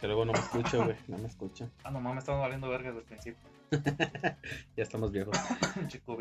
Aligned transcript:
Que 0.00 0.06
luego 0.06 0.24
no 0.24 0.32
me 0.32 0.38
escucho, 0.38 0.82
güey. 0.84 0.96
No 1.08 1.18
me 1.18 1.26
escucho. 1.28 1.70
Ah, 1.84 1.90
no 1.90 2.00
mames, 2.00 2.22
estamos 2.22 2.40
valiendo 2.40 2.68
verga 2.68 2.90
desde 2.92 3.00
el 3.00 3.06
principio. 3.06 3.48
ya 4.76 4.82
estamos 4.82 5.12
viejos. 5.12 5.36
Chico, 5.88 6.16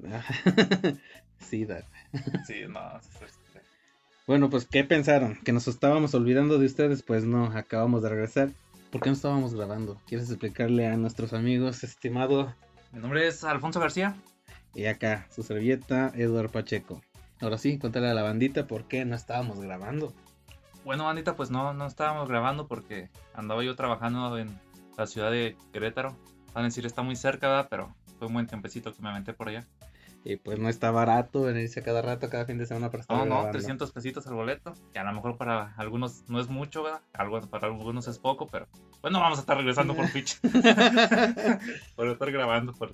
sí, 1.38 1.64
da. 1.64 1.82
Sí, 2.46 2.64
no, 2.68 2.98
es- 2.98 3.38
Bueno, 4.30 4.48
pues, 4.48 4.64
¿qué 4.64 4.84
pensaron? 4.84 5.34
¿Que 5.44 5.52
nos 5.52 5.66
estábamos 5.66 6.14
olvidando 6.14 6.56
de 6.56 6.66
ustedes? 6.66 7.02
Pues 7.02 7.24
no, 7.24 7.46
acabamos 7.46 8.04
de 8.04 8.10
regresar. 8.10 8.50
¿Por 8.92 9.00
qué 9.00 9.08
no 9.08 9.16
estábamos 9.16 9.56
grabando? 9.56 10.00
¿Quieres 10.06 10.30
explicarle 10.30 10.86
a 10.86 10.96
nuestros 10.96 11.32
amigos, 11.32 11.82
estimado? 11.82 12.54
Mi 12.92 13.00
nombre 13.00 13.26
es 13.26 13.42
Alfonso 13.42 13.80
García. 13.80 14.14
Y 14.72 14.84
acá, 14.84 15.26
su 15.34 15.42
servilleta, 15.42 16.12
Eduardo 16.14 16.48
Pacheco. 16.48 17.02
Ahora 17.40 17.58
sí, 17.58 17.76
cuéntale 17.80 18.08
a 18.08 18.14
la 18.14 18.22
bandita 18.22 18.68
por 18.68 18.84
qué 18.84 19.04
no 19.04 19.16
estábamos 19.16 19.58
grabando. 19.58 20.12
Bueno, 20.84 21.06
bandita, 21.06 21.34
pues 21.34 21.50
no, 21.50 21.74
no 21.74 21.86
estábamos 21.88 22.28
grabando 22.28 22.68
porque 22.68 23.10
andaba 23.34 23.64
yo 23.64 23.74
trabajando 23.74 24.38
en 24.38 24.60
la 24.96 25.08
ciudad 25.08 25.32
de 25.32 25.56
Querétaro. 25.72 26.16
Van 26.54 26.62
a 26.62 26.68
decir, 26.68 26.86
está 26.86 27.02
muy 27.02 27.16
cerca, 27.16 27.48
¿verdad? 27.48 27.66
Pero 27.68 27.96
fue 28.16 28.28
un 28.28 28.34
buen 28.34 28.46
tiempecito 28.46 28.94
que 28.94 29.02
me 29.02 29.08
aventé 29.08 29.32
por 29.32 29.48
allá. 29.48 29.66
Y 30.22 30.36
pues 30.36 30.58
no 30.58 30.68
está 30.68 30.90
barato 30.90 31.40
venirse 31.42 31.82
cada 31.82 32.02
rato, 32.02 32.28
cada 32.28 32.44
fin 32.44 32.58
de 32.58 32.66
semana 32.66 32.90
para 32.90 33.00
estar 33.00 33.16
No, 33.16 33.24
no, 33.24 33.30
grabando. 33.36 33.52
300 33.52 33.90
pesitos 33.90 34.26
el 34.26 34.34
boleto. 34.34 34.74
Que 34.92 34.98
a 34.98 35.04
lo 35.04 35.12
mejor 35.14 35.38
para 35.38 35.74
algunos 35.78 36.24
no 36.28 36.40
es 36.40 36.48
mucho, 36.48 36.82
¿verdad? 36.82 37.00
Algo, 37.14 37.40
para 37.48 37.68
algunos 37.68 38.06
es 38.06 38.18
poco, 38.18 38.46
pero 38.46 38.66
bueno, 39.00 39.18
vamos 39.18 39.38
a 39.38 39.40
estar 39.40 39.56
regresando 39.56 39.94
por 39.96 40.04
pitch. 40.12 40.38
por 41.96 42.08
estar 42.08 42.30
grabando. 42.30 42.72
Por... 42.74 42.92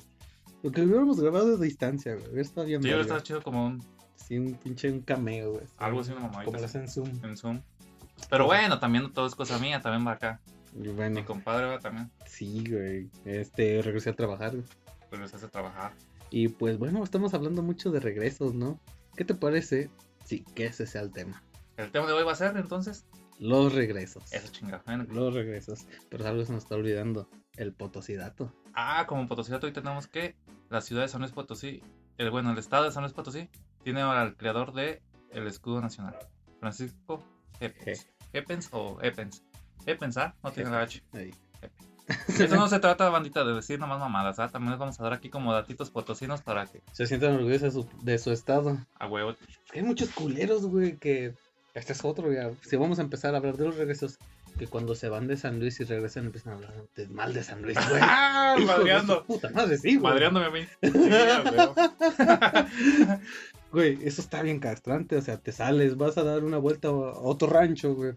Porque 0.62 0.82
hubiéramos 0.82 1.20
grabado 1.20 1.56
de 1.56 1.64
distancia, 1.66 2.14
güey. 2.14 2.26
Hubiera 2.26 2.42
estado 2.42 2.66
bien 2.66 2.82
Sí, 2.82 2.88
verga. 2.88 3.02
está 3.02 3.22
chido 3.22 3.42
como 3.42 3.66
un, 3.66 3.82
Sí, 4.14 4.38
un 4.38 4.54
pinche 4.54 4.90
un 4.90 5.00
cameo, 5.00 5.52
güey. 5.52 5.64
algo 5.78 6.00
así, 6.00 6.12
una 6.12 6.20
mamadita 6.22 6.44
Como 6.46 6.58
lo 6.58 6.64
hacen 6.64 6.88
Zoom. 6.88 7.10
en 7.24 7.36
Zoom. 7.36 7.60
Pero 8.30 8.46
bueno, 8.46 8.78
también 8.78 9.12
todo 9.12 9.26
es 9.26 9.34
cosa 9.34 9.58
mía, 9.58 9.80
también 9.80 10.06
va 10.06 10.12
acá. 10.12 10.40
Y 10.74 10.88
bueno, 10.88 11.16
Mi 11.20 11.26
compadre 11.26 11.66
va 11.66 11.78
también. 11.78 12.10
sí, 12.26 12.64
güey. 12.68 13.10
Este, 13.24 13.82
regresé 13.82 14.10
a 14.10 14.14
trabajar. 14.14 14.52
güey. 14.52 14.64
Regresas 15.10 15.42
a 15.42 15.48
trabajar. 15.48 15.92
Y 16.30 16.48
pues 16.48 16.78
bueno, 16.78 17.02
estamos 17.02 17.34
hablando 17.34 17.62
mucho 17.62 17.90
de 17.90 18.00
regresos, 18.00 18.54
¿no? 18.54 18.80
¿Qué 19.16 19.24
te 19.24 19.34
parece? 19.34 19.90
Sí, 20.24 20.44
que 20.54 20.66
ese 20.66 20.86
sea 20.86 21.02
el 21.02 21.12
tema. 21.12 21.42
El 21.76 21.90
tema 21.92 22.06
de 22.06 22.12
hoy 22.12 22.24
va 22.24 22.32
a 22.32 22.36
ser 22.36 22.56
entonces. 22.56 23.06
Los 23.38 23.74
regresos. 23.74 24.32
Eso 24.32 24.50
chingado. 24.50 24.82
Bueno, 24.86 25.04
Los 25.10 25.34
regresos. 25.34 25.86
Pero 26.08 26.26
algo 26.26 26.44
se 26.44 26.52
nos 26.52 26.64
está 26.64 26.74
olvidando. 26.74 27.28
El 27.56 27.72
potosidato. 27.72 28.52
Ah, 28.74 29.06
como 29.06 29.26
Potosí 29.26 29.52
hoy 29.52 29.72
tenemos 29.72 30.06
que 30.06 30.36
la 30.68 30.80
ciudad 30.82 31.02
de 31.02 31.08
San 31.08 31.22
Luis 31.22 31.32
Potosí, 31.32 31.82
el 32.18 32.30
bueno, 32.30 32.52
el 32.52 32.58
estado 32.58 32.84
de 32.84 32.92
San 32.92 33.02
Luis 33.02 33.14
Potosí, 33.14 33.48
tiene 33.82 34.02
al 34.02 34.36
creador 34.36 34.74
de 34.74 35.02
el 35.30 35.46
escudo 35.46 35.80
nacional, 35.80 36.16
Francisco 36.60 37.22
Epens. 37.60 38.06
¿Epens 38.32 38.68
o 38.72 38.98
Epens? 39.00 39.42
Epens, 39.86 40.16
¿ah? 40.18 40.34
No 40.42 40.50
tiene 40.50 40.70
la 40.70 40.82
H. 40.82 41.02
Ahí. 41.12 41.32
Eso 42.28 42.56
no 42.56 42.68
se 42.68 42.78
trata, 42.80 43.08
bandita, 43.10 43.44
de 43.44 43.54
decir 43.54 43.78
nomás 43.78 43.98
mamadas, 43.98 44.38
¿ah? 44.38 44.48
También 44.48 44.70
les 44.72 44.78
vamos 44.78 44.98
a 45.00 45.02
dar 45.02 45.12
aquí 45.12 45.28
como 45.30 45.52
datitos 45.52 45.90
potosinos 45.90 46.42
para 46.42 46.66
que, 46.66 46.82
Se 46.92 47.06
sientan 47.06 47.34
orgullosos 47.34 47.62
de 47.62 47.70
su, 47.82 47.88
de 48.02 48.18
su 48.18 48.32
estado. 48.32 48.78
a 48.98 49.06
huevo, 49.08 49.34
Hay 49.74 49.82
muchos 49.82 50.10
culeros, 50.10 50.66
güey, 50.66 50.96
que... 50.96 51.34
Este 51.74 51.92
es 51.92 52.04
otro, 52.04 52.32
ya. 52.32 52.50
Si 52.62 52.76
vamos 52.76 52.98
a 52.98 53.02
empezar 53.02 53.34
a 53.34 53.38
hablar 53.38 53.56
de 53.58 53.66
los 53.66 53.76
regresos, 53.76 54.18
que 54.58 54.66
cuando 54.66 54.94
se 54.94 55.10
van 55.10 55.26
de 55.26 55.36
San 55.36 55.58
Luis 55.60 55.78
y 55.80 55.84
regresan 55.84 56.24
empiezan 56.24 56.54
a 56.54 56.56
hablar 56.56 56.72
de- 56.94 57.08
mal 57.08 57.34
de 57.34 57.42
San 57.42 57.60
Luis, 57.60 57.76
güey. 57.90 58.00
¡Ah! 58.02 58.56
Madreando. 58.64 59.24
Puta 59.24 59.50
madre, 59.50 59.76
sí, 59.76 59.96
güey. 59.96 60.12
Madreándome 60.14 60.46
a 60.46 60.50
mí. 60.50 60.60
Güey, 63.72 63.98
eso 64.02 64.22
está 64.22 64.42
bien 64.42 64.58
castrante, 64.58 65.16
o 65.16 65.22
sea, 65.22 65.36
te 65.38 65.52
sales, 65.52 65.96
vas 65.96 66.16
a 66.16 66.22
dar 66.24 66.44
una 66.44 66.56
vuelta 66.58 66.88
a 66.88 66.92
otro 66.92 67.48
rancho, 67.48 67.94
güey. 67.94 68.12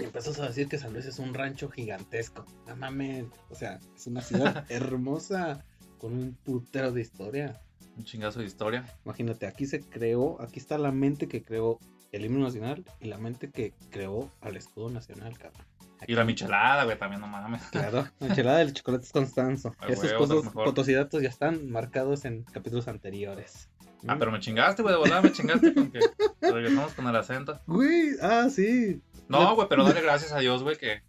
Y 0.00 0.04
empiezas 0.04 0.40
a 0.40 0.48
decir 0.48 0.66
que 0.66 0.78
San 0.78 0.92
Luis 0.92 1.04
es 1.04 1.18
un 1.18 1.34
rancho 1.34 1.68
gigantesco. 1.68 2.46
No 2.66 2.74
mames, 2.76 3.26
o 3.50 3.54
sea, 3.54 3.78
es 3.94 4.06
una 4.06 4.22
ciudad 4.62 4.64
hermosa 4.70 5.64
con 5.98 6.14
un 6.14 6.34
putero 6.42 6.90
de 6.90 7.02
historia. 7.02 7.60
Un 7.96 8.04
chingazo 8.04 8.40
de 8.40 8.46
historia. 8.46 8.84
Imagínate, 9.04 9.46
aquí 9.46 9.66
se 9.66 9.80
creó, 9.80 10.40
aquí 10.40 10.58
está 10.58 10.78
la 10.78 10.90
mente 10.90 11.28
que 11.28 11.42
creó 11.42 11.78
el 12.12 12.24
himno 12.24 12.40
nacional 12.40 12.84
y 13.00 13.08
la 13.08 13.18
mente 13.18 13.50
que 13.50 13.74
creó 13.90 14.30
al 14.40 14.56
escudo 14.56 14.90
nacional, 14.90 15.36
cabrón. 15.38 15.66
Y 16.06 16.14
la 16.14 16.24
michelada, 16.24 16.84
güey, 16.84 16.98
también 16.98 17.20
no 17.20 17.26
mames. 17.26 17.62
Claro, 17.64 18.08
la 18.20 18.28
enchilada 18.28 18.58
del 18.58 18.72
chocolate 18.72 19.04
es 19.04 19.12
Constanzo. 19.12 19.74
Esos 19.88 20.14
cosas, 20.14 20.50
potosidatos 20.52 21.22
ya 21.22 21.28
están 21.28 21.70
marcados 21.70 22.24
en 22.24 22.44
capítulos 22.44 22.88
anteriores. 22.88 23.68
Ah, 24.06 24.16
pero 24.18 24.32
me 24.32 24.40
chingaste, 24.40 24.82
güey, 24.82 24.94
de 24.94 24.98
volada 24.98 25.20
me 25.20 25.32
chingaste 25.32 25.74
con 25.74 25.90
que 25.90 26.00
regresamos 26.40 26.94
con 26.94 27.06
el 27.06 27.16
acento. 27.16 27.60
Güey, 27.66 28.12
ah, 28.22 28.48
sí. 28.50 29.02
No, 29.30 29.54
güey, 29.54 29.68
pero 29.68 29.84
dale 29.84 30.02
gracias 30.02 30.32
a 30.32 30.38
Dios, 30.38 30.62
güey, 30.62 30.76
que 30.76 31.02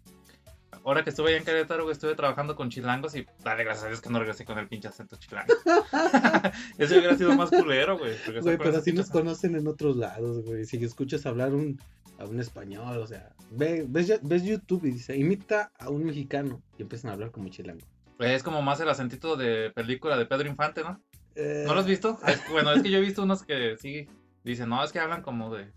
ahora 0.84 1.04
que 1.04 1.10
estuve 1.10 1.30
allá 1.30 1.38
en 1.38 1.44
Querétaro, 1.44 1.82
güey, 1.82 1.92
estuve 1.92 2.14
trabajando 2.14 2.56
con 2.56 2.70
chilangos 2.70 3.14
y 3.14 3.26
dale 3.42 3.64
gracias 3.64 3.84
a 3.84 3.88
Dios 3.88 4.00
que 4.00 4.10
no 4.10 4.18
regresé 4.18 4.44
con 4.44 4.58
el 4.58 4.68
pinche 4.68 4.88
acento 4.88 5.16
chilango. 5.16 5.52
Eso 6.78 6.96
hubiera 6.96 7.16
sido 7.16 7.34
más 7.34 7.50
culero, 7.50 7.98
güey. 7.98 8.14
Güey, 8.40 8.58
pero 8.58 8.78
así 8.78 8.92
nos 8.92 9.10
conocen 9.10 9.56
en 9.56 9.66
otros 9.66 9.96
lados, 9.96 10.44
güey. 10.44 10.64
Si 10.64 10.82
escuchas 10.84 11.26
hablar 11.26 11.52
un, 11.52 11.80
a 12.18 12.24
un 12.24 12.40
español, 12.40 12.98
o 12.98 13.06
sea, 13.06 13.32
ve, 13.50 13.84
ves, 13.88 14.20
ves 14.22 14.44
YouTube 14.44 14.84
y 14.84 14.92
dice, 14.92 15.16
imita 15.16 15.72
a 15.78 15.90
un 15.90 16.04
mexicano 16.04 16.62
y 16.78 16.82
empiezan 16.82 17.10
a 17.10 17.14
hablar 17.14 17.30
como 17.30 17.48
chilango. 17.48 17.84
Es 18.18 18.42
como 18.42 18.62
más 18.62 18.78
el 18.80 18.88
acentito 18.88 19.36
de 19.36 19.72
película 19.74 20.16
de 20.16 20.26
Pedro 20.26 20.48
Infante, 20.48 20.82
¿no? 20.82 21.00
Eh, 21.34 21.64
¿No 21.66 21.74
lo 21.74 21.80
has 21.80 21.86
visto? 21.86 22.18
Es 22.26 22.38
que, 22.40 22.52
bueno, 22.52 22.72
es 22.72 22.82
que 22.82 22.90
yo 22.90 22.98
he 22.98 23.00
visto 23.00 23.22
unos 23.22 23.42
que 23.42 23.76
sí 23.78 24.06
dicen, 24.44 24.68
no, 24.68 24.84
es 24.84 24.92
que 24.92 25.00
hablan 25.00 25.22
como 25.22 25.52
de 25.54 25.72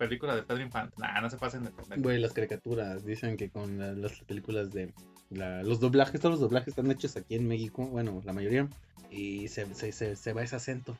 película 0.00 0.34
de 0.34 0.42
Pedro 0.42 0.62
Infante. 0.62 0.96
Nah, 0.98 1.20
no 1.20 1.28
se 1.30 1.36
pasen 1.36 1.62
de 1.62 1.70
pendejo. 1.70 2.00
Güey, 2.02 2.18
las 2.18 2.32
caricaturas 2.32 3.04
dicen 3.04 3.36
que 3.36 3.50
con 3.50 3.78
la- 3.78 3.92
las 3.92 4.18
películas 4.20 4.70
de 4.72 4.92
la- 5.30 5.62
los 5.62 5.78
doblajes, 5.78 6.20
todos 6.20 6.32
los 6.32 6.40
doblajes 6.40 6.68
están 6.68 6.90
hechos 6.90 7.16
aquí 7.16 7.34
en 7.36 7.46
México, 7.46 7.86
bueno, 7.86 8.20
la 8.24 8.32
mayoría, 8.32 8.66
y 9.10 9.46
se, 9.48 9.72
se, 9.74 9.92
se, 9.92 10.16
se 10.16 10.32
va 10.32 10.42
ese 10.42 10.56
acento. 10.56 10.96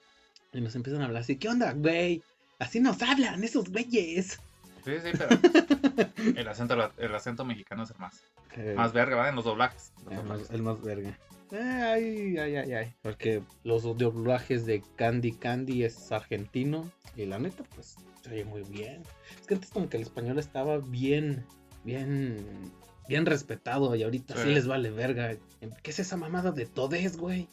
Y 0.53 0.61
nos 0.61 0.75
empiezan 0.77 1.03
a 1.03 1.07
hablar 1.07 1.23
así, 1.23 1.37
¿qué 1.37 1.49
onda, 1.49 1.73
güey? 1.73 2.23
Así 2.59 2.79
nos 2.81 3.01
hablan 3.03 3.43
esos 3.43 3.71
güeyes. 3.71 4.39
Sí, 4.85 4.93
sí, 5.03 5.11
pero 5.19 5.29
el 6.37 6.49
acento, 6.49 6.93
el 6.99 7.15
acento 7.15 7.45
mexicano 7.45 7.83
es 7.85 7.91
el 7.91 7.99
más, 7.99 8.23
Eh, 8.57 8.75
más 8.77 8.93
verga, 8.93 9.17
¿verdad? 9.17 9.31
En 9.31 9.37
los 9.37 9.45
doblajes. 9.45 9.93
Los 10.05 10.13
El 10.13 10.17
doblajes. 10.19 10.43
más, 10.43 10.51
el 10.51 10.63
más 10.63 10.83
verga. 10.83 11.19
Eh, 11.53 11.59
ay, 11.59 12.39
ay, 12.39 12.57
ay, 12.57 12.73
ay. 12.75 12.95
Porque 13.03 13.43
los 13.65 13.83
doblajes 13.83 14.67
de 14.67 14.83
Candy 14.97 15.33
Candy 15.33 15.85
es 15.85 16.13
argentino. 16.13 16.91
Y 17.17 17.27
la 17.27 17.39
neta, 17.41 17.65
pues, 17.75 17.97
se 18.23 18.33
oye 18.33 18.45
muy 18.45 18.63
bien. 18.63 19.03
Es 19.41 19.47
que 19.47 19.55
antes 19.55 19.71
como 19.71 19.89
que 19.89 19.97
el 19.97 20.03
español 20.03 20.39
estaba 20.39 20.79
bien, 20.79 21.45
bien, 21.85 22.73
bien 23.09 23.27
respetado. 23.27 23.95
Y 23.95 24.03
ahorita 24.03 24.37
sí, 24.37 24.43
Sí. 24.45 24.55
les 24.55 24.67
vale 24.67 24.91
verga. 24.91 25.37
¿Qué 25.83 25.91
es 25.91 25.99
esa 25.99 26.17
mamada 26.17 26.53
de 26.53 26.67
todes, 26.67 27.17
güey? 27.17 27.49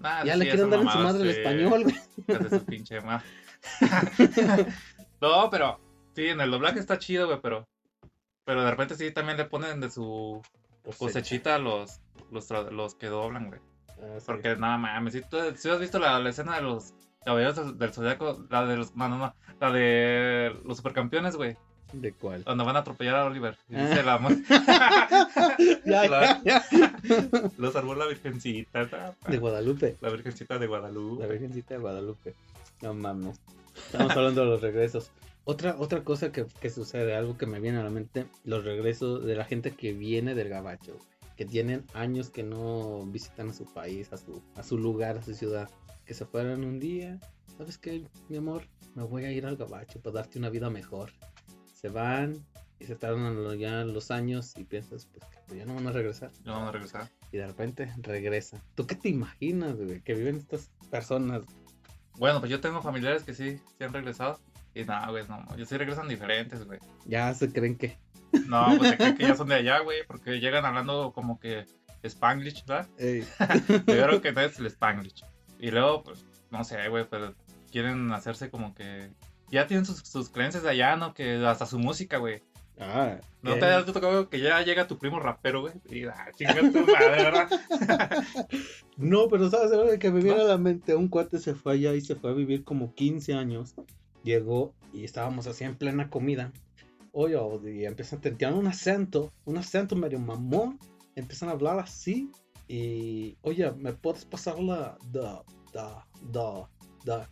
Nah, 0.00 0.24
ya 0.24 0.34
sí, 0.34 0.38
le 0.40 0.48
quieren 0.48 0.70
dar 0.70 0.80
en 0.80 0.90
su 0.90 0.98
madre 0.98 1.22
el 1.22 1.30
español, 1.30 1.84
güey. 1.84 1.94
Pinche 2.66 2.98
no, 5.20 5.50
pero 5.50 5.80
sí, 6.14 6.26
en 6.26 6.40
el 6.40 6.50
doblaje 6.50 6.78
está 6.78 6.98
chido, 6.98 7.26
güey, 7.26 7.40
pero 7.40 7.66
pero 8.44 8.62
de 8.62 8.70
repente 8.70 8.94
sí 8.94 9.10
también 9.10 9.38
le 9.38 9.46
ponen 9.46 9.80
de 9.80 9.90
su 9.90 10.42
cosechita 10.98 11.54
a 11.54 11.58
los 11.58 12.00
los, 12.30 12.50
los 12.50 12.94
que 12.94 13.06
doblan, 13.06 13.48
güey. 13.48 13.60
Ah. 13.88 14.18
Porque 14.26 14.56
nada 14.56 14.76
mames, 14.76 15.14
si 15.14 15.22
tú 15.22 15.38
si 15.56 15.70
has 15.70 15.80
visto 15.80 15.98
la, 15.98 16.18
la 16.18 16.30
escena 16.30 16.56
de 16.56 16.62
los 16.62 16.92
caballeros 17.24 17.56
del, 17.56 17.78
del 17.78 17.92
Zodiaco, 17.92 18.44
la 18.50 18.66
de 18.66 18.76
los 18.76 18.94
no, 18.96 19.08
no, 19.08 19.18
no, 19.18 19.34
la 19.60 19.70
de 19.72 20.54
los 20.64 20.76
supercampeones, 20.78 21.36
güey, 21.36 21.56
¿De 21.92 22.12
cuál? 22.12 22.42
donde 22.44 22.64
van 22.64 22.76
a 22.76 22.80
atropellar 22.80 23.16
a 23.16 23.24
Oliver. 23.26 23.56
Y 23.68 23.76
Ah. 23.76 23.86
dice 23.88 24.02
la 24.02 24.18
mu- 24.18 24.28
ya, 25.84 26.08
La- 26.08 26.42
ya, 26.44 26.64
ya. 26.72 27.00
los 27.58 27.72
salvó 27.72 27.94
la 27.94 28.06
virgencita, 28.06 28.88
ta, 28.88 29.14
ta. 29.20 29.30
De 29.30 29.38
Guadalupe. 29.38 29.96
la 30.00 30.10
virgencita 30.10 30.58
de 30.58 30.66
Guadalupe. 30.66 31.22
La 31.22 31.28
Virgencita 31.28 31.74
de 31.74 31.80
Guadalupe. 31.80 32.34
No 32.82 32.94
mames. 32.94 33.40
Estamos 33.76 34.12
hablando 34.16 34.40
de 34.42 34.46
los 34.48 34.60
regresos. 34.60 35.10
Otra, 35.44 35.76
otra 35.78 36.02
cosa 36.04 36.32
que, 36.32 36.46
que 36.60 36.70
sucede, 36.70 37.14
algo 37.14 37.36
que 37.36 37.46
me 37.46 37.60
viene 37.60 37.78
a 37.78 37.82
la 37.84 37.90
mente, 37.90 38.26
los 38.44 38.64
regresos 38.64 39.24
de 39.24 39.36
la 39.36 39.44
gente 39.44 39.72
que 39.72 39.92
viene 39.92 40.34
del 40.34 40.48
gabacho, 40.48 40.96
que 41.36 41.44
tienen 41.44 41.84
años 41.92 42.30
que 42.30 42.42
no 42.42 43.04
visitan 43.06 43.50
a 43.50 43.52
su 43.52 43.66
país, 43.72 44.12
a 44.12 44.16
su, 44.16 44.42
a 44.56 44.62
su 44.62 44.78
lugar, 44.78 45.18
a 45.18 45.22
su 45.22 45.34
ciudad, 45.34 45.68
que 46.04 46.14
se 46.14 46.26
fueron 46.26 46.64
un 46.64 46.78
día, 46.78 47.18
¿sabes 47.56 47.78
qué, 47.78 48.06
mi 48.28 48.36
amor? 48.36 48.68
Me 48.94 49.02
voy 49.02 49.24
a 49.24 49.32
ir 49.32 49.46
al 49.46 49.56
gabacho 49.56 50.00
para 50.00 50.16
darte 50.16 50.38
una 50.38 50.50
vida 50.50 50.70
mejor. 50.70 51.10
Se 51.74 51.88
van 51.88 52.44
y 52.78 52.84
se 52.84 52.96
tardan 52.96 53.58
ya 53.58 53.84
los 53.84 54.10
años 54.10 54.54
y 54.56 54.64
piensas, 54.64 55.06
pues 55.06 55.24
que 55.24 55.38
pues, 55.46 55.58
ya 55.58 55.64
no 55.64 55.74
van 55.74 55.86
a 55.86 55.92
regresar. 55.92 56.30
Ya 56.44 56.52
vamos 56.52 56.68
a 56.68 56.72
regresar. 56.72 57.10
Y 57.32 57.38
de 57.38 57.46
repente 57.46 57.92
regresan. 57.98 58.60
¿Tú 58.74 58.86
qué 58.86 58.94
te 58.94 59.08
imaginas, 59.08 59.76
güey? 59.76 60.00
Que 60.02 60.14
viven 60.14 60.36
estas 60.36 60.70
personas 60.90 61.42
Bueno, 62.18 62.40
pues 62.40 62.50
yo 62.50 62.60
tengo 62.60 62.82
familiares 62.82 63.24
que 63.24 63.34
sí, 63.34 63.58
sí 63.78 63.84
han 63.84 63.92
regresado. 63.92 64.38
Y 64.74 64.84
nada, 64.84 65.08
güey, 65.10 65.26
no, 65.28 65.44
ellos 65.54 65.68
sí 65.68 65.76
regresan 65.76 66.08
diferentes, 66.08 66.64
güey. 66.64 66.80
Ya 67.06 67.32
se 67.34 67.52
creen 67.52 67.76
que. 67.76 67.98
No, 68.48 68.66
pues 68.76 68.90
se 68.90 68.96
cree 68.96 69.14
que 69.14 69.22
ya 69.22 69.36
son 69.36 69.48
de 69.48 69.54
allá, 69.54 69.78
güey, 69.80 70.04
porque 70.06 70.40
llegan 70.40 70.64
hablando 70.64 71.12
como 71.12 71.38
que 71.38 71.66
Spanglish, 72.02 72.64
¿verdad? 72.66 72.88
Yo 72.98 73.84
creo 73.86 74.20
que 74.20 74.32
no 74.32 74.40
es 74.40 74.58
el 74.58 74.66
Spanglish. 74.66 75.24
Y 75.58 75.70
luego, 75.70 76.02
pues, 76.02 76.24
no 76.50 76.64
sé, 76.64 76.88
güey, 76.88 77.06
pero 77.08 77.34
quieren 77.70 78.12
hacerse 78.12 78.50
como 78.50 78.74
que. 78.74 79.10
Ya 79.50 79.66
tienen 79.66 79.84
sus, 79.84 79.98
sus 80.00 80.30
creencias 80.30 80.62
de 80.62 80.70
allá, 80.70 80.96
¿no? 80.96 81.14
Que 81.14 81.36
hasta 81.46 81.66
su 81.66 81.78
música, 81.78 82.18
güey. 82.18 82.42
Ah, 82.78 83.20
¿No 83.42 83.54
te 83.54 83.66
ha 83.66 83.84
tocado 83.84 84.28
que 84.28 84.40
ya 84.40 84.60
llega 84.62 84.88
tu 84.88 84.98
primo 84.98 85.20
rapero, 85.20 85.60
güey? 85.60 85.74
Y, 85.88 86.04
ah, 86.06 86.26
chinga 86.36 86.54
tu 86.54 86.80
madre, 86.92 87.22
¿verdad? 87.22 87.48
No, 88.96 89.28
pero 89.28 89.48
sabes 89.48 89.70
de 89.70 89.98
que 89.98 90.10
me 90.10 90.20
viene 90.20 90.38
¿No? 90.38 90.44
a 90.44 90.48
la 90.48 90.58
mente, 90.58 90.96
un 90.96 91.08
cuate 91.08 91.38
se 91.38 91.54
fue 91.54 91.74
allá 91.74 91.94
y 91.94 92.00
se 92.00 92.16
fue 92.16 92.30
a 92.30 92.34
vivir 92.34 92.64
como 92.64 92.92
15 92.94 93.34
años. 93.34 93.74
Llegó 94.24 94.74
y 94.92 95.04
estábamos 95.04 95.46
así 95.46 95.64
en 95.64 95.76
plena 95.76 96.10
comida. 96.10 96.52
Oye, 97.12 97.38
y 97.72 97.84
empiezan, 97.84 98.20
tenían 98.20 98.54
un 98.54 98.66
acento, 98.66 99.32
un 99.44 99.56
acento 99.58 99.94
medio 99.94 100.18
mamón. 100.18 100.78
Empiezan 101.14 101.50
a 101.50 101.52
hablar 101.52 101.78
así. 101.78 102.30
Y, 102.68 103.36
oye, 103.42 103.70
¿me 103.72 103.92
puedes 103.92 104.24
pasar 104.24 104.58
la, 104.58 104.96
da, 105.10 105.42
da, 105.72 106.06
da, 106.22 106.68
da? 107.04 107.30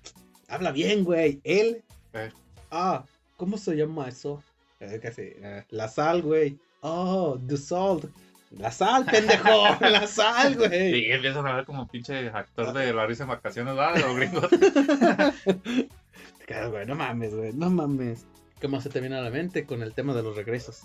Habla 0.49 0.73
bien, 0.73 1.05
güey. 1.05 1.40
Él. 1.44 1.82
Eh. 2.12 2.31
Ah, 2.70 3.05
¿cómo 3.37 3.56
se 3.56 3.75
llama 3.75 4.08
eso? 4.08 4.43
Eh, 4.81 4.99
que 5.00 5.12
sí, 5.12 5.23
eh, 5.37 5.64
la 5.70 5.88
sal, 5.88 6.23
güey. 6.23 6.58
Oh, 6.82 7.38
the 7.46 7.56
salt. 7.56 8.05
La 8.50 8.70
sal, 8.70 9.06
pendejo. 9.06 9.49
la 9.81 10.06
sal, 10.06 10.56
güey. 10.56 11.06
Y 11.06 11.12
empiezan 11.12 11.46
a 11.46 11.56
ver 11.56 11.64
como 11.64 11.88
pinche 11.88 12.29
actor 12.29 12.73
de 12.75 12.93
La 12.93 13.06
Risa 13.06 13.23
en 13.23 13.31
Vacaciones, 13.31 13.75
¿verdad? 13.75 13.94
De 13.94 14.00
los 14.00 14.17
gringos. 14.17 14.49
Quedas, 16.46 16.70
güey, 16.70 16.84
no 16.87 16.94
mames, 16.94 17.34
güey, 17.34 17.52
no 17.55 17.70
mames. 17.70 18.26
¿Qué 18.61 18.69
más 18.69 18.82
se 18.82 18.90
te 18.90 19.00
viene 19.00 19.17
a 19.17 19.23
la 19.23 19.31
mente 19.31 19.64
con 19.64 19.82
el 19.82 19.94
tema 19.94 20.12
de 20.14 20.23
los 20.23 20.37
regresos? 20.37 20.82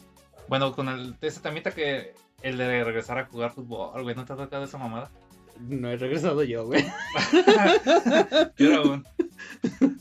Bueno, 0.48 0.74
con 0.74 0.90
el, 0.90 1.16
ese 1.22 1.42
tamita 1.42 1.72
que 1.72 2.14
el 2.42 2.58
de 2.58 2.84
regresar 2.84 3.18
a 3.20 3.26
jugar 3.26 3.52
fútbol, 3.52 4.04
güey, 4.04 4.16
¿no 4.16 4.26
te 4.26 4.34
ha 4.34 4.38
tocado 4.38 4.64
esa 4.64 4.78
mamada? 4.78 5.12
No 5.60 5.90
he 5.90 5.98
regresado 5.98 6.44
yo, 6.44 6.66
güey. 6.66 6.86
Yo 8.58 9.02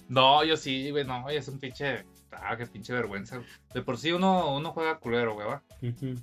No, 0.08 0.44
yo 0.44 0.56
sí, 0.56 0.90
güey, 0.90 1.04
no, 1.04 1.28
es 1.30 1.48
un 1.48 1.58
pinche. 1.58 2.04
Ah, 2.30 2.56
qué 2.56 2.66
pinche 2.66 2.92
vergüenza. 2.92 3.36
güey. 3.36 3.48
De 3.72 3.82
por 3.82 3.96
sí 3.96 4.12
uno, 4.12 4.54
uno 4.54 4.72
juega 4.72 4.98
culero, 4.98 5.34
güey, 5.34 5.46
va. 5.46 5.62
Ujú. 5.82 6.14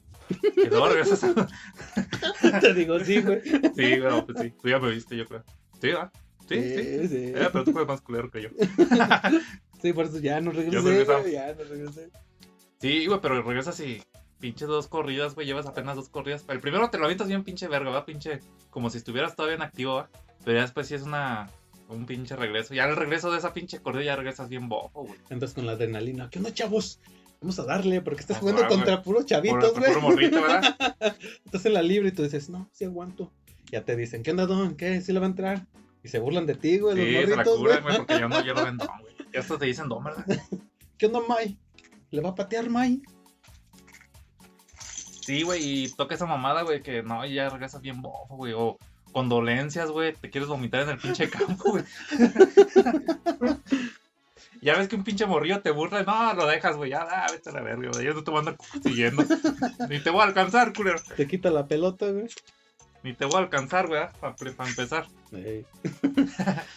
Y 0.56 0.70
luego 0.70 0.88
regresas 0.88 1.24
a. 1.24 1.48
Te 2.62 2.74
digo, 2.76 3.00
sí, 3.00 3.22
güey. 3.22 3.42
Sí, 3.42 4.00
güey, 4.00 4.26
pues 4.26 4.40
sí. 4.40 4.54
Tú 4.62 4.70
ya 4.70 4.80
me 4.80 4.92
viste, 4.92 5.18
yo 5.18 5.26
creo. 5.26 5.44
Sí, 5.82 5.90
va. 5.92 6.12
Sí, 6.48 6.56
sí. 6.62 6.84
sí. 6.84 7.08
sí. 7.08 7.16
Eh, 7.36 7.50
pero 7.52 7.64
tú 7.64 7.72
juegas 7.72 7.88
más 7.90 8.02
culero 8.02 8.30
que 8.30 8.44
yo. 8.44 8.50
Sí, 9.82 9.92
por 9.92 10.06
eso 10.06 10.18
ya 10.20 10.40
no 10.40 10.52
regresé, 10.52 11.32
ya 11.34 11.54
no 11.54 11.64
regresé. 11.66 12.10
Sí, 12.80 13.06
güey, 13.06 13.20
pero 13.22 13.42
regresas 13.42 13.78
y 13.82 14.02
pinche 14.44 14.66
dos 14.66 14.90
corridas, 14.90 15.36
güey, 15.36 15.48
llevas 15.48 15.66
apenas 15.68 15.96
dos 15.96 16.10
corridas. 16.10 16.44
El 16.50 16.60
primero 16.60 16.90
te 16.90 16.98
lo 16.98 17.06
avientas 17.06 17.30
bien 17.30 17.46
pinche 17.46 17.70
verga, 17.70 17.92
va, 17.92 18.06
pinche, 18.06 18.42
como 18.72 18.90
si 18.90 18.98
estuvieras 18.98 19.38
todavía 19.38 19.56
en 19.56 19.62
activo, 19.62 19.96
va. 19.96 20.10
Pero 20.44 20.58
ya 20.58 20.64
después 20.64 20.86
sí 20.86 20.96
es 20.96 21.04
una, 21.04 21.50
un 21.88 22.06
pinche 22.06 22.36
regreso. 22.36 22.74
Ya 22.74 22.84
el 22.84 22.98
regreso 22.98 23.32
de 23.32 23.38
esa 23.38 23.54
pinche 23.54 23.80
corrida 23.80 24.04
ya 24.04 24.16
regresas 24.18 24.50
bien 24.50 24.68
bojo, 24.68 25.04
güey. 25.06 25.18
Andas 25.30 25.54
con 25.54 25.66
la 25.66 25.72
adrenalina. 25.72 26.30
¿Qué 26.30 26.40
onda, 26.40 26.54
chavos? 26.54 27.00
Vamos 27.40 27.58
a 27.60 27.64
darle, 27.64 28.02
porque 28.02 28.20
estás 28.20 28.36
Ah, 28.36 28.40
jugando 28.42 28.68
contra 28.68 29.02
puros 29.02 29.26
chavitos, 29.26 29.72
güey. 29.80 29.88
puro 29.94 30.02
morrito, 30.02 30.42
¿verdad? 30.42 30.76
Estás 31.46 31.66
en 31.66 31.74
la 31.76 31.82
libre 31.82 32.10
y 32.10 32.12
tú 32.12 32.24
dices, 32.24 32.50
no, 32.50 32.70
sí 32.74 32.84
aguanto. 32.84 33.32
Ya 33.72 33.86
te 33.86 33.96
dicen, 33.96 34.24
¿qué 34.24 34.32
onda, 34.32 34.46
Don? 34.46 34.76
¿Qué? 34.76 35.00
¿Sí 35.00 35.14
le 35.14 35.20
va 35.20 35.26
a 35.26 35.30
entrar? 35.30 35.66
Y 36.04 36.10
se 36.10 36.20
burlan 36.20 36.46
de 36.46 36.56
ti, 36.56 36.80
güey, 36.80 36.96
Sí, 36.98 37.12
los 37.12 37.22
se 37.24 37.30
la 37.30 37.36
morritos, 37.38 37.58
curan, 37.60 37.84
güey. 37.84 37.98
porque 37.98 38.20
yo 38.20 38.28
no, 38.28 38.44
yo 38.44 38.54
lo 38.54 38.66
ven 38.66 38.78
don, 38.78 38.88
güey. 39.02 39.14
Ya 39.34 39.40
estos 39.40 39.58
te 39.58 39.66
dicen 39.68 39.88
don, 39.88 40.04
¿verdad? 40.04 40.26
¿Qué 40.98 41.06
onda, 41.06 41.22
Mai? 41.28 41.58
¿Le 42.12 42.22
va 42.22 42.30
a 42.32 42.36
patear, 42.36 42.70
Mai? 42.70 43.02
Sí, 45.26 45.44
güey, 45.44 45.62
y 45.64 45.90
toca 45.90 46.16
esa 46.16 46.26
mamada, 46.26 46.64
güey, 46.64 46.82
que 46.82 47.02
no, 47.02 47.26
ya 47.26 47.48
regresas 47.50 47.82
bien 47.82 48.02
bofo, 48.02 48.36
güey. 48.36 48.52
O 48.54 48.78
condolencias, 49.14 49.90
güey, 49.90 50.14
te 50.14 50.30
quieres 50.30 50.50
vomitar 50.50 50.82
en 50.82 50.90
el 50.90 50.98
pinche 50.98 51.30
campo, 51.30 51.72
güey. 51.72 51.86
ya 54.62 54.78
ves 54.78 54.90
que 54.90 54.98
un 54.98 55.06
pinche 55.06 55.26
morrillo 55.26 55.62
te 55.62 55.72
burla, 55.72 56.04
no, 56.04 56.34
lo 56.34 56.46
dejas, 56.46 56.76
güey, 56.76 56.92
ya, 56.92 57.06
da, 57.06 57.28
vete 57.32 57.52
a 57.52 57.54
la 57.54 57.62
verga, 57.62 57.90
güey. 57.94 58.06
Yo 58.06 58.14
no 58.14 58.24
te 58.24 58.32
voy 58.32 58.38
a 58.38 58.40
andar 58.42 58.58
siguiendo. 58.84 59.24
Ni 59.90 60.00
te 60.00 60.10
voy 60.10 60.22
a 60.22 60.26
alcanzar, 60.26 60.74
culero. 60.74 61.00
Te 61.16 61.26
quita 61.26 61.50
la 61.52 61.68
pelota, 61.68 62.12
güey. 62.12 62.28
Ni 63.04 63.14
te 63.14 63.24
voy 63.24 63.36
a 63.36 63.40
alcanzar, 63.40 63.88
güey, 63.88 64.02
para 64.20 64.70
empezar. 64.70 65.08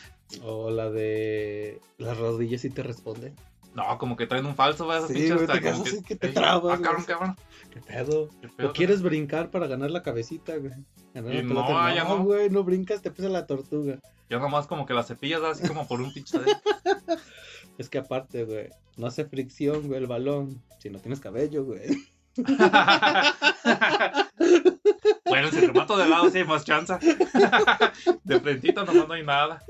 O 0.42 0.70
la 0.70 0.90
de 0.90 1.80
las 1.98 2.18
rodillas 2.18 2.60
sí 2.60 2.70
te 2.70 2.82
responden. 2.82 3.36
No, 3.76 3.98
como 3.98 4.16
que 4.16 4.26
traen 4.26 4.46
un 4.46 4.54
falso, 4.56 4.90
Sí, 5.06 5.12
pinches. 5.12 5.32
güey, 5.34 5.42
hasta 5.42 5.52
te 5.54 5.60
quedas 5.60 5.72
como 5.74 5.84
así 5.86 6.02
que 6.02 6.16
te 6.16 6.28
Ey, 6.28 6.34
trabas, 6.34 6.78
Ah, 6.78 6.82
cabrón, 6.82 7.04
güey. 7.04 7.18
cabrón. 7.18 7.36
¿Qué 7.70 7.80
pedo? 7.82 8.30
qué 8.40 8.48
pedo, 8.48 8.70
¿O 8.70 8.72
quieres 8.72 9.02
brincar 9.02 9.50
para 9.50 9.66
ganar 9.66 9.90
la 9.90 10.02
cabecita, 10.02 10.56
güey? 10.56 10.72
Ganar 11.12 11.34
Y 11.34 11.36
la 11.36 11.42
no, 11.42 11.48
pelota. 11.66 11.94
ya 11.94 12.04
no, 12.04 12.16
no. 12.18 12.24
güey, 12.24 12.48
no 12.48 12.64
brincas, 12.64 13.02
te 13.02 13.10
pesa 13.10 13.28
la 13.28 13.46
tortuga. 13.46 13.98
Yo 14.30 14.40
nomás 14.40 14.66
como 14.66 14.86
que 14.86 14.94
las 14.94 15.08
cepillas, 15.08 15.42
así 15.42 15.68
como 15.68 15.86
por 15.86 16.00
un 16.00 16.12
pinche 16.12 16.38
de... 16.38 16.46
Es 17.78 17.90
que 17.90 17.98
aparte, 17.98 18.44
güey, 18.44 18.70
no 18.96 19.06
hace 19.06 19.26
fricción, 19.26 19.86
güey, 19.88 20.00
el 20.00 20.06
balón. 20.06 20.62
Si 20.78 20.88
no 20.88 20.98
tienes 20.98 21.20
cabello, 21.20 21.64
güey. 21.64 21.82
bueno, 25.26 25.50
si 25.50 25.60
remato 25.60 25.96
de 25.98 26.08
lado 26.08 26.30
sí 26.30 26.38
hay 26.38 26.44
más 26.44 26.64
chance. 26.64 26.94
De 28.24 28.40
frentito 28.40 28.84
nomás 28.84 29.08
no 29.08 29.14
hay 29.14 29.24
nada. 29.24 29.62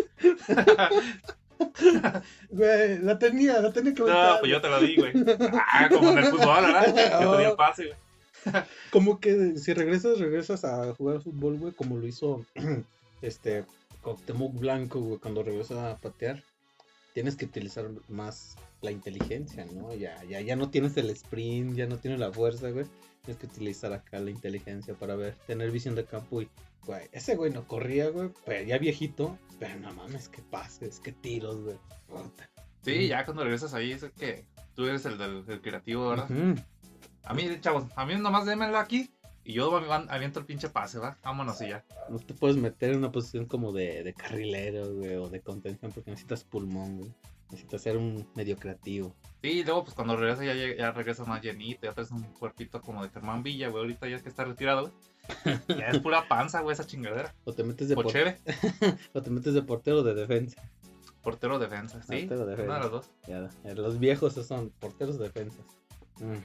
Güey, 2.50 2.99
la 2.99 3.19
tenía, 3.19 3.61
la 3.61 3.73
tenía 3.73 3.94
que 3.94 4.03
No, 4.03 4.08
aventar, 4.08 4.41
pues 4.41 4.53
yo 4.53 4.61
te 4.61 4.69
lo 4.69 4.81
di, 4.81 4.97
güey. 4.97 5.12
Ah, 5.55 5.88
como 5.91 6.11
en 6.11 6.19
el 6.19 6.25
fútbol, 6.26 6.64
¿verdad? 6.64 6.85
Que 7.20 7.26
te 7.26 7.38
di 7.38 7.44
el 7.44 7.56
pase, 7.56 7.87
güey. 7.87 8.06
Como 8.91 9.20
que 9.20 9.56
si 9.56 9.75
regresas, 9.75 10.19
regresas 10.19 10.64
a 10.64 10.94
jugar 10.94 11.20
fútbol, 11.20 11.58
güey, 11.58 11.73
como 11.73 11.97
lo 11.97 12.06
hizo 12.06 12.44
este 13.23 13.64
Cuauhtémoc 14.03 14.55
Blanco, 14.58 15.00
güey, 15.00 15.19
cuando 15.19 15.43
regresa 15.43 15.91
a 15.91 15.97
patear. 15.97 16.43
Tienes 17.12 17.35
que 17.37 17.47
utilizar 17.47 17.87
más 18.09 18.56
la 18.82 18.91
inteligencia, 18.91 19.64
¿no? 19.64 19.94
Ya, 19.94 20.23
ya, 20.25 20.41
ya 20.41 20.55
no 20.55 20.70
tienes 20.70 20.97
el 20.97 21.11
sprint, 21.11 21.75
ya 21.75 21.87
no 21.87 21.97
tienes 21.97 22.20
la 22.20 22.31
fuerza, 22.31 22.70
güey. 22.70 22.87
Tienes 23.25 23.41
que 23.41 23.47
utilizar 23.47 23.93
acá 23.93 24.20
la 24.20 24.31
inteligencia 24.31 24.94
para 24.94 25.17
ver, 25.17 25.35
tener 25.47 25.70
visión 25.70 25.94
de 25.94 26.05
campo 26.05 26.43
y, 26.43 26.49
güey, 26.87 27.09
ese 27.12 27.37
güey 27.37 27.53
no 27.53 27.67
corría, 27.67 28.09
güey, 28.11 28.31
pero 28.44 28.67
ya 28.67 28.79
viejito, 28.79 29.38
pero 29.59 29.79
no 29.81 29.93
mames, 29.94 30.29
que 30.29 30.43
pases, 30.43 31.00
que 31.00 31.12
tiros, 31.12 31.61
güey. 31.62 31.77
Puta. 32.09 32.49
Sí, 32.83 33.09
ya 33.09 33.25
cuando 33.25 33.43
regresas 33.43 33.75
ahí 33.75 33.93
es 33.93 34.05
que 34.17 34.44
tú 34.75 34.85
eres 34.87 35.05
el 35.06 35.19
del 35.19 35.44
el 35.49 35.61
creativo, 35.61 36.09
¿verdad? 36.09 36.29
A 37.25 37.35
mí, 37.35 37.43
chavos, 37.61 37.85
a 37.97 38.06
mí 38.06 38.15
nomás 38.15 38.47
démelo 38.47 38.79
aquí 38.79 39.11
y 39.43 39.55
yo 39.55 39.71
avi- 39.73 40.07
aviento 40.09 40.38
el 40.40 40.47
pinche 40.47 40.69
pase, 40.69 40.99
¿va? 40.99 41.19
Vámonos 41.25 41.61
y 41.62 41.69
ya. 41.71 41.85
No 42.09 42.19
te 42.21 42.35
puedes 42.35 42.57
meter 42.57 42.90
en 42.93 42.99
una 42.99 43.11
posición 43.11 43.47
como 43.47 43.73
de, 43.73 44.05
de 44.05 44.14
carrilero, 44.14 44.95
güey, 44.95 45.16
o 45.16 45.28
de 45.28 45.40
contención 45.40 45.90
porque 45.93 46.11
necesitas 46.11 46.45
pulmón, 46.45 46.99
güey. 46.99 47.12
Necesitas 47.50 47.83
ser 47.83 47.97
un 47.97 48.28
medio 48.35 48.57
creativo. 48.57 49.14
Sí, 49.43 49.49
y 49.50 49.64
luego 49.64 49.85
pues 49.85 49.95
cuando 49.95 50.16
regresas 50.16 50.45
ya, 50.76 50.90
regresas 50.93 51.26
más 51.28 51.40
llenito, 51.43 51.87
ya 51.87 51.93
traes 51.93 52.11
un 52.11 52.23
cuerpito 52.35 52.81
como 52.81 53.02
de 53.05 53.11
Germán 53.11 53.43
Villa, 53.45 53.69
güey, 53.69 53.83
ahorita 53.83 54.09
ya 54.09 54.16
es 54.16 54.23
que 54.23 54.28
está 54.28 54.45
retirado, 54.45 54.83
güey. 54.83 54.93
Ya 55.68 55.88
es 55.88 55.99
pura 56.00 56.26
panza, 56.28 56.61
güey, 56.61 56.75
esa 56.75 56.87
chingadera. 56.87 57.35
O 57.45 57.52
te 57.52 57.62
metes 57.64 57.88
de, 57.88 57.95
O 57.95 58.02
por- 58.02 58.12
chévere, 58.12 58.38
o 59.12 59.23
te 59.23 59.30
metes 59.30 59.54
de 59.54 59.62
portero 59.62 60.02
de 60.02 60.14
defensa. 60.14 60.62
portero 61.23 61.59
defensa, 61.59 62.02
sí. 62.02 62.21
Portero 62.26 62.47
defensa. 62.47 62.64
Una 62.64 62.75
de 62.76 62.80
las 62.80 62.90
dos. 62.90 63.11
Ya, 63.26 63.75
los 63.75 63.99
viejos 63.99 64.35
son 64.35 64.71
porteros 64.78 65.18
defensas. 65.18 65.64
Mm. 66.21 66.37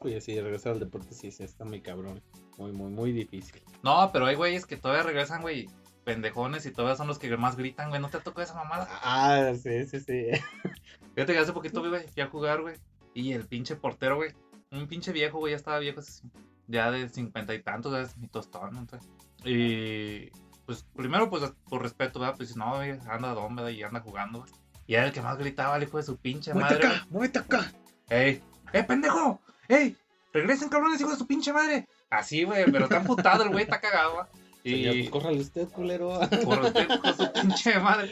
Oye, 0.00 0.20
sí, 0.20 0.40
regresar 0.40 0.72
al 0.72 0.80
deporte 0.80 1.14
sí, 1.14 1.30
sí, 1.30 1.42
está 1.42 1.64
muy 1.64 1.80
cabrón. 1.80 2.22
Muy, 2.58 2.72
muy, 2.72 2.90
muy 2.90 3.12
difícil. 3.12 3.62
No, 3.82 4.10
pero 4.12 4.26
hay 4.26 4.34
güeyes 4.34 4.66
que 4.66 4.76
todavía 4.76 5.02
regresan, 5.02 5.42
güey, 5.42 5.68
pendejones 6.04 6.64
y 6.66 6.72
todavía 6.72 6.96
son 6.96 7.06
los 7.06 7.18
que 7.18 7.34
más 7.36 7.56
gritan, 7.56 7.90
güey. 7.90 8.00
¿No 8.00 8.08
te 8.08 8.18
tocó 8.20 8.40
esa 8.40 8.54
mamada? 8.54 8.88
Ah, 9.02 9.52
sí, 9.54 9.86
sí, 9.86 10.00
sí. 10.00 10.26
Fíjate 11.14 11.32
que 11.32 11.38
hace 11.38 11.52
poquito, 11.52 11.80
güey, 11.86 12.08
fui 12.08 12.22
a 12.22 12.28
jugar, 12.28 12.62
güey. 12.62 12.76
Y 13.14 13.32
el 13.32 13.46
pinche 13.46 13.76
portero, 13.76 14.16
güey. 14.16 14.32
Un 14.70 14.86
pinche 14.86 15.12
viejo, 15.12 15.38
güey, 15.38 15.52
ya 15.52 15.56
estaba 15.56 15.78
viejo, 15.78 16.00
así, 16.00 16.22
ya 16.70 16.90
de 16.90 17.08
cincuenta 17.08 17.54
y 17.54 17.62
tantos, 17.62 17.92
ya 17.92 18.00
es 18.00 18.16
mi 18.16 18.28
tostón. 18.28 18.76
Entonces, 18.76 19.08
y 19.44 20.30
pues 20.66 20.86
primero, 20.94 21.28
pues 21.28 21.52
por 21.68 21.82
respeto, 21.82 22.20
¿verdad? 22.20 22.36
Pues 22.36 22.56
no, 22.56 22.76
güey, 22.76 22.92
anda 23.08 23.34
don, 23.34 23.56
¿verdad? 23.56 23.70
Y 23.70 23.82
anda 23.82 24.00
jugando, 24.00 24.40
güey. 24.40 24.52
Y 24.86 24.94
era 24.94 25.06
el 25.06 25.12
que 25.12 25.20
más 25.22 25.38
gritaba, 25.38 25.76
el 25.76 25.84
hijo 25.84 25.96
de 25.98 26.02
su 26.02 26.16
pinche 26.16 26.52
¡Muévete 26.52 26.74
madre. 26.74 26.86
acá! 26.88 27.06
¡Muévete 27.10 27.38
acá! 27.38 27.72
¡Ey! 28.08 28.42
¡Eh, 28.72 28.82
pendejo! 28.84 29.40
¡Ey! 29.68 29.96
¡Regresen, 30.32 30.68
cabrones, 30.68 31.00
hijo 31.00 31.10
de 31.10 31.16
su 31.16 31.26
pinche 31.26 31.52
madre! 31.52 31.86
Así, 32.10 32.44
güey, 32.44 32.64
pero 32.70 32.84
está 32.84 32.96
amputado 32.98 33.44
el 33.44 33.50
güey, 33.50 33.64
está 33.64 33.80
cagado, 33.80 34.16
¿va? 34.16 34.28
Señor, 34.64 34.96
Y 34.96 34.98
pues 35.02 35.10
córrale 35.10 35.40
usted, 35.40 35.68
culero. 35.68 36.18
por 36.44 36.58
hijo 36.58 36.98
de 36.98 37.14
su 37.14 37.32
pinche 37.32 37.78
madre. 37.78 38.10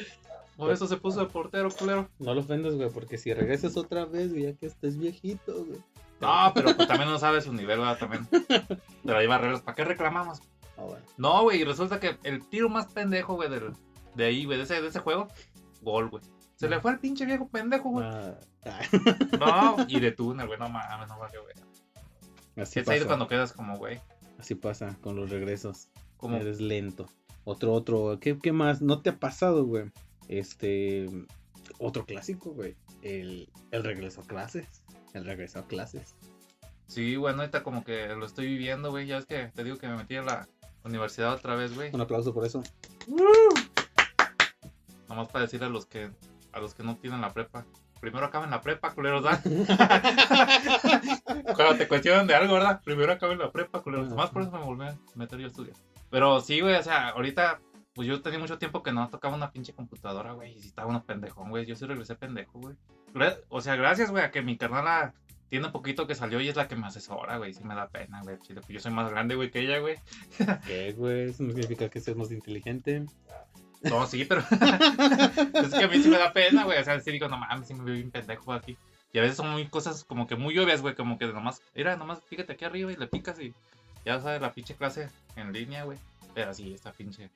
Por 0.56 0.72
eso 0.72 0.86
se 0.88 0.96
puso 0.96 1.20
de 1.20 1.26
portero, 1.26 1.68
culero. 1.70 2.08
No 2.18 2.34
lo 2.34 2.40
ofendas, 2.40 2.74
güey, 2.74 2.90
porque 2.90 3.18
si 3.18 3.32
regresas 3.34 3.76
otra 3.76 4.04
vez, 4.04 4.30
güey, 4.32 4.44
ya 4.44 4.52
que 4.54 4.66
estés 4.66 4.96
viejito, 4.98 5.64
güey. 5.64 5.80
No, 6.20 6.52
pero 6.54 6.74
pues 6.74 6.88
también 6.88 7.08
no 7.08 7.18
sabe 7.18 7.40
su 7.40 7.52
nivel, 7.52 7.78
¿verdad? 7.78 7.98
También. 7.98 8.28
De 8.30 9.12
la 9.12 9.26
barreras. 9.28 9.62
¿Para 9.62 9.74
qué 9.74 9.84
reclamamos? 9.84 10.40
Ah, 10.76 10.82
bueno. 10.82 11.04
No, 11.16 11.42
güey, 11.42 11.60
y 11.60 11.64
resulta 11.64 12.00
que 12.00 12.18
el 12.24 12.46
tiro 12.48 12.68
más 12.68 12.86
pendejo, 12.86 13.34
güey, 13.34 13.48
del, 13.48 13.72
de 14.14 14.24
ahí, 14.24 14.44
güey, 14.44 14.58
de 14.58 14.64
ese, 14.64 14.80
de 14.80 14.88
ese 14.88 15.00
juego, 15.00 15.28
gol, 15.82 16.08
güey. 16.10 16.22
Se 16.56 16.68
le 16.68 16.80
fue 16.80 16.90
al 16.90 16.98
pinche 16.98 17.24
viejo 17.24 17.48
pendejo, 17.48 17.90
güey. 17.90 18.06
Ah, 18.06 18.34
ah. 18.66 19.76
No, 19.78 19.86
y 19.88 20.00
de 20.00 20.10
túnel, 20.12 20.46
güey, 20.48 20.58
no 20.58 20.68
mames, 20.68 21.08
no 21.08 21.18
valió, 21.18 21.42
güey. 21.42 21.54
Así 22.56 22.80
Es 22.80 22.88
ahí 22.88 22.98
pasa. 22.98 23.06
cuando 23.06 23.28
quedas 23.28 23.52
como, 23.52 23.76
güey. 23.76 24.00
Así 24.38 24.54
pasa 24.56 24.96
con 25.00 25.14
los 25.14 25.30
regresos. 25.30 25.88
Como, 26.16 26.36
Eres 26.36 26.60
lento. 26.60 27.06
Otro, 27.44 27.72
otro. 27.72 28.18
¿Qué, 28.20 28.38
qué 28.38 28.52
más? 28.52 28.82
¿No 28.82 29.00
te 29.02 29.10
ha 29.10 29.18
pasado, 29.18 29.64
güey? 29.64 29.90
Este. 30.26 31.08
Otro 31.78 32.04
clásico, 32.04 32.50
güey. 32.50 32.76
El, 33.02 33.48
el 33.70 33.84
regreso 33.84 34.22
a 34.22 34.24
clases. 34.26 34.82
El 35.14 35.24
regreso 35.24 35.60
a 35.60 35.66
clases. 35.66 36.14
sí, 36.86 37.16
bueno, 37.16 37.40
ahorita 37.40 37.62
como 37.62 37.84
que 37.84 38.08
lo 38.08 38.26
estoy 38.26 38.46
viviendo, 38.46 38.90
güey. 38.90 39.06
Ya 39.06 39.16
ves 39.16 39.26
que 39.26 39.46
te 39.54 39.64
digo 39.64 39.78
que 39.78 39.88
me 39.88 39.96
metí 39.96 40.16
a 40.16 40.22
la 40.22 40.48
universidad 40.84 41.34
otra 41.34 41.54
vez, 41.54 41.74
güey. 41.74 41.90
Un 41.92 42.00
aplauso 42.00 42.32
por 42.32 42.44
eso. 42.44 42.62
Nomás 45.08 45.28
para 45.28 45.44
decir 45.44 45.62
a 45.64 45.68
los 45.68 45.86
que 45.86 46.10
a 46.52 46.60
los 46.60 46.74
que 46.74 46.82
no 46.82 46.96
tienen 46.96 47.20
la 47.20 47.32
prepa. 47.32 47.64
Primero 48.00 48.26
acaben 48.26 48.50
la 48.50 48.60
prepa, 48.60 48.94
culeros, 48.94 49.24
¿verdad? 49.24 49.42
Cuando 51.56 51.76
te 51.76 51.88
cuestionan 51.88 52.28
de 52.28 52.34
algo, 52.34 52.54
¿verdad? 52.54 52.80
Primero 52.84 53.12
acaben 53.12 53.38
la 53.38 53.50
prepa, 53.50 53.82
culeros. 53.82 54.08
Nomás 54.08 54.30
por 54.30 54.42
eso 54.42 54.52
me 54.52 54.60
volví 54.60 54.84
a 54.84 54.96
meter 55.16 55.38
yo 55.40 55.46
a 55.46 55.48
estudiar. 55.48 55.76
Pero 56.10 56.40
sí, 56.40 56.60
güey, 56.60 56.76
o 56.76 56.82
sea, 56.82 57.08
ahorita, 57.10 57.60
pues 57.98 58.06
yo 58.06 58.22
tenía 58.22 58.38
mucho 58.38 58.58
tiempo 58.58 58.84
que 58.84 58.92
no 58.92 59.08
tocaba 59.08 59.34
una 59.34 59.50
pinche 59.50 59.72
computadora, 59.72 60.30
güey. 60.30 60.52
Y 60.56 60.60
si 60.60 60.68
estaba 60.68 60.86
uno 60.86 61.02
pendejón, 61.02 61.50
güey. 61.50 61.66
Yo 61.66 61.74
sí 61.74 61.84
regresé 61.84 62.14
pendejo, 62.14 62.60
güey. 62.60 62.76
O 63.48 63.60
sea, 63.60 63.74
gracias, 63.74 64.12
güey, 64.12 64.22
a 64.22 64.30
que 64.30 64.40
mi 64.40 64.56
carnala 64.56 65.14
tiene 65.48 65.66
un 65.66 65.72
poquito 65.72 66.06
que 66.06 66.14
salió 66.14 66.40
y 66.40 66.46
es 66.46 66.54
la 66.54 66.68
que 66.68 66.76
me 66.76 66.86
asesora, 66.86 67.38
güey. 67.38 67.54
Sí 67.54 67.64
me 67.64 67.74
da 67.74 67.88
pena, 67.88 68.22
güey. 68.22 68.36
pues 68.36 68.68
Yo 68.68 68.78
soy 68.78 68.92
más 68.92 69.10
grande, 69.10 69.34
güey, 69.34 69.50
que 69.50 69.58
ella, 69.58 69.80
güey. 69.80 69.96
¿Qué, 70.64 70.92
güey? 70.92 71.30
Eso 71.30 71.42
no 71.42 71.50
significa 71.50 71.88
que 71.88 71.98
seas 71.98 72.16
más 72.16 72.30
inteligente. 72.30 73.04
No, 73.82 74.06
sí, 74.06 74.24
pero 74.24 74.42
es 74.52 75.74
que 75.74 75.84
a 75.84 75.88
mí 75.88 76.00
sí 76.00 76.08
me 76.08 76.18
da 76.18 76.32
pena, 76.32 76.62
güey. 76.66 76.78
O 76.78 76.84
sea, 76.84 77.00
sí 77.00 77.10
digo, 77.10 77.26
no 77.26 77.36
mames, 77.36 77.66
sí 77.66 77.74
me 77.74 77.82
veo 77.82 77.94
bien 77.94 78.12
pendejo 78.12 78.52
aquí. 78.52 78.76
Y 79.12 79.18
a 79.18 79.22
veces 79.22 79.38
son 79.38 79.50
muy 79.50 79.66
cosas 79.66 80.04
como 80.04 80.28
que 80.28 80.36
muy 80.36 80.56
obvias, 80.56 80.82
güey. 80.82 80.94
Como 80.94 81.18
que 81.18 81.26
nomás, 81.26 81.60
mira, 81.74 81.96
nomás 81.96 82.22
fíjate 82.26 82.52
aquí 82.52 82.64
arriba 82.64 82.92
y 82.92 82.96
le 82.96 83.08
picas 83.08 83.40
y 83.40 83.52
ya 84.04 84.20
sabes 84.20 84.40
la 84.40 84.52
pinche 84.52 84.76
clase 84.76 85.08
en 85.34 85.52
línea, 85.52 85.82
güey. 85.82 85.98
Pero 86.32 86.54
sí, 86.54 86.72
esta 86.72 86.92
pinche 86.92 87.28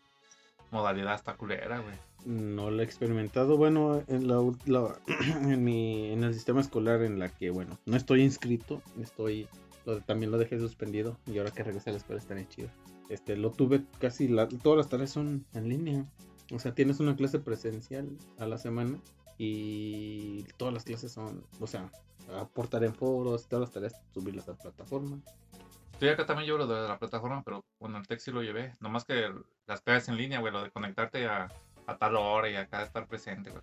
modalidad 0.72 1.14
está 1.14 1.36
culera, 1.36 1.78
güey. 1.80 1.94
No 2.24 2.70
lo 2.70 2.82
he 2.82 2.84
experimentado. 2.84 3.56
Bueno, 3.56 4.02
en, 4.08 4.26
la, 4.28 4.40
la- 4.66 4.96
en, 5.42 5.62
mi, 5.64 6.10
en 6.10 6.24
el 6.24 6.34
sistema 6.34 6.60
escolar 6.60 7.02
en 7.02 7.18
la 7.18 7.28
que, 7.28 7.50
bueno, 7.50 7.78
no 7.86 7.96
estoy 7.96 8.22
inscrito. 8.22 8.80
Estoy. 9.00 9.48
lo- 9.86 10.00
también 10.00 10.30
lo 10.30 10.38
dejé 10.38 10.58
suspendido. 10.58 11.18
Y 11.26 11.38
ahora 11.38 11.50
que 11.50 11.62
regresé 11.62 11.90
a 11.90 11.92
la 11.92 11.98
escuela 11.98 12.20
estaría 12.20 12.48
chido. 12.48 12.68
Este, 13.08 13.36
lo 13.36 13.50
tuve 13.50 13.84
casi. 14.00 14.28
la- 14.28 14.48
todas 14.48 14.78
las 14.78 14.88
tareas 14.88 15.10
son 15.10 15.44
en 15.54 15.68
línea. 15.68 16.06
O 16.52 16.58
sea, 16.58 16.74
tienes 16.74 17.00
una 17.00 17.16
clase 17.16 17.38
presencial 17.38 18.08
a 18.38 18.46
la 18.46 18.58
semana. 18.58 18.98
Y 19.38 20.44
todas 20.56 20.72
las 20.72 20.84
clases 20.84 21.10
son. 21.12 21.42
O 21.60 21.66
sea, 21.66 21.90
aportar 22.38 22.84
en 22.84 22.94
foros. 22.94 23.48
Todas 23.48 23.62
las 23.62 23.72
tareas 23.72 23.94
subirlas 24.14 24.48
a 24.48 24.54
plataforma. 24.54 25.18
Estoy 25.92 26.08
acá 26.08 26.26
también 26.26 26.46
llevo 26.46 26.58
lo 26.58 26.66
de 26.66 26.88
la 26.88 26.98
plataforma, 26.98 27.42
pero 27.44 27.64
bueno, 27.78 27.98
el 27.98 28.06
texto 28.06 28.30
sí 28.30 28.34
lo 28.34 28.42
llevé. 28.42 28.74
Nomás 28.80 29.04
que 29.04 29.24
el- 29.26 29.44
las 29.66 29.80
clases 29.82 30.08
en 30.08 30.16
línea, 30.16 30.40
güey, 30.40 30.52
lo 30.52 30.62
de 30.62 30.70
conectarte 30.70 31.26
a, 31.26 31.48
a 31.86 31.96
tal 31.96 32.16
hora 32.16 32.50
y 32.50 32.56
acá 32.56 32.82
estar 32.82 33.06
presente, 33.06 33.50
güey. 33.50 33.62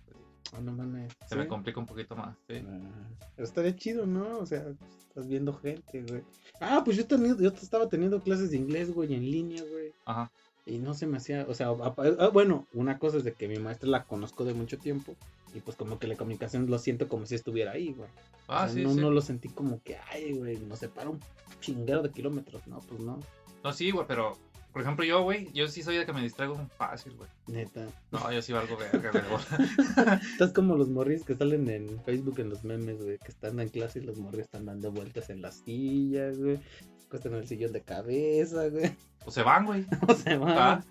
Ah, 0.52 0.60
no 0.60 0.72
mames. 0.72 1.12
Se 1.26 1.36
me 1.36 1.46
complica 1.46 1.78
un 1.78 1.86
poquito 1.86 2.16
más, 2.16 2.36
sí. 2.48 2.64
Ah, 2.66 3.08
pero 3.36 3.46
estaría 3.46 3.76
chido, 3.76 4.06
¿no? 4.06 4.38
O 4.38 4.46
sea, 4.46 4.64
estás 4.98 5.28
viendo 5.28 5.52
gente, 5.54 6.02
güey. 6.02 6.22
Ah, 6.60 6.82
pues 6.84 6.96
yo, 6.96 7.06
tenido, 7.06 7.36
yo 7.40 7.48
estaba 7.50 7.88
teniendo 7.88 8.20
clases 8.20 8.50
de 8.50 8.56
inglés, 8.56 8.92
güey, 8.92 9.14
en 9.14 9.30
línea, 9.30 9.62
güey. 9.70 9.92
Ajá. 10.06 10.30
Y 10.66 10.78
no 10.78 10.94
se 10.94 11.06
me 11.06 11.16
hacía, 11.16 11.46
o 11.48 11.54
sea, 11.54 11.70
bueno, 11.70 12.66
una 12.74 12.98
cosa 12.98 13.16
es 13.16 13.24
de 13.24 13.32
que 13.32 13.48
mi 13.48 13.58
maestra 13.58 13.88
la 13.88 14.04
conozco 14.04 14.44
de 14.44 14.54
mucho 14.54 14.78
tiempo. 14.78 15.16
Y 15.54 15.60
pues 15.60 15.76
como 15.76 15.98
que 15.98 16.06
la 16.06 16.14
comunicación 16.16 16.66
lo 16.70 16.78
siento 16.78 17.08
como 17.08 17.26
si 17.26 17.34
estuviera 17.34 17.72
ahí, 17.72 17.92
güey. 17.92 18.08
O 18.46 18.52
Ah, 18.52 18.66
sea, 18.66 18.74
sí, 18.76 18.82
no, 18.82 18.94
sí. 18.94 19.00
no 19.00 19.10
lo 19.10 19.20
sentí 19.20 19.48
como 19.48 19.82
que, 19.82 19.96
ay, 20.12 20.32
güey, 20.34 20.58
nos 20.58 20.78
separa 20.80 21.10
un 21.10 21.18
chinguero 21.60 22.02
de 22.02 22.10
kilómetros. 22.10 22.66
No, 22.68 22.78
pues 22.80 23.00
no, 23.00 23.18
No, 23.64 23.72
sí, 23.72 23.90
güey, 23.90 24.06
pero, 24.06 24.36
por 24.72 24.82
ejemplo, 24.82 25.04
yo, 25.04 25.22
güey, 25.22 25.50
yo 25.52 25.66
sí 25.68 25.82
soy 25.82 25.96
de 25.96 26.06
que 26.06 26.12
me 26.12 26.22
distraigo 26.22 26.56
fácil, 26.76 27.14
güey. 27.16 27.28
neta. 27.48 27.86
No, 28.12 28.30
yo 28.32 28.40
sí 28.40 28.52
valgo 28.52 28.76
verga, 28.92 29.10
güey. 29.10 30.20
Estás 30.32 30.52
como 30.52 30.76
los 30.76 30.88
morris 30.88 31.24
que 31.24 31.34
salen 31.34 31.68
en 31.68 32.02
Facebook 32.04 32.38
en 32.38 32.50
los 32.50 32.62
memes, 32.64 33.02
güey, 33.02 33.18
que 33.18 33.28
están 33.28 33.58
en 33.60 33.68
clase 33.68 33.98
y 33.98 34.02
los 34.02 34.18
morris 34.18 34.42
están 34.42 34.66
dando 34.66 34.92
vueltas 34.92 35.30
en 35.30 35.42
las 35.42 35.56
sillas, 35.56 36.38
güey. 36.38 36.60
Cuestan 37.08 37.34
el 37.34 37.48
sillón 37.48 37.72
de 37.72 37.82
cabeza, 37.82 38.68
güey. 38.68 38.96
O 39.24 39.30
se 39.30 39.42
van, 39.42 39.66
güey. 39.66 39.84
No 40.06 40.14
se 40.14 40.36
van. 40.36 40.84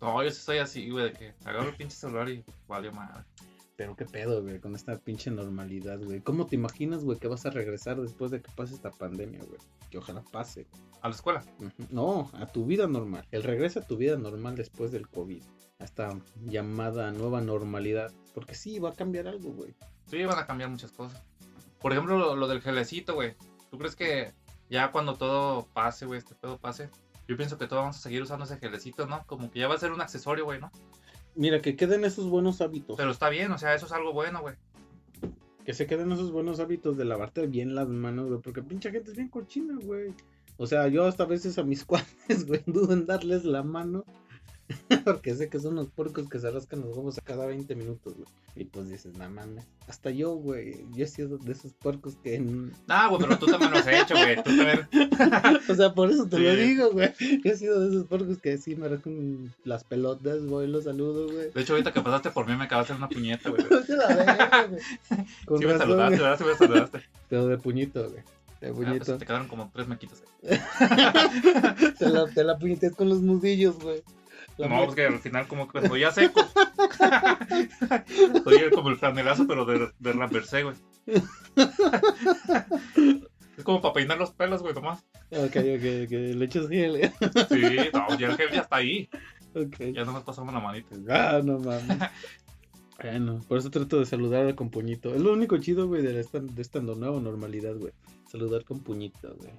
No, 0.00 0.22
yo 0.24 0.30
sí 0.30 0.40
soy 0.42 0.58
así, 0.58 0.90
güey, 0.90 1.04
de 1.04 1.12
que 1.12 1.34
agarro 1.44 1.68
el 1.68 1.76
pinche 1.76 1.94
celular 1.96 2.28
y 2.28 2.42
valió 2.66 2.90
madre. 2.92 3.24
Pero 3.80 3.96
qué 3.96 4.04
pedo, 4.04 4.42
güey, 4.42 4.60
con 4.60 4.74
esta 4.74 4.98
pinche 4.98 5.30
normalidad, 5.30 5.98
güey. 6.02 6.20
¿Cómo 6.20 6.44
te 6.44 6.54
imaginas, 6.54 7.02
güey, 7.02 7.18
que 7.18 7.28
vas 7.28 7.46
a 7.46 7.50
regresar 7.50 7.98
después 7.98 8.30
de 8.30 8.42
que 8.42 8.52
pase 8.52 8.74
esta 8.74 8.90
pandemia, 8.90 9.42
güey? 9.42 9.58
Que 9.88 9.96
ojalá 9.96 10.20
pase. 10.20 10.66
A 11.00 11.08
la 11.08 11.14
escuela. 11.14 11.42
No, 11.88 12.30
a 12.34 12.44
tu 12.44 12.66
vida 12.66 12.86
normal. 12.86 13.26
El 13.30 13.42
regreso 13.42 13.80
a 13.80 13.86
tu 13.86 13.96
vida 13.96 14.18
normal 14.18 14.54
después 14.54 14.92
del 14.92 15.08
COVID. 15.08 15.42
A 15.78 15.84
esta 15.84 16.14
llamada 16.42 17.10
nueva 17.10 17.40
normalidad. 17.40 18.12
Porque 18.34 18.54
sí, 18.54 18.78
va 18.78 18.90
a 18.90 18.94
cambiar 18.94 19.28
algo, 19.28 19.50
güey. 19.50 19.74
Sí, 20.04 20.22
van 20.26 20.38
a 20.38 20.46
cambiar 20.46 20.68
muchas 20.68 20.92
cosas. 20.92 21.22
Por 21.80 21.92
ejemplo, 21.92 22.18
lo, 22.18 22.36
lo 22.36 22.48
del 22.48 22.60
gelecito, 22.60 23.14
güey. 23.14 23.34
¿Tú 23.70 23.78
crees 23.78 23.96
que 23.96 24.34
ya 24.68 24.90
cuando 24.92 25.14
todo 25.14 25.66
pase, 25.72 26.04
güey, 26.04 26.18
este 26.18 26.34
pedo 26.34 26.58
pase? 26.58 26.90
Yo 27.26 27.36
pienso 27.38 27.56
que 27.56 27.66
todos 27.66 27.80
vamos 27.80 27.96
a 27.96 28.00
seguir 28.00 28.20
usando 28.20 28.44
ese 28.44 28.58
gelecito, 28.58 29.06
¿no? 29.06 29.24
Como 29.26 29.50
que 29.50 29.60
ya 29.60 29.68
va 29.68 29.76
a 29.76 29.78
ser 29.78 29.92
un 29.92 30.02
accesorio, 30.02 30.44
güey, 30.44 30.60
¿no? 30.60 30.70
Mira, 31.34 31.60
que 31.60 31.76
queden 31.76 32.04
esos 32.04 32.28
buenos 32.28 32.60
hábitos. 32.60 32.96
Pero 32.96 33.10
está 33.10 33.28
bien, 33.28 33.52
o 33.52 33.58
sea, 33.58 33.74
eso 33.74 33.86
es 33.86 33.92
algo 33.92 34.12
bueno, 34.12 34.40
güey. 34.40 34.54
Que 35.64 35.74
se 35.74 35.86
queden 35.86 36.10
esos 36.12 36.32
buenos 36.32 36.60
hábitos 36.60 36.96
de 36.96 37.04
lavarte 37.04 37.46
bien 37.46 37.74
las 37.74 37.88
manos, 37.88 38.28
güey. 38.28 38.40
Porque 38.40 38.62
pinche 38.62 38.90
gente 38.90 39.10
es 39.10 39.16
bien 39.16 39.28
cochina, 39.28 39.78
güey. 39.82 40.12
O 40.56 40.66
sea, 40.66 40.88
yo 40.88 41.06
hasta 41.06 41.22
a 41.22 41.26
veces 41.26 41.58
a 41.58 41.62
mis 41.62 41.84
cuates, 41.86 42.46
güey, 42.46 42.62
dudo 42.66 42.92
en 42.92 43.06
darles 43.06 43.44
la 43.44 43.62
mano. 43.62 44.04
Porque 45.04 45.34
sé 45.34 45.48
que 45.48 45.58
son 45.58 45.74
los 45.74 45.88
puercos 45.88 46.28
que 46.28 46.38
se 46.38 46.50
rascan 46.50 46.80
los 46.80 46.96
huevos 46.96 47.18
a 47.18 47.22
cada 47.22 47.46
20 47.46 47.74
minutos, 47.74 48.14
güey. 48.14 48.28
Y 48.56 48.64
pues 48.64 48.88
dices, 48.88 49.14
no 49.16 49.30
mames. 49.30 49.64
Hasta 49.86 50.10
yo, 50.10 50.32
güey. 50.34 50.84
Yo 50.92 51.04
he 51.04 51.08
sido 51.08 51.38
de 51.38 51.52
esos 51.52 51.72
puercos 51.72 52.16
que. 52.22 52.38
Nah, 52.86 53.08
güey, 53.08 53.20
pero 53.22 53.38
tú 53.38 53.46
también 53.46 53.70
lo 53.70 53.78
has 53.78 53.86
hecho, 53.86 54.14
güey. 54.14 54.36
Tú 54.36 54.42
también. 54.56 54.88
O 55.68 55.74
sea, 55.74 55.94
por 55.94 56.10
eso 56.10 56.26
te 56.26 56.38
lo 56.38 56.54
digo, 56.56 56.90
güey. 56.90 57.12
Yo 57.44 57.52
he 57.52 57.56
sido 57.56 57.80
de 57.80 57.88
esos 57.88 58.06
puercos 58.06 58.38
que 58.38 58.58
sí 58.58 58.74
me 58.76 58.88
rascan 58.88 59.52
las 59.64 59.84
pelotas, 59.84 60.44
güey. 60.46 60.66
Los 60.68 60.84
saludo, 60.84 61.26
güey. 61.32 61.50
De 61.52 61.60
hecho, 61.62 61.72
ahorita 61.74 61.92
que 61.92 62.00
pasaste 62.00 62.30
por 62.30 62.46
mí 62.48 62.56
me 62.56 62.64
acabas 62.64 62.88
de 62.88 62.94
hacer 62.94 62.96
una 63.04 63.08
puñeta, 63.08 63.50
güey. 63.50 63.62
No 63.70 63.80
te 63.82 63.96
la 63.96 64.06
verga, 64.08 64.66
güey. 64.66 64.82
Con 65.46 65.58
Sí 65.58 65.66
me 65.66 65.72
razón, 65.72 65.88
saludaste, 65.88 66.16
güey. 66.16 66.20
¿verdad? 66.20 66.38
Sí 66.38 66.44
me 66.44 66.54
saludaste. 66.56 67.00
Pero 67.28 67.46
de 67.46 67.58
puñito, 67.58 68.02
güey. 68.10 68.22
De 68.60 68.68
Ah, 68.68 68.72
pues, 68.74 68.88
puñito. 68.88 69.16
te 69.18 69.26
quedaron 69.26 69.48
como 69.48 69.70
tres 69.72 69.88
mequitos. 69.88 70.22
eh. 70.42 70.60
Te 71.98 72.08
la, 72.08 72.26
te 72.26 72.44
la 72.44 72.58
puñeteas 72.58 72.94
con 72.94 73.08
los 73.08 73.22
nudillos, 73.22 73.78
güey. 73.78 74.02
No, 74.68 74.86
porque 74.86 75.06
al 75.06 75.18
final 75.18 75.46
como 75.48 75.66
que 75.66 75.78
cuando 75.78 75.96
ya 75.96 76.10
seco. 76.10 76.40
Soy 78.44 78.70
como 78.70 78.90
el 78.90 78.96
flanelazo, 78.96 79.46
pero 79.46 79.64
de, 79.64 79.90
de 79.98 80.12
ramversé, 80.12 80.64
güey. 80.64 80.76
Es 83.56 83.64
como 83.64 83.80
para 83.80 83.94
peinar 83.94 84.18
los 84.18 84.30
pelos, 84.30 84.62
güey, 84.62 84.74
nomás. 84.74 85.04
Ok, 85.30 85.56
ok, 85.56 86.04
ok. 86.04 86.10
Le 86.10 86.44
echas 86.44 86.68
gel. 86.68 87.12
Sí, 87.48 87.78
no, 87.92 88.18
ya 88.18 88.28
el 88.28 88.36
gel 88.36 88.50
ya 88.52 88.60
está 88.62 88.76
ahí. 88.76 89.08
Ok. 89.54 89.92
Ya 89.92 90.04
nomás 90.04 90.22
pasamos 90.24 90.54
la 90.54 90.60
manita. 90.60 90.96
Ah, 91.08 91.40
no 91.44 91.58
mames. 91.58 91.98
Bueno, 93.02 93.40
por 93.48 93.58
eso 93.58 93.70
trato 93.70 93.98
de 93.98 94.06
saludar 94.06 94.54
con 94.54 94.70
puñito. 94.70 95.14
Es 95.14 95.20
lo 95.22 95.32
único 95.32 95.56
chido, 95.58 95.88
güey, 95.88 96.02
de 96.02 96.20
esta, 96.20 96.38
de 96.38 96.62
esta 96.62 96.80
nueva 96.80 97.18
normalidad, 97.20 97.74
güey. 97.76 97.92
Saludar 98.30 98.64
con 98.64 98.80
puñito, 98.80 99.34
güey. 99.36 99.52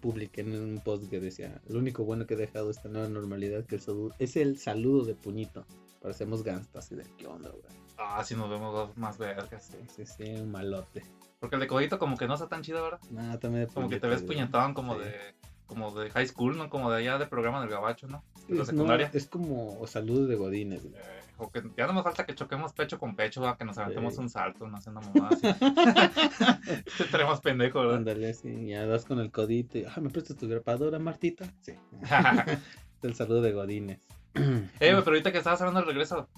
Publiqué 0.00 0.40
en 0.40 0.54
un 0.60 0.80
post 0.82 1.08
que 1.10 1.20
decía, 1.20 1.60
lo 1.68 1.78
único 1.78 2.04
bueno 2.04 2.26
que 2.26 2.34
he 2.34 2.36
dejado 2.36 2.70
esta 2.70 2.88
nueva 2.88 3.08
normalidad 3.08 3.64
que 3.66 3.74
el 3.76 3.80
saludo, 3.80 4.14
es 4.18 4.36
el 4.36 4.58
saludo 4.58 5.04
de 5.04 5.14
puñito. 5.14 5.64
Parecemos 6.00 6.42
ganstas 6.42 6.90
y 6.92 6.96
de 6.96 7.04
qué 7.18 7.26
onda, 7.26 7.50
güey. 7.50 7.62
Ah, 7.98 8.24
sí, 8.24 8.34
nos 8.34 8.48
vemos 8.50 8.96
más 8.96 9.18
vergas. 9.18 9.48
Sí, 9.62 9.76
sí, 9.94 10.04
sí, 10.06 10.30
un 10.40 10.50
malote. 10.50 11.02
Porque 11.38 11.56
el 11.56 11.60
de 11.60 11.66
codito 11.68 11.98
como 11.98 12.16
que 12.16 12.26
no 12.26 12.34
está 12.34 12.48
tan 12.48 12.62
chido, 12.62 12.82
¿verdad? 12.82 13.00
Nada, 13.10 13.38
también 13.38 13.66
de 13.66 13.72
Como 13.72 13.88
que 13.88 14.00
te 14.00 14.06
ves 14.08 14.22
puñetón 14.22 14.74
como 14.74 14.94
Sí. 14.94 15.00
de 15.04 15.14
como 15.66 15.90
de 15.92 16.10
high 16.10 16.26
school, 16.26 16.58
¿no? 16.58 16.68
Como 16.68 16.90
de 16.90 16.98
allá 16.98 17.16
de 17.18 17.26
programa 17.26 17.60
del 17.60 17.70
gabacho, 17.70 18.06
¿no? 18.06 18.22
De 18.46 18.56
la 18.56 18.62
Es, 18.62 18.68
no, 18.68 18.72
secundaria. 18.72 19.10
es 19.14 19.26
como 19.26 19.86
saludo 19.86 20.26
de 20.26 20.36
godines, 20.36 20.82
güey. 20.82 20.94
Eh, 21.00 21.21
O 21.44 21.50
que 21.50 21.60
ya 21.76 21.86
no 21.88 21.92
nos 21.94 22.04
falta 22.04 22.24
que 22.24 22.34
choquemos 22.36 22.72
pecho 22.72 22.98
con 23.00 23.16
pecho, 23.16 23.40
¿verdad? 23.40 23.58
que 23.58 23.64
nos 23.64 23.76
aventemos 23.78 24.14
Sí. 24.14 24.20
un 24.20 24.28
salto, 24.30 24.68
no 24.68 24.76
haciendo 24.76 25.00
mamadas. 25.00 25.40
Te 26.98 27.04
traemos 27.10 27.40
pendejo, 27.40 27.80
¿verdad? 27.80 27.96
Ándale, 27.96 28.32
sí, 28.34 28.66
ya 28.68 28.86
das 28.86 29.04
con 29.04 29.18
el 29.18 29.30
codito 29.32 29.78
y, 29.78 29.84
ah, 29.84 30.00
¿me 30.00 30.10
prestas 30.10 30.36
tu 30.36 30.48
grapadora, 30.48 30.98
Martita? 30.98 31.44
Sí. 31.60 31.72
El 33.02 33.14
saludo 33.14 33.42
de 33.42 33.52
godines. 33.52 34.00
Eh, 34.34 34.92
güey, 34.92 35.04
pero 35.04 35.08
ahorita 35.10 35.32
que 35.32 35.38
estabas 35.38 35.60
hablando 35.60 35.80
del 35.80 35.88
regreso, 35.88 36.28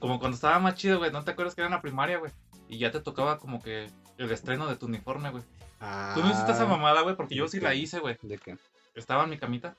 como 0.00 0.18
cuando 0.18 0.34
estaba 0.34 0.58
más 0.58 0.74
chido, 0.74 0.98
güey, 0.98 1.10
¿no 1.12 1.22
te 1.24 1.30
acuerdas 1.30 1.54
que 1.54 1.60
era 1.62 1.68
en 1.68 1.74
la 1.74 1.80
primaria, 1.80 2.18
güey? 2.18 2.32
Y 2.68 2.78
ya 2.78 2.90
te 2.90 3.00
tocaba 3.00 3.38
como 3.38 3.62
que 3.62 3.88
el 4.18 4.30
estreno 4.30 4.66
de 4.66 4.76
tu 4.76 4.86
uniforme, 4.86 5.30
güey. 5.30 5.42
Tú 6.14 6.20
no 6.22 6.30
hiciste 6.30 6.52
esa 6.52 6.64
Ah, 6.64 6.68
mamada, 6.68 7.02
güey, 7.02 7.16
porque 7.16 7.34
yo 7.34 7.46
sí 7.48 7.58
¿de 7.58 7.64
la 7.64 7.74
hice, 7.74 8.00
güey. 8.00 8.18
¿De 8.22 8.38
qué? 8.38 8.56
Estaba 8.94 9.24
en 9.24 9.30
mi 9.30 9.38
camita, 9.38 9.76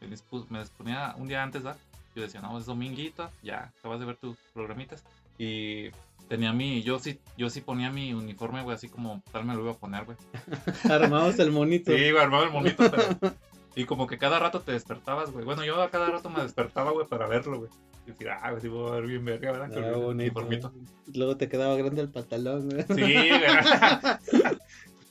me 0.00 0.08
me 0.08 0.58
disponía 0.60 1.14
un 1.18 1.28
día 1.28 1.42
antes, 1.42 1.62
¿verdad? 1.62 1.78
Yo 2.14 2.22
decía, 2.22 2.40
no, 2.40 2.58
es 2.58 2.66
dominguito, 2.66 3.30
ya, 3.42 3.72
acabas 3.78 4.00
de 4.00 4.06
ver 4.06 4.16
tus 4.16 4.36
programitas. 4.52 5.02
Y 5.38 5.90
tenía 6.28 6.52
mi, 6.52 6.82
yo 6.82 6.98
sí, 6.98 7.18
yo 7.36 7.50
sí 7.50 7.60
ponía 7.60 7.90
mi 7.90 8.12
uniforme, 8.12 8.62
güey, 8.62 8.74
así 8.74 8.88
como 8.88 9.22
tal 9.32 9.44
me 9.44 9.54
lo 9.54 9.62
iba 9.62 9.72
a 9.72 9.78
poner, 9.78 10.04
güey. 10.04 10.16
Armabas 10.90 11.38
el 11.38 11.52
monito. 11.52 11.90
Sí, 11.90 12.10
güey, 12.10 12.22
armaba 12.22 12.44
el 12.44 12.52
monito, 12.52 12.84
pero... 12.90 13.34
Y 13.74 13.86
como 13.86 14.06
que 14.06 14.18
cada 14.18 14.38
rato 14.38 14.60
te 14.60 14.72
despertabas, 14.72 15.30
güey. 15.30 15.46
Bueno, 15.46 15.64
yo 15.64 15.80
a 15.80 15.90
cada 15.90 16.10
rato 16.10 16.28
me 16.28 16.42
despertaba, 16.42 16.90
güey, 16.90 17.06
para 17.06 17.26
verlo, 17.26 17.58
güey. 17.58 17.70
Y 18.06 18.10
decir, 18.10 18.28
ah, 18.28 18.50
güey, 18.50 18.60
sí, 18.60 18.68
voy 18.68 18.90
a 18.90 18.94
ver 18.96 19.06
bien 19.06 19.24
verga, 19.24 19.52
¿verdad? 19.52 19.70
Ah, 19.74 19.96
bonito. 19.96 20.08
uniformito. 20.08 20.72
Luego 21.14 21.38
te 21.38 21.48
quedaba 21.48 21.74
grande 21.76 22.02
el 22.02 22.10
pantalón, 22.10 22.68
güey. 22.68 22.82
Sí, 22.82 23.30
güey. 23.30 24.52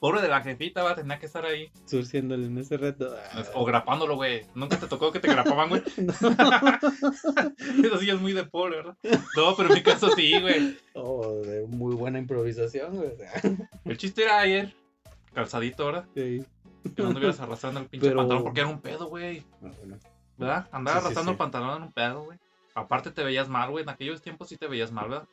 Pobre 0.01 0.19
de 0.19 0.29
la 0.29 0.41
jefita, 0.41 0.81
va, 0.81 0.95
tenía 0.95 1.19
que 1.19 1.27
estar 1.27 1.45
ahí. 1.45 1.71
Surciéndole 1.85 2.47
en 2.47 2.57
ese 2.57 2.75
reto. 2.75 3.15
O 3.53 3.63
grapándolo, 3.63 4.15
güey. 4.15 4.43
¿Nunca 4.55 4.79
te 4.79 4.87
tocó 4.87 5.11
que 5.11 5.19
te 5.19 5.27
grapaban, 5.27 5.69
güey? 5.69 5.83
Eso 7.85 7.97
sí 7.99 8.09
es 8.09 8.19
muy 8.19 8.33
de 8.33 8.43
pobre, 8.43 8.77
¿verdad? 8.77 8.97
No, 9.37 9.55
pero 9.55 9.69
en 9.69 9.75
mi 9.75 9.83
caso 9.83 10.09
sí, 10.15 10.41
güey. 10.41 10.75
Oh, 10.95 11.35
de 11.43 11.67
muy 11.67 11.93
buena 11.93 12.17
improvisación, 12.17 12.97
güey. 12.97 13.11
El 13.85 13.97
chiste 13.97 14.23
era 14.23 14.39
ayer, 14.39 14.73
calzadito, 15.35 15.85
¿verdad? 15.85 16.05
sí. 16.15 16.43
Que 16.95 17.03
no 17.03 17.09
anduvieras 17.09 17.39
arrastrando 17.39 17.81
el 17.81 17.85
pinche 17.85 18.07
Pero- 18.07 18.21
pantalón 18.21 18.43
porque 18.43 18.61
era 18.61 18.69
un 18.69 18.81
pedo, 18.81 19.05
güey. 19.05 19.43
Ah, 19.61 19.69
bueno. 19.77 19.99
¿Verdad? 20.39 20.63
Sí, 20.63 20.69
sí, 20.71 20.89
arrastrando 20.89 21.23
sí. 21.25 21.29
el 21.29 21.37
pantalón 21.37 21.77
en 21.77 21.83
un 21.83 21.91
pedo, 21.91 22.23
güey. 22.23 22.39
Aparte 22.73 23.11
te 23.11 23.23
veías 23.23 23.49
mal, 23.49 23.69
güey. 23.69 23.83
En 23.83 23.89
aquellos 23.89 24.19
tiempos 24.19 24.49
sí 24.49 24.57
te 24.57 24.65
veías 24.65 24.91
mal, 24.91 25.09
¿verdad? 25.09 25.27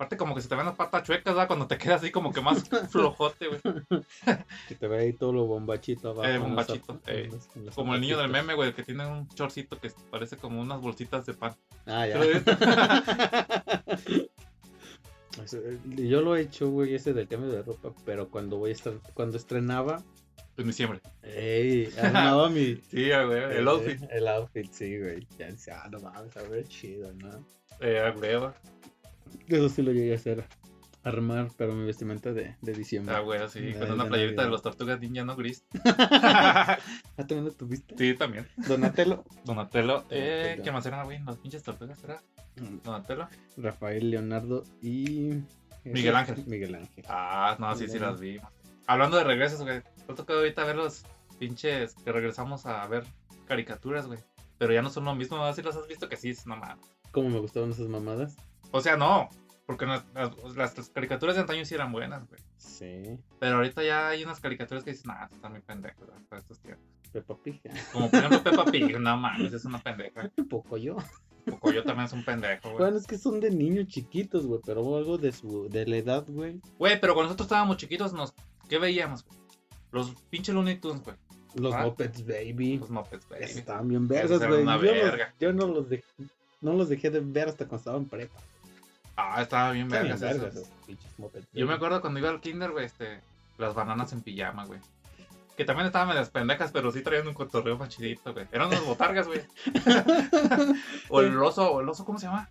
Aparte 0.00 0.16
como 0.16 0.34
que 0.34 0.40
se 0.40 0.48
te 0.48 0.54
ven 0.54 0.64
las 0.64 0.76
patas 0.76 1.02
chuecas, 1.02 1.34
¿verdad? 1.34 1.46
Cuando 1.46 1.66
te 1.66 1.76
quedas 1.76 2.00
así 2.00 2.10
como 2.10 2.32
que 2.32 2.40
más 2.40 2.64
flojote, 2.90 3.48
güey. 3.48 3.60
Que 4.68 4.74
te 4.74 4.88
ve 4.88 4.98
ahí 4.98 5.12
todo 5.12 5.30
lo 5.34 5.44
bombachito 5.44 6.08
abajo. 6.12 6.24
Eh, 6.26 6.32
las 6.32 6.40
bombachito, 6.40 7.00
eh. 7.06 7.28
las- 7.30 7.54
las 7.56 7.74
Como 7.74 7.94
el 7.94 8.00
niño 8.00 8.16
del 8.16 8.30
meme, 8.30 8.54
güey, 8.54 8.72
que 8.72 8.82
tiene 8.82 9.04
un 9.06 9.28
chorcito 9.28 9.78
que 9.78 9.92
parece 10.10 10.38
como 10.38 10.58
unas 10.58 10.80
bolsitas 10.80 11.26
de 11.26 11.34
pan. 11.34 11.54
Ah, 11.84 12.06
ya. 12.06 12.18
Yo 15.96 16.22
lo 16.22 16.34
he 16.34 16.40
hecho, 16.42 16.70
güey, 16.70 16.94
ese 16.94 17.12
del 17.12 17.28
cambio 17.28 17.50
de 17.50 17.60
ropa, 17.62 17.92
pero 18.06 18.30
cuando 18.30 18.56
voy 18.56 18.70
a 18.70 18.72
estar, 18.72 18.94
cuando 19.12 19.36
estrenaba, 19.36 20.02
En 20.56 20.66
diciembre. 20.66 21.00
ey, 21.22 21.92
armaba 22.02 22.48
mi 22.48 22.76
Sí, 22.90 23.10
güey, 23.10 23.58
el 23.58 23.68
outfit. 23.68 24.00
El 24.10 24.28
outfit, 24.28 24.72
sí, 24.72 24.98
güey. 24.98 25.26
Ya 25.38 25.48
decía, 25.48 25.82
ah, 25.84 25.88
no 25.90 26.00
mames, 26.00 26.34
a 26.38 26.42
ver, 26.44 26.66
chido, 26.68 27.12
¿no? 27.12 27.44
Eh, 27.80 28.10
güey, 28.16 28.50
Eso 29.48 29.68
sí 29.68 29.82
lo 29.82 29.92
llegué 29.92 30.12
a 30.12 30.16
hacer. 30.16 30.44
Armar, 31.02 31.48
pero 31.56 31.72
mi 31.72 31.86
vestimenta 31.86 32.34
de, 32.34 32.56
de 32.60 32.72
diciembre. 32.74 33.14
ah, 33.14 33.20
güey, 33.20 33.40
sí, 33.48 33.72
con 33.72 33.90
una 33.90 34.04
de 34.04 34.10
playerita 34.10 34.42
de 34.42 34.50
los 34.50 34.60
tortugas 34.60 35.00
ninja, 35.00 35.24
¿no? 35.24 35.34
Gris. 35.34 35.64
¿Ah, 35.86 36.78
también 37.16 37.46
lo 37.46 37.52
tuviste? 37.52 37.96
Sí, 37.96 38.14
también. 38.14 38.46
Donatello. 38.68 39.24
Donatello. 39.46 40.04
Eh, 40.10 40.42
Donatello. 40.42 40.62
¿qué 40.62 40.72
más 40.72 40.84
eran, 40.84 41.06
güey? 41.06 41.18
Las 41.24 41.38
pinches 41.38 41.62
tortugas, 41.62 42.04
¿era? 42.04 42.22
Donatello. 42.84 43.28
Rafael, 43.56 44.10
Leonardo 44.10 44.64
y... 44.82 45.42
Miguel 45.84 46.16
Ángel. 46.16 46.44
Miguel 46.46 46.74
Ángel. 46.74 47.04
Ah, 47.08 47.56
no, 47.58 47.74
sí, 47.74 47.88
sí 47.88 47.98
las 47.98 48.20
vi. 48.20 48.38
Hablando 48.86 49.16
de 49.16 49.24
regresos, 49.24 49.62
güey. 49.62 49.80
Me 50.06 50.14
tocó 50.14 50.34
ahorita 50.34 50.64
ver 50.64 50.76
los 50.76 51.04
pinches 51.38 51.94
que 51.94 52.12
regresamos 52.12 52.66
a 52.66 52.86
ver 52.86 53.04
caricaturas, 53.46 54.06
güey. 54.06 54.18
Pero 54.58 54.74
ya 54.74 54.82
no 54.82 54.90
son 54.90 55.06
lo 55.06 55.14
mismo, 55.14 55.38
¿no? 55.38 55.50
Si 55.54 55.62
los 55.62 55.74
has 55.74 55.88
visto 55.88 56.10
que 56.10 56.18
sí, 56.18 56.28
es 56.28 56.46
no 56.46 56.56
mames. 56.56 56.84
¿Cómo 57.12 57.30
me 57.30 57.38
gustaban 57.38 57.70
esas 57.70 57.88
mamadas? 57.88 58.36
O 58.72 58.80
sea, 58.80 58.96
no. 58.96 59.28
Porque 59.66 59.86
las, 59.86 60.04
las- 60.14 60.36
las- 60.56 60.76
las 60.78 60.88
caricaturas 60.90 61.36
de 61.36 61.42
antaño 61.42 61.64
sí 61.64 61.74
eran 61.74 61.92
buenas, 61.92 62.26
güey. 62.28 62.40
Sí. 62.56 63.18
Pero 63.38 63.56
ahorita 63.56 63.82
ya 63.84 64.08
hay 64.08 64.24
unas 64.24 64.40
caricaturas 64.40 64.82
que 64.82 64.90
dices, 64.90 65.06
nah, 65.06 65.26
están 65.30 65.52
muy 65.52 65.60
pendejos, 65.60 66.08
para 66.28 66.40
estos 66.40 66.58
tiempos. 66.60 66.84
Peppa 67.12 67.36
Pig. 67.42 67.60
Como 67.92 68.10
por 68.10 68.18
ejemplo 68.18 68.42
Peppa 68.50 68.64
Pig, 68.64 68.98
no 68.98 69.16
mames, 69.16 69.52
es 69.52 69.64
una 69.64 69.78
pendeja. 69.80 70.30
Poco 70.48 70.76
yo. 70.76 70.96
Cocoyo 71.48 71.82
también 71.84 72.04
es 72.06 72.12
un 72.12 72.24
pendejo, 72.24 72.68
güey. 72.68 72.78
Bueno, 72.78 72.96
es 72.98 73.06
que 73.06 73.16
son 73.16 73.40
de 73.40 73.50
niños 73.50 73.86
chiquitos, 73.88 74.46
güey, 74.46 74.60
pero 74.64 74.80
algo 74.96 75.16
de 75.18 75.32
su 75.32 75.68
de 75.68 75.86
la 75.86 75.96
edad, 75.96 76.24
güey. 76.28 76.60
Güey, 76.78 77.00
pero 77.00 77.14
cuando 77.14 77.28
nosotros 77.28 77.46
estábamos 77.46 77.76
chiquitos, 77.78 78.12
nos... 78.12 78.34
¿qué 78.68 78.78
veíamos, 78.78 79.24
güey? 79.24 79.38
Los 79.90 80.14
pinches 80.28 80.54
Looney 80.54 80.78
Tunes, 80.78 81.02
güey. 81.02 81.16
Los 81.54 81.74
Ah. 81.74 81.82
Muppets 81.84 82.24
Baby. 82.24 82.78
Los 82.78 82.90
Muppets, 82.90 83.26
güey. 83.28 83.42
Estaban 83.42 83.88
bien 83.88 84.06
vergas, 84.06 84.38
güey. 84.38 84.64
Yo, 84.64 84.64
los- 84.64 84.80
verga. 84.82 85.34
yo 85.40 85.52
no 85.52 85.66
los 85.66 85.88
dejé, 85.88 86.04
no 86.60 86.74
los 86.74 86.88
dejé 86.88 87.10
de 87.10 87.20
ver 87.20 87.48
hasta 87.48 87.64
cuando 87.66 87.78
estaba 87.78 87.96
en 87.96 88.04
prepa. 88.08 88.38
Ah, 89.20 89.42
estaba 89.42 89.72
bien 89.72 89.88
vergas 89.88 90.20
Yo 91.52 91.66
me 91.66 91.74
acuerdo 91.74 92.00
cuando 92.00 92.18
iba 92.20 92.30
al 92.30 92.40
kinder, 92.40 92.70
güey, 92.70 92.86
este, 92.86 93.20
las 93.58 93.74
bananas 93.74 94.12
en 94.12 94.22
pijama, 94.22 94.64
güey. 94.64 94.80
Que 95.56 95.64
también 95.64 95.86
estaban 95.86 96.08
medias 96.08 96.30
pendejas, 96.30 96.72
pero 96.72 96.90
sí 96.90 97.02
traían 97.02 97.28
un 97.28 97.34
cotorreo 97.34 97.76
más 97.76 97.90
chidito, 97.90 98.32
güey. 98.32 98.46
Eran 98.50 98.68
unas 98.68 98.84
botargas, 98.84 99.26
güey. 99.26 99.42
o 101.10 101.20
el 101.20 101.36
oso, 101.42 101.70
o 101.70 101.80
el 101.80 101.88
oso, 101.88 102.04
¿cómo 102.04 102.18
se 102.18 102.26
llama? 102.26 102.48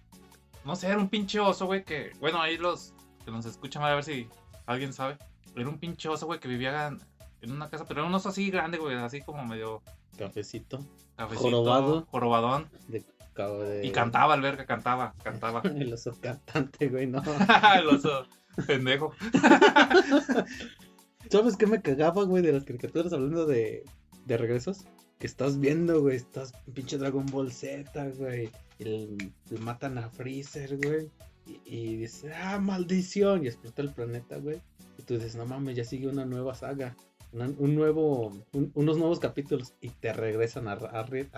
No 0.63 0.75
sé, 0.75 0.87
era 0.87 0.99
un 0.99 1.09
pinche 1.09 1.39
oso, 1.39 1.65
güey, 1.65 1.83
que... 1.83 2.11
Bueno, 2.19 2.39
ahí 2.39 2.57
los 2.57 2.93
que 3.25 3.31
nos 3.31 3.45
escuchan, 3.45 3.83
a 3.83 3.95
ver 3.95 4.03
si 4.03 4.27
alguien 4.67 4.93
sabe. 4.93 5.17
Era 5.55 5.67
un 5.67 5.79
pinche 5.79 6.07
oso, 6.07 6.27
güey, 6.27 6.39
que 6.39 6.47
vivía 6.47 6.87
en, 6.87 7.01
en 7.41 7.51
una 7.51 7.69
casa, 7.69 7.85
pero 7.85 8.01
era 8.01 8.09
un 8.09 8.13
oso 8.13 8.29
así 8.29 8.51
grande, 8.51 8.77
güey, 8.77 8.95
así 8.95 9.21
como 9.21 9.43
medio 9.43 9.81
Cafecito. 10.17 10.79
cafecito, 11.15 11.49
Jorobado. 11.49 12.05
jorobadón. 12.11 12.69
De, 12.87 13.03
de... 13.47 13.85
Y 13.85 13.91
cantaba, 13.91 14.35
el 14.35 14.41
verga, 14.41 14.65
cantaba, 14.65 15.13
cantaba. 15.23 15.61
El 15.63 15.93
oso 15.93 16.13
cantante, 16.19 16.87
güey, 16.89 17.07
no. 17.07 17.21
el 17.79 17.87
oso 17.87 18.25
pendejo. 18.67 19.13
¿Sabes 21.29 21.57
qué 21.57 21.67
me 21.67 21.81
cagaba, 21.81 22.23
güey, 22.23 22.41
de 22.43 22.53
las 22.53 22.63
caricaturas 22.63 23.13
hablando 23.13 23.45
de, 23.45 23.83
de 24.25 24.37
regresos? 24.37 24.85
Que 25.19 25.27
estás 25.27 25.59
viendo, 25.59 26.01
güey, 26.01 26.15
estás 26.15 26.53
pinche 26.73 26.97
Dragon 26.97 27.25
Ball 27.27 27.51
Z, 27.51 27.91
güey. 28.17 28.49
Y 28.79 28.83
le, 28.85 29.59
matan 29.59 29.97
a 29.97 30.09
Freezer, 30.09 30.77
güey. 30.77 31.09
Y, 31.45 31.59
y 31.65 31.95
dices, 31.97 32.31
ah, 32.41 32.57
maldición. 32.59 33.43
Y 33.43 33.47
explota 33.47 33.81
el 33.81 33.91
planeta, 33.91 34.37
güey. 34.37 34.61
Y 34.97 35.03
tú 35.03 35.15
dices, 35.15 35.35
no 35.35 35.45
mames, 35.45 35.75
ya 35.75 35.83
sigue 35.83 36.07
una 36.07 36.25
nueva 36.25 36.55
saga. 36.55 36.95
una- 37.31 37.51
un 37.57 37.75
nuevo, 37.75 38.31
un- 38.53 38.71
unos 38.73 38.97
nuevos 38.97 39.19
capítulos. 39.19 39.73
Y 39.81 39.89
te 39.89 40.13
regresan 40.13 40.67
a 40.67 40.75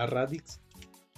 Radix. 0.06 0.62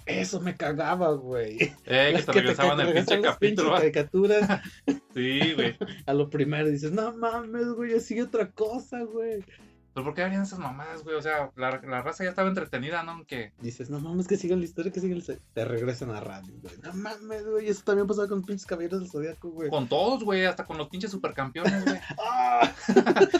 Eso 0.06 0.40
me 0.40 0.54
cagaba, 0.54 1.12
güey. 1.12 1.56
Eh, 1.86 2.12
que 2.16 2.22
te 2.22 2.32
regresaban 2.32 2.78
el 2.80 2.86
regresan 2.88 3.20
pinche 3.22 3.28
capítulo, 3.30 3.70
¿va? 3.70 3.78
caricaturas 3.78 4.60
Sí, 5.14 5.52
güey. 5.54 5.76
a 6.06 6.12
lo 6.14 6.28
primero. 6.28 6.68
Dices, 6.68 6.92
no 6.92 7.12
mames, 7.16 7.68
güey, 7.68 7.92
ya 7.92 8.00
sigue 8.00 8.22
otra 8.22 8.50
cosa, 8.50 9.02
güey. 9.02 9.44
¿Pero 9.94 10.06
por 10.06 10.14
qué 10.14 10.22
harían 10.22 10.42
esas 10.42 10.58
mamadas, 10.58 11.04
güey? 11.04 11.14
O 11.14 11.22
sea, 11.22 11.52
la, 11.54 11.80
la 11.86 12.02
raza 12.02 12.24
ya 12.24 12.30
estaba 12.30 12.48
entretenida, 12.48 13.04
¿no? 13.04 13.24
Que 13.26 13.52
Dices, 13.60 13.90
no 13.90 14.00
mames, 14.00 14.26
que 14.26 14.36
sigan 14.36 14.58
la 14.58 14.64
historia, 14.64 14.90
que 14.90 14.98
sigan 14.98 15.18
la 15.18 15.20
historia. 15.20 15.42
Te 15.54 15.64
regresan 15.64 16.10
a 16.10 16.20
radio, 16.20 16.52
güey. 16.60 16.74
No 16.82 16.92
mames, 16.94 17.46
güey. 17.46 17.68
Eso 17.68 17.82
también 17.84 18.08
pasaba 18.08 18.26
con 18.26 18.38
los 18.38 18.46
pinches 18.46 18.66
caballeros 18.66 19.00
del 19.00 19.10
zodiaco, 19.10 19.50
güey. 19.50 19.70
con 19.70 19.88
todos, 19.88 20.24
güey, 20.24 20.44
hasta 20.46 20.64
con 20.64 20.78
los 20.78 20.88
pinches 20.88 21.12
supercampeones, 21.12 21.84
güey. 21.84 21.98
¡Ah! 22.18 22.72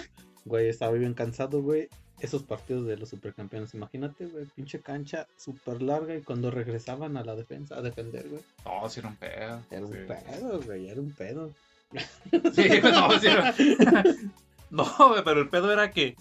Güey, 0.46 0.68
estaba 0.68 0.92
bien 0.92 1.14
cansado, 1.14 1.62
güey. 1.62 1.88
Esos 2.24 2.42
partidos 2.42 2.86
de 2.86 2.96
los 2.96 3.08
supercampeones. 3.10 3.74
Imagínate, 3.74 4.26
güey, 4.26 4.46
pinche 4.46 4.80
cancha 4.80 5.26
súper 5.36 5.82
larga 5.82 6.14
y 6.16 6.22
cuando 6.22 6.50
regresaban 6.50 7.16
a 7.16 7.24
la 7.24 7.34
defensa 7.36 7.76
a 7.76 7.82
defender, 7.82 8.28
güey. 8.28 8.42
No, 8.64 8.88
sí 8.88 9.00
era 9.00 9.08
un 9.10 9.16
pedo. 9.16 9.62
Era 9.70 9.84
un 9.86 9.92
pedo, 9.92 10.60
güey, 10.62 10.88
era 10.88 11.00
un 11.00 11.12
pedo. 11.12 11.52
Sí, 12.54 12.68
no, 12.82 13.18
sí 13.20 13.26
era- 13.28 13.54
No, 14.70 14.84
güey, 15.10 15.22
pero 15.24 15.40
el 15.40 15.48
pedo 15.48 15.72
era 15.72 15.90
que 15.90 16.16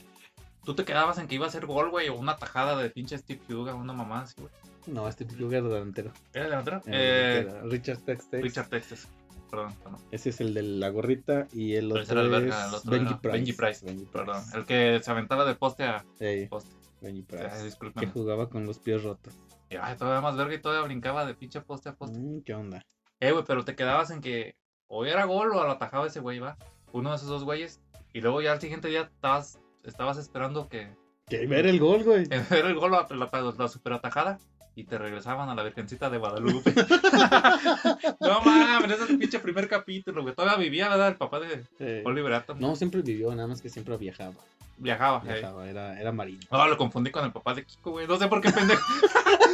tú 0.64 0.76
te 0.76 0.86
quedabas 0.86 1.18
en 1.18 1.28
que 1.28 1.36
iba 1.36 1.48
a 1.48 1.52
ser 1.52 1.66
gol, 1.66 1.90
güey, 1.90 2.10
o 2.10 2.16
una 2.16 2.36
tajada 2.38 2.78
de 2.78 2.90
pinche 2.90 3.18
Steve 3.18 3.42
Huga, 3.50 3.74
una 3.74 3.94
mamá 3.94 4.22
así, 4.22 4.36
güey. 4.38 4.52
No, 4.86 5.08
este 5.08 5.24
Pichuga 5.26 5.58
era 5.60 5.68
delantero. 5.70 6.12
¿Era 6.34 6.46
delantero? 6.46 6.82
Eh. 6.88 7.48
Richard 7.64 8.00
Textex. 8.00 8.44
Richard 8.44 8.68
Texas. 8.68 9.08
Perdón. 9.54 9.76
Ese 10.12 10.30
es 10.30 10.42
el 10.42 10.54
de 10.56 10.64
la 10.64 10.90
gorrita 10.90 11.48
y 11.54 11.76
el 11.76 11.92
otro 11.92 12.02
es 12.24 12.30
verga, 12.30 12.68
el 12.70 12.74
otro 12.74 12.92
Benji 12.92 13.14
Price. 13.16 13.38
Benji 13.38 13.54
Price, 13.54 13.86
Benji 13.86 14.06
Perdón. 14.06 14.44
El 14.56 14.66
que 14.66 15.00
se 15.04 15.12
aventaba 15.12 15.46
de 15.46 15.54
poste 15.56 15.84
a 15.84 16.04
poste. 16.50 16.76
Benji 17.02 17.22
Eh, 17.22 17.26
Price. 17.28 17.78
que 18.00 18.08
jugaba 18.08 18.50
con 18.50 18.66
los 18.66 18.80
pies 18.80 19.04
rotos. 19.04 19.36
Y, 19.70 19.76
ay, 19.76 19.96
todavía 19.96 20.22
más 20.22 20.36
verga 20.36 20.56
y 20.56 20.62
todavía 20.62 20.86
brincaba 20.86 21.26
de 21.26 21.36
pinche 21.36 21.62
poste 21.62 21.90
a 21.90 21.96
poste. 21.96 22.18
Mm, 22.18 22.42
¿Qué 22.42 22.56
onda? 22.56 22.84
Eh, 23.20 23.32
güey, 23.32 23.44
pero 23.46 23.64
te 23.64 23.76
quedabas 23.76 24.10
en 24.10 24.22
que 24.22 24.56
o 24.88 25.06
era 25.06 25.26
gol 25.26 25.50
o 25.52 25.64
lo 25.64 25.72
atajaba 25.72 26.08
ese 26.08 26.20
güey, 26.20 26.40
va. 26.40 26.58
Uno 26.92 27.12
de 27.12 27.16
esos 27.18 27.28
dos 27.30 27.44
güeyes. 27.44 27.80
Y 28.14 28.22
luego 28.22 28.42
ya 28.42 28.54
al 28.54 28.60
siguiente 28.62 28.88
día 28.88 29.02
estabas, 29.04 29.60
estabas 29.84 30.18
esperando 30.18 30.68
que 30.68 30.96
Que 31.28 31.46
ver 31.48 31.66
el 31.68 31.80
gol, 31.80 32.04
güey. 32.04 32.28
era 32.52 32.68
el 32.68 32.76
gol 32.76 32.94
o 32.94 33.16
la, 33.16 33.30
la, 33.30 33.54
la 33.58 33.68
super 33.68 33.94
atajada. 33.94 34.40
Y 34.76 34.86
te 34.86 34.98
regresaban 34.98 35.50
a 35.50 35.56
la 35.56 35.64
Virgencita 35.64 36.10
de 36.10 36.18
Guadalupe. 36.18 36.74
no 38.20 38.42
mames, 38.42 38.92
ese 38.92 39.04
es 39.04 39.10
el 39.10 39.18
pinche 39.20 39.40
primer 39.40 39.68
capítulo, 39.68 40.24
güey. 40.24 40.34
Todavía 40.34 40.58
vivía, 40.58 40.90
¿verdad? 40.90 41.10
El 41.10 41.16
papá 41.16 41.40
de 41.40 41.64
Eh, 41.80 42.02
Oliver 42.06 42.34
Atom. 42.34 42.60
no, 42.60 42.76
siempre 42.76 43.02
vivió, 43.02 43.34
nada 43.36 43.48
más 43.48 43.62
que 43.62 43.70
siempre 43.70 43.96
viajaba. 43.98 44.34
Viajaba. 44.78 45.20
Viajaba, 45.20 45.70
era, 45.70 46.00
era 46.00 46.12
marino. 46.12 46.40
No, 46.52 46.68
lo 46.68 46.76
confundí 46.78 47.12
con 47.12 47.24
el 47.24 47.32
papá 47.32 47.54
de 47.54 47.64
Kiko, 47.66 47.92
güey. 47.92 48.08
No 48.08 48.18
sé 48.18 48.28
por 48.28 48.42
qué 48.42 48.52
pendejo. 48.52 48.82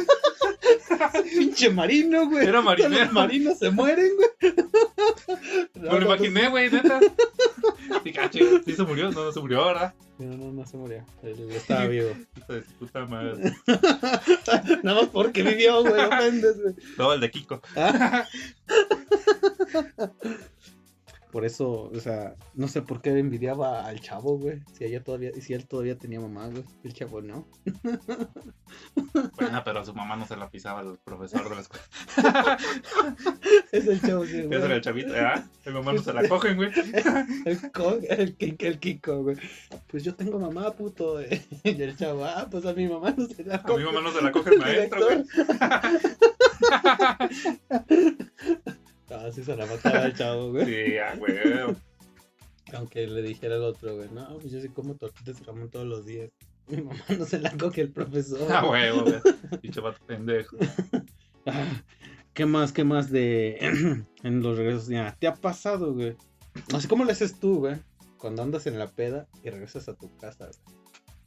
Pinche 1.38 1.70
marino, 1.70 2.28
güey. 2.28 2.46
Era 2.46 2.60
marinero. 2.60 3.04
Los 3.04 3.12
marinos 3.12 3.58
se 3.58 3.70
mueren, 3.70 4.10
güey. 4.16 4.54
Me 5.74 6.00
lo 6.00 6.02
imaginé, 6.02 6.48
güey, 6.48 6.70
neta. 6.70 7.00
Sí 8.64 8.72
se 8.74 8.82
murió, 8.82 9.10
no, 9.10 9.24
no 9.24 9.32
se 9.32 9.40
murió, 9.40 9.66
¿verdad? 9.66 9.94
No, 10.18 10.36
no, 10.36 10.52
no 10.52 10.66
se 10.66 10.76
murió. 10.76 11.04
Él 11.22 11.50
estaba 11.50 11.86
vivo. 11.86 12.10
Hijo 12.36 12.52
de 12.52 12.62
su 12.62 12.72
puta 12.74 13.04
madre. 13.06 13.52
Nada 14.82 15.02
más 15.02 15.10
porque 15.10 15.42
vivió, 15.42 15.82
güey. 15.82 16.00
No, 16.96 17.12
el 17.12 17.20
de 17.20 17.30
Kiko. 17.30 17.60
Ah. 17.76 18.26
Por 21.32 21.44
eso, 21.44 21.90
o 21.94 22.00
sea, 22.00 22.34
no 22.54 22.66
sé 22.68 22.82
por 22.82 23.00
qué 23.00 23.10
envidiaba 23.18 23.86
al 23.86 24.00
chavo, 24.00 24.36
güey. 24.38 24.60
Si 24.72 24.84
ella 24.84 25.02
todavía, 25.04 25.30
si 25.40 25.52
él 25.54 25.66
todavía 25.68 25.96
tenía 25.96 26.20
mamá, 26.20 26.48
güey. 26.48 26.64
El 26.84 26.92
chavo 26.92 27.20
no. 27.22 27.46
Bueno, 29.36 29.62
pero 29.64 29.80
a 29.80 29.84
su 29.84 29.92
mamá 29.94 30.14
no 30.16 30.26
se 30.26 30.36
la 30.36 30.48
pisaba 30.48 30.82
el 30.82 30.96
profesor 30.98 31.48
de 31.48 31.54
la 31.56 31.60
escuela. 31.62 31.84
Es 33.72 33.86
el 33.86 34.00
chavo, 34.00 34.24
sí, 34.26 34.42
güey. 34.42 34.62
era 34.62 34.74
el 34.76 34.80
chavito, 34.80 35.12
¿verdad? 35.12 35.44
El 35.64 35.74
mamá 35.74 35.92
no 35.92 36.02
se 36.02 36.12
la 36.12 36.28
cogen, 36.28 36.56
güey. 36.56 36.70
El, 37.44 37.72
co- 37.72 37.98
el, 38.08 38.36
Kiko, 38.36 38.64
el 38.66 38.78
Kiko, 38.78 39.22
güey. 39.22 39.36
Pues 39.88 40.04
yo 40.04 40.14
tengo 40.14 40.38
mamá, 40.38 40.72
puto. 40.72 41.20
eh. 41.20 41.42
Y 41.64 41.80
el 41.82 41.96
chavo, 41.96 42.24
ah, 42.24 42.46
pues 42.50 42.64
a 42.66 42.72
mi 42.74 42.86
mamá 42.88 43.12
no 43.16 43.26
se 43.26 43.44
la 43.44 43.56
A 43.56 43.76
mi 43.76 43.84
mamá 43.84 44.00
no 44.00 44.12
se 44.12 44.22
la 44.22 44.30
coge 44.32 44.50
el 44.54 44.58
maestro, 44.60 45.04
güey. 45.04 45.24
Ah, 49.10 49.30
sí 49.32 49.42
se 49.44 49.56
la 49.56 49.66
mataba 49.66 50.04
el 50.06 50.14
chavo, 50.14 50.50
güey. 50.52 50.64
Sí, 50.66 50.98
ah, 50.98 51.14
güey. 51.16 51.34
Aunque 52.74 53.06
le 53.06 53.22
dijera 53.22 53.56
al 53.56 53.64
otro, 53.64 53.96
güey, 53.96 54.08
no, 54.10 54.38
pues 54.38 54.52
yo 54.52 54.60
sí 54.60 54.68
como 54.68 54.94
tortitas 54.94 55.38
de 55.38 55.44
jamón 55.44 55.70
todos 55.70 55.86
los 55.86 56.06
días. 56.06 56.30
Mi 56.68 56.82
mamá 56.82 57.00
no 57.18 57.24
se 57.24 57.40
la 57.40 57.50
coge 57.56 57.80
el 57.80 57.90
profesor. 57.92 58.46
Ah, 58.52 58.64
huevo, 58.68 59.02
güey. 59.04 59.20
Pinche 59.60 59.80
vato 59.80 59.98
pendejo. 60.06 60.56
Ah, 61.46 61.82
¿Qué 62.32 62.46
más, 62.46 62.72
qué 62.72 62.84
más 62.84 63.10
de 63.10 63.58
en 64.22 64.42
los 64.42 64.56
regresos? 64.56 64.86
Ya, 64.86 65.16
¿te 65.18 65.26
ha 65.26 65.34
pasado, 65.34 65.92
güey? 65.94 66.16
Así 66.72 66.86
como 66.86 67.04
le 67.04 67.12
haces 67.12 67.40
tú, 67.40 67.58
güey, 67.58 67.76
cuando 68.18 68.42
andas 68.42 68.66
en 68.68 68.78
la 68.78 68.86
peda 68.86 69.26
y 69.42 69.50
regresas 69.50 69.88
a 69.88 69.94
tu 69.94 70.16
casa, 70.18 70.46
güey. 70.46 70.76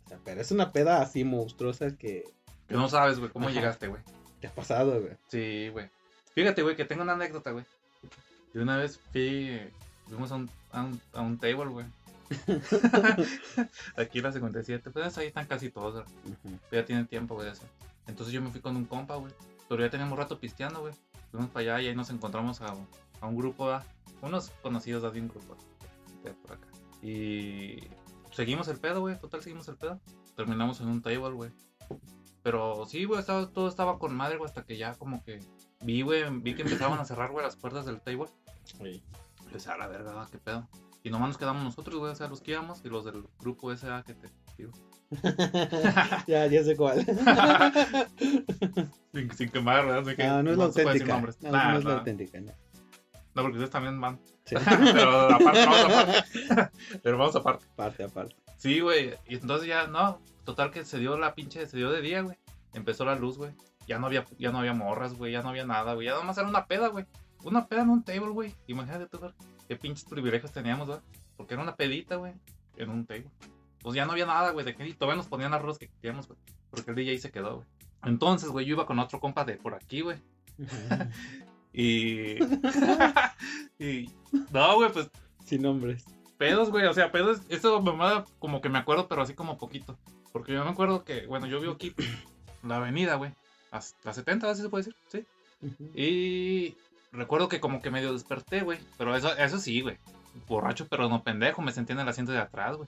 O 0.06 0.08
sea, 0.10 0.20
pero 0.24 0.40
es 0.40 0.52
una 0.52 0.72
peda 0.72 1.02
así 1.02 1.26
monstruosa 1.26 1.98
que 1.98 2.24
Que 2.68 2.76
no 2.76 2.88
sabes, 2.88 3.20
güey, 3.20 3.32
cómo 3.32 3.48
Ajá. 3.48 3.56
llegaste, 3.56 3.88
güey. 3.90 4.02
te 4.40 4.48
ha 4.48 4.56
pasado, 4.56 5.02
güey. 5.02 5.14
Sí, 5.28 5.68
güey. 5.74 5.90
Fíjate, 6.34 6.64
güey, 6.64 6.76
que 6.76 6.86
tengo 6.86 7.04
una 7.04 7.14
anécdota, 7.14 7.52
güey. 7.52 7.66
Y 8.54 8.60
una 8.60 8.78
vez 8.78 9.00
fui, 9.12 9.60
fuimos 10.08 10.32
a 10.32 10.36
un, 10.36 10.50
a 10.72 10.84
un, 10.84 11.02
a 11.14 11.22
un 11.22 11.38
table, 11.38 11.68
güey. 11.68 11.86
Aquí 13.98 14.20
en 14.20 14.24
la 14.24 14.32
57, 14.32 14.90
pues 14.90 15.18
ahí 15.18 15.28
están 15.28 15.46
casi 15.46 15.70
todos, 15.70 15.94
güey. 15.94 16.58
Pero 16.70 16.82
ya 16.82 16.86
tiene 16.86 17.06
tiempo, 17.06 17.36
güey, 17.36 17.50
eso. 17.50 17.64
Entonces 18.08 18.34
yo 18.34 18.42
me 18.42 18.50
fui 18.50 18.62
con 18.62 18.76
un 18.76 18.86
compa, 18.86 19.16
güey. 19.16 19.34
Pero 19.70 19.84
ya 19.84 19.90
teníamos 19.90 20.18
rato 20.18 20.40
pisteando, 20.40 20.82
güey. 20.82 20.94
Fuimos 21.32 21.50
para 21.50 21.62
allá 21.62 21.82
y 21.82 21.88
ahí 21.88 21.96
nos 21.96 22.10
encontramos 22.10 22.62
a, 22.62 22.76
a 23.22 23.28
un 23.28 23.36
grupo, 23.36 23.66
¿verdad? 23.66 23.86
unos 24.24 24.52
conocidos 24.62 25.14
de 25.14 25.20
un 25.20 25.28
grupo 25.28 25.58
de 26.24 26.32
por 26.32 26.54
acá. 26.54 26.68
Y 27.02 27.80
seguimos 28.32 28.68
el 28.70 28.78
pedo, 28.78 29.02
güey. 29.02 29.20
Total, 29.20 29.42
seguimos 29.42 29.68
el 29.68 29.76
pedo. 29.76 30.00
Terminamos 30.36 30.80
en 30.80 30.88
un 30.88 31.02
table, 31.02 31.32
güey. 31.32 31.52
Pero 32.42 32.86
sí, 32.86 33.06
güey, 33.06 33.24
todo 33.26 33.68
estaba 33.68 34.00
con 34.00 34.16
madre, 34.16 34.38
güey, 34.38 34.50
hasta 34.50 34.66
que 34.66 34.78
ya 34.78 34.96
como 34.96 35.24
que 35.24 35.40
vi, 35.84 36.02
güey, 36.02 36.24
vi 36.40 36.56
que 36.56 36.64
empezaban 36.64 37.00
a 37.00 37.06
cerrar, 37.06 37.32
güey, 37.32 37.46
las 37.46 37.56
puertas 37.56 37.86
del 37.86 38.02
table. 38.02 38.30
Pues 39.52 39.68
a 39.68 39.78
la 39.78 39.88
verga, 39.88 40.28
qué 40.32 40.38
pedo. 40.38 40.68
Y 41.04 41.10
nomás 41.10 41.30
nos 41.30 41.38
quedamos 41.38 41.64
nosotros, 41.64 42.00
güey, 42.00 42.12
o 42.12 42.16
sea, 42.16 42.28
los 42.28 42.42
que 42.42 42.52
íbamos 42.52 42.82
y 42.84 42.90
los 42.90 43.04
del 43.06 43.26
grupo 43.40 43.72
ese 43.72 43.90
¿va? 43.90 44.04
que 44.04 44.14
te 44.14 44.32
digo. 44.58 44.72
ya, 46.28 46.48
ya 46.48 46.64
sé 46.64 46.76
cuál. 46.76 47.06
Sin, 49.14 49.32
sin 49.32 49.50
quemar, 49.50 49.86
¿verdad? 49.86 50.08
Así 50.08 50.16
que 50.16 50.26
no, 50.26 50.44
no 50.44 50.52
es 50.52 50.58
la 50.58 50.66
auténtica. 50.66 51.20
No, 51.20 51.52
Nah, 51.52 51.72
no 51.74 51.78
es 51.80 51.86
la 51.86 51.94
auténtica, 51.96 52.40
no. 52.40 52.54
No, 53.36 53.42
porque 53.42 53.58
ustedes 53.58 53.72
también 53.72 54.00
van. 54.00 54.20
Sí. 54.46 54.56
Pero 54.94 55.34
aparte, 55.34 55.66
vamos 55.66 55.86
aparte. 55.86 56.24
Pero 57.04 57.18
vamos 57.18 57.36
aparte. 57.36 57.66
Aparte, 57.74 58.04
aparte. 58.04 58.36
Sí, 58.58 58.80
güey. 58.80 59.14
Y 59.28 59.36
entonces 59.36 59.68
ya, 59.68 59.88
no. 59.88 60.20
Total 60.46 60.72
que 60.72 60.86
se 60.86 61.00
dio 61.00 61.18
la 61.18 61.34
pinche, 61.34 61.66
se 61.66 61.78
dio 61.78 61.92
de 61.92 62.02
día, 62.02 62.22
güey. 62.22 62.38
Empezó 62.74 63.06
la 63.06 63.16
luz, 63.16 63.38
güey. 63.38 63.52
Ya 63.88 64.00
no 64.00 64.08
había, 64.08 64.26
ya 64.38 64.52
no 64.52 64.60
había 64.60 64.74
morras, 64.74 65.14
güey. 65.16 65.32
Ya 65.32 65.42
no 65.42 65.50
había 65.50 65.66
nada, 65.66 65.94
güey. 65.94 66.08
Ya 66.08 66.16
nomás 66.16 66.38
era 66.38 66.48
una 66.48 66.66
peda, 66.68 66.88
güey. 66.88 67.06
Una 67.44 67.68
peda 67.68 67.82
en 67.82 67.90
un 67.90 68.04
table, 68.04 68.30
güey. 68.30 68.56
Imagínate 68.68 69.08
tú, 69.08 69.20
güey. 69.20 69.32
Qué 69.68 69.76
pinches 69.76 70.06
privilegios 70.06 70.52
teníamos, 70.52 70.88
güey. 70.88 71.00
Porque 71.36 71.54
era 71.54 71.64
una 71.64 71.76
pedita, 71.76 72.16
güey. 72.16 72.34
En 72.78 72.90
un 72.90 73.06
table. 73.06 73.30
Pues 73.82 73.96
ya 73.96 74.06
no 74.06 74.14
había 74.14 74.26
nada, 74.26 74.52
güey. 74.52 74.66
De 74.66 74.76
que 74.76 74.88
y 74.88 74.94
todavía 74.94 75.18
nos 75.18 75.28
ponían 75.28 75.54
arroz 75.54 75.78
que 75.78 75.90
queríamos, 75.90 76.28
güey. 76.28 76.40
Porque 76.70 76.92
el 76.92 76.96
DJ 76.96 77.18
se 77.20 77.32
quedó, 77.32 77.58
güey. 77.58 77.68
Entonces, 78.04 78.50
güey, 78.50 78.66
yo 78.66 78.76
iba 78.76 78.86
con 78.86 79.00
otro 79.00 79.20
compa 79.20 79.44
de 79.46 79.58
por 79.58 79.76
aquí, 79.76 80.02
güey. 80.02 80.18
Y. 81.74 82.38
y. 83.80 84.10
No, 84.52 84.76
güey, 84.76 84.92
pues 84.92 85.10
Sin 85.44 85.64
nombres. 85.64 86.06
pedos, 86.38 86.70
güey. 86.70 86.86
O 86.86 86.94
sea, 86.94 87.12
pedos. 87.12 87.42
Eso 87.50 87.82
mamada 87.82 88.26
como 88.40 88.62
que 88.62 88.70
me 88.70 88.78
acuerdo, 88.78 89.08
pero 89.08 89.24
así 89.24 89.34
como 89.34 89.58
poquito. 89.58 89.98
Porque 90.32 90.54
yo 90.54 90.64
me 90.64 90.72
acuerdo 90.72 91.04
que, 91.04 91.26
bueno, 91.28 91.48
yo 91.48 91.60
vivo 91.60 91.74
aquí, 91.74 91.94
la 92.64 92.78
avenida, 92.78 93.16
güey. 93.16 93.32
Las, 93.74 93.96
las 94.04 94.16
70, 94.16 94.50
así 94.50 94.62
se 94.62 94.70
puede 94.70 94.86
decir, 94.86 94.96
sí. 95.08 95.26
Y 96.00 96.78
recuerdo 97.12 97.50
que 97.50 97.60
como 97.60 97.82
que 97.82 97.90
medio 97.92 98.14
desperté, 98.14 98.62
güey. 98.62 98.80
Pero 98.98 99.16
eso, 99.16 99.36
eso 99.36 99.58
sí, 99.58 99.82
güey. 99.82 99.98
Borracho, 100.48 100.88
pero 100.88 101.10
no 101.10 101.24
pendejo. 101.24 101.62
Me 101.62 101.72
sentí 101.72 101.94
en 101.94 102.00
el 102.00 102.08
asiento 102.08 102.32
de 102.32 102.40
atrás, 102.40 102.78
güey. 102.78 102.88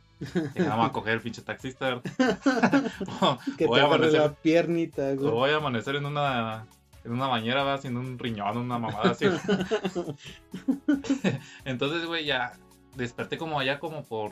Vamos 0.67 0.89
a 0.89 0.91
coger 0.91 1.13
el 1.15 1.21
pinche 1.21 1.41
taxista. 1.41 1.95
O- 1.95 2.01
Que 3.57 3.65
voy, 3.67 3.79
te 3.79 3.85
a 3.85 3.87
amanecer, 3.87 4.19
la 4.21 4.33
piernita, 4.33 5.13
güey. 5.13 5.31
voy 5.31 5.49
a 5.51 5.57
amanecer 5.57 5.95
en 5.95 6.05
una 6.05 6.65
en 7.03 7.11
una 7.11 7.27
bañera, 7.27 7.63
va, 7.63 7.77
sin 7.77 7.97
un 7.97 8.17
riñón, 8.17 8.57
una 8.57 8.79
mamada 8.79 9.11
así. 9.11 9.25
Entonces, 11.65 12.05
güey, 12.05 12.25
ya 12.25 12.53
desperté 12.95 13.37
como 13.37 13.59
allá 13.59 13.79
como 13.79 14.03
por 14.03 14.31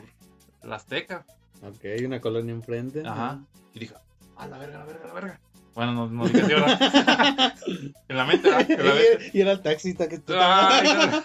la 0.62 0.76
Azteca. 0.76 1.24
Ok, 1.62 1.84
una 2.04 2.20
colonia 2.20 2.52
enfrente. 2.52 3.02
Ajá. 3.06 3.40
Y 3.74 3.80
dije, 3.80 3.94
a 4.36 4.46
la 4.48 4.58
verga, 4.58 4.78
la 4.80 4.84
verga, 4.86 5.06
la 5.06 5.12
verga. 5.14 5.40
Bueno, 5.74 5.92
no, 5.92 6.06
no 6.08 6.24
¿verdad? 6.24 7.54
en 8.08 8.16
la 8.16 8.24
mente, 8.24 8.48
¿verdad? 8.48 8.70
En 8.70 8.86
la 8.86 8.94
mente. 8.94 9.30
y 9.32 9.40
era 9.40 9.52
el 9.52 9.62
taxista 9.62 10.08
que 10.08 10.16
estaba. 10.16 10.82
No. 10.82 11.22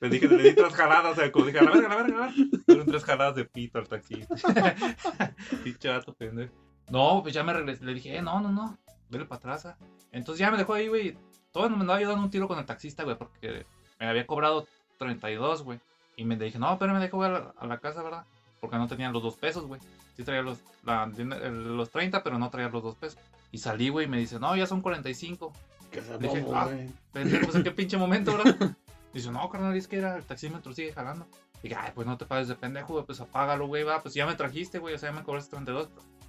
Le 0.00 0.08
dije, 0.08 0.28
le 0.28 0.42
di 0.42 0.54
tres 0.54 0.72
jaladas, 0.72 1.12
o 1.12 1.20
sea, 1.20 1.30
como 1.30 1.44
dije, 1.46 1.58
a 1.58 1.62
la 1.62 1.72
verga, 1.72 1.86
a 1.86 1.90
la 1.90 2.02
verga, 2.02 2.16
a 2.16 2.20
la 2.20 2.26
verga. 2.28 2.62
Fueron 2.64 2.86
tres 2.86 3.04
jaladas 3.04 3.34
de 3.34 3.44
pito 3.44 3.78
al 3.78 3.86
taxista. 3.88 4.34
Pinche 5.64 5.88
vato 5.90 6.14
pendejo. 6.14 6.54
No, 6.88 7.20
pues 7.22 7.34
ya 7.34 7.44
me 7.44 7.52
regresé, 7.52 7.84
le 7.84 7.94
dije, 7.94 8.16
eh, 8.16 8.22
no, 8.22 8.40
no, 8.40 8.50
no, 8.50 8.78
vele 9.10 9.26
para 9.26 9.38
atrás. 9.38 9.66
ah. 9.66 9.76
Entonces 10.10 10.40
ya 10.40 10.50
me 10.50 10.56
dejó 10.56 10.74
ahí, 10.74 10.88
güey. 10.88 11.16
Todo 11.52 11.68
me 11.68 11.76
andaba 11.76 12.00
yo 12.00 12.08
dando 12.08 12.24
un 12.24 12.30
tiro 12.30 12.48
con 12.48 12.58
el 12.58 12.64
taxista, 12.64 13.02
güey, 13.04 13.18
porque 13.18 13.66
me 13.98 14.06
había 14.06 14.26
cobrado 14.26 14.66
32, 14.98 15.64
güey. 15.64 15.80
Y 16.16 16.24
me 16.24 16.36
dije, 16.36 16.58
no, 16.58 16.78
pero 16.78 16.94
me 16.94 17.00
dejó 17.00 17.18
güey, 17.18 17.30
a 17.30 17.32
la, 17.32 17.54
a 17.58 17.66
la 17.66 17.78
casa, 17.78 18.02
¿verdad? 18.02 18.24
Porque 18.60 18.76
no 18.76 18.88
tenían 18.88 19.12
los 19.12 19.22
dos 19.22 19.36
pesos, 19.36 19.66
güey. 19.66 19.80
Sí 20.20 20.24
traía 20.26 20.42
los, 20.42 20.58
la- 20.84 21.06
los 21.06 21.88
30, 21.88 22.22
pero 22.22 22.38
no 22.38 22.50
traía 22.50 22.68
los 22.68 22.82
dos 22.82 22.94
pesos. 22.94 23.18
Y 23.50 23.56
salí, 23.56 23.88
güey, 23.88 24.04
y 24.04 24.08
me 24.08 24.18
dice, 24.18 24.38
no, 24.38 24.54
ya 24.54 24.66
son 24.66 24.82
45. 24.82 25.50
Que 25.90 26.02
se 26.02 26.18
Dije, 26.18 26.44
ah. 26.54 26.68
Pendejo, 27.10 27.46
pues 27.46 27.56
en 27.56 27.62
qué 27.64 27.70
pinche 27.70 27.96
momento, 27.96 28.36
¿verdad? 28.36 28.76
Dice, 29.14 29.30
no, 29.30 29.48
carnal, 29.48 29.74
es 29.74 29.88
que 29.88 29.96
era 29.96 30.18
el 30.18 30.24
taxímetro 30.24 30.74
sigue 30.74 30.92
jalando. 30.92 31.26
Dije, 31.62 31.74
ay, 31.74 31.92
pues 31.94 32.06
no 32.06 32.18
te 32.18 32.26
pases 32.26 32.48
de 32.48 32.54
pendejo, 32.54 32.92
güey, 32.92 33.06
pues 33.06 33.18
apágalo, 33.18 33.66
güey, 33.66 33.82
va, 33.82 34.02
pues 34.02 34.12
ya 34.12 34.26
me 34.26 34.34
trajiste, 34.34 34.78
güey, 34.78 34.94
o 34.94 34.98
sea, 34.98 35.10
ya 35.10 35.16
me 35.16 35.24
cobraste 35.24 35.50
32. 35.50 35.88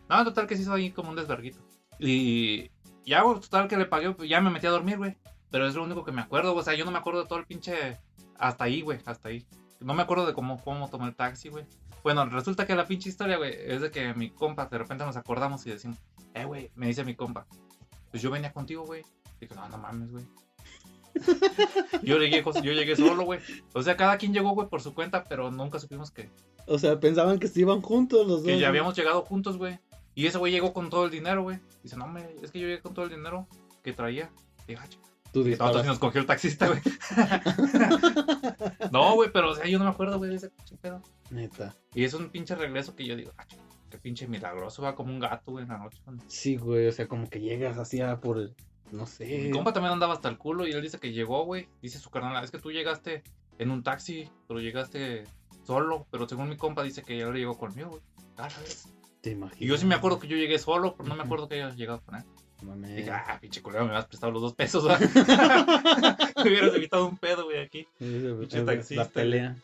No, 0.10 0.24
total 0.24 0.48
que 0.48 0.56
se 0.56 0.62
hizo 0.62 0.74
ahí 0.74 0.92
como 0.92 1.10
un 1.10 1.18
desverguito. 1.18 1.60
Y 2.00 2.72
ya, 3.06 3.24
güey, 3.24 3.42
total 3.42 3.68
que 3.68 3.76
le 3.76 3.86
pagué, 3.86 4.12
pues 4.12 4.30
ya 4.30 4.40
me 4.40 4.50
metí 4.50 4.68
a 4.68 4.72
dormir, 4.72 4.98
güey. 4.98 5.18
Pero 5.50 5.68
es 5.68 5.76
lo 5.76 5.84
único 5.84 6.06
que 6.06 6.14
me 6.14 6.22
acuerdo, 6.22 6.56
o 6.56 6.64
sea, 6.64 6.76
yo 6.76 6.86
no 6.86 6.92
me 6.92 6.98
acuerdo 7.00 7.24
de 7.24 7.28
todo 7.28 7.40
el 7.40 7.46
pinche... 7.46 8.00
Hasta 8.40 8.64
ahí, 8.64 8.82
güey, 8.82 9.00
hasta 9.06 9.28
ahí. 9.28 9.46
No 9.82 9.94
me 9.94 10.02
acuerdo 10.04 10.26
de 10.26 10.34
cómo, 10.34 10.64
cómo 10.64 10.90
tomé 10.90 11.08
el 11.08 11.16
taxi, 11.16 11.50
güey. 11.50 11.66
Bueno, 12.04 12.26
resulta 12.26 12.66
que 12.66 12.76
la 12.76 12.88
pinche 12.88 13.10
historia, 13.10 13.38
güey, 13.38 13.54
es 13.56 13.82
de 13.82 13.92
que 13.92 14.14
mi 14.14 14.30
compa, 14.32 14.66
de 14.66 14.78
repente 14.78 15.06
nos 15.06 15.18
acordamos 15.18 15.66
y 15.68 15.70
decimos, 15.70 15.98
eh, 16.34 16.46
güey, 16.46 16.72
me 16.76 16.88
dice 16.88 17.04
mi 17.04 17.16
compa, 17.16 17.46
pues 18.10 18.24
yo 18.24 18.32
venía 18.32 18.52
contigo, 18.52 18.86
güey. 18.86 19.04
Dije, 19.40 19.56
no, 19.56 19.68
no 19.70 19.78
mames, 19.78 20.12
güey. 20.12 20.26
Yo 22.04 22.18
llegué, 22.18 22.42
yo 22.42 22.72
llegué 22.72 22.96
solo, 22.96 23.26
güey. 23.26 23.42
O 23.74 23.84
sea, 23.84 23.98
cada 23.98 24.18
quien 24.18 24.34
llegó, 24.34 24.52
güey, 24.52 24.70
por 24.70 24.82
su 24.82 24.94
cuenta, 24.94 25.26
pero 25.26 25.52
nunca 25.52 25.78
supimos 25.78 26.10
que, 26.10 26.30
O 26.68 26.80
sea, 26.80 27.00
pensaban 27.00 27.38
que 27.38 27.50
se 27.50 27.60
iban 27.60 27.82
juntos 27.82 28.26
los 28.26 28.38
dos. 28.38 28.46
que 28.46 28.60
ya 28.60 28.70
habíamos 28.70 28.96
llegado 28.96 29.22
juntos, 29.24 29.58
güey. 29.58 29.80
Y 30.16 30.26
ese 30.28 30.38
güey 30.38 30.54
llegó 30.54 30.74
con 30.74 30.90
todo 30.90 31.06
el 31.06 31.12
dinero, 31.12 31.44
güey. 31.44 31.60
Dice, 31.84 31.98
no, 31.98 32.08
me, 32.08 32.22
es 32.42 32.52
que 32.52 32.60
yo 32.60 32.68
llegué 32.68 32.82
con 32.82 32.94
todo 32.94 33.06
el 33.06 33.12
dinero 33.12 33.48
que 33.84 33.94
traía. 33.94 34.32
Dije, 34.68 34.80
ah, 34.82 34.88
chica. 34.88 35.11
Tú 35.32 35.46
nosotros 35.46 35.82
sí 35.84 35.88
nos 35.88 36.00
cogió 36.00 36.20
el 36.22 36.28
taxista, 36.28 36.68
güey. 36.68 36.82
no, 38.92 39.16
güey, 39.16 39.32
pero 39.32 39.52
o 39.52 39.56
sea, 39.56 39.68
yo 39.68 39.78
no 39.80 39.86
me 39.86 39.92
acuerdo, 39.92 40.18
güey, 40.18 40.32
de 40.32 40.38
ese 40.38 40.50
pinche 40.50 40.76
pedo. 40.78 41.02
Neta. 41.30 41.76
Y 41.94 42.04
es 42.04 42.14
un 42.14 42.30
pinche 42.30 42.56
regreso 42.56 42.96
que 42.96 43.06
yo 43.06 43.16
digo, 43.16 43.32
ah, 43.38 43.46
qué 43.90 43.98
pinche 43.98 44.28
milagroso, 44.28 44.82
va 44.82 44.96
como 44.96 45.14
un 45.14 45.20
gato, 45.20 45.52
güey, 45.52 45.64
en 45.64 45.70
la 45.70 45.78
noche. 45.78 46.00
cuando- 46.04 46.24
Sí, 46.28 46.58
güey, 46.58 46.88
o 46.88 46.92
sea, 46.92 47.08
como 47.08 47.30
que 47.30 47.40
llegas 47.40 47.78
así 47.78 48.02
a 48.02 48.20
por 48.20 48.38
el. 48.40 48.56
No 48.92 49.06
sé. 49.06 49.26
Mi 49.26 49.52
compa 49.52 49.72
también 49.72 49.94
andaba 49.94 50.14
hasta 50.14 50.28
el 50.28 50.38
culo 50.38 50.68
y 50.68 50.72
él 50.72 50.82
dice 50.82 51.00
que 51.00 51.14
llegó, 51.14 51.46
güey. 51.46 51.70
Dice 51.82 51.98
su 51.98 52.10
carnal, 52.10 52.44
es 52.44 52.52
que 52.52 52.60
tú 52.60 52.72
llegaste 52.72 53.24
en 53.58 53.72
un 53.72 53.84
taxi, 53.84 54.30
pero 54.50 54.60
llegaste 54.60 55.24
solo. 55.64 56.08
Pero 56.12 56.28
según 56.28 56.50
mi 56.50 56.58
compa 56.58 56.84
dice 56.84 57.02
que 57.02 57.22
él 57.22 57.34
llegó 57.34 57.58
conmigo, 57.58 57.92
güey. 57.92 58.02
Ah. 58.38 58.50
Te 59.22 59.32
imaginas. 59.32 59.62
Y 59.62 59.68
yo 59.68 59.78
sí 59.78 59.86
me 59.86 59.96
acuerdo 59.96 60.20
que 60.20 60.28
yo 60.28 60.36
llegué 60.36 60.60
solo, 60.60 60.96
pero 60.98 61.08
no 61.08 61.16
me 61.16 61.24
acuerdo 61.24 61.48
que 61.48 61.56
haya 61.56 61.74
llegado 61.74 62.02
con 62.02 62.16
él. 62.16 62.24
Mames. 62.62 62.96
Dije, 62.96 63.12
ah, 63.12 63.38
pinche 63.42 63.62
culero, 63.62 63.86
me 63.86 63.96
has 63.96 64.06
prestado 64.06 64.32
los 64.32 64.42
dos 64.42 64.54
pesos, 64.54 64.84
me 66.44 66.50
hubieras 66.50 66.76
evitado 66.76 67.08
un 67.08 67.18
pedo, 67.18 67.46
güey, 67.46 67.60
aquí. 67.60 67.88
Ese- 68.00 68.34
pinche 68.40 68.62
taxista, 68.64 69.04
La 69.04 69.10
pelea. 69.10 69.56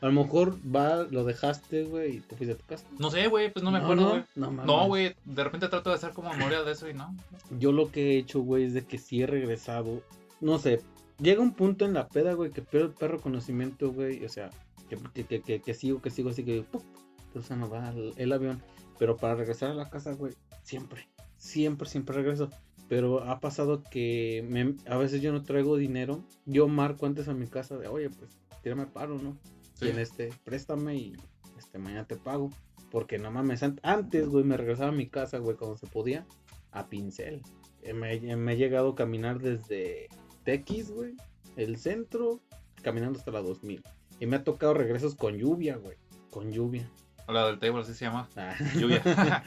A 0.00 0.06
lo 0.06 0.12
mejor 0.12 0.58
va, 0.64 1.04
lo 1.10 1.24
dejaste, 1.24 1.84
güey, 1.84 2.16
y 2.16 2.20
te 2.20 2.36
fuiste 2.36 2.54
a 2.54 2.58
tu 2.58 2.64
casa. 2.66 2.84
No 2.98 3.10
sé, 3.10 3.26
güey, 3.28 3.50
pues 3.50 3.62
no 3.64 3.70
me 3.70 3.78
acuerdo, 3.78 4.10
güey. 4.10 4.24
No, 4.34 4.86
güey, 4.86 5.16
de 5.24 5.44
repente 5.44 5.68
trato 5.68 5.88
de 5.90 5.96
hacer 5.96 6.12
como 6.12 6.30
memoria 6.30 6.62
de 6.62 6.72
eso 6.72 6.88
y 6.90 6.94
no. 6.94 7.16
Yo 7.58 7.72
lo 7.72 7.90
que 7.90 8.10
he 8.12 8.18
hecho, 8.18 8.40
güey, 8.40 8.64
es 8.64 8.74
de 8.74 8.84
que 8.84 8.98
sí 8.98 9.22
he 9.22 9.26
regresado. 9.26 10.02
No 10.40 10.58
sé, 10.58 10.82
llega 11.18 11.40
un 11.40 11.54
punto 11.54 11.86
en 11.86 11.94
la 11.94 12.06
peda, 12.08 12.34
güey, 12.34 12.50
que 12.50 12.60
pierdo 12.60 12.88
el 12.88 12.92
perro 12.94 13.18
conocimiento, 13.18 13.92
güey. 13.92 14.22
O 14.26 14.28
sea, 14.28 14.50
que, 14.90 14.98
que, 15.14 15.24
que, 15.24 15.40
que, 15.40 15.62
que 15.62 15.72
sigo, 15.74 16.02
que 16.02 16.10
sigo, 16.10 16.28
así 16.30 16.44
que, 16.44 16.62
¡pum! 16.62 16.82
Entonces 17.28 17.56
no 17.56 17.70
va 17.70 17.88
el, 17.90 18.12
el 18.18 18.32
avión. 18.32 18.62
Pero 18.98 19.16
para 19.16 19.36
regresar 19.36 19.70
a 19.70 19.74
la 19.74 19.88
casa, 19.88 20.12
güey, 20.12 20.34
siempre, 20.62 21.08
siempre, 21.36 21.88
siempre 21.88 22.16
regreso. 22.16 22.50
Pero 22.88 23.24
ha 23.24 23.40
pasado 23.40 23.82
que 23.82 24.44
me- 24.48 24.76
a 24.86 24.96
veces 24.98 25.22
yo 25.22 25.32
no 25.32 25.42
traigo 25.42 25.76
dinero. 25.76 26.22
Yo 26.44 26.68
marco 26.68 27.06
antes 27.06 27.28
a 27.28 27.34
mi 27.34 27.46
casa 27.46 27.78
de, 27.78 27.88
oye, 27.88 28.10
pues, 28.10 28.38
tírame 28.62 28.86
paro, 28.86 29.18
¿no? 29.18 29.38
Sí. 29.74 29.86
Y 29.86 29.88
en 29.90 29.98
este, 29.98 30.30
préstame 30.44 30.96
y 30.96 31.12
este, 31.58 31.78
mañana 31.78 32.06
te 32.06 32.16
pago. 32.16 32.50
Porque 32.90 33.18
no 33.18 33.30
mames, 33.30 33.62
an- 33.62 33.80
antes, 33.82 34.28
güey, 34.28 34.44
me 34.44 34.56
regresaba 34.56 34.90
a 34.90 34.92
mi 34.94 35.08
casa, 35.08 35.38
güey, 35.38 35.56
cuando 35.56 35.76
se 35.76 35.86
podía, 35.86 36.26
a 36.72 36.88
pincel. 36.88 37.42
Eh, 37.82 37.92
Me, 37.94 38.36
me 38.36 38.52
he 38.52 38.56
llegado 38.56 38.90
a 38.90 38.94
caminar 38.94 39.40
desde 39.40 40.08
Tequis, 40.44 40.90
güey, 40.90 41.14
el 41.56 41.76
centro, 41.78 42.40
caminando 42.82 43.18
hasta 43.18 43.30
la 43.30 43.40
2000. 43.42 43.82
Y 44.20 44.26
me 44.26 44.36
ha 44.36 44.44
tocado 44.44 44.74
regresos 44.74 45.14
con 45.16 45.36
lluvia, 45.38 45.76
güey, 45.76 45.96
con 46.30 46.52
lluvia. 46.52 46.88
La 47.26 47.46
del 47.46 47.58
table, 47.58 47.80
así 47.80 47.94
se 47.94 48.04
llama. 48.04 48.28
Ah, 48.36 48.54
Lluvia. 48.76 49.02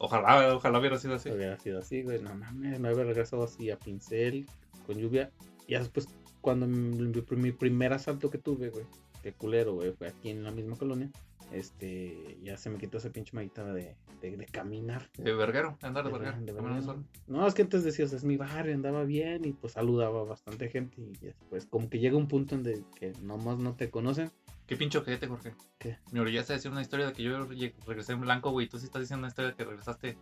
ojalá, 0.00 0.54
ojalá 0.54 0.78
hubiera 0.80 0.98
sido 0.98 1.14
así. 1.14 1.30
hubiera 1.30 1.56
sido 1.58 1.78
así, 1.78 2.02
güey, 2.02 2.20
no 2.20 2.34
mames, 2.34 2.80
me 2.80 2.88
había 2.88 3.04
regresado 3.04 3.44
así 3.44 3.70
a 3.70 3.78
pincel, 3.78 4.46
con 4.86 4.96
lluvia. 4.98 5.30
Y 5.68 5.74
después, 5.74 6.08
cuando 6.40 6.66
mi, 6.66 7.12
mi 7.36 7.52
primer 7.52 7.92
asalto 7.92 8.28
que 8.30 8.38
tuve, 8.38 8.70
güey, 8.70 8.84
qué 9.22 9.32
culero, 9.32 9.74
güey, 9.74 9.92
fue 9.92 10.08
aquí 10.08 10.30
en 10.30 10.42
la 10.42 10.50
misma 10.50 10.76
colonia. 10.76 11.10
Este, 11.52 12.38
ya 12.42 12.56
se 12.56 12.70
me 12.70 12.78
quitó 12.78 12.98
esa 12.98 13.10
pinche 13.10 13.32
maguita 13.34 13.64
de, 13.72 13.96
de, 14.20 14.36
de 14.36 14.46
caminar. 14.46 15.10
De 15.18 15.32
verguero, 15.34 15.76
andar 15.82 16.04
de 16.04 16.10
De 16.12 16.18
verguero. 16.18 16.36
ver- 16.36 16.46
de 16.46 16.52
verguero. 16.52 17.04
No, 17.26 17.46
es 17.46 17.54
que 17.54 17.62
antes 17.62 17.82
decías, 17.82 18.12
es 18.12 18.22
mi 18.22 18.36
barrio, 18.36 18.72
andaba 18.74 19.02
bien 19.04 19.44
y 19.44 19.52
pues 19.52 19.72
saludaba 19.72 20.20
a 20.20 20.24
bastante 20.24 20.68
gente 20.68 21.00
y 21.02 21.12
después 21.26 21.66
como 21.66 21.90
que 21.90 21.98
llega 21.98 22.16
un 22.16 22.28
punto 22.28 22.54
en 22.54 22.62
de 22.62 22.84
que 22.94 23.12
nomás 23.22 23.58
no 23.58 23.74
te 23.74 23.90
conocen. 23.90 24.30
Qué 24.70 24.76
pinche 24.76 24.98
ojete, 24.98 25.26
Jorge. 25.26 25.52
¿Qué? 25.80 25.98
Me 26.12 26.20
orillaste 26.20 26.52
a 26.52 26.56
decir 26.56 26.70
una 26.70 26.80
historia 26.80 27.06
de 27.06 27.12
que 27.12 27.24
yo 27.24 27.44
regresé 27.88 28.12
en 28.12 28.20
blanco, 28.20 28.52
güey. 28.52 28.68
Tú 28.68 28.78
sí 28.78 28.86
estás 28.86 29.00
diciendo 29.00 29.22
una 29.22 29.28
historia 29.28 29.50
de 29.50 29.56
que 29.56 29.64
regresaste 29.64 30.16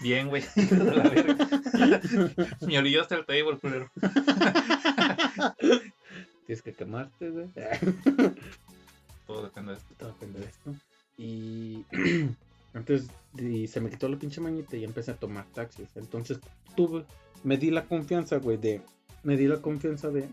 bien, 0.00 0.28
güey. 0.28 0.44
Me 2.60 2.78
orillaste 2.78 3.16
al 3.16 3.26
table, 3.26 3.58
culero. 3.60 3.90
Tienes 6.46 6.62
que 6.62 6.74
quemarte, 6.74 7.28
güey. 7.28 7.48
Todo 9.26 9.42
depende 9.42 9.72
de 9.72 9.78
esto. 9.78 9.94
Todo 9.98 10.10
depende 10.10 10.38
de 10.38 10.46
esto. 10.46 10.74
Y 11.16 11.84
antes 12.74 13.08
y 13.36 13.66
se 13.66 13.80
me 13.80 13.90
quitó 13.90 14.08
la 14.08 14.16
pinche 14.16 14.40
mañita 14.40 14.76
y 14.76 14.84
empecé 14.84 15.10
a 15.10 15.16
tomar 15.16 15.44
taxis. 15.46 15.88
Entonces 15.96 16.38
tuve, 16.76 17.04
me 17.42 17.56
di 17.56 17.72
la 17.72 17.84
confianza, 17.84 18.36
güey, 18.36 18.58
de, 18.58 18.80
me 19.24 19.36
di 19.36 19.48
la 19.48 19.56
confianza 19.56 20.08
de, 20.10 20.28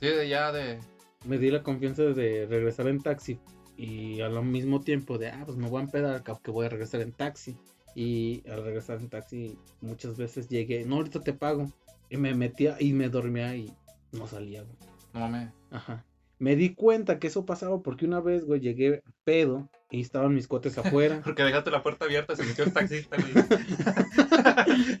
Sí, 0.00 0.06
de 0.06 0.28
ya 0.28 0.50
de. 0.50 0.80
Me 1.26 1.38
di 1.38 1.50
la 1.50 1.62
confianza 1.62 2.02
de 2.02 2.46
regresar 2.46 2.88
en 2.88 3.00
taxi 3.00 3.38
y 3.76 4.20
al 4.20 4.42
mismo 4.44 4.80
tiempo 4.80 5.18
de, 5.18 5.28
ah, 5.28 5.42
pues 5.44 5.56
me 5.56 5.68
voy 5.68 5.80
a 5.80 5.84
empedar, 5.84 6.22
que 6.22 6.50
voy 6.50 6.66
a 6.66 6.68
regresar 6.68 7.00
en 7.00 7.12
taxi. 7.12 7.56
Y 7.94 8.42
al 8.48 8.62
regresar 8.62 9.00
en 9.00 9.08
taxi 9.08 9.58
muchas 9.80 10.16
veces 10.16 10.48
llegué, 10.48 10.84
no, 10.84 10.96
ahorita 10.96 11.20
te 11.20 11.32
pago. 11.32 11.66
Y 12.08 12.16
me 12.16 12.34
metía 12.34 12.76
y 12.78 12.92
me 12.92 13.08
dormía 13.08 13.56
y 13.56 13.72
no 14.12 14.26
salía, 14.26 14.62
güey. 14.62 14.76
No 15.12 15.20
mames. 15.20 15.50
Ajá. 15.70 16.04
Me 16.38 16.56
di 16.56 16.74
cuenta 16.74 17.18
que 17.18 17.26
eso 17.26 17.44
pasaba 17.44 17.82
porque 17.82 18.06
una 18.06 18.20
vez, 18.20 18.44
güey, 18.44 18.60
llegué 18.60 19.02
pedo 19.24 19.68
y 19.90 20.00
estaban 20.00 20.34
mis 20.34 20.46
cuates 20.48 20.76
afuera. 20.78 21.20
Porque 21.24 21.42
dejaste 21.42 21.70
la 21.70 21.82
puerta 21.82 22.04
abierta, 22.04 22.36
se 22.36 22.44
metió 22.44 22.64
el 22.64 22.72
taxista, 22.72 23.16
güey. 23.16 23.44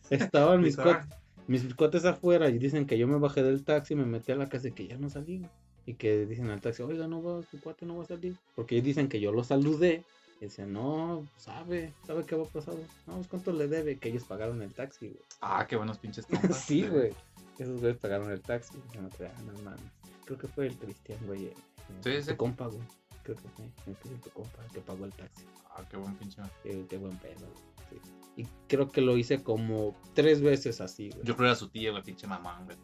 estaban 0.10 0.60
mis, 0.62 0.78
"Ah, 0.78 1.06
mis 1.46 1.74
cuates 1.74 2.04
afuera 2.04 2.48
y 2.48 2.58
dicen 2.58 2.86
que 2.86 2.98
yo 2.98 3.06
me 3.08 3.18
bajé 3.18 3.42
del 3.42 3.64
taxi, 3.64 3.94
me 3.94 4.04
metí 4.06 4.32
a 4.32 4.36
la 4.36 4.48
casa 4.48 4.68
y 4.68 4.72
que 4.72 4.86
ya 4.88 4.96
no 4.98 5.08
salí. 5.10 5.38
güey. 5.38 5.50
Y 5.86 5.94
que 5.94 6.26
dicen 6.26 6.50
al 6.50 6.60
taxi, 6.60 6.82
oiga, 6.82 7.06
no 7.08 7.22
va, 7.22 7.42
tu 7.42 7.58
cuate 7.60 7.86
no 7.86 7.96
va 7.96 8.04
a 8.04 8.06
salir. 8.06 8.36
Porque 8.54 8.76
ellos 8.76 8.84
dicen 8.86 9.08
que 9.08 9.20
yo 9.20 9.32
lo 9.32 9.42
saludé. 9.44 10.04
Y 10.40 10.44
dicen, 10.44 10.72
no, 10.72 11.26
sabe, 11.36 11.92
sabe 12.06 12.24
qué 12.24 12.34
va 12.36 12.44
a 12.44 12.48
pasar. 12.48 12.74
No, 13.06 13.16
pues 13.16 13.28
cuánto 13.28 13.52
le 13.52 13.68
debe, 13.68 13.98
que 13.98 14.08
ellos 14.08 14.24
pagaron 14.24 14.62
el 14.62 14.72
taxi, 14.72 15.08
güey. 15.08 15.20
Ah, 15.40 15.66
qué 15.68 15.76
buenos 15.76 15.98
pinches 15.98 16.24
compas. 16.30 16.58
sí, 16.64 16.86
güey. 16.86 17.12
Esos 17.58 17.80
güeyes 17.80 17.98
pagaron 17.98 18.30
el 18.30 18.40
taxi. 18.40 18.78
Yo 18.94 19.02
no 19.02 19.10
creía, 19.10 19.34
no 19.44 19.52
mames. 19.62 19.80
Creo 20.24 20.38
que 20.38 20.48
fue 20.48 20.66
el 20.68 20.76
Cristian, 20.78 21.18
güey. 21.26 21.46
eh, 21.46 21.54
Sí, 22.02 22.10
tu 22.20 22.22
sí. 22.30 22.36
compa, 22.36 22.66
güey. 22.68 22.80
Creo 23.22 23.36
que 23.36 23.48
fue 23.50 23.64
el 23.92 23.96
que 23.98 24.08
tu 24.28 24.30
compa 24.30 24.64
que 24.72 24.80
pagó 24.80 25.04
el 25.04 25.12
taxi. 25.12 25.44
Ah, 25.76 25.84
qué 25.90 25.96
buen 25.98 26.14
pinche. 26.16 26.40
Qué, 26.62 26.86
qué 26.88 26.96
buen 26.96 27.16
pedo. 27.18 27.40
güey, 27.40 28.00
sí. 28.02 28.10
Y 28.42 28.46
creo 28.68 28.88
que 28.88 29.02
lo 29.02 29.18
hice 29.18 29.42
como 29.42 29.94
tres 30.14 30.40
veces 30.40 30.80
así, 30.80 31.10
güey. 31.10 31.18
Yo 31.24 31.34
creo 31.34 31.36
que 31.36 31.44
era 31.44 31.54
su 31.56 31.68
tía, 31.68 31.90
güey, 31.90 32.02
pinche 32.02 32.26
mamá, 32.26 32.62
güey. 32.64 32.78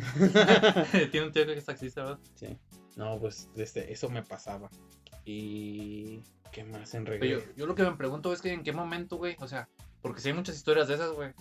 Tiene 1.10 1.26
un 1.26 1.32
tío 1.32 1.46
que 1.46 1.54
es 1.54 1.64
taxista, 1.64 2.02
¿verdad? 2.02 2.18
sí. 2.34 2.58
No, 2.96 3.16
pues 3.20 3.48
desde 3.54 3.92
eso 3.92 4.10
me 4.10 4.24
pasaba. 4.24 4.68
Y. 5.24 6.20
¿Qué 6.50 6.64
más 6.64 6.94
en 6.94 7.06
regreso? 7.06 7.46
yo, 7.46 7.54
yo 7.54 7.66
lo 7.66 7.76
que 7.76 7.84
me 7.84 7.96
pregunto 7.96 8.32
es 8.32 8.42
que 8.42 8.52
en 8.52 8.64
qué 8.64 8.72
momento, 8.72 9.18
güey, 9.18 9.36
o 9.38 9.46
sea, 9.46 9.68
porque 10.02 10.20
si 10.20 10.28
hay 10.28 10.34
muchas 10.34 10.56
historias 10.56 10.88
de 10.88 10.94
esas, 10.94 11.12
güey, 11.12 11.32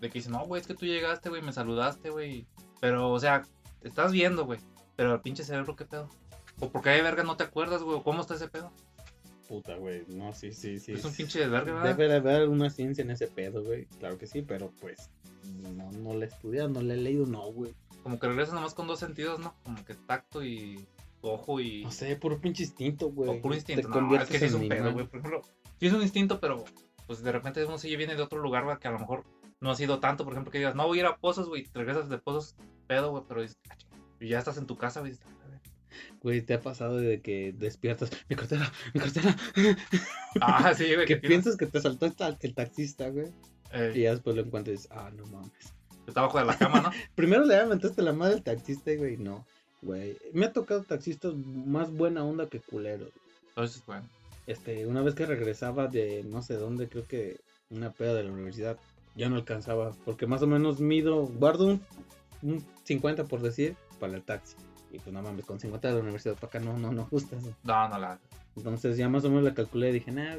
de 0.00 0.10
que 0.10 0.18
dicen, 0.18 0.32
no, 0.32 0.44
güey, 0.44 0.60
es 0.60 0.66
que 0.66 0.74
tú 0.74 0.84
llegaste, 0.84 1.30
güey, 1.30 1.40
me 1.40 1.52
saludaste, 1.52 2.10
güey, 2.10 2.46
pero, 2.80 3.10
o 3.10 3.18
sea, 3.18 3.46
te 3.80 3.88
estás 3.88 4.12
viendo, 4.12 4.44
güey, 4.44 4.58
pero 4.96 5.14
el 5.14 5.20
pinche 5.20 5.44
cerebro, 5.44 5.76
¿qué 5.76 5.84
pedo? 5.84 6.10
O 6.60 6.68
porque 6.70 6.90
hay 6.90 7.00
verga 7.00 7.22
no 7.22 7.36
te 7.36 7.44
acuerdas, 7.44 7.82
güey, 7.82 8.02
cómo 8.02 8.20
está 8.20 8.34
ese 8.34 8.48
pedo. 8.48 8.72
Puta, 9.48 9.76
güey. 9.76 10.04
No, 10.08 10.32
sí, 10.32 10.52
sí, 10.52 10.78
sí. 10.78 10.92
Es 10.92 11.04
un 11.04 11.14
pinche 11.14 11.40
de 11.40 11.48
verga, 11.48 11.74
¿verdad? 11.74 11.96
Debe 11.96 12.08
de 12.08 12.16
haber 12.16 12.42
alguna 12.42 12.70
ciencia 12.70 13.02
en 13.02 13.10
ese 13.10 13.26
pedo, 13.26 13.62
güey. 13.62 13.86
Claro 13.98 14.18
que 14.18 14.26
sí, 14.26 14.42
pero 14.42 14.72
pues. 14.80 15.10
No, 15.76 15.90
no 15.92 16.14
le 16.14 16.26
he 16.26 16.28
estudiado, 16.28 16.68
no 16.68 16.80
le 16.82 16.94
he 16.94 16.96
leído, 16.96 17.26
no, 17.26 17.50
güey. 17.52 17.72
Como 18.02 18.18
que 18.18 18.28
regresas 18.28 18.54
nomás 18.54 18.74
con 18.74 18.86
dos 18.86 18.98
sentidos, 18.98 19.40
¿no? 19.40 19.54
Como 19.64 19.84
que 19.84 19.94
tacto 19.94 20.44
y 20.44 20.84
ojo 21.22 21.60
y... 21.60 21.84
No 21.84 21.90
sé, 21.90 22.16
puro 22.16 22.40
pinche 22.40 22.64
instinto, 22.64 23.10
güey. 23.10 23.30
o 23.30 23.40
puro 23.40 23.54
instinto. 23.54 23.88
Te 23.88 24.00
No, 24.00 24.16
es 24.16 24.28
que 24.28 24.38
sí 24.38 24.44
es 24.46 24.54
un 24.54 24.68
pedo, 24.68 24.92
güey. 24.92 25.06
Por 25.06 25.20
ejemplo, 25.20 25.42
sí 25.80 25.86
es 25.86 25.92
un 25.92 26.02
instinto, 26.02 26.40
pero 26.40 26.64
pues 27.06 27.22
de 27.22 27.32
repente 27.32 27.64
uno 27.64 27.78
sí 27.78 27.94
viene 27.96 28.14
de 28.16 28.22
otro 28.22 28.40
lugar, 28.40 28.64
güey, 28.64 28.78
que 28.78 28.88
a 28.88 28.92
lo 28.92 28.98
mejor 28.98 29.24
no 29.60 29.70
ha 29.70 29.76
sido 29.76 30.00
tanto. 30.00 30.24
Por 30.24 30.34
ejemplo, 30.34 30.50
que 30.52 30.58
digas, 30.58 30.74
no 30.74 30.86
voy 30.86 30.98
a 30.98 31.00
ir 31.02 31.06
a 31.06 31.16
pozos, 31.16 31.48
güey, 31.48 31.64
te 31.64 31.78
regresas 31.78 32.08
de 32.08 32.18
pozos, 32.18 32.56
pedo, 32.86 33.10
güey, 33.10 33.24
pero 33.26 33.42
dices, 33.42 33.56
y 34.20 34.28
ya 34.28 34.38
estás 34.38 34.58
en 34.58 34.66
tu 34.66 34.76
casa, 34.76 35.00
güey. 35.00 35.12
dices, 35.12 35.26
"Ah, 35.26 35.60
güey". 36.20 36.42
Te 36.42 36.54
ha 36.54 36.60
pasado 36.60 36.96
de 36.96 37.20
que 37.20 37.54
despiertas. 37.56 38.10
Mi 38.28 38.36
cartera, 38.36 38.70
mi 38.92 39.00
cartera. 39.00 39.36
Ah, 40.40 40.74
sí, 40.74 40.94
güey. 40.94 41.06
que 41.06 41.16
piensas 41.16 41.56
que 41.56 41.66
te 41.66 41.80
saltó 41.80 42.06
el 42.06 42.54
taxista, 42.54 43.08
güey. 43.08 43.26
Eh, 43.74 43.92
Y 43.94 44.02
ya 44.02 44.12
después 44.12 44.36
lo 44.36 44.42
encuentras 44.42 44.74
y 44.74 44.76
dices, 44.76 44.92
ah, 44.92 45.10
no 45.14 45.26
mames. 45.26 45.72
está 46.06 46.20
abajo 46.20 46.38
de 46.38 46.44
la 46.44 46.56
cama, 46.56 46.80
¿no? 46.80 46.90
Primero 47.14 47.44
le 47.44 47.56
aventaste 47.56 48.02
la 48.02 48.12
madre 48.12 48.34
al 48.34 48.42
taxista, 48.42 48.94
güey. 48.96 49.16
No, 49.16 49.44
güey. 49.82 50.16
Me 50.32 50.46
ha 50.46 50.52
tocado 50.52 50.82
taxistas 50.82 51.34
más 51.34 51.92
buena 51.92 52.24
onda 52.24 52.46
que 52.46 52.60
culeros. 52.60 53.10
Entonces, 53.48 53.82
bueno. 53.86 54.08
Este, 54.46 54.86
una 54.86 55.02
vez 55.02 55.14
que 55.14 55.26
regresaba 55.26 55.88
de 55.88 56.22
no 56.24 56.42
sé 56.42 56.54
dónde, 56.54 56.88
creo 56.88 57.06
que 57.06 57.40
una 57.70 57.90
peda 57.90 58.14
de 58.14 58.24
la 58.24 58.32
universidad, 58.32 58.78
ya 59.16 59.28
no 59.28 59.36
alcanzaba. 59.36 59.92
Porque 60.04 60.26
más 60.26 60.42
o 60.42 60.46
menos 60.46 60.80
mido, 60.80 61.26
guardo 61.26 61.66
un, 61.66 61.82
un 62.42 62.64
50 62.84 63.24
por 63.24 63.42
decir, 63.42 63.76
para 63.98 64.14
el 64.14 64.22
taxi. 64.22 64.56
Y 64.92 64.98
pues 64.98 65.12
no 65.12 65.22
mames, 65.22 65.44
con 65.44 65.58
50 65.58 65.88
de 65.88 65.94
la 65.94 66.00
universidad 66.00 66.34
para 66.34 66.46
acá 66.46 66.60
no, 66.60 66.78
no, 66.78 66.92
no 66.92 67.08
gusta 67.10 67.36
eso. 67.36 67.52
No, 67.64 67.88
no 67.88 67.98
la. 67.98 68.20
Entonces 68.56 68.96
ya 68.96 69.08
más 69.08 69.24
o 69.24 69.28
menos 69.28 69.42
la 69.42 69.54
calculé 69.54 69.90
y 69.90 69.94
dije, 69.94 70.12
nah, 70.12 70.36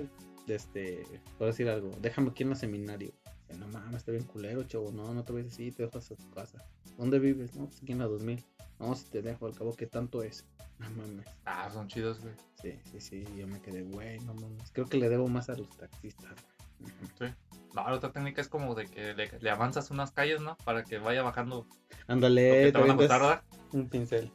este, 0.48 1.04
puedo 1.38 1.52
decir 1.52 1.69
algo, 1.69 1.91
déjame 2.02 2.30
aquí 2.30 2.43
en 2.43 2.52
el 2.52 2.56
seminario. 2.56 3.12
No 3.60 3.68
mames, 3.68 3.98
está 3.98 4.12
bien 4.12 4.24
culero, 4.24 4.63
chavo, 4.63 4.91
no, 4.91 5.13
no 5.13 5.24
te 5.24 5.34
vayas 5.34 5.54
así, 5.54 5.72
te 5.72 5.84
dejas 5.84 6.12
a 6.12 6.15
tu 6.15 6.30
casa. 6.32 6.63
¿Dónde 6.98 7.20
vives? 7.20 7.56
No, 7.56 7.65
pues 7.65 7.82
aquí 7.82 7.91
en 7.91 8.00
la 8.00 8.06
2000. 8.06 8.44
No, 8.80 8.96
si 8.96 9.06
te 9.06 9.22
dejo, 9.22 9.46
al 9.46 9.56
cabo, 9.56 9.74
¿qué 9.76 9.88
tanto 9.88 10.24
es? 10.24 10.46
No 10.80 10.89
mames. 10.91 11.26
Ah, 11.46 11.70
son 11.72 11.88
chidos, 11.88 12.20
güey. 12.22 12.34
Sí, 12.62 12.80
sí, 12.91 13.00
sí, 13.00 13.26
yo 13.38 13.48
me 13.48 13.62
quedé, 13.62 13.84
güey, 13.84 14.20
no 14.22 14.34
mames. 14.34 14.72
Creo 14.72 14.86
que 14.86 14.98
le 14.98 15.10
debo 15.10 15.28
más 15.28 15.50
a 15.50 15.56
los 15.56 15.70
taxistas. 15.78 16.36
güey. 16.80 16.94
Ujú. 16.94 17.36
No, 17.74 17.84
la 17.89 17.94
otra 17.94 18.12
técnica 18.12 18.41
es 18.41 18.48
como 18.48 18.74
de 18.76 18.86
que 18.86 19.13
le, 19.13 19.30
le 19.39 19.50
avanzas 19.50 19.91
unas 19.91 20.12
calles, 20.12 20.41
¿no? 20.41 20.56
Para 20.63 20.84
que 20.84 20.98
vaya 20.98 21.24
bajando 21.24 21.68
Ándale, 22.08 22.72
te 22.72 22.78
van 22.78 22.91
a 22.91 22.94
gustar, 22.94 23.22
¿verdad? 23.22 23.44
un 23.72 23.89
pincel. 23.89 24.32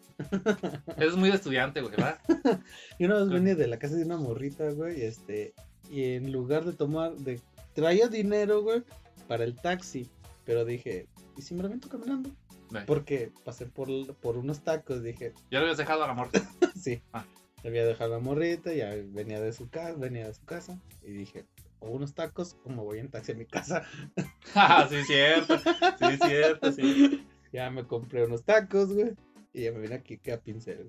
Eso 0.97 1.09
es 1.09 1.17
muy 1.17 1.31
de 1.31 1.37
estudiante, 1.37 1.81
güey, 1.81 1.93
¿verdad? 1.93 2.19
Y 2.99 3.05
una 3.07 3.21
vez 3.21 3.29
venía 3.29 3.55
de 3.55 3.67
la 3.67 3.79
casa 3.79 3.95
de 3.95 4.05
una 4.05 4.17
morrita, 4.17 4.71
güey, 4.71 5.03
este, 5.03 5.55
y 5.91 6.15
en 6.15 6.33
lugar 6.33 6.65
de 6.65 6.73
tomar, 6.73 7.15
de, 7.15 7.41
traía 7.75 8.09
dinero, 8.09 8.63
güey, 8.63 8.83
para 9.31 9.45
el 9.45 9.55
taxi, 9.55 10.11
pero 10.45 10.65
dije, 10.65 11.07
¿y 11.37 11.43
si 11.43 11.55
me 11.55 11.63
lo 11.63 11.71
caminando? 11.89 12.31
Ve, 12.71 12.81
Porque 12.85 13.31
pasé 13.45 13.65
por, 13.65 13.87
por 14.17 14.37
unos 14.37 14.65
tacos, 14.65 15.05
dije, 15.05 15.35
Ya 15.53 15.61
lo 15.61 15.67
habías 15.67 15.79
dejado 15.79 16.03
al 16.03 16.11
amor. 16.11 16.31
sí, 16.75 17.01
Ah. 17.13 17.25
le 17.63 17.69
había 17.69 17.87
dejado 17.87 18.11
la 18.11 18.19
morrita, 18.19 18.73
ya 18.73 18.91
venía 19.13 19.41
de 19.41 19.53
su 19.53 19.71
casa, 19.71 19.95
venía 19.97 20.27
de 20.27 20.35
su 20.35 20.45
casa, 20.45 20.81
y 21.05 21.13
dije, 21.13 21.47
o 21.79 21.91
unos 21.91 22.13
tacos, 22.13 22.57
o 22.65 22.71
me 22.71 22.83
voy 22.83 22.99
en 22.99 23.09
taxi 23.09 23.31
a 23.31 23.35
mi 23.37 23.47
casa. 23.47 23.85
Ah, 24.57 24.89
sí, 24.91 24.97
cierto. 25.05 25.59
Sí, 25.59 26.19
cierto, 26.27 26.73
sí. 26.73 27.25
Ya 27.53 27.71
me 27.71 27.85
compré 27.85 28.25
unos 28.25 28.45
tacos, 28.45 28.93
güey, 28.93 29.15
y 29.53 29.63
ya 29.63 29.71
me 29.73 29.79
vine 29.79 29.95
aquí 29.95 30.19
que 30.19 30.33
a 30.33 30.41
pincel, 30.41 30.89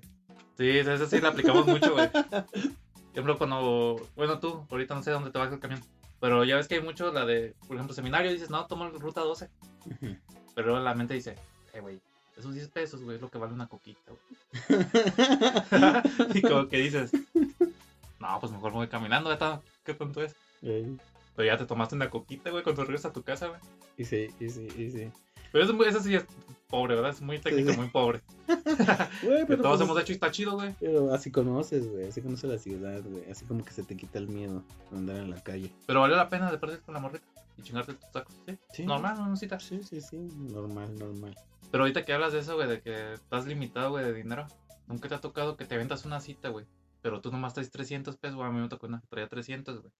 Sí, 0.58 0.78
eso 0.78 1.06
sí 1.06 1.20
la 1.20 1.28
aplicamos 1.28 1.64
mucho, 1.68 1.92
güey. 1.92 2.08
Por 2.10 2.44
ejemplo, 3.12 3.38
cuando. 3.38 4.08
Bueno, 4.16 4.40
tú, 4.40 4.66
ahorita 4.68 4.94
no 4.96 5.02
sé 5.04 5.12
dónde 5.12 5.30
te 5.30 5.38
vas 5.38 5.52
el 5.52 5.60
camión. 5.60 5.80
Pero 6.22 6.44
ya 6.44 6.54
ves 6.54 6.68
que 6.68 6.76
hay 6.76 6.80
mucho 6.80 7.10
la 7.12 7.26
de, 7.26 7.56
por 7.66 7.74
ejemplo, 7.74 7.92
seminario, 7.92 8.30
dices, 8.30 8.48
no, 8.48 8.64
toma 8.68 8.88
ruta 8.90 9.22
12. 9.22 9.50
Ujú. 9.86 10.16
Pero 10.54 10.68
luego 10.68 10.84
la 10.84 10.94
mente 10.94 11.14
dice, 11.14 11.34
eh, 11.72 11.80
güey, 11.80 12.00
esos 12.36 12.54
10 12.54 12.68
pesos, 12.68 13.02
güey, 13.02 13.16
es 13.16 13.20
lo 13.22 13.28
que 13.28 13.38
vale 13.38 13.52
una 13.52 13.66
coquita, 13.66 14.12
güey. 14.12 14.22
y 16.38 16.42
como 16.42 16.68
que 16.68 16.76
dices, 16.76 17.10
no, 18.20 18.38
pues 18.38 18.52
mejor 18.52 18.70
me 18.70 18.78
voy 18.78 18.86
caminando, 18.86 19.32
está, 19.32 19.62
¿qué 19.84 19.94
tonto 19.94 20.22
es? 20.22 20.36
Pero 20.60 21.44
ya 21.44 21.56
te 21.56 21.66
tomaste 21.66 21.96
una 21.96 22.08
coquita, 22.08 22.50
güey, 22.50 22.62
cuando 22.62 22.84
regresas 22.84 23.10
a 23.10 23.12
tu 23.12 23.24
casa, 23.24 23.48
güey. 23.48 23.60
Y 23.96 24.04
sí, 24.04 24.28
y 24.38 24.48
sí, 24.48 24.68
y 24.78 24.90
sí. 24.92 25.10
Pero 25.52 25.64
eso, 25.64 25.84
eso 25.84 26.00
sí 26.00 26.14
es 26.14 26.24
pobre, 26.72 26.94
¿verdad? 26.94 27.10
Es 27.10 27.20
muy 27.20 27.38
técnico, 27.38 27.72
sí. 27.72 27.76
muy 27.78 27.88
pobre. 27.88 28.22
Güey, 29.22 29.44
pero, 29.46 29.62
todos 29.62 29.78
pues, 29.78 29.88
hemos 29.88 30.00
hecho 30.00 30.12
y 30.12 30.14
está 30.14 30.30
chido, 30.30 30.52
güey. 30.54 30.74
pero 30.80 31.12
así 31.12 31.30
conoces, 31.30 31.86
güey. 31.88 32.08
Así 32.08 32.22
conoces 32.22 32.50
la 32.50 32.58
ciudad, 32.58 33.02
güey. 33.04 33.30
Así 33.30 33.44
como 33.44 33.64
que 33.64 33.72
se 33.72 33.82
te 33.82 33.96
quita 33.96 34.18
el 34.18 34.28
miedo 34.28 34.62
de 34.90 34.96
andar 34.96 35.16
en 35.16 35.30
la 35.30 35.42
calle. 35.42 35.70
Pero 35.86 36.00
valió 36.00 36.16
la 36.16 36.28
pena 36.28 36.50
de 36.50 36.58
perder 36.58 36.80
con 36.80 36.94
la 36.94 37.00
morrita 37.00 37.24
y 37.58 37.62
chingarte 37.62 37.94
tus 37.94 38.10
tacos, 38.10 38.34
¿sí? 38.46 38.58
Sí. 38.72 38.86
Normal, 38.86 39.16
no 39.18 39.28
necesita. 39.28 39.60
Sí, 39.60 39.82
sí, 39.82 40.00
sí. 40.00 40.16
Normal, 40.16 40.98
normal. 40.98 41.36
Pero 41.70 41.84
ahorita 41.84 42.04
que 42.04 42.12
hablas 42.14 42.32
de 42.32 42.40
eso, 42.40 42.56
güey, 42.56 42.68
de 42.68 42.80
que 42.80 43.12
estás 43.12 43.46
limitado, 43.46 43.90
güey, 43.90 44.04
de 44.04 44.14
dinero, 44.14 44.46
nunca 44.86 45.08
te 45.08 45.14
ha 45.14 45.20
tocado 45.20 45.56
que 45.56 45.66
te 45.66 45.76
ventas 45.76 46.04
una 46.06 46.20
cita, 46.20 46.48
güey. 46.48 46.66
Pero 47.02 47.20
tú 47.20 47.30
nomás 47.30 47.52
traes 47.52 47.70
300 47.70 48.16
pesos, 48.16 48.36
güey. 48.36 48.48
A 48.48 48.52
mí 48.52 48.60
me 48.60 48.68
tocó 48.68 48.86
una 48.86 49.00
que 49.00 49.08
traía 49.08 49.28
300, 49.28 49.80
güey. 49.80 49.92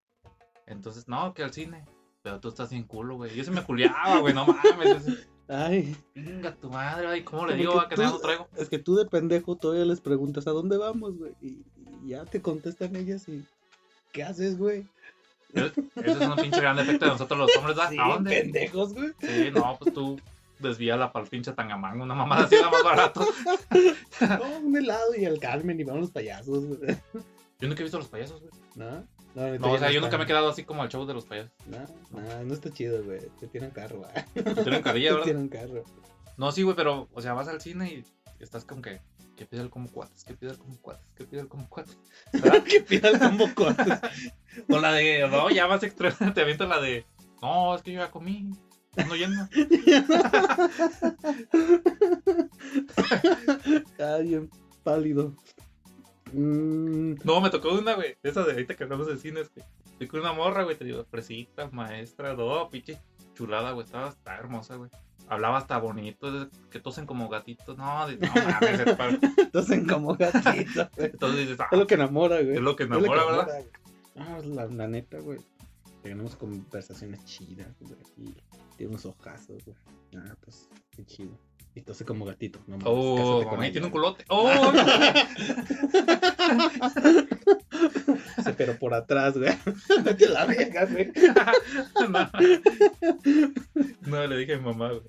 Entonces, 0.66 1.08
no, 1.08 1.34
que 1.34 1.42
al 1.42 1.52
cine. 1.52 1.84
Pero 2.22 2.40
tú 2.40 2.48
estás 2.48 2.70
bien 2.70 2.84
culo, 2.84 3.16
güey. 3.16 3.34
Yo 3.34 3.44
se 3.44 3.50
me 3.50 3.62
culiaba, 3.62 4.20
güey, 4.20 4.32
no 4.32 4.46
mames. 4.46 5.26
Ay, 5.54 5.96
Venga 6.14 6.54
tu 6.54 6.70
madre, 6.70 7.06
ay, 7.08 7.22
¿cómo 7.24 7.46
le 7.46 7.56
digo 7.56 7.72
que 7.74 7.78
a 7.86 7.88
que 7.88 7.94
tú- 7.96 8.02
no 8.02 8.18
traigo? 8.18 8.48
es 8.56 8.68
que 8.68 8.78
tú 8.78 8.94
de 8.96 9.04
pendejo 9.06 9.56
todavía 9.56 9.84
les 9.84 10.00
preguntas 10.00 10.46
a 10.46 10.50
dónde 10.50 10.76
vamos, 10.78 11.18
güey. 11.18 11.32
Y, 11.42 11.58
y 12.04 12.08
ya 12.08 12.24
te 12.24 12.40
contestan 12.40 12.96
ellas 12.96 13.28
y. 13.28 13.44
¿Qué 14.12 14.22
haces, 14.22 14.56
güey? 14.58 14.86
Ese 15.54 15.72
es 15.96 16.16
un 16.20 16.36
pinche 16.36 16.60
gran 16.60 16.76
defecto 16.76 17.04
de 17.04 17.10
nosotros 17.12 17.38
los 17.38 17.56
hombres, 17.56 17.76
¿verdad? 17.76 17.90
Sí, 17.90 17.96
¿A 18.00 18.08
dónde? 18.14 18.30
pendejos, 18.30 18.94
güey. 18.94 19.10
Sí, 19.20 19.50
no, 19.54 19.76
pues 19.78 19.92
tú 19.94 20.18
desvíala 20.58 21.12
para 21.12 21.24
el 21.24 21.30
pinche 21.30 21.52
Tangamanga, 21.52 22.02
una 22.04 22.14
mamada 22.14 22.44
así 22.44 22.54
era 22.54 22.70
más 22.70 22.82
barato. 22.82 23.26
No, 24.20 24.58
un 24.60 24.76
helado 24.76 25.14
y 25.16 25.24
el 25.24 25.38
Carmen 25.40 25.80
y 25.80 25.84
vamos 25.84 26.02
los 26.02 26.10
payasos, 26.12 26.64
güey. 26.64 26.96
Yo 27.58 27.68
nunca 27.68 27.80
he 27.80 27.82
visto 27.82 27.96
a 27.96 28.00
los 28.00 28.08
payasos, 28.08 28.40
güey. 28.40 28.52
¿No? 28.76 29.04
No, 29.34 29.72
o 29.72 29.78
sea, 29.78 29.88
yo 29.90 29.94
está. 29.94 30.00
nunca 30.00 30.18
me 30.18 30.24
he 30.24 30.26
quedado 30.26 30.48
así 30.50 30.64
como 30.64 30.82
al 30.82 30.88
show 30.90 31.06
de 31.06 31.14
los 31.14 31.24
payasos. 31.24 31.52
No, 31.66 31.78
no, 32.20 32.44
no 32.44 32.54
está 32.54 32.70
chido, 32.70 33.02
güey. 33.02 33.20
Te 33.40 33.46
tienen 33.46 33.70
carro, 33.70 33.98
güey. 34.00 34.54
Tienen 34.62 34.82
carilla, 34.82 35.08
Te 35.08 35.12
¿verdad? 35.14 35.24
tienen 35.24 35.48
carro. 35.48 35.84
No, 36.36 36.52
sí, 36.52 36.62
güey, 36.62 36.76
pero, 36.76 37.08
o 37.12 37.20
sea, 37.22 37.32
vas 37.32 37.48
al 37.48 37.60
cine 37.60 37.90
y 37.90 38.04
estás 38.42 38.64
como 38.64 38.82
que, 38.82 39.00
que 39.36 39.46
pide 39.46 39.62
el 39.62 39.70
como 39.70 39.90
cuates, 39.90 40.24
que 40.24 40.34
pide 40.34 40.50
el 40.50 40.58
como 40.58 40.78
cuates, 40.80 41.04
que 41.14 41.24
pide 41.24 41.40
el 41.40 41.48
como 41.48 41.68
cuates. 41.68 41.96
Que 42.68 42.80
pida 42.80 43.08
el 43.10 43.18
combo 43.18 43.46
cuates. 43.54 44.00
O 44.68 44.78
la 44.78 44.92
de, 44.92 45.26
no, 45.28 45.48
ya 45.50 45.66
más 45.66 45.82
extrema, 45.82 46.34
te 46.34 46.42
avientas 46.42 46.68
la 46.68 46.78
de, 46.80 47.06
no, 47.40 47.74
es 47.74 47.82
que 47.82 47.92
yo 47.92 48.00
ya 48.00 48.10
comí, 48.10 48.50
ando 48.96 49.16
yendo. 49.16 49.48
Ay, 53.98 54.28
bien 54.28 54.50
pálido. 54.82 55.34
Mm, 56.32 57.14
No, 57.24 57.40
me 57.40 57.50
tocó 57.50 57.72
una, 57.72 57.94
güey, 57.94 58.16
esa 58.22 58.42
de 58.44 58.52
ahorita 58.52 58.74
que 58.74 58.84
hablamos 58.84 59.06
de 59.06 59.16
cines, 59.18 59.50
güey. 59.54 59.66
Fui 59.98 60.06
con 60.06 60.20
una 60.20 60.32
morra, 60.32 60.64
güey, 60.64 60.76
te 60.76 60.84
digo, 60.84 61.04
fresita, 61.10 61.68
maestra, 61.70 62.34
no, 62.34 62.68
pinche 62.70 62.98
chulada, 63.34 63.72
güey, 63.72 63.84
estaba, 63.86 64.08
estaba 64.08 64.38
hermosa, 64.38 64.76
güey. 64.76 64.90
Hablaba 65.28 65.58
hasta 65.58 65.78
bonito, 65.78 66.50
que 66.70 66.80
tosen 66.80 67.06
como 67.06 67.28
gatitos, 67.28 67.78
no, 67.78 68.06
de- 68.06 68.16
no 68.18 68.32
mames, 68.34 69.22
Tosen 69.52 69.86
como 69.86 70.14
gatito, 70.16 70.88
güey. 70.96 71.10
entonces 71.10 71.40
dices, 71.40 71.60
ah, 71.60 71.68
Es 71.70 71.78
lo 71.78 71.86
que 71.86 71.94
enamora, 71.94 72.40
güey. 72.42 72.56
es 72.56 72.60
lo 72.60 72.76
que 72.76 72.84
lo 72.84 72.98
enamora, 72.98 73.22
que 73.22 73.30
¿verdad? 73.30 73.66
enamora. 74.14 74.36
Ah, 74.36 74.40
la, 74.44 74.66
la 74.66 74.88
neta, 74.88 75.18
güey. 75.20 75.38
Tenemos 76.02 76.34
conversaciones 76.36 77.24
chidas, 77.24 77.68
güey. 77.80 77.94
Y 78.18 78.34
tiene 78.76 78.90
unos 78.90 79.06
ojazos, 79.06 79.64
güey. 79.64 79.76
Ah, 80.16 80.34
pues, 80.42 80.68
qué 80.90 81.04
chido. 81.06 81.38
Y 81.74 81.80
tose 81.82 82.04
como 82.04 82.26
gatito, 82.26 82.58
no 82.66 82.76
mames, 82.76 82.84
Oh, 82.86 83.46
con 83.48 83.62
ella, 83.64 83.72
tiene 83.72 83.86
un 83.86 83.92
culote. 83.92 84.24
Oh, 84.28 84.50
Sí, 88.44 88.50
pero 88.56 88.76
por 88.78 88.92
atrás, 88.94 89.36
güey. 89.38 89.52
Vete 90.04 90.26
a 90.26 90.30
la 90.30 90.44
verga, 90.46 90.84
güey. 90.86 91.12
no. 92.10 92.30
No, 94.02 94.26
le 94.26 94.36
dije 94.36 94.54
a 94.54 94.58
mi 94.58 94.64
mamá, 94.64 94.88
güey. 94.90 95.02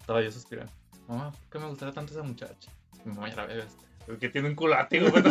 Estaba 0.00 0.22
yo 0.22 0.30
suspirando. 0.32 0.72
Mamá, 1.08 1.30
¿por 1.32 1.40
qué 1.50 1.58
me 1.58 1.66
gustaría 1.70 1.94
tanto 1.94 2.12
esa 2.12 2.22
muchacha? 2.22 2.70
Mi 3.04 3.12
mamá 3.12 3.28
ya 3.28 3.36
la 3.36 3.46
ve, 3.46 3.58
este, 3.60 3.84
porque 4.06 4.28
tiene 4.28 4.48
un 4.48 4.54
culate, 4.56 5.00
güey. 5.00 5.22
No, 5.22 5.30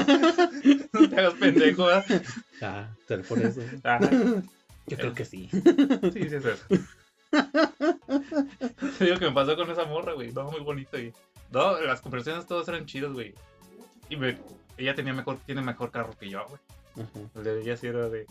no 1.01 1.10
te 1.10 1.19
hagas 1.19 1.34
pendejo, 1.34 1.86
¿verdad? 1.86 2.21
Ah, 2.62 2.88
será 3.08 3.23
por 3.23 3.39
eso. 3.39 3.62
Ah, 3.84 3.99
Yo 4.88 4.97
creo 4.97 5.13
que 5.13 5.25
sí. 5.25 5.49
sí, 5.51 5.62
sí, 6.13 6.19
es 6.19 6.34
eso. 6.34 6.65
Te 8.97 9.05
digo 9.05 9.17
que 9.17 9.25
me 9.27 9.31
pasó 9.31 9.55
con 9.55 9.69
esa 9.69 9.85
morra, 9.85 10.13
güey. 10.13 10.31
No, 10.31 10.51
muy 10.51 10.61
bonito, 10.61 10.91
güey. 10.93 11.13
No, 11.51 11.79
las 11.81 12.01
conversaciones 12.01 12.47
todas 12.47 12.67
eran 12.67 12.85
chidas, 12.85 13.11
güey. 13.13 13.33
Y 14.09 14.17
me- 14.17 14.37
ella 14.77 14.95
tenía 14.95 15.13
mejor, 15.13 15.37
tiene 15.45 15.61
mejor 15.61 15.91
carro 15.91 16.13
que 16.17 16.29
yo, 16.29 16.45
güey. 16.47 17.07
El 17.35 17.43
de 17.43 17.61
ella 17.61 17.77
sí 17.77 17.87
era 17.87 18.09
de, 18.09 18.25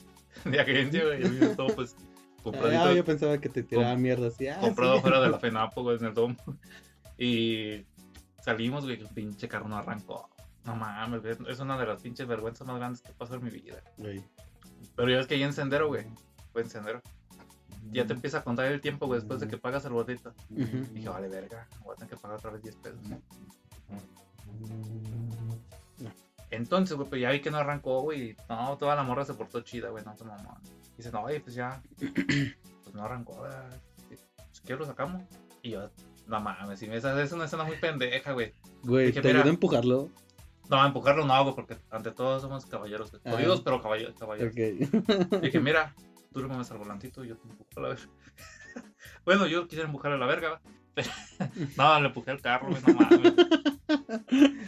de 0.44 0.60
agencia, 0.60 1.04
güey. 1.04 1.24
Y 1.26 1.28
me 1.30 1.46
todo, 1.48 1.68
pues, 1.74 1.96
compradito. 2.42 2.82
Ah, 2.84 2.92
yo 2.92 3.04
pensaba 3.04 3.38
que 3.38 3.48
te 3.48 3.62
tiraba 3.62 3.94
mierda 3.96 4.28
así. 4.28 4.48
Ah, 4.48 4.58
comprado 4.60 4.96
sí. 4.96 5.00
fuera 5.02 5.20
de 5.20 5.28
la 5.30 5.38
FENAPO, 5.40 5.82
güey, 5.82 5.98
en 5.98 6.04
el 6.06 6.14
domo. 6.14 6.36
Y 7.18 7.84
salimos, 8.42 8.84
güey, 8.84 8.96
que 8.98 9.04
el 9.04 9.10
pinche 9.10 9.48
carro 9.48 9.68
no 9.68 9.76
arrancó. 9.76 10.28
No 10.64 10.74
mames, 10.76 11.20
güey, 11.22 11.36
es 11.48 11.60
una 11.60 11.78
de 11.78 11.86
las 11.86 12.02
pinches 12.02 12.26
vergüenzas 12.26 12.66
más 12.66 12.76
grandes 12.78 13.02
que 13.02 13.12
pasó 13.12 13.34
en 13.34 13.44
mi 13.44 13.50
vida. 13.50 13.82
Güey. 13.98 14.24
Pero 14.96 15.10
ya 15.10 15.20
es 15.20 15.26
que 15.26 15.34
ahí 15.34 15.42
en 15.42 15.52
Sendero, 15.52 15.88
güey, 15.88 16.04
fue 16.52 16.62
en 16.62 16.70
Sendero. 16.70 17.02
Ya 17.92 18.06
te 18.06 18.12
empieza 18.12 18.38
a 18.38 18.44
contar 18.44 18.66
el 18.66 18.80
tiempo, 18.80 19.06
güey, 19.06 19.20
después 19.20 19.40
de 19.40 19.48
que 19.48 19.58
pagas 19.58 19.84
el 19.84 19.92
boleto. 19.92 20.34
Ujú. 20.50 20.86
Dije, 20.92 21.08
vale, 21.08 21.28
verga, 21.28 21.68
voy 21.82 21.92
a 21.92 21.96
tener 21.96 22.10
que 22.10 22.16
pagar 22.16 22.38
otra 22.38 22.50
vez 22.50 22.62
10 22.62 22.76
pesos. 22.76 23.00
Entonces, 26.50 26.96
güey, 26.96 27.08
pues 27.08 27.20
ya 27.20 27.30
vi 27.30 27.40
que 27.40 27.50
no 27.50 27.58
arrancó, 27.58 28.02
güey. 28.02 28.36
No, 28.48 28.76
toda 28.78 28.94
la 28.94 29.02
morra 29.02 29.24
se 29.24 29.34
portó 29.34 29.60
chida, 29.60 29.90
güey, 29.90 30.04
no, 30.04 30.14
tu 30.14 30.24
mamá. 30.24 30.60
Dice, 30.96 31.10
no, 31.10 31.22
oye, 31.22 31.40
pues 31.40 31.54
ya, 31.54 31.82
pues 31.98 32.94
no 32.94 33.02
arrancó, 33.04 33.40
¿verdad? 33.42 33.80
Pues, 34.08 34.24
¿qué 34.64 34.76
lo 34.76 34.84
sacamos? 34.84 35.22
Y 35.62 35.70
yo, 35.70 35.90
no 36.28 36.40
mames, 36.40 36.78
si 36.78 36.86
me 36.86 36.96
esa 36.96 37.20
es 37.20 37.32
una 37.32 37.46
escena 37.46 37.64
muy 37.64 37.76
pendeja, 37.76 38.32
güey. 38.32 38.52
Güey, 38.82 39.06
Dije, 39.06 39.20
¿te 39.20 39.28
mira. 39.28 39.40
ayuda 39.40 39.50
a 39.50 39.54
empujarlo? 39.54 40.10
No, 40.70 40.86
empujarlo 40.86 41.26
no 41.26 41.34
hago 41.34 41.54
porque 41.54 41.76
ante 41.90 42.10
todo 42.10 42.40
somos 42.40 42.64
caballeros, 42.66 43.10
güey. 43.10 43.22
Ah. 43.24 43.32
Jodidos, 43.32 43.60
pero 43.60 43.82
caballeros. 43.82 44.14
caballeros. 44.18 44.54
Dije, 45.42 45.60
mira, 45.60 45.94
tú 46.34 46.40
le 46.40 46.48
mueves 46.48 46.70
al 46.72 46.78
volantito 46.78 47.24
y 47.24 47.28
yo 47.28 47.36
te 47.36 47.48
empujo 47.48 47.70
a 47.76 47.80
la 47.80 47.88
verga. 47.88 48.08
bueno, 49.24 49.46
yo 49.46 49.68
quisiera 49.68 49.86
empujar 49.86 50.10
a 50.12 50.18
la 50.18 50.26
verga, 50.26 50.50
¿va? 50.50 50.60
no, 51.76 52.00
le 52.00 52.08
empujé 52.08 52.32
al 52.32 52.40
carro, 52.40 52.68
güey, 52.68 52.82
no 52.86 52.94
mames. 52.94 53.32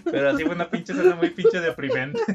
Pero 0.04 0.30
así 0.30 0.44
fue 0.44 0.54
una 0.54 0.70
pinche 0.70 0.92
escena 0.92 1.16
muy 1.16 1.30
pinche 1.30 1.58
deprimente. 1.60 2.20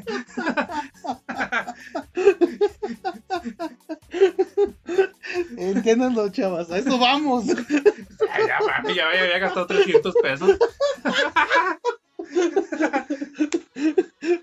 Entiéndanlo, 5.58 6.30
chavas. 6.30 6.72
A 6.72 6.78
eso 6.78 6.98
vamos. 6.98 7.46
Ay, 8.30 8.48
ya, 8.48 8.60
papi, 8.60 8.96
ya 8.96 9.08
había 9.08 9.40
gastado 9.40 9.68
300 9.68 10.16
pesos. 10.22 10.58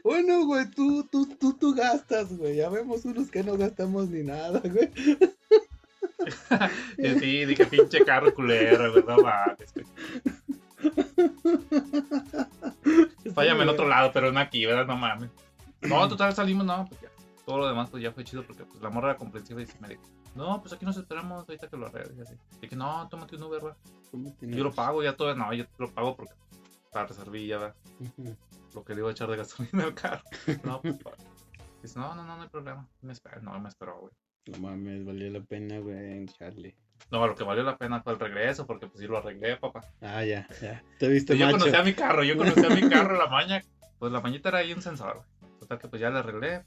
Bueno, 0.05 0.45
güey, 0.47 0.71
tú, 0.71 1.05
tú, 1.11 1.27
tú, 1.27 1.55
tú 1.55 1.75
gastas, 1.75 2.37
güey. 2.37 2.57
Ya 2.57 2.69
vemos 2.69 3.05
unos 3.05 3.31
que 3.31 3.43
no 3.43 3.57
gastamos 3.57 4.09
ni 4.09 4.23
nada, 4.23 4.61
güey. 4.61 4.91
Sí, 6.99 7.45
dije, 7.47 7.65
pinche 7.67 8.05
carro 8.05 8.35
culero, 8.35 8.93
güey, 8.93 9.05
no 9.05 9.23
mames, 9.23 9.73
güey. 9.73 9.87
Fállame 13.35 13.63
en 13.63 13.69
otro 13.69 13.89
lado, 13.89 14.11
pero 14.13 14.31
no 14.33 14.41
aquí, 14.41 14.67
¿verdad? 14.67 14.87
No 14.87 14.97
mames. 14.97 15.31
No, 15.83 16.09
total, 16.09 16.35
salimos, 16.35 16.67
no, 16.67 16.87
pues 16.87 17.01
ya. 17.01 17.09
Todo 17.47 17.59
lo 17.59 17.69
demás, 17.69 17.89
pues 17.89 18.03
ya 18.03 18.13
fue 18.13 18.25
chido 18.25 18.43
porque 18.43 18.65
pues, 18.65 18.83
la 18.83 18.91
morra 18.91 19.11
era 19.11 19.19
comprensiva 19.19 19.63
y 19.63 19.67
sí 19.67 19.75
me 19.81 19.89
dijo, 19.89 20.03
no, 20.35 20.61
pues 20.61 20.73
aquí 20.75 20.85
nos 20.85 20.97
esperamos 20.97 21.49
ahorita 21.49 21.69
que 21.69 21.77
lo 21.77 21.87
arregles. 21.87 22.29
así. 22.29 22.35
Dije, 22.61 22.77
no, 22.77 23.09
tómate 23.09 23.37
un 23.37 23.45
Uber, 23.45 23.61
güey. 23.61 23.75
Yo 24.43 24.65
lo 24.65 24.73
pago, 24.73 25.03
ya 25.03 25.17
todo, 25.17 25.35
no, 25.35 25.53
yo 25.55 25.65
lo 25.79 25.91
pago 25.91 26.17
porque 26.17 26.35
para 26.93 27.07
reservilla, 27.07 27.59
¿verdad? 27.59 27.75
Ujú. 28.01 28.37
Lo 28.75 28.85
que 28.85 28.95
le 28.95 29.01
iba 29.01 29.09
a 29.09 29.13
echar 29.13 29.31
de 29.31 29.37
gasolina 29.37 29.85
al 29.85 29.95
carro. 29.95 30.23
No, 30.65 30.81
pues, 30.83 30.99
Dice, 31.83 31.99
no, 31.99 32.15
no, 32.15 32.25
no, 32.25 32.37
no 32.37 32.43
hay 32.43 32.49
problema. 32.49 32.89
Me 33.03 33.13
espera. 33.13 33.41
No, 33.41 33.59
me 33.61 33.69
esperó, 33.69 34.01
güey. 34.01 34.13
No 34.47 34.59
mames, 34.59 35.05
valió 35.05 35.31
la 35.31 35.41
pena, 35.41 35.79
güey, 35.79 36.27
Charlie. 36.27 36.75
No, 37.11 37.27
lo 37.27 37.35
que 37.35 37.45
valió 37.45 37.63
la 37.63 37.77
pena 37.79 38.03
fue 38.03 38.15
el 38.15 38.19
regreso, 38.19 38.67
porque 38.67 38.87
pues 38.89 39.01
sí 39.01 39.07
lo 39.07 39.19
arreglé, 39.19 39.57
papá. 39.57 39.81
Ah, 40.01 40.25
ya, 40.25 40.49
ya. 40.61 40.83
Te 40.99 41.09
viste 41.09 41.37
yo 41.39 41.47
macho. 41.47 41.59
conocía 41.59 41.83
mi 41.83 41.95
carro, 41.95 42.25
yo 42.25 42.37
conocía 42.37 42.69
mi 42.71 42.89
carro, 42.91 43.17
la 43.17 43.29
maña. 43.29 43.63
Pues 43.99 44.11
la 44.13 44.21
mañita 44.21 44.49
era 44.49 44.59
ahí 44.59 44.73
un 44.73 44.83
sensor, 44.83 45.25
güey. 45.41 45.59
Total 45.61 45.79
que 45.79 45.89
pues 45.89 46.01
ya 46.01 46.11
le 46.11 46.19
arreglé. 46.19 46.65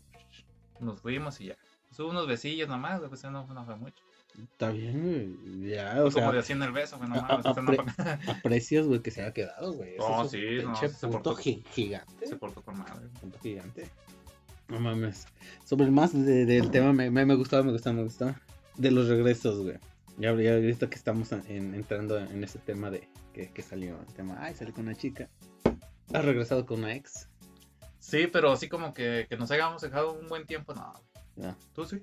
Nos 0.79 1.01
fuimos 1.01 1.39
y 1.41 1.47
ya. 1.47 1.57
Pues, 1.87 1.99
hubo 1.99 2.09
unos 2.09 2.27
besillos 2.27 2.69
nomás, 2.69 3.01
pues 3.09 3.23
no, 3.25 3.45
no 3.45 3.65
fue 3.65 3.75
mucho. 3.75 4.03
Está 4.39 4.69
bien, 4.71 5.01
güey. 5.03 5.69
Ya, 5.69 6.03
o 6.03 6.09
sea, 6.11 6.25
como 6.25 6.41
de 6.41 6.51
en 6.53 6.63
el 6.63 6.71
beso, 6.71 6.97
güey, 6.97 7.09
no 7.09 7.15
mames. 7.21 7.45
apre- 7.45 8.29
aprecias, 8.29 8.87
güey, 8.87 9.01
que 9.01 9.11
se 9.11 9.21
haya 9.21 9.33
quedado, 9.33 9.73
güey. 9.73 9.97
No, 9.97 10.27
sí, 10.27 10.39
no, 10.63 10.75
se 10.75 11.07
portó- 11.07 11.35
gi- 11.35 11.63
gigante. 11.71 12.27
Se 12.27 12.35
portó 12.37 12.61
con 12.61 12.77
madre. 12.79 12.93
güey. 12.99 13.09
Punto 13.21 13.39
gigante. 13.39 13.89
No 14.67 14.79
mames. 14.79 15.27
Sobre 15.65 15.85
el 15.85 15.91
más 15.91 16.13
de- 16.13 16.45
del 16.45 16.71
tema, 16.71 16.93
me, 16.93 17.11
me, 17.11 17.25
me 17.25 17.35
gustaba, 17.35 17.63
me 17.63 17.71
gustaba, 17.71 17.95
me 17.97 18.03
gustaba. 18.03 18.39
De 18.77 18.89
los 18.91 19.07
regresos, 19.09 19.59
güey. 19.61 19.77
Ya, 20.17 20.33
ya 20.35 20.55
visto 20.55 20.89
que 20.89 20.95
estamos 20.95 21.31
en- 21.31 21.43
en- 21.47 21.75
entrando 21.75 22.17
en 22.19 22.43
ese 22.43 22.59
tema 22.59 22.89
de 22.89 23.07
que, 23.33 23.49
que 23.51 23.61
salió 23.61 23.99
el 23.99 24.13
tema, 24.13 24.37
ay, 24.39 24.53
salí 24.55 24.71
con 24.71 24.85
una 24.85 24.95
chica. 24.95 25.29
¿Has 26.13 26.25
regresado 26.25 26.65
con 26.65 26.79
una 26.79 26.93
ex? 26.95 27.27
Sí, 27.99 28.27
pero 28.27 28.51
así 28.51 28.67
como 28.67 28.93
que, 28.93 29.27
que 29.29 29.37
nos 29.37 29.51
hayamos 29.51 29.81
dejado 29.81 30.13
un 30.13 30.27
buen 30.27 30.45
tiempo, 30.45 30.73
no. 30.73 30.93
No. 31.35 31.55
¿Tú 31.73 31.85
sí? 31.85 32.01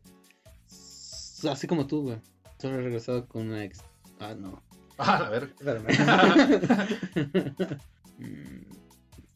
Así 1.45 1.67
como 1.67 1.87
tú, 1.87 2.03
güey. 2.03 2.21
Solo 2.59 2.77
he 2.77 2.83
regresado 2.83 3.27
con 3.27 3.49
una 3.49 3.65
ex. 3.65 3.81
Ah, 4.21 4.35
no. 4.39 4.63
Ah, 5.01 5.27
a 5.27 5.31
ver. 5.31 5.55
Espérame. 5.61 5.87
Mm, 8.19 8.63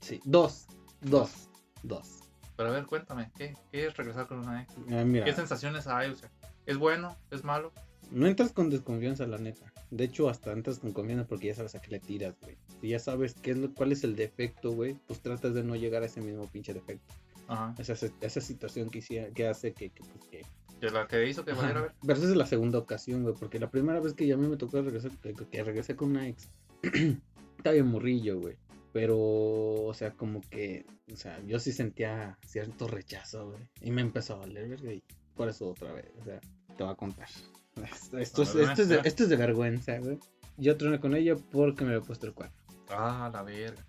sí, 0.00 0.20
dos. 0.24 0.66
Dos. 1.00 1.48
Dos. 1.84 2.18
Pero 2.57 2.70
a 2.70 2.72
ver, 2.72 2.86
cuéntame, 2.86 3.30
¿qué, 3.36 3.55
qué 3.70 3.86
es 3.86 3.96
regresar 3.96 4.26
con 4.26 4.40
una 4.40 4.62
ex? 4.62 4.74
Ah, 4.90 5.05
mira, 5.05 5.24
¿Qué 5.24 5.32
sensaciones 5.32 5.86
hay? 5.86 6.11
O 6.11 6.16
sea, 6.16 6.30
¿es 6.66 6.76
bueno? 6.76 7.16
¿Es 7.30 7.44
malo? 7.44 7.72
no 8.11 8.26
entras 8.26 8.53
con 8.53 8.68
desconfianza, 8.68 9.24
la 9.26 9.38
neta. 9.38 9.72
De 9.90 10.05
hecho, 10.05 10.28
hasta 10.28 10.53
entras 10.53 10.80
con 10.80 10.92
confianza 10.92 11.26
porque 11.26 11.46
ya 11.46 11.55
sabes 11.55 11.74
a 11.76 11.80
qué 11.80 11.92
le 11.92 12.00
tiras, 12.00 12.34
güey. 12.42 12.59
Si 12.80 12.88
ya 12.88 12.98
sabes 12.98 13.34
qué 13.34 13.53
es 13.53 13.57
lo, 13.59 13.72
cuál 13.72 13.92
es 13.92 14.03
el 14.05 14.16
defecto, 14.16 14.72
güey, 14.72 14.94
pues 15.07 15.20
tratas 15.20 15.55
de 15.55 15.62
no 15.62 15.76
llegar 15.76 16.03
a 16.03 16.07
ese 16.07 16.20
mismo 16.20 16.46
pinche 16.48 16.74
defecto. 16.74 17.14
Ajá. 17.48 17.74
Esa, 17.78 17.94
esa 18.20 18.40
situación 18.40 18.90
que, 18.90 18.98
hiciera- 18.98 19.30
que 19.32 19.46
hace 19.48 19.72
que, 19.72 19.90
que, 19.90 20.03
pues, 20.05 20.24
que 20.30 20.44
De 20.83 20.91
la 20.91 21.07
que 21.07 21.28
hizo 21.28 21.45
que 21.45 21.53
valiera 21.53 21.78
a 21.78 21.83
ver. 21.83 21.93
Pero 22.05 22.18
esa 22.18 22.28
es 22.28 22.37
la 22.37 22.45
segunda 22.45 22.76
ocasión, 22.80 23.22
güey, 23.22 23.37
porque 23.39 23.61
la 23.61 23.70
primera 23.70 24.01
vez 24.01 24.14
que 24.14 24.26
ya 24.26 24.35
a 24.35 24.37
mí 24.37 24.49
me 24.49 24.57
tocó 24.57 24.83
regresar, 24.83 25.12
que, 25.18 25.33
que 25.33 25.62
regresé 25.62 25.95
con 25.95 26.11
una 26.11 26.26
ex, 26.26 26.51
estaba 27.57 27.74
bien 27.74 27.87
morrillo, 27.87 28.41
güey. 28.41 28.57
Pero, 28.93 29.16
o 29.16 29.95
sea, 29.95 30.11
como 30.11 30.41
que, 30.41 30.85
o 31.12 31.14
sea, 31.14 31.41
yo 31.47 31.61
sí 31.61 31.70
sentía 31.70 32.37
cierto 32.45 32.89
rechazo, 32.89 33.51
güey. 33.51 33.62
Y 33.80 33.93
me 33.93 34.01
empezó 34.01 34.35
a 34.35 34.39
valer, 34.39 34.70
verga, 34.70 34.93
y 34.93 35.05
por 35.37 35.49
eso 35.49 35.70
otra 35.70 35.93
vez, 35.93 36.11
o 36.20 36.24
sea, 36.24 36.41
te 36.76 36.83
voy 36.83 36.93
a 36.93 36.97
contar. 36.97 37.28
Esto, 37.76 38.18
esto 38.18 38.43
es, 38.43 38.55
esto, 38.57 38.83
es 38.83 38.89
de, 38.89 39.01
esto 39.05 39.22
es 39.22 39.28
de 39.28 39.37
vergüenza, 39.37 39.99
güey. 39.99 40.18
Yo 40.57 40.76
troné 40.76 40.99
con 40.99 41.14
ella 41.14 41.37
porque 41.37 41.85
me 41.85 41.95
había 41.95 42.05
puesto 42.05 42.26
el 42.26 42.35
cuerno. 42.35 42.57
Ah, 42.89 43.30
la 43.33 43.45
verga. 43.45 43.87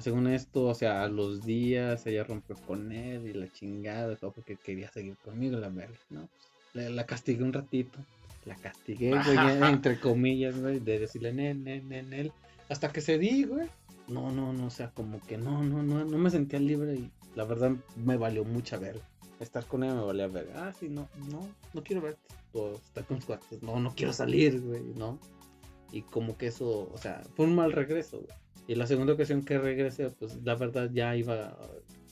Según 0.00 0.26
esto, 0.26 0.64
o 0.64 0.74
sea, 0.74 1.02
a 1.02 1.08
los 1.08 1.44
días 1.44 2.06
ella 2.06 2.24
rompió 2.24 2.56
con 2.56 2.92
él 2.92 3.26
y 3.26 3.32
la 3.34 3.50
chingada, 3.52 4.16
todo 4.16 4.32
porque 4.32 4.56
quería 4.56 4.90
seguir 4.90 5.16
conmigo, 5.18 5.58
la 5.58 5.68
verga, 5.68 5.98
¿no? 6.10 6.28
La, 6.72 6.88
la 6.88 7.06
castigué 7.06 7.42
un 7.44 7.52
ratito, 7.52 7.98
la 8.46 8.54
castigué, 8.56 9.10
güey, 9.10 9.36
entre 9.72 10.00
comillas, 10.00 10.58
güey, 10.58 10.80
de 10.80 10.98
decirle 10.98 11.32
nel, 11.32 11.62
nel, 11.62 11.86
nel, 11.88 12.08
nel, 12.08 12.32
hasta 12.68 12.90
que 12.90 13.00
se 13.00 13.18
di, 13.18 13.44
güey. 13.44 13.68
No, 14.08 14.32
no, 14.32 14.52
no, 14.52 14.66
o 14.66 14.70
sea, 14.70 14.90
como 14.90 15.20
que 15.20 15.38
no, 15.38 15.62
no, 15.62 15.82
no, 15.82 16.04
no 16.04 16.18
me 16.18 16.30
sentía 16.30 16.58
libre 16.58 16.94
y 16.94 17.10
la 17.34 17.44
verdad 17.44 17.72
me 17.96 18.16
valió 18.16 18.44
mucha 18.44 18.78
verga. 18.78 19.06
Estar 19.40 19.66
con 19.66 19.84
ella 19.84 19.94
me 19.94 20.04
valía 20.04 20.26
verga. 20.26 20.68
Ah, 20.68 20.72
sí, 20.72 20.88
no, 20.88 21.08
no, 21.30 21.48
no 21.72 21.82
quiero 21.82 22.02
verte. 22.02 22.20
O 22.52 22.72
estar 22.72 23.04
con 23.04 23.20
cuates. 23.20 23.62
No, 23.62 23.80
no 23.80 23.94
quiero 23.94 24.12
salir, 24.12 24.60
güey, 24.60 24.82
¿no? 24.94 25.18
Y 25.90 26.02
como 26.02 26.36
que 26.36 26.46
eso, 26.46 26.90
o 26.92 26.98
sea, 26.98 27.22
fue 27.34 27.46
un 27.46 27.54
mal 27.54 27.72
regreso, 27.72 28.18
güey. 28.18 28.41
Y 28.68 28.74
la 28.76 28.86
segunda 28.86 29.12
ocasión 29.14 29.44
que 29.44 29.58
regresé, 29.58 30.08
pues 30.10 30.38
la 30.44 30.54
verdad 30.54 30.88
ya 30.92 31.16
iba, 31.16 31.56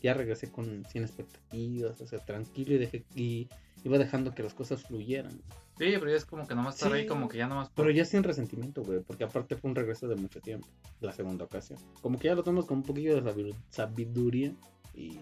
ya 0.02 0.14
regresé 0.14 0.50
con 0.50 0.84
sin 0.90 1.02
expectativas, 1.02 2.00
o 2.00 2.06
sea, 2.06 2.18
tranquilo 2.18 2.74
y 2.74 2.78
dejé 2.78 3.04
y 3.14 3.48
iba 3.84 3.98
dejando 3.98 4.34
que 4.34 4.42
las 4.42 4.54
cosas 4.54 4.82
fluyeran. 4.82 5.32
Sí, 5.78 5.86
pero 5.98 6.10
ya 6.10 6.16
es 6.16 6.24
como 6.26 6.46
que 6.46 6.54
nomás 6.54 6.74
estar 6.74 6.90
Sí. 6.92 6.98
ahí, 6.98 7.06
como 7.06 7.28
que 7.28 7.38
ya 7.38 7.46
nomás. 7.46 7.70
Pero 7.74 7.90
ya 7.90 8.04
sin 8.04 8.22
resentimiento, 8.22 8.82
güey, 8.82 9.00
porque 9.00 9.24
aparte 9.24 9.56
fue 9.56 9.70
un 9.70 9.76
regreso 9.76 10.08
de 10.08 10.16
mucho 10.16 10.40
tiempo, 10.40 10.66
la 11.00 11.12
segunda 11.12 11.44
ocasión. 11.44 11.78
Como 12.02 12.18
que 12.18 12.28
ya 12.28 12.34
lo 12.34 12.42
tomas 12.42 12.66
con 12.66 12.78
un 12.78 12.82
poquillo 12.84 13.14
de 13.14 13.22
sabi- 13.22 13.54
sabiduría 13.70 14.52
y, 14.94 15.18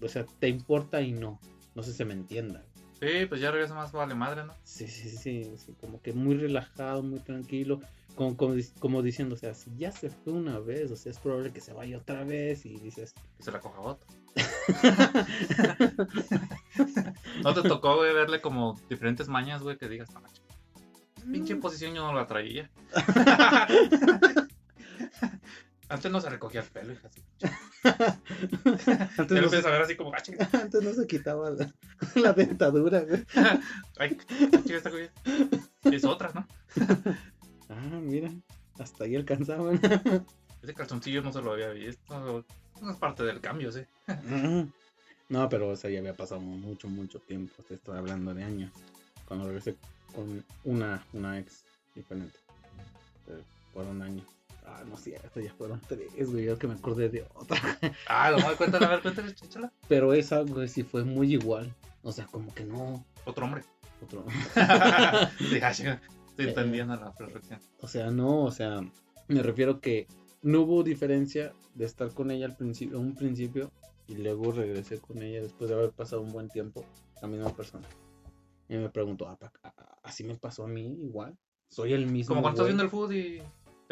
o 0.00 0.08
sea, 0.08 0.26
te 0.40 0.48
importa 0.48 1.00
y 1.00 1.12
no. 1.12 1.40
No 1.74 1.82
sé 1.82 1.92
si 1.92 1.98
se 1.98 2.04
me 2.04 2.12
entienda. 2.12 2.62
Sí, 3.02 3.26
pues 3.26 3.40
ya 3.40 3.50
regresa 3.50 3.74
más 3.74 3.90
vale 3.90 4.14
madre, 4.14 4.44
¿no? 4.44 4.54
Sí, 4.62 4.86
sí, 4.86 5.10
sí, 5.10 5.52
sí, 5.56 5.74
como 5.80 6.00
que 6.00 6.12
muy 6.12 6.36
relajado, 6.36 7.02
muy 7.02 7.18
tranquilo, 7.18 7.80
como, 8.14 8.36
como, 8.36 8.54
como 8.78 9.02
diciendo, 9.02 9.34
o 9.34 9.38
sea, 9.38 9.54
si 9.54 9.76
ya 9.76 9.90
se 9.90 10.08
fue 10.08 10.34
una 10.34 10.60
vez, 10.60 10.92
o 10.92 10.96
sea, 10.96 11.10
es 11.10 11.18
probable 11.18 11.52
que 11.52 11.60
se 11.60 11.72
vaya 11.72 11.98
otra 11.98 12.22
vez 12.22 12.64
y 12.64 12.78
dices, 12.78 13.12
Que 13.38 13.42
se 13.42 13.50
la 13.50 13.58
coja 13.58 13.80
otro. 13.80 14.06
¿No 17.42 17.52
te 17.52 17.68
tocó, 17.68 17.96
güey, 17.96 18.14
verle 18.14 18.40
como 18.40 18.78
diferentes 18.88 19.26
mañas, 19.26 19.64
güey, 19.64 19.76
que 19.76 19.88
digas, 19.88 20.08
pinche 21.32 21.56
posición 21.56 21.94
yo 21.94 22.06
no 22.06 22.14
la 22.14 22.28
traía? 22.28 22.70
Antes 25.92 26.10
no 26.10 26.22
se 26.22 26.30
recogía 26.30 26.62
el 26.62 26.66
pelo, 26.68 26.94
hija. 26.94 27.10
antes, 29.18 29.42
no 29.42 29.48
se, 29.50 29.58
así 29.58 29.94
como, 29.94 30.10
ah, 30.14 30.22
antes 30.54 30.82
no 30.82 30.94
se 30.94 31.06
quitaba 31.06 31.50
la, 31.50 31.70
la 32.14 32.32
dentadura, 32.32 33.00
güey. 33.00 33.22
ay, 33.98 34.16
chinga, 34.64 34.78
esta. 34.78 34.90
Es 35.84 36.04
otra, 36.06 36.32
¿no? 36.32 36.48
Ah, 37.68 38.00
mira, 38.00 38.30
hasta 38.78 39.04
ahí 39.04 39.16
alcanzaban. 39.16 39.78
Ese 40.62 40.72
calzoncillo 40.72 41.20
no 41.20 41.30
se 41.30 41.42
lo 41.42 41.52
había 41.52 41.68
visto. 41.68 42.46
No 42.80 42.90
es 42.90 42.96
parte 42.96 43.24
del 43.24 43.42
cambio, 43.42 43.70
sí. 43.70 43.82
No, 45.28 45.46
pero 45.50 45.68
o 45.68 45.76
sea, 45.76 45.90
ya 45.90 45.98
había 45.98 46.14
pasado 46.14 46.40
mucho, 46.40 46.88
mucho 46.88 47.18
tiempo. 47.18 47.62
Te 47.68 47.74
estoy 47.74 47.98
hablando 47.98 48.32
de 48.32 48.44
años. 48.44 48.72
Cuando 49.28 49.44
regresé 49.44 49.76
con 50.14 50.42
una, 50.64 51.04
una 51.12 51.38
ex 51.38 51.66
diferente. 51.94 52.38
Eh, 53.28 53.42
Por 53.74 53.84
un 53.84 54.00
año. 54.00 54.24
Ah, 54.64 54.84
no 54.86 54.94
es 54.94 55.00
cierto, 55.02 55.40
ya 55.40 55.52
fueron 55.54 55.80
tres, 55.86 56.30
güey. 56.30 56.48
Es 56.48 56.58
que 56.58 56.68
me 56.68 56.74
acordé 56.74 57.08
de 57.08 57.26
otra. 57.34 57.60
Ah, 58.06 58.30
no, 58.30 58.56
cuéntale, 58.56 58.86
a 58.86 58.90
ver, 58.90 59.02
cuéntale, 59.02 59.30
échala. 59.30 59.72
Pero 59.88 60.12
esa, 60.12 60.40
güey, 60.42 60.68
sí 60.68 60.82
fue 60.82 61.04
muy 61.04 61.32
igual. 61.34 61.74
O 62.02 62.12
sea, 62.12 62.26
como 62.26 62.54
que 62.54 62.64
no. 62.64 63.04
Otro 63.24 63.44
hombre. 63.46 63.64
Otro. 64.02 64.24
Sí, 65.38 65.58
ah, 65.62 65.72
chinga, 65.72 66.00
Estoy 66.30 66.48
entendiendo 66.48 66.96
la 66.96 67.12
perfección. 67.12 67.60
O 67.80 67.88
sea, 67.88 68.10
no, 68.10 68.44
o 68.44 68.50
sea, 68.50 68.80
me 69.28 69.42
refiero 69.42 69.80
que 69.80 70.06
no 70.42 70.62
hubo 70.62 70.82
diferencia 70.82 71.52
de 71.74 71.84
estar 71.84 72.12
con 72.12 72.30
ella 72.30 72.46
al 72.46 72.56
principio, 72.56 72.98
un 72.98 73.14
principio, 73.14 73.70
y 74.08 74.16
luego 74.16 74.52
regresé 74.52 74.98
con 74.98 75.22
ella 75.22 75.42
después 75.42 75.70
de 75.70 75.76
haber 75.76 75.90
pasado 75.90 76.22
un 76.22 76.32
buen 76.32 76.48
tiempo, 76.48 76.84
la 77.20 77.28
misma 77.28 77.50
persona. 77.54 77.86
Y 78.68 78.76
me 78.76 78.88
preguntó, 78.88 79.28
"Ah, 79.28 79.38
¿así 80.02 80.24
me 80.24 80.36
pasó 80.36 80.64
a 80.64 80.68
mí 80.68 80.98
igual? 81.02 81.36
¿Soy 81.68 81.92
el 81.92 82.06
mismo? 82.06 82.34
Como 82.34 82.42
cuando 82.42 82.62
estás 82.62 82.64
güey?" 82.64 82.70
viendo 82.70 82.82
el 82.84 82.90
fútbol 82.90 83.14
y 83.14 83.42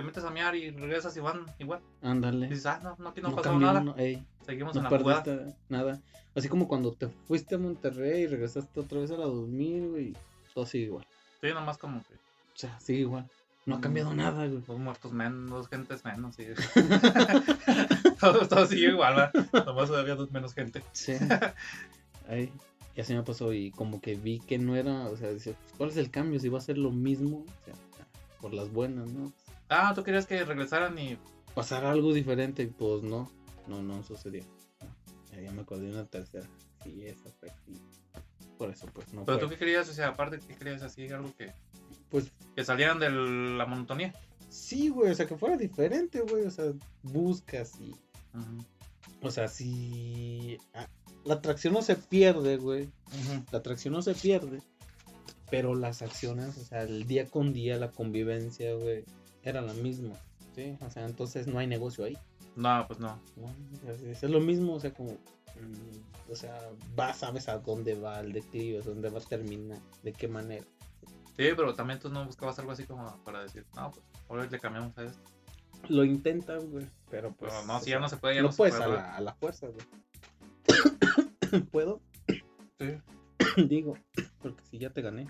te 0.00 0.06
metes 0.06 0.24
a 0.24 0.30
mear 0.30 0.54
y 0.56 0.70
regresas 0.70 1.14
y 1.18 1.20
van 1.20 1.44
igual. 1.58 1.80
Ándale. 2.00 2.48
Dices, 2.48 2.64
ah, 2.64 2.80
no, 2.82 2.96
no, 2.98 3.10
aquí 3.10 3.20
no, 3.20 3.28
no 3.28 3.36
pasó 3.36 3.58
nada. 3.58 3.80
no, 3.82 3.94
ey, 3.98 4.24
Seguimos 4.46 4.74
no 4.74 4.80
en 4.80 4.90
la 4.90 4.98
jugada. 4.98 5.54
nada. 5.68 6.00
Así 6.34 6.48
como 6.48 6.68
cuando 6.68 6.92
te 6.94 7.08
fuiste 7.08 7.56
a 7.56 7.58
Monterrey 7.58 8.22
y 8.22 8.26
regresaste 8.26 8.80
otra 8.80 9.00
vez 9.00 9.10
a 9.10 9.18
la 9.18 9.26
2000, 9.26 9.90
güey, 9.90 10.16
todo 10.54 10.64
sigue 10.64 10.84
igual. 10.84 11.06
Sí, 11.42 11.48
nomás 11.52 11.76
como 11.76 12.02
que 12.02 12.14
O 12.14 12.56
sea, 12.56 12.80
sigue 12.80 13.00
igual. 13.00 13.28
No 13.66 13.76
ha 13.76 13.80
cambiado 13.82 14.14
nada, 14.14 14.46
güey. 14.46 14.62
dos 14.66 14.78
muertos 14.78 15.12
menos, 15.12 15.50
dos 15.50 15.68
gentes 15.68 16.02
menos. 16.02 16.34
Sí. 16.34 16.46
todo, 18.20 18.48
todo 18.48 18.64
sigue 18.64 18.88
igual, 18.88 19.16
¿verdad? 19.16 19.66
Nomás 19.66 19.90
había 19.90 20.14
dos 20.14 20.30
menos 20.30 20.54
gente. 20.54 20.82
Sí. 20.92 21.12
Ay, 22.26 22.50
y 22.96 23.02
así 23.02 23.12
me 23.12 23.22
pasó 23.22 23.52
y 23.52 23.70
como 23.70 24.00
que 24.00 24.14
vi 24.14 24.38
que 24.40 24.58
no 24.58 24.76
era, 24.76 25.10
o 25.10 25.16
sea, 25.18 25.30
dice, 25.30 25.54
pues, 25.60 25.74
¿cuál 25.76 25.90
es 25.90 25.98
el 25.98 26.10
cambio? 26.10 26.40
Si 26.40 26.48
va 26.48 26.56
a 26.56 26.62
ser 26.62 26.78
lo 26.78 26.90
mismo, 26.90 27.44
o 27.44 27.64
sea, 27.66 27.74
por 28.40 28.54
las 28.54 28.72
buenas, 28.72 29.10
¿no? 29.12 29.30
Ah, 29.70 29.92
tú 29.94 30.02
querías 30.02 30.26
que 30.26 30.44
regresaran 30.44 30.98
y. 30.98 31.16
Pasar 31.54 31.84
algo 31.84 32.12
diferente, 32.12 32.62
y 32.64 32.66
pues 32.66 33.02
no, 33.02 33.30
no, 33.66 33.82
no 33.82 34.02
sucedió. 34.02 34.44
Ya- 35.32 35.40
Ya 35.42 35.52
me 35.52 35.62
acordé 35.62 35.86
de 35.86 35.92
una 35.92 36.06
tercera. 36.06 36.46
Sí, 36.84 37.04
esa 37.06 37.30
fue. 37.40 37.50
sí. 37.66 37.80
Por 38.58 38.70
eso, 38.70 38.86
pues 38.92 39.12
no 39.14 39.24
Pero 39.24 39.38
fue. 39.38 39.46
tú 39.46 39.52
qué 39.54 39.58
querías, 39.58 39.88
o 39.88 39.92
sea, 39.94 40.08
aparte, 40.08 40.38
¿qué 40.46 40.54
querías 40.54 40.82
así? 40.82 41.08
Algo 41.08 41.34
que, 41.36 41.52
Pues 42.10 42.30
que 42.54 42.64
salieran 42.64 42.98
de 42.98 43.08
la 43.10 43.64
monotonía. 43.66 44.12
sí, 44.50 44.88
güey, 44.88 45.12
o 45.12 45.14
sea, 45.14 45.26
que 45.26 45.36
fuera 45.38 45.56
diferente, 45.56 46.20
güey, 46.20 46.44
o 46.44 46.50
sea, 46.50 46.72
buscas 47.02 47.80
y. 47.80 47.94
O 49.22 49.30
sea, 49.30 49.48
si. 49.48 50.58
ah, 50.74 50.88
la 51.24 51.34
atracción 51.34 51.72
no 51.74 51.82
se 51.82 51.96
pierde, 51.96 52.56
güey. 52.56 52.90
La 53.52 53.58
atracción 53.58 53.94
no 53.94 54.02
se 54.02 54.14
pierde, 54.14 54.60
pero 55.50 55.74
las 55.74 56.02
acciones, 56.02 56.56
o 56.58 56.64
sea, 56.64 56.82
el 56.82 57.06
día 57.06 57.26
con 57.26 57.52
día, 57.52 57.76
la 57.78 57.90
convivencia, 57.90 58.74
güey, 58.74 59.04
era 59.42 59.60
la 59.60 59.72
misma, 59.74 60.14
¿sí? 60.54 60.76
O 60.80 60.90
sea, 60.90 61.04
entonces 61.06 61.46
no 61.46 61.58
hay 61.58 61.66
negocio 61.66 62.04
ahí, 62.04 62.16
No, 62.56 62.84
pues 62.86 62.98
no. 63.00 63.18
es, 63.88 64.22
es 64.22 64.30
lo 64.30 64.40
mismo, 64.40 64.74
o 64.74 64.80
sea, 64.80 64.92
como, 64.92 65.12
mm, 65.12 66.30
o 66.32 66.36
sea, 66.36 66.58
vas, 66.94 67.18
sabes 67.18 67.48
a 67.48 67.58
dónde 67.58 67.94
va 67.94 68.20
el 68.20 68.32
declive, 68.32 68.82
dónde 68.82 69.08
va 69.10 69.18
a 69.18 69.22
terminar, 69.22 69.78
de 70.02 70.12
qué 70.12 70.28
manera. 70.28 70.64
Sí, 71.36 71.46
pero 71.56 71.74
también 71.74 71.98
tú 71.98 72.10
no 72.10 72.24
buscabas 72.26 72.58
algo 72.58 72.72
así 72.72 72.84
como 72.84 73.16
para 73.24 73.42
decir, 73.42 73.64
no, 73.74 73.90
pues 73.92 74.04
ahora 74.28 74.46
le 74.46 74.58
cambiamos 74.60 74.96
a 74.98 75.04
esto. 75.04 75.20
Lo 75.88 76.04
intentan, 76.04 76.70
güey, 76.70 76.86
pero 77.10 77.32
pues... 77.32 77.50
Pero 77.52 77.66
no, 77.66 77.80
si 77.80 77.90
ya 77.90 77.98
no 77.98 78.08
se 78.08 78.18
puede, 78.18 78.34
ya 78.34 78.42
no 78.42 78.48
no, 78.48 78.52
se 78.52 78.56
puedes 78.58 78.74
puede. 78.74 78.90
a 78.90 78.94
la, 78.94 79.16
a 79.16 79.20
la 79.22 79.34
fuerza, 79.34 79.68
güey. 79.68 79.86
¿Puedo? 81.70 82.00
Sí, 82.78 82.96
Digo, 83.68 83.96
porque 84.42 84.62
si 84.70 84.78
ya 84.78 84.90
te 84.90 85.00
gané, 85.00 85.26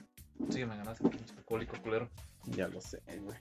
sí, 0.50 0.64
me 0.66 0.76
ganaste, 0.76 1.08
alcohólico 1.36 1.80
culero. 1.82 2.11
ya 2.46 2.66
lo 2.66 2.80
sé, 2.80 3.00
güey. 3.22 3.38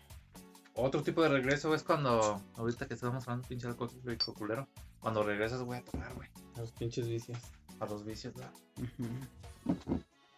Otro 0.82 1.02
tipo 1.04 1.22
de 1.22 1.30
regreso 1.30 1.74
es 1.76 1.84
cuando, 1.84 2.42
ahorita 2.56 2.88
que 2.88 2.94
estamos 2.94 3.24
hablando 3.28 3.48
pinche 3.48 3.68
alcohólico 3.68 4.34
culero, 4.34 4.68
cuando 5.00 5.24
regresas, 5.24 5.62
güey, 5.62 5.80
a 5.80 5.84
tomar, 5.84 6.14
güey, 6.16 6.30
Los 6.58 6.72
pinches 6.72 7.08
vicios. 7.08 7.38
a 7.80 7.86
los 7.86 8.06
vicios, 8.06 8.34
¿verdad? 8.34 8.52
Ujú. 8.78 9.78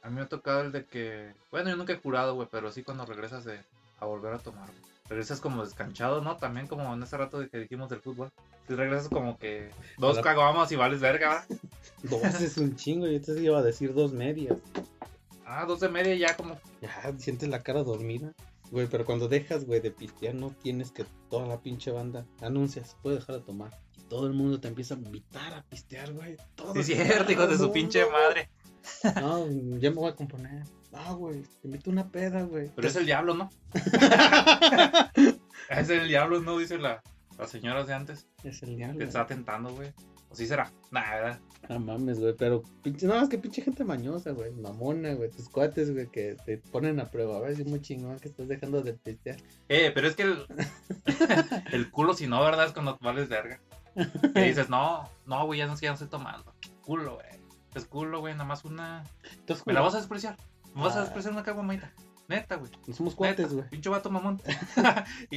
A 0.03 0.09
mí 0.09 0.15
me 0.15 0.21
ha 0.21 0.27
tocado 0.27 0.61
el 0.61 0.71
de 0.71 0.85
que. 0.85 1.33
Bueno, 1.51 1.69
yo 1.69 1.75
nunca 1.75 1.93
he 1.93 1.97
jurado, 1.97 2.33
güey, 2.35 2.47
pero 2.51 2.71
sí 2.71 2.83
cuando 2.83 3.05
regresas 3.05 3.45
de 3.45 3.59
a 3.99 4.05
volver 4.05 4.33
a 4.33 4.39
tomar. 4.39 4.65
güey. 4.67 4.91
Regresas 5.09 5.39
como 5.41 5.63
descanchado, 5.63 6.21
¿no? 6.21 6.37
También 6.37 6.67
como 6.67 6.91
en 6.93 7.03
ese 7.03 7.17
rato 7.17 7.39
de 7.39 7.49
que 7.49 7.59
dijimos 7.59 7.89
del 7.89 8.01
fútbol. 8.01 8.31
Si 8.67 8.73
regresas 8.75 9.09
como 9.09 9.37
que 9.37 9.69
dos 9.97 10.13
Hola. 10.13 10.21
caguamas 10.23 10.71
y 10.71 10.75
vales 10.75 11.01
verga. 11.01 11.45
Dos 12.03 12.23
es 12.41 12.57
un 12.57 12.75
chingo, 12.75 13.05
yo 13.07 13.21
te 13.21 13.39
iba 13.41 13.59
a 13.59 13.61
decir 13.61 13.93
dos 13.93 14.11
medias. 14.13 14.57
Ah, 15.45 15.65
dos 15.67 15.81
de 15.81 15.89
media 15.89 16.15
ya 16.15 16.35
como. 16.35 16.57
Ya, 16.81 17.13
sientes 17.19 17.49
la 17.49 17.61
cara 17.61 17.83
dormida. 17.83 18.33
Güey, 18.72 18.88
pero 18.88 19.05
cuando 19.05 19.28
dejas, 19.28 19.65
güey, 19.65 19.82
de 19.82 19.91
pistear, 19.91 20.34
no 20.34 20.49
tienes 20.51 20.91
que 20.91 21.05
toda 21.30 21.45
la 21.45 21.61
pinche 21.61 21.91
banda 21.91 22.26
anuncias, 22.41 22.97
puede 23.03 23.17
dejar 23.17 23.36
de 23.36 23.41
tomar. 23.41 23.78
Y 23.97 24.01
todo 24.03 24.28
el 24.28 24.34
mundo 24.34 24.59
te 24.61 24.69
empieza 24.69 24.95
a 24.95 24.97
invitar 24.97 25.53
a 25.53 25.63
pistear, 25.63 26.13
güey. 26.13 26.38
Todo 26.55 26.74
Sí, 26.76 26.93
es 26.93 27.05
cierto, 27.05 27.32
hijos 27.32 27.49
de 27.49 27.55
su 27.55 27.63
mundo, 27.63 27.74
pinche 27.74 28.05
madre. 28.09 28.49
No, 29.19 29.45
ya 29.78 29.89
me 29.89 29.97
voy 29.97 30.09
a 30.11 30.15
componer. 30.15 30.63
No, 30.91 31.17
güey, 31.17 31.41
te 31.61 31.67
invito 31.67 31.89
una 31.89 32.09
peda, 32.09 32.43
güey. 32.43 32.72
Pero 32.76 32.88
es 32.88 32.95
el 32.95 33.05
diablo, 33.05 33.34
¿no? 33.34 33.49
es 35.69 35.89
el 35.89 36.07
diablo, 36.07 36.41
¿no? 36.41 36.57
Dice 36.57 36.78
la, 36.78 37.01
las 37.38 37.49
señoras 37.49 37.88
de 37.88 37.93
antes. 37.93 38.28
Es 38.43 38.63
el 38.63 38.69
Te 38.69 38.76
diablo. 38.76 39.03
está 39.03 39.26
tentando, 39.26 39.74
güey. 39.74 39.93
O 40.32 40.36
sí 40.36 40.45
será. 40.47 40.71
¿verdad? 40.91 41.39
No 41.69 41.79
mames, 41.79 42.19
güey, 42.19 42.34
pero 42.38 42.63
pinche, 42.82 43.05
no, 43.05 43.19
es 43.21 43.29
que 43.29 43.38
pinche 43.38 43.61
gente 43.61 43.84
mañosa, 43.84 44.32
güey, 44.32 44.51
mamona, 44.51 45.13
güey, 45.13 45.29
tus 45.29 45.47
cuates, 45.49 45.93
güey, 45.93 46.07
que 46.07 46.36
te 46.45 46.57
ponen 46.57 46.99
a 46.99 47.05
prueba, 47.05 47.38
a 47.38 47.39
ver 47.41 47.55
si 47.55 47.61
es 47.61 47.67
muy 47.67 47.82
chingón 47.82 48.19
que 48.19 48.29
estás 48.29 48.47
dejando 48.47 48.82
de 48.82 48.93
pistear. 48.93 49.38
Eh, 49.69 49.91
pero 49.93 50.07
es 50.07 50.15
que 50.15 50.23
el, 50.23 50.45
el 51.71 51.91
culo, 51.91 52.13
si 52.13 52.27
no, 52.27 52.41
¿verdad? 52.43 52.65
Es 52.65 52.71
cuando 52.73 52.97
vales 53.01 53.29
verga. 53.29 53.59
Que 54.34 54.41
dices, 54.45 54.69
no, 54.69 55.09
no, 55.25 55.45
güey, 55.45 55.59
ya 55.59 55.67
no, 55.67 55.77
ya 55.79 55.89
no 55.89 55.93
estoy 55.93 56.09
tomando. 56.09 56.53
Culo, 56.82 57.15
güey. 57.15 57.27
Es 57.75 57.86
culo, 57.86 58.19
güey, 58.19 58.34
nada 58.34 58.45
más 58.45 58.65
una. 58.65 59.03
Me 59.65 59.73
la 59.73 59.82
vas 59.82 59.93
a 59.93 59.97
despreciar. 59.97 60.36
Me 60.75 60.82
vas 60.82 60.95
a 60.95 60.99
Ah. 60.99 61.03
despreciar 61.03 61.34
una 61.34 61.43
caguamita. 61.43 61.93
Neta, 62.27 62.55
güey. 62.55 62.71
somos 62.93 63.13
Neta, 63.13 63.15
cuates, 63.17 63.53
güey. 63.53 63.69
Pinche 63.69 63.89
vato 63.89 64.09
mamón. 64.09 64.38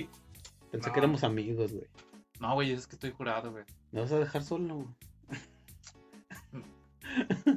Pensé 0.71 0.89
No. 0.89 0.93
que 0.93 0.99
éramos 0.99 1.23
amigos, 1.25 1.73
güey. 1.73 1.87
No, 2.41 2.55
güey, 2.55 2.73
es 2.73 2.87
que 2.87 2.97
estoy 2.97 3.11
jurado, 3.13 3.51
güey. 3.53 3.65
¿Me 3.93 4.01
vas 4.01 4.13
a 4.13 4.19
dejar 4.19 4.43
solo, 4.43 4.75
güey? 4.77 4.89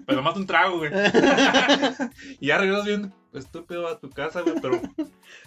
Pero 0.05 0.21
más 0.21 0.35
un 0.35 0.45
trago, 0.45 0.77
güey. 0.77 0.91
y 2.39 2.47
ya 2.47 2.57
regresas 2.57 2.85
bien 2.85 3.13
estúpido 3.33 3.87
a 3.87 3.99
tu 3.99 4.09
casa, 4.09 4.41
güey. 4.41 4.55
Pero 4.61 4.81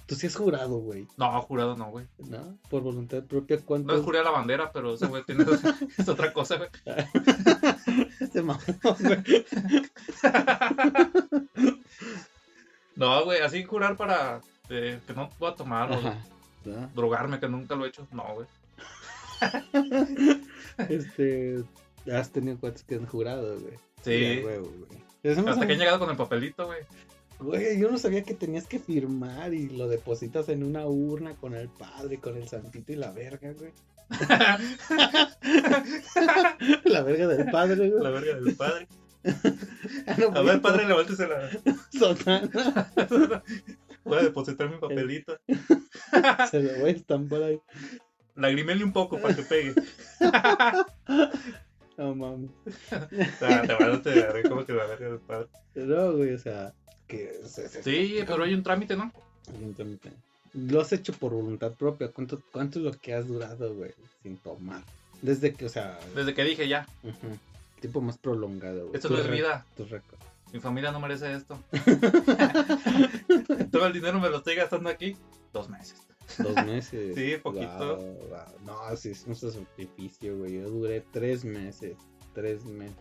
Tú 0.07 0.16
sí 0.16 0.26
has 0.26 0.35
jurado, 0.35 0.78
güey, 0.78 1.07
no, 1.16 1.41
jurado 1.43 1.76
no, 1.76 1.91
güey. 1.91 2.07
¿no? 2.18 2.59
Por 2.68 2.83
voluntad 2.83 3.22
propia, 3.22 3.59
No 3.59 3.62
¿cuánto? 3.64 3.95
es 3.95 4.03
juré 4.03 4.18
a 4.18 4.24
la 4.24 4.31
bandera, 4.31 4.72
pero 4.72 4.95
ese 4.95 5.07
güey 5.07 5.22
tiene 5.24 5.45
es 5.99 6.09
otra 6.09 6.33
cosa, 6.33 6.57
güey. 6.57 6.68
Este 8.20 8.43
mamón, 8.43 8.61
güey. 8.83 9.22
No, 12.97 13.24
güey, 13.24 13.41
así 13.41 13.62
jurar 13.62 13.97
para 13.97 14.41
eh, 14.68 15.01
que 15.07 15.14
no 15.14 15.31
pueda 15.31 15.55
tomar 15.55 15.93
o. 15.93 16.01
¿no? 16.64 16.89
drogarme, 16.95 17.41
que 17.41 17.49
nunca 17.49 17.74
lo 17.76 17.85
he 17.85 17.89
hecho. 17.89 18.07
No, 18.12 18.35
güey. 18.35 18.47
Este, 20.88 21.62
has 22.11 22.30
tenido 22.30 22.59
cuates 22.59 22.84
que 22.84 22.95
han 22.95 23.07
jurado, 23.07 23.59
güey. 23.61 23.74
Sí. 24.03 24.41
Güey. 24.41 24.61
Me 25.22 25.51
Hasta 25.51 25.66
que 25.66 25.74
han 25.74 25.78
llegado 25.78 25.99
con 25.99 26.11
el 26.11 26.16
papelito, 26.16 26.66
güey. 26.66 26.80
Güey, 27.38 27.78
yo 27.78 27.91
no 27.91 27.99
sabía 27.99 28.22
que 28.22 28.34
tenías 28.34 28.66
que 28.66 28.78
firmar 28.78 29.55
y 29.55 29.68
lo 29.70 29.88
depositas 29.88 30.49
en 30.49 30.62
una 30.62 30.86
urna 30.86 31.34
con 31.34 31.55
el 31.55 31.68
padre, 31.68 32.18
con 32.18 32.36
el 32.36 32.49
santito 32.49 32.93
y 32.93 32.97
la 32.97 33.12
verga, 33.12 33.53
güey. 33.53 33.72
La 36.84 37.03
verga 37.03 37.28
del 37.28 37.51
padre, 37.51 37.88
güey. 37.88 38.03
La 38.03 38.11
verga 38.11 38.41
del 38.41 38.57
padre. 38.57 38.88
No, 40.18 40.28
A 40.34 40.43
ver, 40.43 40.62
padre, 40.62 40.88
levántese 40.88 41.28
la. 41.28 41.51
Sotana. 41.91 42.49
Voy 44.03 44.18
a 44.18 44.22
depositar 44.22 44.70
mi 44.70 44.78
papelito. 44.78 45.38
Se 46.51 46.62
lo 46.62 46.80
voy 46.80 46.91
a 46.91 46.95
estampar 46.95 47.43
ahí. 47.43 47.61
Lagrimele 48.41 48.82
un 48.84 48.93
poco 48.93 49.18
para 49.20 49.34
que 49.36 49.43
pegue. 49.43 49.74
No 51.97 52.14
mames. 52.14 52.51
Ah, 53.43 53.62
te 54.03 54.24
a 54.24 54.32
ver 54.32 54.49
como 54.49 54.64
que 54.64 54.72
la 54.72 54.86
verga 54.86 55.11
del 55.11 55.18
padre. 55.18 55.49
No, 55.74 56.12
güey, 56.16 56.32
o 56.32 56.38
sea, 56.38 56.72
que. 57.07 57.41
se- 57.45 57.68
se- 57.68 57.82
Sí, 57.82 58.20
pero 58.26 58.43
hay 58.45 58.55
un 58.55 58.62
trámite, 58.62 58.97
¿no? 58.97 59.12
Evidentemente. 59.55 60.11
Lo 60.55 60.80
has 60.80 60.93
hecho 60.95 61.12
por 61.12 61.32
voluntad 61.32 61.72
propia. 61.72 62.09
¿Cuánto, 62.11 62.41
cuánto 62.53 62.78
es 62.78 62.86
lo 62.86 62.93
que 62.93 63.12
has 63.12 63.28
durado, 63.28 63.74
güey, 63.74 63.93
sin 64.22 64.38
tomar? 64.38 64.82
Desde 65.20 65.53
que, 65.53 65.66
o 65.66 65.68
sea, 65.68 65.99
Desde 66.14 66.32
que 66.32 66.43
dije 66.43 66.66
ya, 66.68 66.86
ujú, 67.03 67.36
tiempo 67.80 68.01
más 68.01 68.16
prolongado, 68.16 68.84
güey. 68.86 68.97
esto 68.97 69.09
Tu 69.09 69.14
no 69.14 69.20
es 69.20 69.30
vida. 69.30 69.66
Tu 69.76 69.84
récord. 69.84 70.18
Mi 70.55 70.61
familia 70.61 70.93
no 70.93 71.01
merece 71.01 71.34
esto. 71.34 71.62
Todo 73.70 73.86
el 73.86 73.93
dinero 73.93 74.18
me 74.20 74.30
lo 74.30 74.38
estoy 74.38 74.55
gastando 74.57 74.88
aquí. 74.88 75.16
Dos 75.53 75.68
meses. 75.68 75.99
Dos 76.39 76.66
meses. 76.66 77.14
Sí, 77.16 77.37
poquito. 77.43 77.97
Guau, 77.97 78.28
guau. 78.28 78.47
No, 78.64 78.97
sí, 78.97 79.11
es 79.11 79.24
un 79.26 79.35
sacrificio, 79.37 80.37
güey. 80.39 80.55
Yo 80.61 80.70
duré 80.70 81.01
tres 81.12 81.45
meses. 81.45 81.97
Tres 82.35 82.64
meses. 82.64 82.97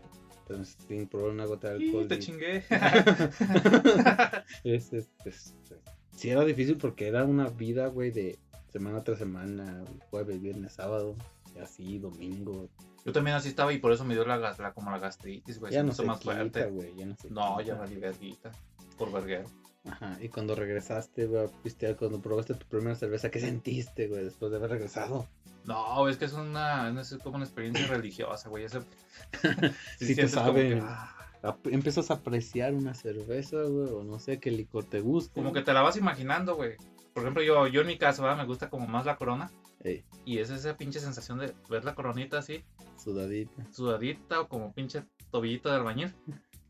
Entonces, 0.48 0.78
sin 0.88 1.08
probar 1.08 1.32
una 1.32 1.46
gota 1.46 1.74
de 1.74 1.84
Y 1.84 1.88
alcohol. 1.90 2.08
te 2.08 2.16
ni- 2.18 2.22
chingué. 2.22 2.64
es, 4.64 4.94
es, 4.94 5.10
es- 5.26 5.54
sí 6.16 6.30
era 6.30 6.44
difícil 6.44 6.78
porque 6.78 7.08
era 7.08 7.24
una 7.24 7.50
vida, 7.50 7.88
güey, 7.88 8.12
de 8.12 8.40
semana 8.72 9.04
tras 9.04 9.20
semana, 9.20 9.84
jueves, 10.10 10.42
viernes, 10.42 10.74
sábado, 10.74 11.16
y 11.56 11.60
así, 11.60 12.00
domingo. 12.00 12.70
Yo 13.06 13.14
también 13.14 13.36
así 13.38 13.50
estaba 13.50 13.72
y 13.74 13.78
por 13.80 13.92
eso 13.92 14.04
me 14.06 14.14
dio 14.14 14.26
la, 14.26 14.38
la- 14.38 14.74
como 14.74 14.92
la 14.92 15.00
gastritis, 15.00 15.60
güey. 15.60 15.72
ya 15.74 15.84
no 15.84 15.90
hizo 15.90 16.02
se 16.04 16.08
más 16.08 16.20
quita, 16.20 16.34
fuerte. 16.34 16.66
güey, 16.66 16.96
ya 16.96 17.06
no 17.06 17.16
se 17.16 17.30
No, 17.30 17.58
quita. 17.58 17.64
ya 17.68 17.76
valí 17.76 17.96
verguita. 17.96 18.52
Por 18.98 19.12
verguero. 19.12 19.46
Ajá, 19.86 20.18
y 20.22 20.30
cuando 20.30 20.56
regresaste, 20.56 21.26
güey, 21.28 21.48
pistear, 21.64 21.96
cuando 21.96 22.22
probaste 22.22 22.54
tu 22.54 22.66
primera 22.68 22.96
cerveza, 22.96 23.32
¿qué 23.32 23.40
sentiste, 23.40 24.08
güey, 24.08 24.24
después 24.24 24.52
de 24.52 24.58
haber 24.58 24.72
regresado? 24.72 25.28
No, 25.66 26.08
es 26.08 26.18
que 26.18 26.26
es 26.26 26.34
una, 26.34 26.90
es 27.00 27.18
como 27.24 27.38
una 27.38 27.46
experiencia 27.46 27.88
religiosa, 27.88 28.50
güey. 28.50 28.66
Sí 30.00 30.16
te 30.16 30.28
sabe. 30.28 30.76
que, 30.76 30.82
ah, 30.84 31.58
¿Empiezas 31.66 32.12
a 32.12 32.16
apreciar 32.16 32.74
una 32.74 32.94
cerveza, 32.94 33.62
güey, 33.64 33.90
o 33.94 34.04
no 34.04 34.20
sé 34.20 34.40
qué 34.40 34.52
licor 34.52 34.84
te 34.84 35.00
gusta? 35.00 35.34
como 35.36 35.54
que 35.54 35.62
te 35.62 35.74
la 35.74 35.82
vas 35.82 35.96
imaginando, 35.96 36.56
güey. 36.56 36.76
Por 37.14 37.24
ejemplo, 37.24 37.42
yo, 37.42 37.68
yo 37.68 37.82
en 37.82 37.88
mi 37.88 37.98
caso, 37.98 38.22
¿verdad? 38.24 38.38
me 38.38 38.46
gusta 38.46 38.70
como 38.70 38.88
más 38.88 39.06
la 39.06 39.16
corona. 39.18 39.52
Ey, 39.84 40.04
Y 40.26 40.40
es 40.40 40.50
esa 40.50 40.76
pinche 40.76 41.00
sensación 41.00 41.40
de 41.40 41.54
ver 41.70 41.86
la 41.86 41.96
coronita 41.96 42.38
así, 42.40 42.64
sudadita. 42.98 43.66
sudadita 43.72 44.42
o 44.42 44.48
como 44.50 44.74
pinche 44.74 45.06
tobillito 45.32 45.70
de 45.70 45.76
albañil. 45.78 46.14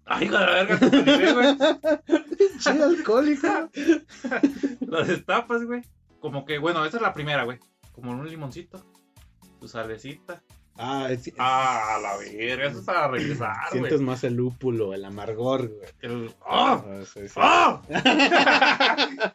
Ay, 0.10 0.26
hijo 0.26 0.38
de 0.38 0.46
la 0.46 0.52
verga, 0.52 0.78
pegué, 0.80 1.34
güey. 1.34 1.58
¡Sí, 2.60 2.70
alcohólico! 2.70 3.48
Las 4.82 5.08
destapas, 5.08 5.64
güey. 5.66 5.82
Como 6.20 6.46
que, 6.46 6.58
bueno, 6.58 6.84
esta 6.84 6.98
es 6.98 7.04
la 7.04 7.14
primera, 7.14 7.44
güey. 7.44 7.60
Como 7.94 8.12
un 8.12 8.28
limoncito, 8.28 8.84
tu 9.60 9.68
salecita. 9.68 10.42
Ah, 10.82 11.08
es- 11.12 11.32
Ah, 11.38 12.00
la 12.02 12.16
verga, 12.18 12.68
eso 12.68 12.80
es 12.80 12.86
para 12.86 13.08
regresar, 13.10 13.54
sientes 13.72 13.94
güey. 13.96 14.06
más 14.06 14.24
el 14.24 14.36
lúpulo, 14.36 14.94
el 14.94 15.04
amargor, 15.06 15.68
güey. 15.68 15.90
El... 16.02 16.30
Sí, 17.06 17.28
sí. 17.28 17.34
¡Ah! 17.36 17.82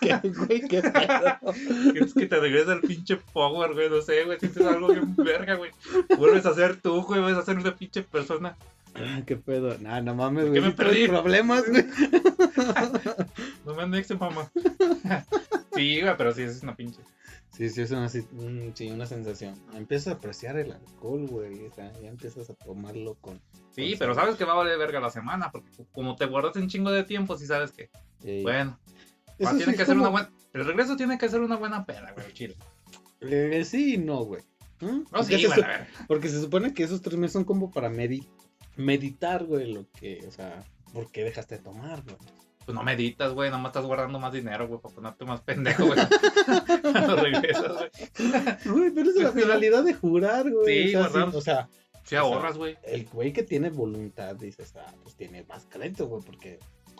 ¿Qué, 0.00 0.18
güey, 0.36 0.60
qué 0.68 0.82
pedo? 0.82 1.54
Es 1.94 2.14
que 2.14 2.26
te 2.26 2.40
regresa 2.40 2.72
el 2.72 2.80
pinche 2.80 3.16
power, 3.32 3.72
güey, 3.74 3.88
no 3.88 4.00
sé, 4.02 4.24
güey, 4.24 4.38
sientes 4.40 4.66
algo 4.66 4.88
bien 4.88 5.14
verga, 5.16 5.54
güey. 5.54 5.70
Vuelves 6.18 6.46
a 6.46 6.54
ser 6.54 6.80
tú, 6.80 7.02
güey, 7.02 7.20
vuelves 7.20 7.40
a 7.42 7.44
ser 7.46 7.56
una 7.58 7.74
pinche 7.74 8.02
persona. 8.02 8.56
Ah, 8.94 9.22
qué 9.26 9.36
pedo. 9.36 9.78
Nah, 9.78 10.00
no 10.00 10.14
mames, 10.14 10.44
¿Por 10.46 10.50
güey. 10.50 10.60
qué 10.60 10.66
me 10.66 10.72
sí 10.72 10.76
perdí? 10.76 11.08
problemas, 11.08 11.64
güey. 11.68 11.84
No 13.64 13.74
me 13.74 13.82
anexen, 13.82 14.18
mamá. 14.18 14.50
Sí, 15.74 16.00
güey, 16.00 16.16
pero 16.16 16.32
sí, 16.34 16.42
es 16.42 16.62
una 16.62 16.74
pinche. 16.74 17.00
Sí, 17.52 17.68
sí, 17.70 17.82
es 17.82 17.90
una, 17.92 18.08
sí, 18.08 18.22
sí, 18.74 18.90
una 18.90 19.06
sensación. 19.06 19.54
Empiezas 19.74 20.08
a 20.08 20.16
apreciar 20.16 20.56
el 20.58 20.72
alcohol, 20.72 21.26
güey. 21.28 21.66
O 21.66 21.72
sea, 21.74 21.92
ya 22.00 22.08
empiezas 22.08 22.50
a 22.50 22.54
tomarlo 22.54 23.14
con. 23.20 23.40
Sí, 23.74 23.90
con 23.90 23.98
pero 23.98 24.14
sabes 24.14 24.34
que 24.36 24.44
va 24.44 24.52
a 24.52 24.56
valer 24.56 24.78
verga 24.78 24.98
la 25.00 25.10
semana, 25.10 25.50
porque 25.52 25.68
como 25.92 26.16
te 26.16 26.26
guardas 26.26 26.56
un 26.56 26.68
chingo 26.68 26.90
de 26.90 27.04
tiempo, 27.04 27.36
sí 27.38 27.46
sabes 27.46 27.70
que, 27.72 27.88
Eh, 28.24 28.40
bueno, 28.42 28.78
va, 29.44 29.50
sí 29.52 29.56
tiene 29.58 29.72
que 29.72 29.78
ser 29.78 29.88
como- 29.96 30.00
una 30.02 30.08
buena. 30.10 30.30
El 30.52 30.64
regreso 30.64 30.96
tiene 30.96 31.16
que 31.18 31.28
ser 31.28 31.40
una 31.40 31.56
buena 31.56 31.84
peda, 31.86 32.12
güey, 32.14 32.32
chile. 32.32 32.56
Eh, 33.20 33.64
sí 33.64 33.94
y 33.94 33.98
no, 33.98 34.24
güey. 34.24 34.42
¿Mm? 34.80 34.86
No, 34.86 35.04
Porque 35.10 35.36
sí, 35.36 35.42
se 35.42 35.46
güey, 35.46 35.58
su- 35.60 35.64
a 35.64 35.68
ver. 35.68 35.86
Porque 36.08 36.28
se 36.28 36.40
supone 36.40 36.74
que 36.74 36.82
esos 36.82 37.00
tres 37.02 37.16
meses 37.16 37.34
son 37.34 37.44
como 37.44 37.70
para 37.70 37.88
medi- 37.90 38.26
meditar, 38.76 39.44
güey, 39.44 39.72
lo 39.72 39.86
que, 39.92 40.24
o 40.26 40.30
sea, 40.30 40.64
¿por 40.92 41.10
qué 41.10 41.24
dejaste 41.24 41.56
de 41.58 41.62
tomar, 41.64 42.02
güey? 42.02 42.16
Pues 42.64 42.74
no 42.74 42.82
meditas, 42.82 43.32
güey, 43.32 43.50
nomás 43.50 43.70
estás 43.70 43.84
guardando 43.86 44.18
más 44.20 44.32
dinero, 44.32 44.68
güey, 44.68 44.80
para 44.80 44.94
ponerte 44.94 45.24
más 45.24 45.40
pendejo, 45.40 45.86
güey. 45.86 45.98
Cuando 46.82 47.16
regresas, 47.16 47.72
güey. 47.72 47.90
Güey, 48.66 48.90
pero 48.90 49.10
es 49.10 49.16
la 49.16 49.32
finalidad 49.32 49.82
de 49.82 49.94
jurar, 49.94 50.50
güey. 50.50 50.88
Sí, 50.88 50.94
o 50.96 51.08
sea, 51.08 51.30
sí, 51.30 51.36
o 51.36 51.40
sea, 51.40 51.68
Si 52.04 52.16
ahorras, 52.16 52.56
güey. 52.58 52.76
el 52.84 53.06
güey 53.06 53.32
que 53.32 53.42
tiene 53.42 53.70
voluntad, 53.70 54.36
dices, 54.36 54.74
ah, 54.76 54.92
pues 55.02 55.16
tiene 55.16 55.42
más 55.44 55.66
crédito, 55.68 56.06
güey, 56.06 56.22
porque 56.22 56.58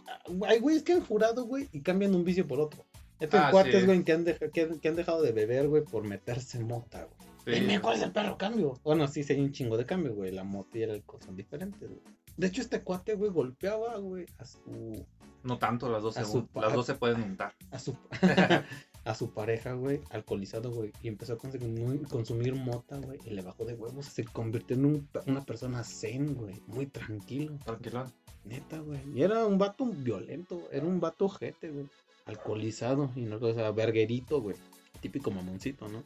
ah, 0.09 0.19
hay 0.49 0.59
güeyes 0.61 0.83
que 0.83 0.95
han 0.95 1.05
jurado, 1.05 1.45
güey, 1.45 1.69
y 1.73 1.81
cambian 1.83 2.15
un 2.15 2.25
vicio 2.25 2.47
por 2.47 2.59
otro. 2.61 2.85
Estos 3.21 3.39
Ah, 3.41 3.51
cuates, 3.51 3.81
sí. 3.81 3.87
güey, 3.87 4.03
que 4.03 4.13
han, 4.13 4.25
que, 4.25 4.61
han- 4.63 4.81
que 4.81 4.89
han 4.89 4.97
dejado 4.97 5.21
de 5.23 5.33
beber, 5.33 5.69
güey, 5.69 5.85
por 5.85 6.05
meterse 6.05 6.59
mota, 6.61 7.05
güey. 7.05 7.20
Sí. 7.45 7.53
Dime 7.53 7.81
cuál 7.81 7.97
es 7.97 8.03
el 8.03 8.13
perro 8.13 8.37
cambio. 8.37 8.79
Bueno, 8.85 9.07
sí, 9.09 9.23
sí 9.25 9.33
hay 9.33 9.41
un 9.41 9.53
chingo 9.53 9.77
de 9.77 9.87
cambio, 9.87 10.15
güey. 10.15 10.31
La 10.33 10.45
mota 10.45 10.79
y 10.79 10.83
el 10.83 10.91
alcohol 10.91 11.21
son 11.25 11.37
diferentes, 11.37 11.81
güey. 11.89 12.01
De 12.37 12.47
hecho, 12.47 12.61
este 12.63 12.83
cuate, 12.83 13.15
güey, 13.15 13.31
golpeaba, 13.31 13.97
güey, 13.99 14.27
a 14.39 14.45
su, 14.45 15.07
No 15.43 15.59
tanto, 15.59 15.91
las 15.91 16.03
dos, 16.03 16.17
A 16.17 16.25
se, 16.25 16.43
las 16.55 16.73
dos 16.73 16.87
se 16.87 16.95
pueden 16.95 17.23
untar. 17.23 17.55
a 17.71 17.79
su, 17.79 17.97
a 19.05 19.15
su 19.15 19.31
pareja, 19.33 19.73
güey, 19.75 20.01
alcoholizado, 20.11 20.71
güey, 20.71 20.93
y 21.03 21.09
empezó 21.09 21.35
a 21.35 21.39
consumir, 21.39 22.07
consumir 22.09 22.55
mota, 22.55 22.99
güey, 22.99 23.19
y 23.27 23.31
le 23.31 23.43
bajó 23.43 23.65
de 23.65 23.75
huevos, 23.75 24.07
se 24.07 24.25
convirtió 24.25 24.77
en 24.77 24.85
un- 24.87 25.09
una 25.27 25.45
persona 25.45 25.83
zen, 25.85 26.35
güey, 26.35 26.55
muy 26.67 26.87
tranquilo, 26.87 27.59
Tranquilo. 27.65 28.05
neta, 28.45 28.79
güey. 28.79 29.01
Y 29.15 29.23
era 29.23 29.45
un 29.47 29.59
vato 29.59 29.85
violento, 29.87 30.63
era 30.73 30.87
un 30.87 31.01
vato 31.01 31.27
ojete, 31.27 31.71
güey, 31.71 31.87
alcoholizado, 32.27 33.11
y 33.17 33.23
no, 33.23 33.37
o 33.37 33.55
sea, 33.55 33.71
verguerito, 33.73 34.41
güey, 34.41 34.57
típico 35.01 35.31
mamoncito, 35.31 35.89
¿no? 35.89 36.03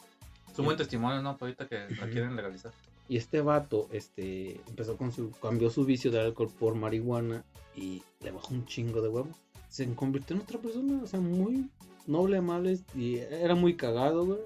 Es 0.55 0.59
un 0.61 0.67
buen 0.67 0.77
testimonio, 0.77 1.21
¿no? 1.21 1.37
Pues 1.37 1.59
ahorita 1.59 1.67
que 1.67 1.93
la 1.97 2.07
quieren 2.09 2.37
legalizar. 2.37 2.71
Y 3.09 3.17
este 3.17 3.41
vato, 3.41 3.89
este, 3.91 4.61
empezó 4.69 4.97
con 4.97 5.11
su, 5.11 5.33
cambió 5.43 5.69
su 5.69 5.85
vicio 5.85 6.13
del 6.13 6.27
alcohol 6.27 6.49
por 6.57 6.77
marihuana 6.77 7.45
y 7.75 8.05
le 8.21 8.31
bajó 8.31 8.55
un 8.55 8.65
chingo 8.65 9.03
de 9.03 9.09
huevo. 9.09 9.31
Se 9.69 9.93
convirtió 9.97 10.37
en 10.37 10.43
otra 10.43 10.61
persona, 10.61 11.03
o 11.03 11.07
sea, 11.09 11.19
muy 11.19 11.69
noble, 12.07 12.37
amable 12.37 12.79
y 12.95 13.17
era 13.17 13.57
muy 13.57 13.75
cagado, 13.75 14.27
güey. 14.27 14.39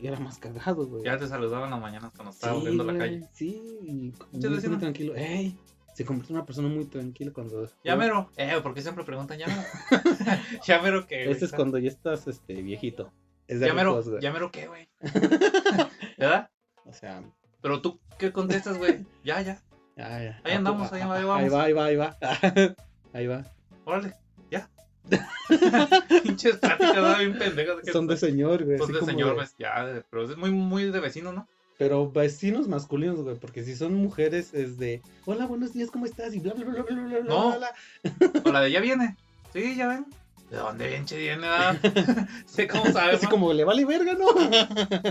Y 0.00 0.08
era 0.08 0.18
más 0.18 0.38
cagado, 0.38 0.88
güey. 0.88 1.04
Ya 1.04 1.16
te 1.18 1.28
saludaban 1.28 1.70
las 1.70 1.80
mañanas 1.80 2.12
cuando 2.16 2.32
estaba 2.32 2.54
Sí, 2.54 2.58
volviendo 2.58 2.82
a 2.82 2.92
la 2.92 2.98
calle. 2.98 3.28
Sí, 3.32 3.62
y 3.80 4.12
muy, 4.32 4.68
muy 4.68 4.78
tranquilo. 4.78 5.14
¡Ey! 5.14 5.56
Se 5.94 6.04
convirtió 6.04 6.32
en 6.32 6.38
una 6.38 6.46
persona 6.46 6.66
muy 6.66 6.86
tranquila 6.86 7.30
cuando. 7.32 7.70
Ya 7.84 7.94
mero. 7.94 8.28
Eh, 8.36 8.58
¿por 8.60 8.74
qué 8.74 8.82
siempre 8.82 9.04
preguntan 9.04 9.38
ya 9.38 9.46
mero? 9.46 9.62
ya 10.66 10.82
mero 10.82 11.06
qué, 11.06 11.26
güey? 11.26 11.36
Ese 11.36 11.44
es 11.44 11.52
cuando 11.52 11.78
ya 11.78 11.90
estás 11.90 12.26
este, 12.26 12.60
viejito. 12.60 13.12
Es 13.48 13.60
de 13.60 13.66
Ya 13.66 13.74
mero, 13.74 14.02
güey. 14.02 14.20
ya 14.20 14.32
mero 14.32 14.50
qué, 14.50 14.66
güey. 14.66 14.88
¿Verdad? 16.18 16.50
O 16.84 16.92
sea, 16.92 17.22
Pero 17.60 17.80
tú, 17.80 18.00
¿qué 18.18 18.32
contestas, 18.32 18.78
güey? 18.78 19.04
Ya, 19.22 19.40
ya. 19.42 19.60
ya, 19.96 20.22
ya. 20.22 20.40
Ahí 20.44 20.52
andamos, 20.54 20.92
ahí 20.92 21.02
ahí 21.02 21.24
vamos. 21.24 21.42
Ahí 21.42 21.48
va, 21.48 21.62
ahí 21.64 21.72
va, 21.72 21.84
ahí 21.86 21.96
va. 21.96 22.16
ahí 23.12 23.26
va. 23.26 23.44
Órale, 23.84 24.14
ya. 24.50 24.68
Pinches 26.22 26.56
pláticas, 26.56 27.18
bien 27.18 27.38
pendejas. 27.38 27.76
Son 27.92 28.06
de 28.06 28.16
señor, 28.16 28.64
güey. 28.64 28.78
son 28.78 28.92
de 28.92 29.00
señor, 29.02 29.34
pues, 29.36 29.54
ya. 29.58 30.02
Pero 30.10 30.24
es 30.24 30.36
muy, 30.36 30.50
muy 30.50 30.90
de 30.90 31.00
vecino, 31.00 31.32
¿no? 31.32 31.46
Pero 31.76 32.10
vecinos 32.10 32.68
masculinos, 32.68 33.20
güey, 33.20 33.36
porque 33.36 33.64
si 33.64 33.74
son 33.74 33.94
mujeres 33.94 34.54
es 34.54 34.78
de, 34.78 35.02
hola, 35.26 35.46
buenos 35.46 35.72
días, 35.72 35.90
¿cómo 35.90 36.06
estás? 36.06 36.32
Y 36.34 36.38
bla, 36.38 36.54
bla, 36.54 36.64
bla, 36.64 36.82
bla, 36.82 36.94
bla, 36.94 37.18
bla, 37.18 37.20
No. 37.22 37.58
bla, 37.58 37.72
bla. 38.20 38.42
O 38.44 38.52
la 38.52 38.60
de 38.60 38.70
ya 38.70 38.80
viene. 38.80 39.16
Sí, 39.52 39.74
ya 39.76 39.88
ven. 39.88 40.06
¿De 40.54 40.60
dónde 40.60 40.86
bien 40.86 41.04
che 41.04 41.18
viene? 41.18 41.48
ah? 41.48 41.76
sé 42.46 42.68
cómo 42.68 42.84
sabes. 42.92 43.16
Así 43.16 43.26
como 43.26 43.52
le 43.52 43.64
vale 43.64 43.84
verga, 43.84 44.14
¿no? 44.14 44.28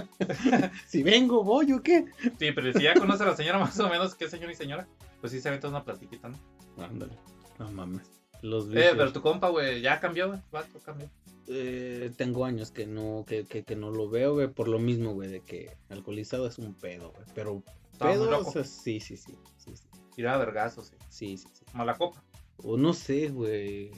si 0.87 1.03
vengo, 1.03 1.43
voy 1.43 1.73
o 1.73 1.83
qué. 1.83 2.05
Sí, 2.39 2.53
pero 2.53 2.71
si 2.71 2.83
ya 2.83 2.93
conoce 2.93 3.23
a 3.23 3.25
la 3.25 3.35
señora 3.35 3.59
más 3.59 3.77
o 3.77 3.89
menos, 3.89 4.15
¿qué 4.15 4.29
señor 4.29 4.51
y 4.51 4.55
señora? 4.55 4.87
Pues 5.19 5.33
sí 5.33 5.41
se 5.41 5.49
aventa 5.49 5.67
una 5.67 5.83
platiquita, 5.83 6.29
¿no? 6.29 6.37
Ándale, 6.81 7.17
no 7.59 7.69
mames. 7.71 8.09
Los 8.41 8.67
Eh, 8.67 8.93
pero 8.95 9.11
tu 9.11 9.21
compa, 9.21 9.49
güey, 9.49 9.81
ya 9.81 9.99
cambió, 9.99 10.29
güey. 10.29 10.39
Vato, 10.49 10.79
cambió. 10.79 11.09
Eh, 11.47 12.09
tengo 12.15 12.45
años 12.45 12.71
que 12.71 12.85
no, 12.87 13.25
que, 13.27 13.43
que, 13.43 13.63
que 13.63 13.75
no 13.75 13.91
lo 13.91 14.09
veo, 14.09 14.35
güey, 14.35 14.47
por 14.47 14.69
lo 14.69 14.79
mismo, 14.79 15.13
güey, 15.13 15.29
de 15.29 15.41
que 15.41 15.75
alcoholizado 15.89 16.47
es 16.47 16.57
un 16.57 16.73
pedo, 16.73 17.11
güey. 17.11 17.25
Pero 17.35 17.63
pedo, 17.99 18.39
o 18.39 18.49
sea, 18.49 18.63
sí, 18.63 19.01
sí, 19.01 19.17
sí, 19.17 19.37
sí, 19.57 19.75
sí, 19.75 19.87
Tiraba 20.15 20.37
vergazos, 20.37 20.87
sí. 20.87 20.95
sí, 21.09 21.37
sí, 21.37 21.47
sí. 21.51 21.65
Mala 21.73 21.97
copa. 21.97 22.23
O 22.63 22.77
no 22.77 22.93
sé, 22.93 23.27
güey. 23.27 23.91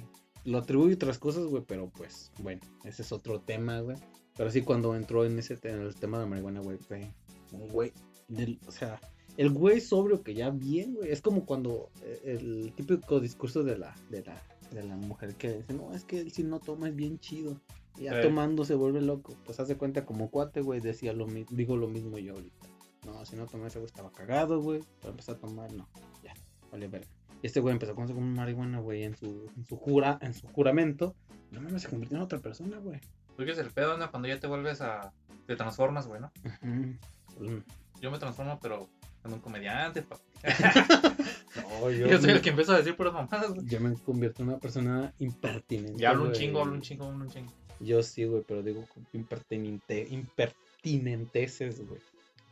Lo 0.46 0.60
atribuyo 0.60 0.92
a 0.94 0.96
otras 0.96 1.18
cosas, 1.20 1.46
güey, 1.46 1.64
pero 1.68 1.90
pues, 1.90 2.32
bueno, 2.42 2.62
ese 2.84 3.02
es 3.02 3.12
otro 3.12 3.42
tema, 3.42 3.80
güey. 3.82 3.98
Pero 4.38 4.52
sí, 4.52 4.62
cuando 4.62 4.96
entró 4.96 5.26
en 5.26 5.38
ese 5.40 5.58
en 5.64 5.82
el 5.82 5.96
tema 5.96 6.18
de 6.18 6.26
la 6.26 6.30
marihuana, 6.30 6.62
güey, 6.62 6.78
fue 6.78 7.12
un 7.52 7.68
güey. 7.70 7.92
del- 8.28 8.60
o 8.68 8.72
sea, 8.72 9.00
el 9.38 9.50
güey 9.52 9.80
sobrio 9.82 10.24
que 10.24 10.34
ya 10.34 10.50
bien, 10.50 10.96
güey. 10.96 11.12
Es 11.12 11.22
como 11.22 11.46
cuando 11.46 11.90
eh, 12.02 12.22
el 12.40 12.74
típico 12.76 13.20
discurso 13.20 13.64
de 13.64 13.78
la, 13.78 13.96
de 14.10 14.24
la, 14.24 14.42
de 14.72 14.84
la 14.84 14.96
mujer 14.96 15.36
que 15.36 15.58
dice, 15.58 15.74
no, 15.74 15.94
es 15.94 16.04
que 16.06 16.20
él 16.20 16.32
si 16.32 16.44
no 16.44 16.60
toma 16.60 16.90
es 16.90 16.96
bien 16.96 17.20
chido. 17.20 17.60
Y 17.98 18.04
ya 18.04 18.16
Sí. 18.22 18.28
tomando 18.28 18.66
se 18.66 18.76
vuelve 18.76 19.02
loco. 19.02 19.36
Pues 19.46 19.60
hace 19.60 19.78
cuenta 19.78 20.06
como 20.06 20.30
cuate, 20.30 20.62
güey, 20.62 20.80
decía 20.82 21.14
lo 21.14 21.28
mismo, 21.28 21.56
digo 21.56 21.78
lo 21.78 21.88
mismo 21.88 22.18
yo 22.18 22.34
ahorita. 22.34 22.68
No, 23.06 23.24
si 23.26 23.36
no 23.36 23.46
tomaba 23.46 23.68
ese 23.70 23.80
güey 23.80 23.86
estaba 23.88 24.12
cagado, 24.12 24.62
güey. 24.62 24.82
Para 25.00 25.12
empezar 25.12 25.36
a 25.36 25.40
tomar, 25.40 25.72
no, 25.72 25.88
ya, 26.24 26.34
vale 26.72 26.88
verga. 26.88 27.08
Este 27.46 27.60
güey 27.60 27.74
empezó 27.74 27.92
a 27.92 27.96
consumir 27.96 28.24
marihuana, 28.24 28.80
güey, 28.80 29.04
en 29.04 29.16
su, 29.16 29.52
en 29.56 29.66
su 29.66 29.78
jura, 29.78 30.18
en 30.22 30.34
su 30.34 30.48
juramento. 30.48 31.16
No 31.52 31.62
mames, 31.62 31.84
se 31.84 31.90
convirtió 31.90 32.18
en 32.18 32.24
otra 32.24 32.40
persona, 32.40 32.80
güey. 32.80 33.00
Porque 33.36 33.52
es 33.52 33.60
el 33.60 33.70
pedo, 33.70 33.98
¿no? 34.00 34.10
Cuando 34.10 34.28
ya 34.28 34.40
te 34.40 34.48
vuelves 34.48 34.82
a. 34.82 35.14
Te 35.46 35.56
transformas, 35.56 36.08
güey, 36.08 36.22
¿no? 36.22 36.32
Mm. 36.62 37.60
Yo 38.02 38.10
me 38.10 38.18
transformo, 38.18 38.60
pero 38.60 38.90
en 39.24 39.34
un 39.34 39.40
comediante, 39.42 40.02
pa. 40.02 40.18
No, 41.56 41.92
yo, 41.92 42.08
Yo 42.08 42.18
soy 42.18 42.28
me, 42.28 42.34
el 42.34 42.42
que 42.42 42.50
empiezo 42.50 42.74
a 42.74 42.78
decir 42.78 42.96
puras 42.98 43.14
mamadas, 43.14 43.54
güey. 43.54 43.66
yo 43.68 43.80
me 43.80 43.94
convierto 43.94 44.42
en 44.42 44.50
una 44.50 44.58
persona 44.58 45.14
impertinente. 45.20 46.02
Ya 46.02 46.10
hablo 46.10 46.24
un 46.26 46.32
chingo, 46.32 46.62
hablo 46.62 46.74
un 46.74 46.82
chingo, 46.82 47.06
hablo 47.06 47.26
un 47.26 47.30
chingo. 47.30 47.52
Yo 47.80 48.02
sí, 48.02 48.26
güey, 48.26 48.44
pero 48.48 48.64
digo 48.64 48.86
impertinente, 49.14 50.08
impertinenteces, 50.10 51.88
güey. 51.88 52.02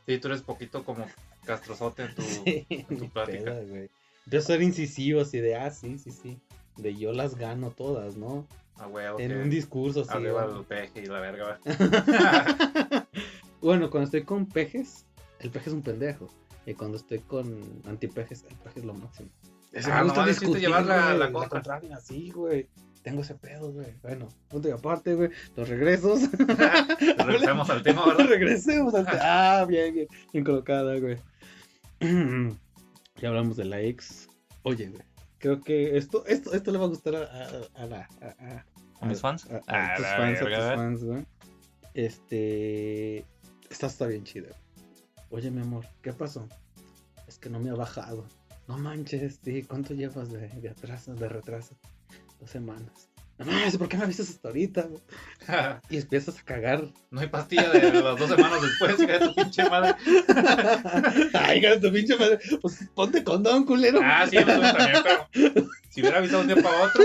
Sí, 0.06 0.20
tú 0.20 0.28
eres 0.28 0.44
poquito 0.44 0.84
como 0.84 1.08
castrozote 1.46 2.04
en 2.04 2.16
tu. 2.16 2.22
Sí, 2.44 2.86
tu 2.88 3.10
plática. 3.10 3.46
pedo, 3.46 3.68
güey. 3.68 3.90
Yo 4.28 4.42
ser 4.42 4.62
incisivo 4.62 5.22
así 5.22 5.40
de, 5.40 5.56
ah, 5.56 5.70
sí, 5.72 5.98
sí, 6.00 6.12
sí. 6.12 6.40
De 6.78 6.96
yo 6.96 7.12
las 7.14 7.36
gano 7.36 7.72
todas, 7.72 8.16
¿no? 8.18 8.48
A 8.78 8.88
huevo, 8.88 9.20
En 9.20 9.38
un 9.38 9.50
discurso 9.50 10.02
así. 10.02 10.12
Arriba 10.14 10.46
el 10.58 10.64
peje 10.66 11.02
y 11.04 11.06
la 11.06 11.20
verga, 11.20 11.60
bueno, 13.62 13.90
cuando 13.90 14.06
estoy 14.06 14.24
con 14.24 14.46
pejes, 14.48 15.06
el 15.40 15.50
peje 15.52 15.70
es 15.70 15.74
un 15.76 15.82
pendejo. 15.84 16.28
Y 16.66 16.74
cuando 16.74 16.98
estoy 16.98 17.20
con 17.20 17.82
antipejes, 17.86 18.46
el 18.50 18.56
peje 18.56 18.80
es 18.80 18.86
lo 18.86 18.94
máximo. 18.94 19.30
Ese 19.74 19.92
Ah, 19.92 19.98
me 20.00 20.04
gusta 20.06 20.26
necesito 20.26 20.58
llevar 20.58 20.86
la- 20.86 21.06
güey, 21.08 21.18
la 21.20 21.32
contra. 21.32 21.50
contraria, 21.50 21.98
sí, 22.00 22.32
güey. 22.32 22.68
Tengo 23.04 23.22
ese 23.22 23.36
pedo, 23.36 23.72
güey. 23.74 23.94
Bueno, 24.02 24.30
punto 24.48 24.70
y 24.70 24.72
aparte, 24.72 25.14
güey. 25.16 25.30
Los 25.58 25.68
regresos. 25.68 26.22
Regresemos 27.18 27.70
al 27.70 27.84
tema, 27.84 28.06
¿verdad? 28.06 28.26
Regresemos 28.30 28.94
al 28.96 29.06
te- 29.06 29.18
Ah, 29.22 29.66
bien, 29.68 29.94
bien. 29.94 30.08
Bien 30.32 30.44
colocada, 30.46 30.98
güey. 31.00 31.18
ya 33.24 33.30
hablamos 33.30 33.56
de 33.56 33.64
la 33.64 33.80
ex. 33.80 34.28
Oye, 34.64 34.90
güey. 34.90 35.02
Creo 35.40 35.62
que 35.62 35.98
esto, 35.98 36.26
esto, 36.26 36.54
esto 36.54 36.72
le 36.72 36.78
va 36.78 36.84
a 36.86 36.90
gustar 36.90 37.16
a, 37.16 37.22
a, 37.24 37.84
a 37.84 37.86
la. 37.86 38.10
A, 38.22 38.28
a- 38.46 38.66
¿A 39.00 39.06
mis 39.06 39.20
fans? 39.22 39.46
A, 39.50 39.62
Ah, 39.68 39.94
tus 39.96 40.06
fans, 40.06 40.42
a 40.42 40.46
tus 40.46 40.56
fans, 40.76 41.04
güey. 41.06 41.26
Este. 41.94 43.26
Esta 43.70 43.88
está 43.88 44.08
bien 44.08 44.24
chida. 44.24 44.50
Oye, 45.30 45.50
mi 45.52 45.62
amor, 45.62 45.86
¿qué 46.02 46.12
pasó? 46.14 46.48
Es 47.28 47.38
que 47.40 47.50
no 47.50 47.60
me 47.60 47.70
ha 47.70 47.76
bajado. 47.76 48.26
No 48.68 48.78
manches, 48.78 49.40
sí. 49.44 49.64
¿Cuánto 49.64 49.94
llevas 49.94 50.30
de, 50.32 50.48
de 50.50 50.70
atraso, 50.70 51.16
de 51.16 51.28
retraso? 51.30 51.76
Dos 52.40 52.50
semanas. 52.50 53.10
No 53.46 53.78
¿por 53.78 53.90
qué 53.90 53.98
me 53.98 54.04
avisas 54.04 54.30
hasta 54.30 54.48
ahorita? 54.50 54.88
Y 55.90 55.98
empiezas 55.98 56.40
a 56.40 56.44
cagar. 56.44 56.86
No 57.12 57.20
hay 57.20 57.28
pastilla 57.28 57.70
de 57.70 58.02
las 58.02 58.18
dos 58.18 58.30
semanas 58.30 58.62
después, 58.62 58.98
de 58.98 59.20
tu 59.20 59.36
pinche 59.36 59.70
madre. 59.70 59.96
Ay, 61.34 61.60
de 61.60 61.80
tu 61.80 61.92
pinche 61.92 62.16
madre. 62.18 62.40
Pues 62.62 62.90
ponte 62.96 63.24
condón, 63.24 63.66
culero. 63.66 64.00
Ah, 64.02 64.26
sí, 64.30 64.38
pues 64.42 64.60
también, 64.60 65.04
pero 65.04 65.70
si 65.90 66.02
hubiera 66.02 66.18
avisado 66.20 66.42
un 66.42 66.48
día 66.48 66.56
para 66.56 66.82
otro, 66.82 67.04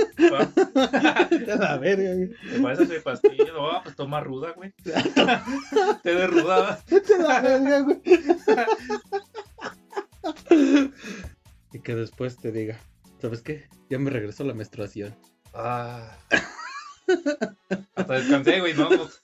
a 1.53 1.57
la 1.57 1.77
verga, 1.79 2.15
güey. 2.15 2.31
te 2.31 2.61
parece 2.61 2.87
de 2.87 3.01
pastilla, 3.01 3.53
no, 3.53 3.83
pues 3.83 3.97
toma 3.97 4.21
ruda, 4.21 4.53
güey. 4.53 4.73
Te 6.03 6.15
de 6.15 6.27
ruda, 6.27 6.83
a 6.91 7.23
la 7.23 7.41
verga, 7.41 7.81
güey. 7.81 8.01
Y 11.73 11.81
que 11.81 11.95
después 11.95 12.37
te 12.39 12.51
diga, 12.51 12.79
¿sabes 13.21 13.43
qué? 13.43 13.69
Ya 13.91 13.99
me 13.99 14.11
regresó 14.11 14.45
la 14.45 14.55
menstruación. 14.55 15.15
Ah. 15.55 16.17
Hasta 17.97 18.15
descansé, 18.15 18.61
güey, 18.61 18.75
no, 18.75 18.89
pues, 18.89 19.23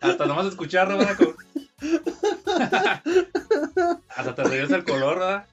Hasta 0.00 0.26
nomás 0.26 0.46
escucharlo, 0.46 0.98
¿verdad? 0.98 1.16
Como- 1.16 1.34
Hasta 4.16 4.34
te 4.34 4.44
regresa 4.44 4.76
el 4.76 4.84
color, 4.84 5.18
¿verdad? 5.18 5.46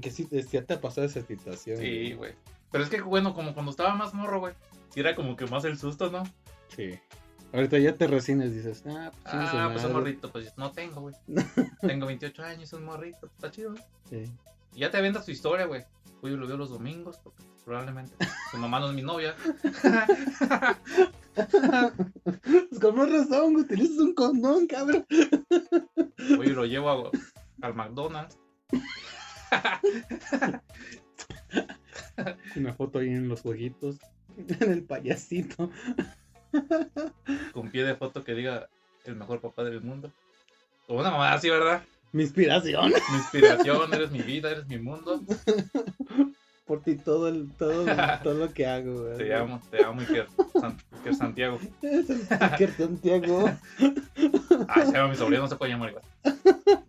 Que 0.00 0.10
sí, 0.10 0.24
te- 0.24 0.42
sí 0.42 0.60
te 0.60 0.74
ha 0.74 0.80
pasado 0.80 1.06
esa 1.06 1.22
situación. 1.22 1.78
Sí, 1.78 2.14
güey. 2.14 2.34
Pero 2.70 2.84
es 2.84 2.90
que, 2.90 3.00
bueno, 3.02 3.34
como 3.34 3.52
cuando 3.54 3.70
estaba 3.70 3.94
más 3.94 4.14
morro, 4.14 4.40
güey. 4.40 4.54
Sí 4.90 5.00
era 5.00 5.14
como 5.14 5.36
que 5.36 5.46
más 5.46 5.64
el 5.64 5.78
susto, 5.78 6.10
¿no? 6.10 6.22
Sí. 6.74 6.98
Ahorita 7.52 7.78
ya 7.78 7.94
te 7.94 8.06
resines, 8.06 8.54
dices, 8.54 8.82
ah, 8.86 9.10
pues, 9.22 9.34
Ah, 9.34 9.68
pues 9.72 9.84
un 9.84 9.92
madre". 9.92 9.94
morrito, 10.04 10.32
pues 10.32 10.56
no 10.56 10.72
tengo, 10.72 11.02
güey. 11.02 11.14
Tengo 11.82 12.06
28 12.06 12.42
años, 12.44 12.72
un 12.72 12.84
morrito, 12.84 13.26
está 13.26 13.50
chido. 13.50 13.72
güey. 13.72 13.82
Sí. 14.08 14.32
Y 14.74 14.80
ya 14.80 14.90
te 14.90 14.96
avientas 14.98 15.24
tu 15.24 15.30
historia, 15.30 15.66
güey. 15.66 15.84
Uy, 16.22 16.30
lo 16.36 16.46
veo 16.46 16.56
los 16.56 16.70
domingos, 16.70 17.18
porque 17.22 17.42
probablemente 17.64 18.14
su 18.50 18.56
mamá 18.58 18.78
no 18.80 18.88
es 18.88 18.94
mi 18.94 19.02
novia. 19.02 19.34
Pues 22.68 22.80
con 22.80 22.96
más 22.96 23.10
razón, 23.10 23.52
güey, 23.54 23.64
utilizas 23.64 23.98
un 23.98 24.14
condón, 24.14 24.66
cabrón. 24.66 25.06
Uy, 26.38 26.46
lo 26.48 26.64
llevo 26.66 26.90
a- 26.90 27.10
al 27.66 27.74
McDonald's. 27.74 28.38
Una 32.56 32.74
foto 32.74 32.98
ahí 32.98 33.08
en 33.08 33.28
los 33.28 33.40
jueguitos, 33.42 33.96
en 34.36 34.70
el 34.72 34.84
payasito. 34.84 35.70
con 37.52 37.70
pie 37.70 37.84
de 37.84 37.96
foto 37.96 38.22
que 38.22 38.34
diga 38.34 38.68
el 39.04 39.16
mejor 39.16 39.40
papá 39.40 39.64
del 39.64 39.80
mundo. 39.80 40.10
O 40.86 40.98
una 41.00 41.10
mamá 41.10 41.32
así, 41.32 41.48
¿verdad? 41.48 41.82
Mi 42.12 42.22
inspiración. 42.24 42.90
mi 42.90 43.16
inspiración, 43.18 43.92
eres 43.94 44.10
mi 44.10 44.20
vida, 44.22 44.50
eres 44.50 44.66
mi 44.66 44.78
mundo. 44.78 45.22
Por 46.66 46.82
ti 46.82 46.96
todo, 46.96 47.28
el, 47.28 47.50
todo, 47.58 47.84
todo 48.22 48.34
lo 48.34 48.52
que 48.52 48.66
hago, 48.66 49.02
güey. 49.02 49.16
Te 49.18 49.34
amo, 49.34 49.60
te 49.70 49.84
amo, 49.84 50.00
Iker, 50.00 50.26
San- 50.60 50.78
Iker 50.98 51.14
Santiago. 51.14 51.58
Iker 52.40 52.72
Santiago. 52.72 53.50
Ay, 54.68 54.82
se 54.86 54.92
llama 54.92 55.08
mi 55.08 55.16
sobrino, 55.16 55.42
no 55.42 55.48
se 55.48 55.56
puede 55.56 55.72
llamar 55.72 55.90
igual. 55.90 56.04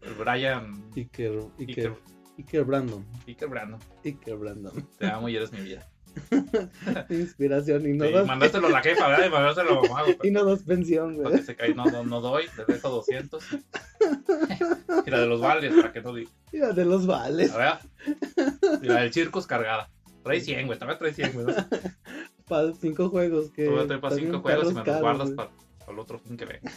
El 0.01 0.13
Brian 0.13 0.84
Iker, 0.95 1.32
Iker, 1.59 1.67
Iker, 1.67 1.93
Iker 2.38 2.63
Brandon. 2.65 3.05
Iker 3.28 3.47
Brando. 3.49 3.80
Iker 4.05 4.36
Brandon. 4.36 4.88
Te 4.99 5.07
amo 5.07 5.28
y 5.30 5.36
eres 5.36 5.51
mi 5.51 5.61
vida. 5.61 5.88
Inspiración 7.09 7.88
y 7.88 7.93
no, 7.93 8.05
Sí, 8.05 8.11
das, 8.13 8.28
mandárselo 8.28 8.67
a 8.67 8.69
la 8.69 8.82
jefa, 8.84 9.07
¿verdad? 9.07 9.26
Y 9.26 9.30
mandárselo 9.32 9.80
a 9.80 9.82
mamá, 9.82 10.03
güey, 10.03 10.17
y 10.24 10.32
no 10.32 10.45
das 10.45 10.61
pensión, 10.61 11.15
güey. 11.15 11.43
no, 11.76 11.86
no, 11.86 12.03
no 12.03 12.21
doy, 12.21 12.45
te 12.55 12.71
dejo 12.71 12.89
200. 12.89 13.43
Y 15.06 15.10
la 15.10 15.20
de 15.20 15.28
los 15.28 15.41
vales, 15.41 15.74
para 15.74 15.91
que 15.91 16.01
no 16.01 16.14
diga. 16.14 16.32
Mira, 16.51 16.72
de 16.72 16.86
los 16.86 17.06
vales. 17.06 17.51
A 17.51 17.58
ver. 17.58 17.74
Y 18.82 18.88
la 18.88 19.01
del 19.01 19.14
circus 19.14 19.47
cargada. 19.47 19.89
Trae 20.24 20.39
100, 20.39 20.68
güey, 20.68 20.80
también 20.80 20.99
trae 20.99 21.14
100, 21.14 21.34
güey. 21.34 21.56
Para 22.47 22.74
cinco 22.74 23.10
juegos. 23.10 23.51
Que 23.51 23.66
Tú 23.66 23.72
voy 23.72 23.82
a 23.82 23.88
traer 23.88 24.01
para 24.01 24.16
también 24.16 24.32
5 24.32 24.41
juegos 24.41 24.72
y 24.72 24.74
me 24.74 24.84
los 24.84 25.01
guardas 25.01 25.32
caros, 25.32 25.36
para, 25.36 25.51
el 25.91 25.99
otro 25.99 26.20
fin 26.20 26.38
que 26.38 26.45
venga. 26.45 26.72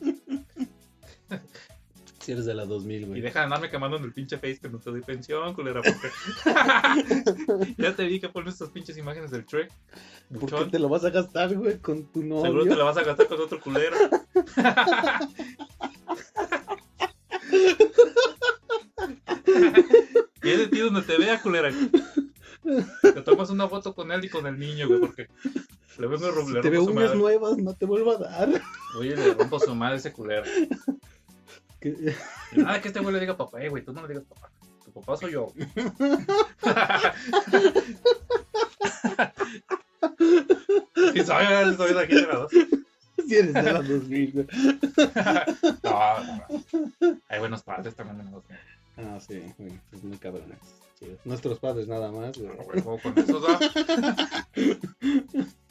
Si 2.23 2.31
eres 2.33 2.45
de 2.47 2.55
la 2.55 2.65
2000, 2.65 3.03
Y 3.03 3.05
güey. 3.07 3.21
deja 3.21 3.41
de 3.41 3.45
andarme 3.47 3.69
quemando 3.69 3.97
en 3.97 4.05
el 4.05 4.13
pinche 4.13 4.37
face 4.37 4.61
que 4.61 4.69
no 4.69 4.79
te 4.79 4.91
doy 4.91 5.01
pensión, 5.03 5.55
culera, 5.55 5.81
porque... 5.83 7.75
ya 7.79 7.97
te 7.97 8.05
vi 8.07 8.21
que 8.21 8.29
pones 8.29 8.55
estas 8.55 8.71
pinches 8.71 8.97
imágenes 8.97 9.31
del 9.33 9.45
Trek. 9.45 9.73
¿Por 10.39 10.49
qué 10.49 10.71
te 10.71 10.79
lo 10.79 10.89
vas 10.89 11.05
a 11.05 11.11
gastar, 11.11 11.55
güey, 11.57 11.79
con 11.79 12.05
tu 12.13 12.23
novio? 12.23 12.43
Seguro 12.45 12.65
te 12.65 12.77
la 12.77 12.85
vas 12.85 12.97
a 12.97 13.03
gastar 13.03 13.27
con 13.27 13.41
otro 13.41 13.61
culero. 13.61 13.97
y 20.43 20.51
es 20.51 20.59
de 20.59 20.69
ti 20.69 20.79
donde 20.81 21.03
te 21.03 21.19
vea, 21.19 21.41
culera. 21.41 21.71
Te 23.03 23.23
tomas 23.23 23.51
una 23.51 23.69
foto 23.69 23.95
con 23.95 24.13
él 24.13 24.25
y 24.25 24.29
con 24.29 24.47
el 24.47 24.59
niño, 24.59 24.89
güey, 24.89 25.01
porque 25.01 25.29
le 25.99 26.07
vengo 26.07 26.27
a 26.27 26.51
le 26.51 26.61
Te 26.61 26.71
veo 26.71 26.87
madre. 26.93 27.17
nuevas, 27.17 27.57
no 27.59 27.75
te 27.75 27.87
vuelvo 27.87 28.13
a 28.13 28.19
dar. 28.19 28.49
Oye, 28.99 29.17
le 29.17 29.35
rompo 29.35 29.59
su 29.61 29.75
madre 29.75 29.95
a 29.95 29.99
ese 29.99 30.13
culero. 30.13 30.45
Y 31.89 32.61
nada 32.61 32.81
que 32.81 32.89
este 32.89 33.01
güey 33.01 33.15
le 33.15 33.21
diga 33.21 33.37
papá, 33.37 33.63
eh, 33.63 33.69
güey, 33.69 33.85
tú 33.85 33.93
no 33.93 34.03
le 34.03 34.09
digas 34.09 34.25
papá. 34.25 34.51
Tu 34.85 34.93
papá 34.93 35.17
soy 35.17 35.33
yo. 35.33 35.53
y 41.15 41.21
soy, 41.21 41.45
soy 41.77 41.95
de 41.95 42.01
aquí 42.01 42.15
de 42.15 42.27
la 42.27 42.37
dos. 42.37 42.53
Si 43.27 43.37
eres 43.37 43.55
de 43.55 43.63
la 43.63 43.83
2000, 43.83 44.33
güey. 44.33 44.47
No, 45.83 46.25
no, 46.25 46.47
no. 47.01 47.19
Hay 47.29 47.39
buenos 47.39 47.63
padres 47.63 47.95
también 47.95 48.21
en 48.21 48.33
los 48.33 48.43
Ah, 48.97 49.19
sí, 49.21 49.41
güey. 49.59 49.73
Es 49.93 50.03
muy 50.05 50.17
cabrones. 50.19 50.59
Chido. 50.99 51.17
Nuestros 51.25 51.59
padres 51.59 51.89
nada 51.89 52.11
más, 52.11 52.37
güey. 52.37 52.51
Pero, 52.51 52.65
güey, 52.65 52.83
como 52.83 53.01
con 53.01 53.19
esos, 53.19 53.43
¿va? 53.43 53.59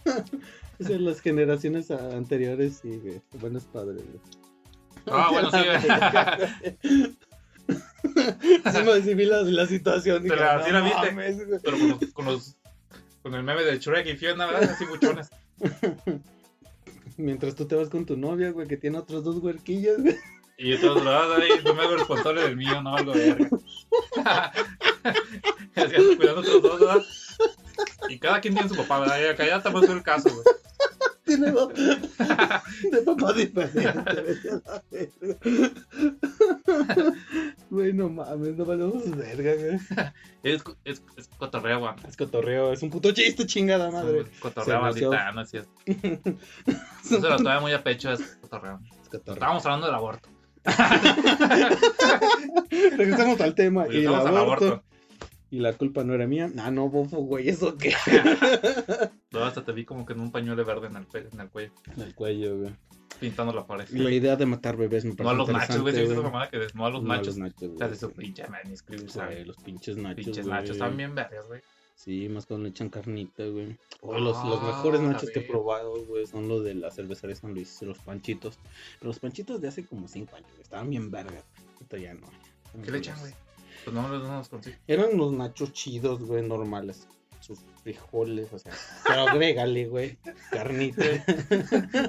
O 0.80 0.84
sea, 0.84 0.98
las 0.98 1.22
generaciones 1.22 1.92
anteriores, 1.92 2.80
sí, 2.82 3.00
güey. 3.04 3.22
Buenos 3.40 3.66
padres, 3.66 4.04
güey. 4.04 4.41
Ah, 5.08 5.30
bueno, 5.32 5.50
sí. 5.52 5.58
Sí, 8.04 8.78
no, 8.84 8.96
sí 8.96 9.14
vi 9.14 9.26
la, 9.26 9.44
la 9.44 9.66
situación. 9.68 10.24
Te 10.24 10.30
dije, 10.30 10.36
la- 10.36 10.58
no 10.58 10.66
sí 10.66 10.72
la 10.72 10.82
viste. 10.82 11.12
mames. 11.12 11.38
Pero 11.64 11.78
con 11.78 11.88
los, 11.90 12.00
con 12.14 12.26
los. 12.26 12.56
Con 13.22 13.36
el 13.36 13.44
meme 13.44 13.64
de 13.64 13.78
Shrek 13.78 14.08
y 14.08 14.18
Fiona, 14.18 14.48
¿verdad? 14.48 14.72
Así 14.72 14.86
buchones. 14.86 15.30
Mientras 17.18 17.56
tú 17.56 17.68
te 17.68 17.76
vas 17.76 17.90
con 17.90 18.06
tu 18.06 18.18
novia, 18.18 18.50
güey, 18.52 18.68
que 18.68 18.78
tiene 18.78 18.98
otros 18.98 19.24
dos 19.24 19.38
huerquillos, 19.38 20.02
güey. 20.02 20.18
Y 20.58 20.74
entonces, 20.74 21.04
la 21.06 21.12
verdad, 21.22 21.38
ahí 21.42 21.50
no 21.64 21.74
me 21.76 21.84
hago 21.84 21.96
responsable 21.98 22.42
del 22.42 22.58
mío, 22.58 22.82
no 22.82 22.96
algo 22.96 23.14
de 23.14 23.34
verga. 23.34 23.50
Cuidando 26.18 26.42
otros 26.42 26.62
dos, 26.62 26.80
¿verdad? 26.80 27.02
Y 28.10 28.20
cada 28.20 28.42
quien 28.42 28.54
tiene 28.54 28.70
su 28.70 28.76
papá, 28.76 29.00
¿verdad? 29.00 29.30
Acá 29.30 29.46
ya 29.46 29.58
estamos 29.58 29.84
en 29.84 29.92
el 29.92 30.04
caso, 30.04 30.30
güey. 30.30 30.44
Tiene 31.26 31.52
dos 31.52 31.72
de 31.74 33.02
papá 33.06 33.32
verga. 33.32 33.70
Güey, 37.70 37.94
no 37.94 38.10
mames, 38.10 38.58
no 38.58 38.66
valemos 38.66 39.10
verga, 39.16 39.54
güey. 39.56 39.80
Es, 40.44 40.64
es, 40.84 41.02
es 41.16 41.30
cotorreo, 41.38 41.80
güey. 41.80 41.94
Es 42.08 42.18
cotorreo, 42.18 42.74
es 42.74 42.82
un 42.82 42.90
puto 42.90 43.12
chiste, 43.12 43.46
chingada 43.46 43.92
madre. 43.92 44.22
Es 44.22 44.40
Cotorreo, 44.40 44.82
maldita, 44.82 45.32
no 45.32 45.42
es 45.42 45.50
cierto. 45.50 45.72
No 46.66 47.20
se 47.20 47.20
lo 47.20 47.38
toma 47.38 47.60
muy 47.60 47.74
a 47.74 47.84
pecho, 47.84 48.12
es 48.12 48.22
cotorreo. 48.42 48.80
Es 49.02 49.10
cotorreo. 49.10 49.36
Estábamos 49.36 49.66
hablando 49.66 49.86
del 49.88 49.96
aborto. 49.96 50.30
Regresamos 52.98 53.42
al 53.42 53.56
tema. 53.56 53.88
Y 53.88 53.98
el 53.98 54.06
estamos 54.06 54.26
al 54.26 54.38
aborto. 54.38 54.84
Y 55.52 55.60
la 55.60 55.74
culpa 55.74 56.04
no 56.04 56.14
era 56.14 56.26
mía. 56.28 56.50
Ah, 56.58 56.72
no, 56.72 56.88
bofo, 56.90 57.18
güey, 57.18 57.50
¿eso 57.50 57.78
qué? 57.78 57.94
Luego 59.32 59.48
hasta 59.48 59.64
te 59.64 59.72
vi 59.74 59.86
como 59.86 60.06
que 60.06 60.14
en 60.14 60.22
un 60.22 60.32
pañuelo 60.32 60.64
verde 60.66 60.88
en 60.88 60.96
el, 60.96 61.06
pe- 61.06 61.28
en 61.32 61.40
el 61.40 61.50
cuello, 61.50 61.72
En 61.96 62.02
el 62.02 62.16
cuello, 62.16 62.58
güey. 62.58 62.72
pintando 63.20 63.54
la 63.54 63.66
pared. 63.68 63.88
La 63.90 64.12
idea 64.12 64.36
de 64.38 64.46
matar 64.46 64.78
bebés 64.78 65.04
me 65.06 65.14
No 65.14 65.30
a 65.30 65.36
parece 65.36 65.38
los 65.38 65.50
nachos, 65.50 65.82
güey. 65.82 65.94
¿sí 65.94 66.02
esa 66.02 66.14
güey. 66.14 66.24
mamada 66.24 66.50
que 66.50 66.58
des- 66.58 66.74
no 66.74 66.86
a 66.86 66.90
los 66.90 67.04
No 67.04 67.12
a 67.12 67.18
nachos. 67.18 67.28
los 67.28 67.38
nachos, 67.38 67.70
O 67.76 67.78
sea, 67.78 67.88
de 67.90 67.96
güey. 67.98 68.00
su 68.00 68.12
pinche 68.14 68.48
manuscrito, 68.48 69.14
Güey, 69.26 69.46
los 69.46 69.58
pinches 69.58 69.98
nachos. 69.98 70.26
Pinches 70.26 70.46
güey. 70.48 70.58
nachos 70.62 70.78
también 70.78 71.14
vergas, 71.16 71.46
güey. 71.48 71.62
Sí, 71.96 72.30
más 72.30 72.46
cuando 72.48 72.64
le 72.64 72.70
echan 72.70 72.90
carnita, 72.90 73.46
güey. 73.46 73.78
Oh, 74.02 74.18
los, 74.18 74.44
los 74.46 74.64
mejores 74.64 75.02
nachos 75.02 75.30
que 75.32 75.40
he 75.40 75.44
probado, 75.44 76.04
güey, 76.06 76.26
son 76.26 76.48
los 76.48 76.64
de 76.64 76.74
la 76.76 76.90
cervecería 76.90 77.36
San 77.36 77.54
Luis, 77.54 77.80
los 77.84 78.00
panchitos. 78.00 78.58
Pero 79.00 79.10
los 79.10 79.20
panchitos 79.20 79.62
de 79.62 79.68
hace 79.68 79.86
como 79.86 80.08
5 80.08 80.36
años, 80.36 80.50
güey, 80.52 80.62
estaban 80.64 80.90
bien 80.90 81.12
vergas. 81.12 81.44
Ahorita 81.76 81.98
ya 81.98 82.14
no. 82.16 82.28
¿Qué 82.84 82.90
le 82.90 82.98
echan, 83.00 83.20
güey? 83.20 83.34
Pues 83.84 83.94
no, 83.96 84.08
no 84.08 84.38
los 84.38 84.50
consigo. 84.50 84.78
Eran 84.88 85.18
los 85.18 85.34
nachos 85.34 85.74
chidos, 85.74 86.24
güey, 86.24 86.48
normales. 86.48 87.08
Sus 87.40 87.60
frijoles, 87.84 88.54
o 88.54 88.60
sea. 88.60 88.72
Pero 89.08 89.22
agrégale, 89.28 89.88
güey. 89.88 90.18
Carnita. 90.52 91.04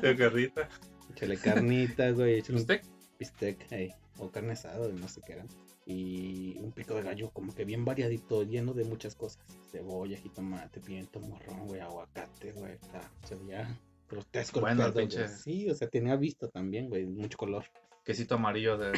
De 0.03 0.17
carrita. 0.17 0.69
Échale 1.11 1.37
carnita, 1.39 2.11
güey. 2.11 2.39
Échale 2.39 2.83
bistec, 3.23 3.71
ey, 3.71 3.95
o 4.19 4.31
carne 4.31 4.53
asada, 4.53 4.89
no 4.89 5.09
sé 5.09 5.21
qué 5.25 5.35
eran. 5.35 5.49
Y 5.87 6.59
un 6.59 6.73
pico 6.73 6.95
de 6.95 7.03
gallo 7.03 7.31
como 7.31 7.55
que 7.55 7.65
bien 7.65 7.85
variadito, 7.85 8.43
lleno 8.43 8.73
de 8.73 8.85
muchas 8.85 9.15
cosas. 9.15 9.45
Cebolla, 9.71 10.17
jitomate, 10.17 10.81
pimiento 10.81 11.21
morrón, 11.21 11.67
güey, 11.67 11.81
aguacate, 11.81 12.53
güey. 12.53 12.79
Se 13.25 13.35
veía 13.37 13.79
grotesco 14.09 14.61
Bueno, 14.61 14.85
el 14.87 14.93
pinche-. 14.93 15.29
Sí, 15.29 15.71
o 15.71 15.75
sea, 15.75 15.89
tenía 15.89 16.17
vista 16.17 16.49
también, 16.49 16.89
güey, 16.89 17.07
mucho 17.07 17.39
color. 17.39 17.65
Quesito 18.05 18.35
amarillo, 18.35 18.77
de... 18.77 18.93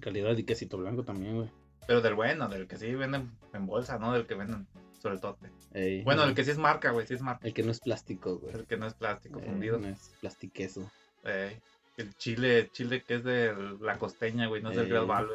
Calidad 0.00 0.36
y 0.36 0.44
quesito 0.44 0.76
blanco 0.76 1.04
también, 1.04 1.36
güey. 1.36 1.50
Pero 1.88 2.02
del 2.02 2.14
bueno, 2.14 2.48
del 2.48 2.68
que 2.68 2.76
sí 2.76 2.94
venden 2.94 3.30
en 3.54 3.66
bolsa, 3.66 3.98
¿no? 3.98 4.12
Del 4.12 4.26
que 4.26 4.34
venden 4.34 4.66
sobre 5.00 5.14
el 5.14 5.20
tote. 5.22 5.50
Ey, 5.72 6.02
Bueno, 6.04 6.22
ey. 6.24 6.28
el 6.28 6.34
que 6.34 6.44
sí 6.44 6.50
es 6.50 6.58
marca, 6.58 6.90
güey, 6.90 7.06
sí 7.06 7.14
es 7.14 7.22
marca. 7.22 7.46
El 7.46 7.54
que 7.54 7.62
no 7.62 7.70
es 7.70 7.80
plástico, 7.80 8.38
güey. 8.38 8.54
El 8.54 8.66
que 8.66 8.76
no 8.76 8.86
es 8.86 8.92
plástico 8.92 9.40
Eh, 9.40 9.44
fundido. 9.46 9.78
no 9.78 9.88
es 9.88 10.12
plastiqueso. 10.20 10.90
Eh, 11.24 11.58
el 11.96 12.14
chile, 12.16 12.68
chile 12.72 13.02
que 13.02 13.14
es 13.14 13.24
de 13.24 13.54
la 13.80 13.96
costeña, 13.98 14.48
güey, 14.48 14.62
no 14.62 14.70
es 14.70 14.76
del. 14.76 14.88
Great 14.88 15.06
Valve. 15.06 15.34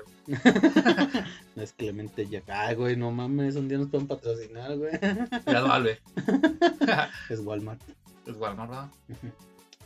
No 1.56 1.64
es 1.64 1.74
Clemente 1.74 2.28
ya. 2.28 2.44
Ay, 2.48 2.76
güey, 2.76 2.96
no 2.96 3.10
mames, 3.12 3.56
un 3.56 3.68
día 3.68 3.80
nos 3.80 3.90
pueden 3.90 4.08
patrocinar, 4.08 4.78
güey. 4.78 4.92
Great 5.00 5.68
Valve. 5.68 6.00
es 7.30 7.40
Walmart. 7.40 7.82
Es 8.28 8.38
Walmart, 8.38 8.70
¿verdad? 8.70 8.90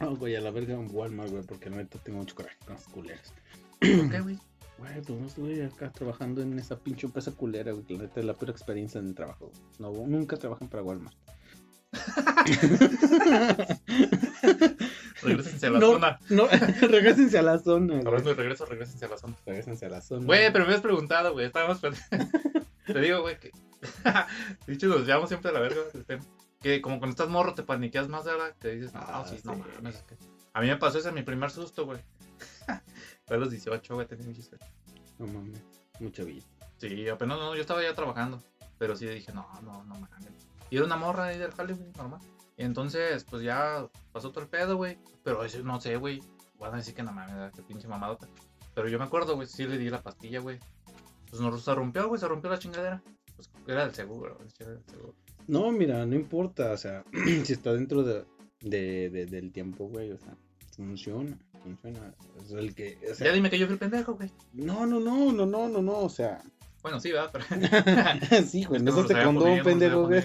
No, 0.01 0.15
güey, 0.18 0.36
a 0.36 0.41
la 0.41 0.51
verga 0.51 0.74
en 0.76 0.88
Walmart, 0.91 1.32
güey, 1.32 1.43
porque 1.43 1.70
la 1.70 1.78
neta 1.78 1.97
tengo 1.99 2.20
mucho 2.20 2.36
coraje 2.36 2.57
con 2.65 2.76
los 2.76 2.88
culeros. 2.89 3.34
¿Por 3.80 4.09
qué, 4.11 4.20
güey? 4.20 4.38
Güey, 4.78 5.01
pues 5.01 5.19
no 5.19 5.28
estuve 5.28 5.65
acá 5.65 5.91
trabajando 5.91 6.41
en 6.41 6.57
esa 6.59 6.78
pinche 6.78 7.07
empresa 7.07 7.32
culera, 7.32 7.71
güey, 7.71 7.86
la 7.89 8.03
neta 8.03 8.19
es 8.19 8.25
la 8.25 8.34
peor 8.34 8.51
experiencia 8.51 8.99
en 8.99 9.07
el 9.07 9.15
trabajo. 9.15 9.51
No, 9.80 9.91
nunca 9.91 10.38
trabajan 10.38 10.67
para 10.69 10.84
Walmart. 10.84 11.15
Regrésense 15.23 15.65
a 15.67 15.69
la 15.71 15.80
no, 15.80 15.93
zona. 15.93 16.19
no, 16.30 16.47
regresense 16.89 17.38
a 17.38 17.41
la 17.41 17.59
zona. 17.59 17.99
Hablando 18.05 18.30
de 18.30 18.36
regreso, 18.36 18.65
regrésense 18.65 19.05
a 19.05 19.09
la 19.09 19.17
zona. 19.17 19.36
Regresense 19.45 19.86
a 19.86 19.89
la 19.89 20.01
zona. 20.01 20.25
Güey, 20.25 20.51
pero 20.53 20.65
me 20.65 20.73
has 20.73 20.82
preguntado, 20.82 21.34
güey. 21.34 21.45
Estábamos. 21.47 21.80
Te 22.86 22.99
digo, 22.99 23.21
güey, 23.21 23.39
que. 23.39 23.51
Dicho, 24.67 24.88
nos 24.88 25.05
llevamos 25.05 25.30
siempre 25.30 25.49
a 25.51 25.53
la 25.53 25.59
verga. 25.59 25.82
Que 26.61 26.82
como 26.82 26.97
cuando 26.99 27.11
estás 27.11 27.30
morro 27.30 27.53
te 27.53 27.63
paniqueas 27.63 28.07
más, 28.09 28.25
¿verdad? 28.25 28.55
Que 28.59 28.69
dices, 28.69 28.93
no, 28.93 28.99
Ah, 29.01 29.25
sí, 29.28 29.38
no 29.43 29.55
mames. 29.55 30.03
A 30.53 30.61
mí 30.61 30.67
me 30.67 30.78
pasó 30.78 30.97
ese 30.97 31.11
mi 31.11 31.21
primer 31.21 31.51
susto, 31.51 31.86
güey. 31.86 31.99
Fue 33.28 33.38
a 33.38 33.39
los 33.39 33.51
18, 33.51 33.93
güey, 33.95 34.07
tenía 34.07 34.25
18. 34.28 34.65
No 35.19 35.28
mames, 35.28 35.61
mucha 35.99 36.23
vida. 36.23 36.43
Sí, 36.78 37.07
apenas 37.09 37.38
no, 37.39 37.55
yo 37.55 37.61
estaba 37.61 37.82
ya 37.84 37.93
trabajando. 37.93 38.41
Pero 38.78 38.95
sí 38.95 39.05
dije, 39.07 39.32
no, 39.34 39.47
no, 39.63 39.84
no 39.84 39.95
mames. 39.95 40.30
Y 40.69 40.78
era 40.78 40.86
una 40.86 40.97
morra 40.97 41.25
ahí 41.25 41.38
del 41.38 41.51
jale, 41.51 41.73
güey, 41.73 41.91
normal. 41.97 42.19
Y 42.57 42.63
entonces, 42.63 43.23
pues 43.23 43.43
ya 43.43 43.88
pasó 44.11 44.32
todo 44.32 44.43
el 44.43 44.49
pedo, 44.49 44.78
güey. 44.78 44.97
Pero 45.23 45.43
eso 45.43 45.59
no 45.63 45.80
sé, 45.82 45.95
güey. 45.97 46.21
Van 46.59 46.73
a 46.73 46.78
decir 46.78 46.93
que 46.93 47.03
no 47.03 47.11
mames, 47.11 47.51
qué 47.53 47.61
pinche 47.63 47.88
mamadota. 47.88 48.28
Pero 48.73 48.88
yo 48.89 48.97
me 48.99 49.05
acuerdo, 49.05 49.36
güey, 49.36 49.47
sí 49.47 49.67
le 49.67 49.78
di 49.78 49.89
la 49.89 50.01
pastilla, 50.01 50.39
güey. 50.39 50.59
Pues 51.30 51.41
no 51.41 51.55
se 51.57 51.73
rompió, 51.75 52.07
güey, 52.07 52.19
se 52.19 52.28
rompió 52.28 52.49
la 52.49 52.59
chingadera. 52.59 53.03
Pues 53.36 53.49
era 53.67 53.86
del 53.86 53.93
seguro, 53.95 54.36
güey, 54.38 54.49
era 54.59 54.71
del 54.71 54.84
seguro. 54.86 55.15
No, 55.47 55.71
mira, 55.71 56.05
no 56.05 56.15
importa, 56.15 56.71
o 56.71 56.78
sea, 56.78 57.03
si 57.43 57.53
está 57.53 57.73
dentro 57.73 58.03
de, 58.03 58.25
de- 58.61 59.09
de- 59.09 59.25
del 59.25 59.51
tiempo, 59.51 59.88
güey, 59.88 60.11
o 60.11 60.17
sea, 60.17 60.36
Funciona, 60.78 61.38
funciona. 61.63 62.13
Es 62.45 62.51
el 62.51 62.73
que, 62.75 62.97
o 63.11 63.13
Ya 63.23 63.32
dime 63.34 63.49
que 63.49 63.57
yo 63.59 63.65
fui 63.65 63.73
el 63.73 63.80
pendejo, 63.80 64.13
güey. 64.13 64.32
no, 64.53 64.86
no, 64.86 64.99
no, 64.99 65.34
no, 65.34 65.45
no, 65.45 65.67
no, 65.67 65.82
no, 65.82 65.97
o 65.99 66.09
sea, 66.09 66.41
Bueno, 66.84 66.99
sí, 66.99 67.11
¿verdad? 67.11 67.32
Pero... 67.34 67.45
sí, 68.47 68.63
güey, 68.63 68.78
Es 68.78 68.84
no 68.84 69.01
se 69.07 69.13
te 69.13 69.23
no 69.25 69.32
lo 69.34 69.63
pendejo, 69.63 70.05
güey. 70.05 70.23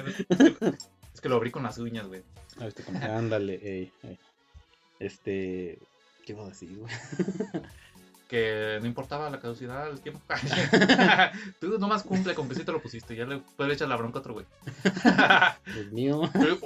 Es 1.14 1.20
que 1.20 1.28
lo 1.28 1.36
abrí 1.36 1.50
con 1.50 1.62
las 1.62 1.78
uñas, 1.78 2.06
güey. 2.06 2.22
A 2.60 2.64
ver, 2.64 2.72
te 2.74 2.82
con- 2.82 2.96
ándale, 2.96 3.54
ey, 3.62 3.92
ey. 4.02 4.18
Este, 5.00 5.78
¿qué 6.24 6.32
iba 6.32 6.44
a 6.44 6.48
decir, 6.48 6.76
güey? 6.76 6.92
Que 8.28 8.78
no 8.80 8.86
importaba 8.86 9.28
la 9.28 9.40
caducidad, 9.40 9.90
el 9.90 10.00
tiempo. 10.00 10.22
Tú 11.60 11.78
nomás 11.78 12.02
cumple 12.02 12.34
con 12.34 12.48
que 12.48 12.54
sí 12.54 12.64
te 12.64 12.72
lo 12.72 12.80
pusiste. 12.80 13.14
Ya 13.14 13.26
le 13.26 13.42
puedes 13.58 13.74
echar 13.74 13.88
la 13.88 13.96
bronca 13.96 14.16
a 14.16 14.20
otro, 14.20 14.32
güey. 14.32 14.46
Dios 15.74 15.92
mío, 15.92 16.22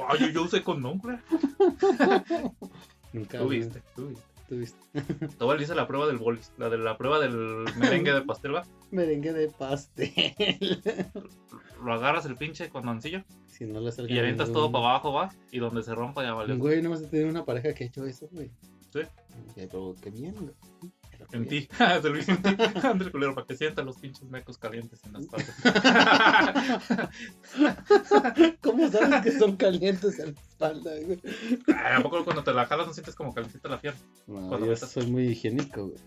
Ay, 0.08 0.20
yo, 0.20 0.28
yo 0.28 0.42
usé 0.44 0.62
condón, 0.62 0.98
güey. 0.98 1.16
Nunca. 3.12 3.38
Tú 3.38 3.48
viste, 3.48 3.82
tú 3.94 4.08
viste. 4.08 4.26
Tú 4.48 4.56
viste. 4.58 4.78
Todavía 5.38 5.58
le 5.58 5.64
hice 5.64 5.74
la 5.74 5.88
prueba 5.88 6.06
del 6.06 6.18
bolis, 6.18 6.52
la 6.56 6.68
de 6.68 6.78
la 6.78 6.96
prueba 6.96 7.18
del 7.18 7.64
merengue 7.76 8.12
de 8.12 8.22
pastel, 8.22 8.54
va. 8.54 8.64
Merengue 8.90 9.32
de 9.32 9.48
pastel. 9.48 10.12
Lo 11.84 11.92
agarras 11.92 12.26
el 12.26 12.36
pinche 12.36 12.70
condoncillo 12.70 13.24
si 13.56 13.64
no 13.64 13.80
le 13.80 13.90
y 14.12 14.18
avientas 14.18 14.52
todo 14.52 14.70
para 14.70 14.84
abajo, 14.84 15.12
va. 15.14 15.30
Y 15.50 15.60
donde 15.60 15.82
se 15.82 15.94
rompa 15.94 16.22
ya 16.22 16.34
valió. 16.34 16.58
Güey, 16.58 16.82
no 16.82 16.90
vas 16.90 17.02
a 17.02 17.08
tener 17.08 17.26
una 17.26 17.44
pareja 17.44 17.72
que 17.72 17.84
ha 17.84 17.86
hecho 17.86 18.04
eso, 18.04 18.28
güey. 18.30 18.50
Sí. 18.92 19.00
Pero 19.54 19.94
qué 20.02 20.10
bien, 20.10 20.34
güey. 20.34 20.52
En 21.32 21.48
ti, 21.48 21.68
se 22.02 22.08
lo 22.08 22.18
hice 22.18 22.32
en 22.32 22.42
ti. 22.42 22.48
Ándale, 22.82 23.10
culero, 23.10 23.34
para 23.34 23.46
que 23.46 23.56
sientan 23.56 23.86
los 23.86 23.96
pinches 23.98 24.24
mecos 24.24 24.58
calientes 24.58 25.00
en 25.04 25.12
las 25.14 25.26
partes. 25.26 25.54
¿Cómo 28.60 28.88
sabes 28.90 29.22
que 29.22 29.32
son 29.38 29.56
calientes 29.56 30.18
en 30.18 30.34
la 30.34 30.40
espalda, 30.40 30.90
güey? 31.04 31.20
¿A 31.74 32.02
poco 32.02 32.24
cuando 32.24 32.42
te 32.42 32.52
la 32.52 32.66
jalas 32.66 32.86
no 32.86 32.94
sientes 32.94 33.14
como 33.14 33.34
calentita 33.34 33.68
la 33.68 33.80
pierna? 33.80 34.00
No, 34.26 34.48
Cuando 34.48 34.66
yo 34.66 34.72
metas- 34.72 34.90
soy 34.90 35.06
muy 35.06 35.28
higiénico, 35.28 35.88
güey. 35.88 35.98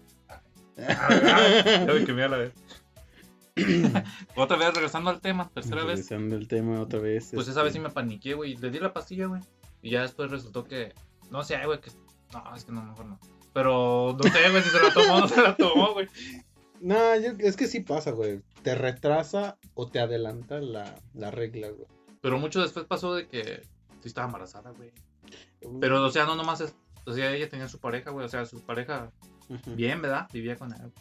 Ya 0.77 1.85
me 1.93 2.05
quemé 2.05 2.23
a 2.23 2.29
la 2.29 2.37
vez. 2.37 2.53
Otra 4.35 4.57
vez, 4.57 4.73
regresando 4.73 5.09
al 5.09 5.19
tema, 5.19 5.49
tercera 5.53 5.83
vez. 5.83 6.07
Regresando 6.09 6.35
el 6.35 6.47
tema 6.47 6.79
otra 6.79 6.99
vez. 6.99 7.31
Pues 7.33 7.47
esa 7.47 7.61
vez 7.63 7.73
sí 7.73 7.79
este, 7.79 7.89
me 7.89 7.93
paniqué, 7.93 8.33
güey. 8.33 8.55
Le 8.55 8.69
di 8.71 8.79
la 8.79 8.93
pastilla, 8.93 9.27
güey. 9.27 9.41
Y 9.81 9.91
ya 9.91 10.01
después 10.03 10.31
resultó 10.31 10.63
que. 10.63 10.93
No 11.29 11.43
sé, 11.43 11.57
güey, 11.65 11.81
que. 11.81 11.91
No, 12.33 12.55
es 12.55 12.63
que 12.63 12.71
no, 12.71 12.83
mejor 12.83 13.05
no. 13.05 13.19
Pero 13.53 14.15
no 14.21 14.23
sé, 14.29 14.49
güey, 14.51 14.63
si 14.63 14.69
se 14.69 14.79
la 14.81 14.93
tomó 14.93 15.15
o 15.15 15.19
no 15.21 15.27
se 15.27 15.41
la 15.41 15.55
tomó, 15.55 15.93
güey. 15.93 16.07
No, 16.81 17.15
yo- 17.17 17.33
es 17.39 17.55
que 17.57 17.67
sí 17.67 17.81
pasa, 17.81 18.11
güey. 18.11 18.41
Te 18.63 18.75
retrasa 18.75 19.57
o 19.73 19.87
te 19.89 19.99
adelanta 19.99 20.59
la, 20.59 20.95
la 21.13 21.31
regla, 21.31 21.69
güey. 21.69 21.87
Pero 22.21 22.37
mucho 22.39 22.61
después 22.61 22.85
pasó 22.85 23.15
de 23.15 23.27
que 23.27 23.61
sí 24.01 24.07
estaba 24.07 24.27
embarazada, 24.27 24.71
güey. 24.71 24.91
Pero, 25.81 26.03
o 26.05 26.09
sea, 26.11 26.25
no 26.25 26.35
nomás 26.35 26.61
es. 26.61 26.75
O 27.05 27.13
sea, 27.13 27.31
ella 27.33 27.49
tenía 27.49 27.67
su 27.67 27.79
pareja, 27.79 28.11
güey. 28.11 28.25
O 28.25 28.29
sea, 28.29 28.45
su 28.45 28.61
pareja 28.61 29.11
bien, 29.67 30.01
¿verdad? 30.01 30.27
Vivía 30.31 30.55
con 30.55 30.71
él. 30.73 30.91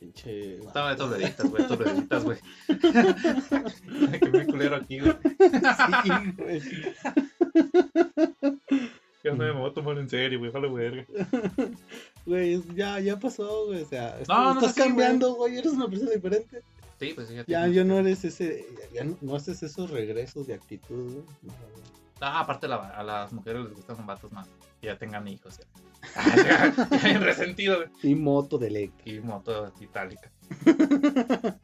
Pinche. 0.00 0.56
Estaba 0.58 0.90
de 0.90 0.96
tobleditas, 0.96 1.48
güey, 1.48 1.66
tobleditas, 1.68 2.24
güey. 2.24 2.38
muy 4.32 4.46
culero 4.46 4.76
aquí, 4.76 4.98
güey. 5.00 5.14
Sí, 6.02 6.32
güey. 6.36 6.62
Ya 9.24 9.30
no 9.30 9.36
me 9.36 9.50
voy 9.52 9.70
a 9.70 9.74
tomar 9.74 9.98
en 9.98 10.08
serio, 10.08 10.38
güey. 10.38 10.50
Vale, 10.50 10.68
verga. 10.70 11.06
Güey, 12.26 12.62
ya, 12.74 13.00
ya 13.00 13.18
pasó, 13.18 13.66
güey. 13.66 13.82
O 13.82 13.86
sea, 13.88 14.16
No, 14.28 14.54
no 14.54 14.60
estás 14.60 14.74
cambiando, 14.74 15.34
güey. 15.34 15.56
Eres 15.58 15.72
una 15.72 15.88
persona 15.88 16.10
diferente. 16.12 16.62
Sí, 17.00 17.12
pues 17.14 17.26
sí, 17.28 17.34
ya 17.48 17.66
yo 17.66 17.84
no 17.84 17.98
eres 17.98 18.24
ese. 18.24 18.64
Ya, 18.92 19.00
ya 19.00 19.04
no, 19.04 19.18
no 19.20 19.34
haces 19.36 19.62
esos 19.64 19.90
regresos 19.90 20.46
de 20.46 20.54
actitud, 20.54 21.04
güey. 21.12 21.24
No, 21.42 21.52
güey. 21.72 21.82
Ah, 22.20 22.38
aparte 22.40 22.68
la- 22.68 22.76
a 22.90 23.02
las 23.02 23.32
mujeres 23.32 23.64
les 23.64 23.74
gustan 23.74 23.96
los 23.96 24.06
vatos 24.06 24.30
más. 24.30 24.48
Que 24.80 24.86
ya 24.86 24.96
tengan 24.98 25.26
hijos. 25.26 25.58
Ya. 25.58 25.66
Ya, 27.12 27.18
resentido, 27.18 27.76
güey. 27.78 27.88
Y 28.02 28.14
moto 28.14 28.56
de 28.58 28.68
electro. 28.68 29.12
Y 29.12 29.20
moto 29.20 29.72
itálica. 29.80 30.30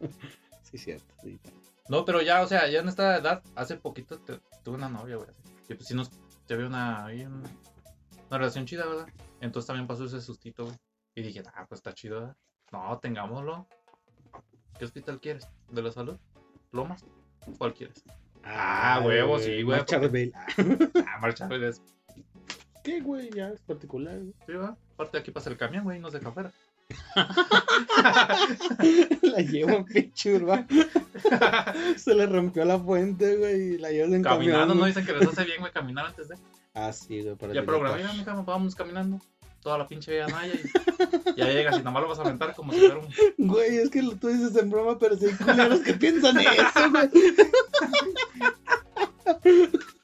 Sí, 0.63 0.77
cierto. 0.77 1.15
sí. 1.23 1.41
No, 1.89 2.05
pero 2.05 2.21
ya, 2.21 2.43
o 2.43 2.47
sea, 2.47 2.69
ya 2.69 2.81
en 2.81 2.89
esta 2.89 3.17
edad, 3.17 3.43
hace 3.55 3.77
poquito 3.77 4.19
te- 4.19 4.39
tuve 4.63 4.75
una 4.77 4.89
novia, 4.91 5.17
güey. 5.17 5.29
Y 5.69 5.75
pues 5.75 5.87
sí 5.89 5.95
nos, 5.95 6.11
te 6.49 6.55
había 6.55 6.67
una, 6.67 7.05
ahí 7.05 7.25
una 7.25 7.43
relación 8.39 8.65
chida, 8.67 8.87
¿verdad? 8.87 9.07
Entonces 9.41 9.67
también 9.67 9.87
pasó 9.87 10.07
ese 10.07 10.21
sustito, 10.21 10.65
güey. 10.65 10.77
Y 11.15 11.23
dije, 11.23 11.43
ah, 11.55 11.67
pues 11.69 11.79
está 11.79 11.93
chido, 11.93 12.21
¿verdad? 12.21 12.37
No, 12.73 12.99
tengámoslo. 12.99 13.69
¿Qué 14.79 14.85
hospital 14.85 15.21
quieres? 15.21 15.47
¿De 15.71 15.83
la 15.83 15.93
salud? 15.93 16.17
¿Lomas? 16.73 17.05
¿Cuál 17.59 17.75
quieres? 17.75 18.03
Ah, 18.45 19.03
huevo, 19.05 19.39
sí, 19.39 19.63
güey, 19.63 19.79
Marcha 19.79 20.01
porque-. 20.01 20.33
Ah, 21.07 21.19
marcha, 21.21 21.47
güey. 21.47 21.65
es- 21.65 21.83
¿Qué, 22.83 23.01
güey? 23.01 23.31
Ya 23.31 23.51
es 23.51 23.61
particular, 23.63 24.17
güey. 24.19 24.33
Sí, 24.47 24.53
¿verdad? 24.53 24.77
Aparte 24.95 25.19
aquí 25.19 25.31
pasa 25.31 25.51
el 25.51 25.57
camión, 25.59 25.85
güey, 25.85 25.99
no 25.99 26.11
se 26.11 26.19
deja 26.19 26.31
afuera. 26.31 26.53
la 29.23 29.41
llevo, 29.43 29.85
pinche 29.85 30.37
urba. 30.37 30.65
Se 31.97 32.15
le 32.15 32.27
rompió 32.27 32.65
la 32.65 32.79
fuente, 32.79 33.37
güey. 33.37 33.75
Y 33.75 33.79
la 33.79 33.91
llevas 33.91 34.13
en 34.13 34.23
Caminando, 34.23 34.61
camión, 34.61 34.79
¿no? 34.79 34.87
Dicen 34.87 35.05
que 35.05 35.13
les 35.13 35.29
hace 35.29 35.45
bien, 35.45 35.61
güey, 35.61 35.71
caminar 35.73 36.07
antes 36.07 36.29
de. 36.29 36.37
Ah, 36.75 36.93
sí, 36.93 37.23
güey. 37.23 37.35
Para 37.37 37.53
Ya 37.53 37.65
programé, 37.65 37.99
mira, 37.99 38.13
mija, 38.15 38.33
vamos 38.35 38.75
caminando. 38.75 39.21
Toda 39.61 39.77
la 39.77 39.87
pinche 39.89 40.13
vida 40.13 40.29
Naya 40.29 40.55
y 40.55 40.63
ya 41.37 41.47
llegas 41.47 41.81
y 41.81 41.83
nomás 41.83 42.03
lo 42.03 42.09
vas 42.09 42.21
a 42.21 42.23
aventar 42.23 42.55
como 42.55 42.73
si 42.73 42.79
fuera 42.79 43.01
un. 43.01 43.09
Güey, 43.49 43.79
es 43.79 43.91
que 43.91 44.01
tú 44.19 44.29
dices 44.29 44.55
en 44.57 44.71
broma, 44.71 44.97
pero 44.99 45.17
sí 45.17 45.27
hay 45.27 45.35
culeros 45.35 45.81
que 45.81 45.95
piensan 45.95 46.39
eso, 46.39 46.91
güey. 46.91 47.11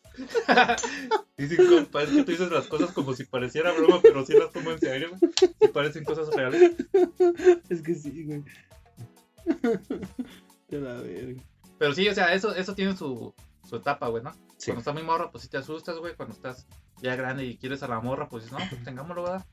Dicen, 1.36 1.66
compa, 1.68 2.02
es 2.02 2.10
que 2.10 2.22
tú 2.22 2.32
dices 2.32 2.50
las 2.50 2.66
cosas 2.66 2.92
como 2.92 3.14
si 3.14 3.24
pareciera 3.24 3.72
broma, 3.72 4.00
pero 4.02 4.24
sí 4.24 4.34
las 4.34 4.52
tomo 4.52 4.70
en 4.70 4.78
serio, 4.78 5.10
güey. 5.10 5.32
Sí 5.60 5.68
parecen 5.68 6.04
cosas 6.04 6.28
reales. 6.34 6.72
Es 7.68 7.82
que 7.82 7.94
sí, 7.94 8.24
güey. 8.24 8.44
Te 10.68 10.80
la 10.80 10.94
verga. 10.94 11.42
Pero 11.78 11.94
sí, 11.94 12.08
o 12.08 12.14
sea, 12.14 12.32
eso, 12.34 12.54
eso 12.54 12.74
tiene 12.74 12.96
su, 12.96 13.34
su 13.68 13.76
etapa, 13.76 14.08
güey, 14.08 14.22
¿no? 14.22 14.32
Sí. 14.58 14.66
Cuando 14.70 14.80
estás 14.80 14.94
muy 14.94 15.02
morra, 15.02 15.30
pues 15.30 15.42
sí 15.42 15.50
te 15.50 15.58
asustas, 15.58 15.98
güey. 15.98 16.14
Cuando 16.14 16.34
estás 16.34 16.66
ya 17.02 17.16
grande 17.16 17.44
y 17.44 17.56
quieres 17.56 17.82
a 17.82 17.88
la 17.88 18.00
morra, 18.00 18.28
pues 18.28 18.44
dices, 18.44 18.58
no, 18.58 18.64
pues 18.70 18.82
tengámoslo, 18.84 19.24
¿verdad? 19.24 19.46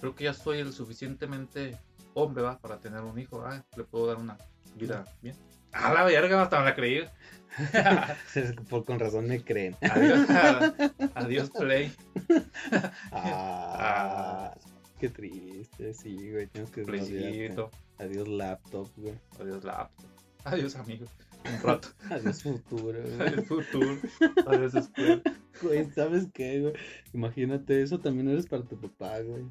Creo 0.00 0.14
que 0.14 0.24
ya 0.24 0.34
soy 0.34 0.58
el 0.58 0.72
suficientemente 0.72 1.78
hombre, 2.14 2.42
¿va? 2.42 2.58
Para 2.58 2.78
tener 2.78 3.00
un 3.02 3.18
hijo, 3.18 3.44
¿ah? 3.44 3.64
Le 3.76 3.84
puedo 3.84 4.06
dar 4.06 4.16
una 4.16 4.38
vida 4.76 5.04
bien. 5.20 5.36
A 5.72 5.92
la 5.92 6.04
verga, 6.04 6.42
hasta 6.42 6.58
me 6.58 6.66
la 6.66 6.74
creí. 6.74 7.04
Por 8.70 8.84
con 8.84 8.98
razón 8.98 9.26
me 9.26 9.42
creen. 9.42 9.76
Adiós, 9.82 10.28
adiós, 11.14 11.50
Play. 11.50 11.92
Ah, 13.10 14.54
qué 14.98 15.08
triste, 15.08 15.94
sí, 15.94 16.30
güey. 16.30 16.46
Tengo 16.46 16.70
que. 16.70 16.82
Playcito. 16.82 17.70
Adiós 17.98 18.28
laptop, 18.28 18.88
güey. 18.96 19.14
Adiós, 19.40 19.64
laptop. 19.64 20.06
Adiós, 20.44 20.76
amigos. 20.76 21.10
Un 21.44 21.62
rato. 21.62 21.88
Adiós 22.10 22.42
futuro, 22.42 23.00
güey. 23.02 23.20
Adiós, 23.20 23.46
futuro. 23.46 23.98
Adiós, 24.46 24.74
escuela. 24.74 25.22
Güey, 25.60 25.90
¿sabes 25.90 26.28
qué, 26.32 26.60
güey? 26.60 26.72
Imagínate, 27.12 27.82
eso 27.82 27.98
también 27.98 28.28
eres 28.28 28.46
para 28.46 28.64
tu 28.64 28.80
papá, 28.80 29.20
güey. 29.20 29.44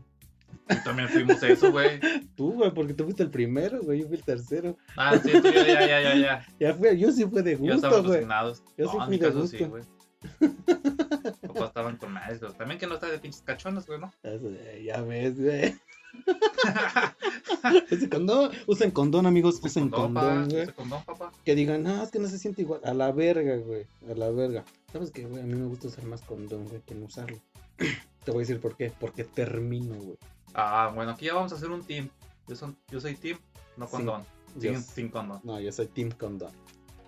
También 0.84 1.10
fuimos 1.10 1.42
eso, 1.44 1.72
güey. 1.72 2.00
Tú, 2.36 2.54
güey, 2.54 2.72
porque 2.74 2.94
tú 2.94 3.04
fuiste 3.06 3.24
el 3.24 3.30
primero, 3.32 3.82
güey. 3.82 4.02
Yo 4.02 4.08
fui 4.08 4.18
el 4.18 4.24
tercero. 4.24 4.78
Ah, 4.96 5.18
sí, 5.18 5.32
tú 5.32 5.44
ya, 5.52 5.66
ya, 5.66 5.88
ya, 5.88 6.02
ya, 6.02 6.16
ya. 6.16 6.48
Ya 6.60 6.74
fue, 6.76 6.98
yo 6.98 7.12
sí 7.12 7.26
fue 7.26 7.42
de 7.44 7.56
gusto, 7.56 7.90
güey. 8.04 8.14
resignados. 8.14 8.64
Yo 8.78 8.86
no, 8.86 8.92
sí 8.92 8.98
en 8.98 9.04
fui 9.04 9.12
mi 9.12 9.18
de 9.18 9.26
caso 9.28 9.42
gusto. 9.42 9.58
sí, 9.58 9.64
güey. 9.66 9.84
Papás 11.42 11.68
estaban 11.70 11.98
con 11.98 12.12
maestros. 12.14 12.56
También 12.58 12.80
que 12.80 12.88
no 12.88 12.96
está 12.96 13.08
de 13.08 13.18
pinches 13.20 13.42
cachones, 13.42 13.86
güey, 13.88 14.00
¿no? 14.00 14.12
Eso, 14.24 14.50
eh, 14.50 14.84
Ya 14.86 15.02
ves, 15.02 15.40
güey. 15.40 15.76
Ese 17.90 18.10
condón, 18.10 18.52
usen 18.68 18.92
condón, 18.92 19.26
amigos, 19.26 19.60
usen 19.64 19.90
Condón, 19.90 20.14
condón, 20.14 20.50
güey. 20.50 20.64
use 20.64 20.74
condón, 20.74 21.04
papá. 21.06 21.32
Que 21.46 21.56
digan, 21.56 21.84
no, 21.84 22.04
es 22.04 22.12
que 22.12 22.20
no 22.20 22.28
se 22.28 22.38
siente 22.38 22.62
igual. 22.62 22.82
A 22.84 22.94
la 22.94 23.12
verga, 23.12 23.56
güey. 23.58 23.86
A 24.10 24.14
la 24.16 24.30
verga. 24.30 24.64
¿Sabes 24.92 25.12
qué, 25.12 25.24
güey? 25.26 25.42
A 25.42 25.46
mí 25.46 25.56
me 25.56 25.68
gusta 25.68 25.88
usar 25.88 26.06
más 26.06 26.22
condón, 26.22 26.68
güey, 26.68 26.82
que 26.82 26.96
no 26.96 27.06
usarlo. 27.06 27.38
Te 28.26 28.32
voy 28.32 28.40
a 28.40 28.46
decir 28.46 28.60
por 28.60 28.76
qué. 28.76 28.92
Porque 29.00 29.24
termino, 29.24 29.96
güey. 29.96 30.18
Ah, 30.54 30.92
bueno, 30.94 31.12
aquí 31.12 31.26
ya 31.26 31.34
vamos 31.34 31.52
a 31.52 31.56
hacer 31.56 31.70
un 31.70 31.84
team. 31.84 32.10
Yo, 32.48 32.56
son, 32.56 32.78
yo 32.90 33.00
soy 33.00 33.16
team, 33.16 33.38
no 33.78 33.88
condón. 33.88 34.24
Yo- 34.56 34.74
Sin, 34.74 34.84
sin 34.84 35.10
condón, 35.10 35.40
No, 35.44 35.60
yo 35.60 35.72
soy 35.72 35.88
team 35.88 36.12
condón. 36.12 36.52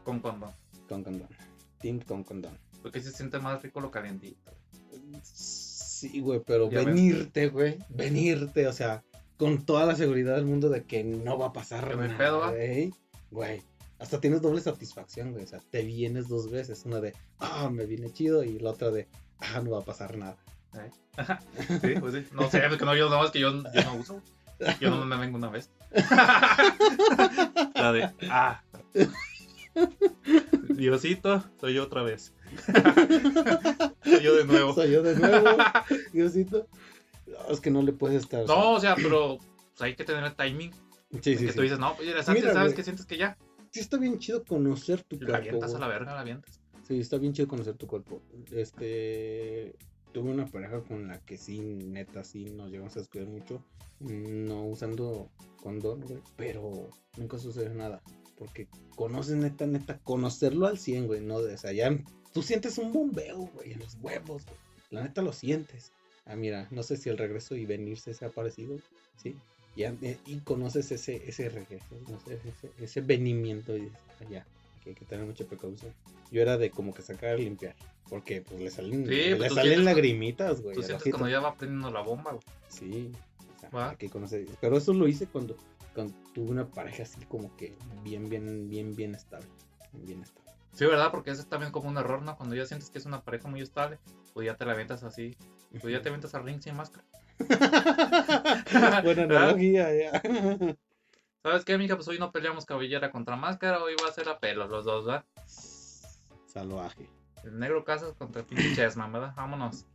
con 0.05 0.19
condón. 0.19 0.51
Con 0.87 1.03
condón. 1.03 1.27
Team 1.79 1.99
con 1.99 2.23
condón. 2.23 2.57
Porque 2.81 3.01
se 3.01 3.11
siente 3.11 3.39
más 3.39 3.61
rico 3.61 3.81
lo 3.81 3.91
calientito. 3.91 4.51
Sí, 5.23 6.19
güey, 6.19 6.41
pero 6.45 6.69
Ya 6.69 6.83
venirte, 6.83 7.47
güey. 7.49 7.77
Venirte, 7.89 8.67
o 8.67 8.73
sea, 8.73 9.03
con 9.37 9.65
toda 9.65 9.85
la 9.85 9.95
seguridad 9.95 10.35
del 10.35 10.45
mundo 10.45 10.69
de 10.69 10.83
que 10.83 11.03
no 11.03 11.37
va 11.37 11.47
a 11.47 11.53
pasar 11.53 11.87
Que 11.89 11.95
nada, 11.95 12.17
pedo, 12.17 12.49
güey. 12.51 12.93
Güey. 13.31 13.61
Hasta 13.99 14.19
tienes 14.19 14.41
doble 14.41 14.61
satisfacción, 14.61 15.31
güey. 15.31 15.43
O 15.45 15.47
sea, 15.47 15.59
te 15.59 15.83
vienes 15.83 16.27
dos 16.27 16.49
veces. 16.51 16.83
Una 16.85 16.99
de, 16.99 17.13
ah, 17.39 17.69
me 17.71 17.85
viene 17.85 18.11
chido. 18.11 18.43
Y 18.43 18.59
la 18.59 18.71
otra 18.71 18.91
de, 18.91 19.07
ah, 19.39 19.61
no 19.63 19.71
va 19.71 19.79
a 19.79 19.85
pasar 19.85 20.17
nada. 20.17 20.37
Sí, 21.81 21.93
pues 21.99 22.13
sí. 22.13 22.25
No 22.33 22.49
sé, 22.49 22.61
porque 22.69 22.85
no, 22.85 22.95
yo 22.95 23.09
no, 23.09 23.23
es 23.23 23.31
que 23.31 23.39
yo, 23.39 23.51
yo 23.51 23.83
no 23.83 23.95
uso. 23.95 24.21
Yo 24.79 24.89
no 24.89 25.05
me 25.05 25.17
vengo 25.17 25.37
una 25.37 25.49
vez. 25.49 25.69
La 27.75 27.91
de, 27.91 28.09
ah. 28.29 28.61
Diosito, 30.69 31.43
soy 31.59 31.73
yo 31.75 31.83
otra 31.83 32.03
vez. 32.03 32.33
soy 34.03 34.21
yo 34.21 34.35
de 34.35 34.45
nuevo. 34.45 34.73
Soy 34.73 34.91
yo 34.91 35.03
de 35.03 35.15
nuevo, 35.15 35.57
Diosito. 36.13 36.67
es 37.49 37.59
que 37.59 37.71
no 37.71 37.81
le 37.81 37.93
puedes 37.93 38.23
estar. 38.23 38.45
No, 38.45 38.71
o 38.71 38.79
sea, 38.79 38.95
pero 38.95 39.37
pues, 39.37 39.81
hay 39.81 39.95
que 39.95 40.03
tener 40.03 40.23
el 40.23 40.35
timing. 40.35 40.71
sí, 41.21 41.35
sí, 41.35 41.45
que 41.45 41.51
sí. 41.51 41.55
tú 41.55 41.61
dices, 41.61 41.79
no, 41.79 41.95
pues 41.95 42.07
antes, 42.27 42.43
Mira, 42.43 42.53
¿sabes 42.53 42.69
güey. 42.69 42.75
que 42.75 42.83
sientes 42.83 43.05
que 43.05 43.17
ya? 43.17 43.37
Sí 43.71 43.79
está 43.79 43.97
bien 43.97 44.19
chido 44.19 44.43
conocer 44.43 45.01
tu 45.03 45.15
la 45.15 45.25
cuerpo. 45.25 45.35
avientas 45.47 45.73
a 45.73 45.79
la 45.79 45.87
verga, 45.87 46.13
la 46.13 46.21
avientas. 46.21 46.59
Sí, 46.87 46.99
está 46.99 47.17
bien 47.17 47.33
chido 47.33 47.47
conocer 47.47 47.75
tu 47.75 47.87
cuerpo. 47.87 48.21
Este. 48.51 49.75
Tuve 50.13 50.29
una 50.29 50.45
pareja 50.45 50.81
con 50.81 51.07
la 51.07 51.19
que 51.19 51.37
sí, 51.37 51.59
neta, 51.59 52.23
sí 52.23 52.45
nos 52.45 52.69
llegamos 52.69 52.95
a 52.95 52.99
descuidar 52.99 53.27
mucho. 53.27 53.63
No 53.99 54.65
usando 54.65 55.29
condón, 55.61 56.01
güey. 56.01 56.19
Pero 56.37 56.89
nunca 57.17 57.39
sucede 57.39 57.73
nada. 57.73 58.01
Porque 58.37 58.67
conoces, 58.95 59.35
neta, 59.35 59.65
neta, 59.65 59.99
conocerlo 59.99 60.67
al 60.67 60.77
100, 60.77 61.07
güey. 61.07 61.21
No, 61.21 61.37
o 61.37 61.57
sea, 61.57 61.71
ya 61.71 61.97
tú 62.33 62.43
sientes 62.43 62.77
un 62.77 62.93
bombeo, 62.93 63.49
güey, 63.53 63.73
en 63.73 63.79
los 63.79 63.97
huevos. 64.01 64.43
La 64.91 65.01
neta 65.01 65.21
lo 65.21 65.33
sientes. 65.33 65.91
Ah, 66.25 66.35
mira, 66.35 66.67
no 66.71 66.83
sé 66.83 66.97
si 66.97 67.09
el 67.09 67.17
regreso 67.17 67.55
y 67.55 67.65
venirse 67.65 68.13
se 68.13 68.25
ha 68.25 68.29
parecido, 68.29 68.77
¿sí? 69.17 69.35
Ya, 69.75 69.95
eh, 70.01 70.17
y 70.25 70.37
conoces 70.37 70.91
ese, 70.91 71.27
ese 71.27 71.49
regreso, 71.49 71.99
no 72.07 72.19
sé, 72.19 72.35
ese, 72.35 72.71
ese 72.77 73.01
venimiento 73.01 73.75
y 73.75 73.81
dices, 73.81 73.97
ah, 74.21 74.45
que 74.83 74.89
hay 74.89 74.95
que 74.95 75.05
tener 75.05 75.25
mucha 75.25 75.45
precaución. 75.45 75.93
Yo 76.31 76.41
era 76.41 76.57
de 76.57 76.69
como 76.69 76.93
que 76.93 77.01
sacar 77.01 77.39
y 77.39 77.45
limpiar, 77.45 77.75
porque 78.13 78.41
pues 78.41 78.61
le 78.61 78.69
salen, 78.69 79.07
Sí, 79.07 79.15
le 79.15 79.37
pues, 79.37 79.55
salen 79.55 79.85
lagrimitas, 79.85 80.61
güey. 80.61 80.75
Tú 80.75 80.83
sientes 80.83 81.09
cuando 81.09 81.29
ya 81.29 81.39
va 81.39 81.55
prendiendo 81.55 81.89
la 81.89 82.01
bomba, 82.01 82.29
güey. 82.29 82.43
Sí, 82.67 83.11
o 83.55 83.59
sea, 83.59 83.69
Va. 83.71 83.89
hay 83.89 83.95
que 83.95 84.07
conocer. 84.07 84.45
Pero 84.61 84.77
eso 84.77 84.93
lo 84.93 85.07
hice 85.07 85.25
cuando, 85.25 85.57
cuando 85.95 86.13
tuve 86.31 86.51
una 86.51 86.67
pareja 86.67 87.01
así 87.01 87.25
como 87.25 87.57
que 87.57 87.75
bien, 88.03 88.29
bien, 88.29 88.69
bien, 88.69 88.95
bien 88.95 89.15
estable. 89.15 89.47
Bien 89.93 90.21
estable. 90.21 90.51
Sí, 90.73 90.85
¿verdad? 90.85 91.09
Porque 91.09 91.31
eso 91.31 91.41
es 91.41 91.47
también 91.47 91.71
como 91.71 91.89
un 91.89 91.97
error, 91.97 92.21
¿no? 92.21 92.37
Cuando 92.37 92.53
ya 92.53 92.67
sientes 92.67 92.91
que 92.91 92.99
es 92.99 93.07
una 93.07 93.23
pareja 93.23 93.47
muy 93.47 93.61
estable, 93.61 93.97
pues 94.35 94.45
ya 94.45 94.55
te 94.57 94.65
la 94.65 94.73
avientas 94.73 95.01
así. 95.01 95.35
Pues 95.71 95.91
ya 95.91 96.03
te 96.03 96.09
avientas 96.09 96.35
al 96.35 96.43
ring 96.43 96.61
sin 96.61 96.75
máscara. 96.75 97.03
Buena 99.03 99.23
analogía, 99.23 99.91
ya. 99.91 100.21
¿Sabes 101.41 101.65
qué, 101.65 101.79
mija? 101.79 101.95
Pues 101.95 102.07
hoy 102.09 102.19
no 102.19 102.31
peleamos 102.31 102.67
cabellera 102.67 103.09
contra 103.09 103.37
máscara, 103.37 103.83
hoy 103.83 103.95
va 104.03 104.09
a 104.09 104.13
ser 104.13 104.29
a 104.29 104.37
pelos 104.37 104.69
los 104.69 104.85
dos, 104.85 105.07
¿verdad? 105.07 105.25
Salvaje. 106.45 107.09
El 107.43 107.59
negro 107.59 107.83
Casas 107.83 108.13
contra 108.17 108.41
el 108.41 108.47
pinche 108.47 108.75
Chessman, 108.75 109.11
¿verdad? 109.11 109.33
Vámonos. 109.35 109.85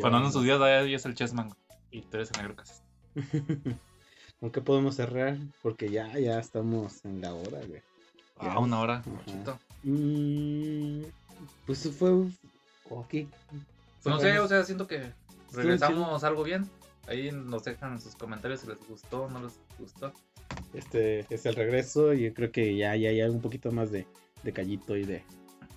Cuando 0.00 0.18
onda. 0.18 0.30
sus 0.30 0.44
días, 0.44 0.60
ahí 0.60 0.94
es 0.94 1.04
el 1.04 1.14
Chessman. 1.14 1.50
Y 1.90 2.02
tú 2.02 2.16
eres 2.16 2.30
el 2.32 2.38
negro 2.42 2.56
Casas. 2.56 2.82
¿Con 4.40 4.50
qué 4.50 4.60
podemos 4.60 4.96
cerrar? 4.96 5.38
Porque 5.62 5.88
ya, 5.90 6.18
ya 6.18 6.38
estamos 6.38 7.04
en 7.04 7.20
la 7.20 7.34
hora, 7.34 7.58
güey. 7.66 7.82
Ah, 8.38 8.52
Ya. 8.52 8.58
una 8.58 8.80
hora. 8.80 9.02
Mm, 9.82 11.02
pues 11.64 11.90
fue 11.96 12.10
aquí. 13.02 13.28
Pues 14.02 14.14
no 14.14 14.20
sé, 14.20 14.38
o 14.38 14.48
sea, 14.48 14.62
siento 14.64 14.86
que 14.86 15.12
regresamos 15.52 16.22
algo 16.24 16.42
bien. 16.44 16.68
Ahí 17.08 17.30
nos 17.30 17.64
dejan 17.64 17.92
en 17.92 18.00
sus 18.00 18.14
comentarios 18.16 18.60
si 18.60 18.66
les 18.66 18.78
gustó 18.86 19.24
o 19.24 19.30
no 19.30 19.40
les 19.42 19.58
gustó. 19.78 20.12
Este 20.74 21.24
es 21.30 21.46
el 21.46 21.54
regreso 21.54 22.12
y 22.12 22.24
yo 22.24 22.34
creo 22.34 22.50
que 22.52 22.76
ya, 22.76 22.94
ya 22.96 23.10
hay 23.10 23.22
un 23.22 23.40
poquito 23.40 23.70
más 23.72 23.90
de, 23.90 24.06
de 24.42 24.52
callito 24.52 24.96
y 24.96 25.04
de. 25.04 25.24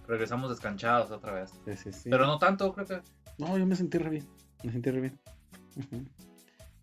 Regresamos 0.10 0.50
descanchados 0.50 1.12
otra 1.12 1.34
vez. 1.34 1.52
sí. 1.78 2.10
Pero 2.10 2.26
no 2.26 2.40
tanto, 2.40 2.74
creo 2.74 2.88
que. 2.88 3.02
No, 3.38 3.56
yo 3.60 3.66
me 3.68 3.76
sentí 3.76 4.00
re 4.00 4.10
bien. 4.10 4.28
Me 4.64 4.72
sentí 4.72 4.90
re 4.90 5.02
bien. 5.02 5.20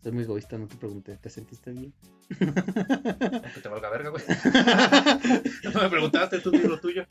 Soy 0.00 0.12
muy 0.12 0.22
egoísta, 0.22 0.56
no 0.56 0.68
te 0.68 0.76
pregunté. 0.76 1.16
¿Te 1.16 1.28
sentiste 1.28 1.72
bien? 1.72 1.92
Aunque 2.40 3.60
te 3.60 3.68
valga 3.68 3.90
verga, 3.90 4.10
güey. 4.10 4.22
no 5.74 5.82
me 5.82 5.90
preguntaste, 5.90 6.38
tú 6.38 6.52
di 6.52 6.60
lo 6.60 6.78
tuyo. 6.78 7.04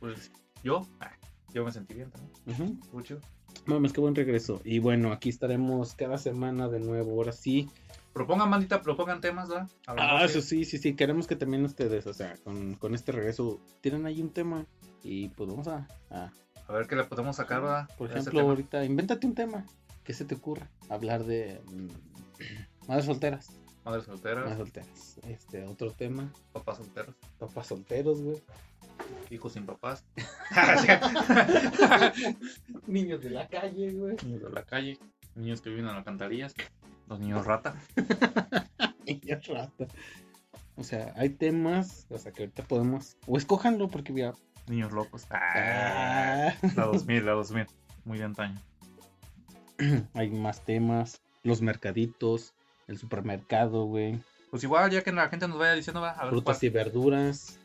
Pues 0.00 0.32
yo, 0.64 0.88
ah, 1.00 1.12
yo 1.52 1.66
me 1.66 1.70
sentí 1.70 1.92
bien 1.92 2.10
también. 2.10 2.32
Ujú. 2.46 2.78
Estuvo 2.82 3.02
chido. 3.02 3.20
Mames, 3.66 3.92
qué 3.92 4.00
buen 4.00 4.14
regreso. 4.14 4.62
Y 4.64 4.78
bueno, 4.78 5.12
aquí 5.12 5.28
estaremos 5.28 5.94
cada 5.94 6.16
semana 6.16 6.70
de 6.70 6.80
nuevo. 6.80 7.10
Ahora 7.12 7.32
sí. 7.32 7.68
Propongan, 8.12 8.50
bandita, 8.50 8.82
propongan 8.82 9.20
temas, 9.20 9.48
¿verdad? 9.48 9.68
Ah, 9.86 10.22
eso 10.24 10.42
sí, 10.42 10.64
sí, 10.64 10.78
sí. 10.78 10.94
Queremos 10.94 11.26
que 11.26 11.36
también 11.36 11.64
ustedes, 11.64 12.06
o 12.06 12.12
sea, 12.12 12.34
con, 12.44 12.74
con 12.74 12.94
este 12.94 13.12
regreso, 13.12 13.60
tienen 13.80 14.06
ahí 14.06 14.20
un 14.20 14.30
tema. 14.30 14.66
Y 15.02 15.28
pues 15.30 15.48
vamos 15.50 15.68
a. 15.68 15.88
a- 16.10 16.30
A 16.68 16.72
ver 16.72 16.86
qué 16.86 16.96
le 16.96 17.04
podemos 17.04 17.36
sacar, 17.36 17.62
¿verdad? 17.62 17.88
por 17.96 18.10
ejemplo, 18.10 18.40
ahorita, 18.40 18.84
invéntate 18.84 19.26
un 19.26 19.34
tema. 19.34 19.64
¿Qué 20.04 20.12
se 20.14 20.24
te 20.24 20.34
ocurra? 20.34 20.68
Hablar 20.90 21.24
de. 21.24 21.60
mm, 21.66 21.88
madres 22.88 23.06
solteras. 23.06 23.50
Madres 23.84 24.04
solteras, 24.04 24.44
Madres 24.44 24.58
solteras. 24.58 25.18
Este, 25.26 25.64
otro 25.64 25.90
tema. 25.90 26.32
papás 26.52 26.76
solteros, 26.78 27.14
Papás 27.38 27.66
solteros, 27.66 28.22
güey. 28.22 28.36
hijos 29.30 29.54
sin 29.54 29.66
papás, 29.66 30.04
Niños 32.86 33.22
de 33.22 33.30
la 33.30 33.48
calle, 33.48 33.90
güey. 33.92 34.16
niños 34.24 34.42
de 34.42 34.50
la 34.50 34.62
calle, 34.64 34.98
niños 35.34 35.60
que 35.60 35.70
viven 35.70 35.86
en 35.86 35.96
alcantarillas, 35.96 36.54
los 37.12 37.20
niños 37.20 37.44
rata. 37.46 37.74
Niños 39.06 39.46
rata. 39.46 39.86
O 40.76 40.84
sea, 40.84 41.12
hay 41.16 41.30
temas, 41.30 42.06
o 42.10 42.18
sea, 42.18 42.32
que 42.32 42.42
ahorita 42.42 42.62
podemos. 42.64 43.16
O 43.26 43.36
escójanlo, 43.36 43.88
porque 43.88 44.12
ya. 44.14 44.32
Niños 44.68 44.92
locos. 44.92 45.26
Ah, 45.30 46.54
Ah, 46.62 46.68
la 46.76 46.84
2000, 46.86 47.26
la 47.26 47.32
2000. 47.32 47.66
Muy 48.04 48.18
de 48.18 48.24
antaño. 48.24 48.58
hay 50.14 50.30
más 50.30 50.64
temas. 50.64 51.20
Los 51.42 51.60
mercaditos. 51.60 52.54
El 52.88 52.98
supermercado, 52.98 53.84
güey. 53.84 54.20
Pues 54.50 54.64
igual, 54.64 54.90
ya 54.90 55.02
que 55.02 55.12
la 55.12 55.28
gente 55.28 55.48
nos 55.48 55.58
vaya 55.58 55.72
diciendo, 55.72 56.00
va, 56.00 56.10
a 56.10 56.24
ver 56.24 56.30
Frutas 56.30 56.58
cuál. 56.58 56.66
y 56.66 56.68
verduras. 56.70 57.58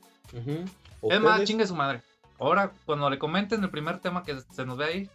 Es 1.02 1.22
más, 1.22 1.44
chingue 1.44 1.68
su 1.68 1.76
madre. 1.76 2.02
Ahora, 2.40 2.72
cuando 2.86 3.10
le 3.10 3.18
comenten 3.20 3.64
el 3.64 3.70
primer 3.70 4.00
tema 4.00 4.24
que 4.24 4.40
se 4.52 4.66
nos 4.66 4.78
ve 4.78 4.86
ahí, 4.86 5.10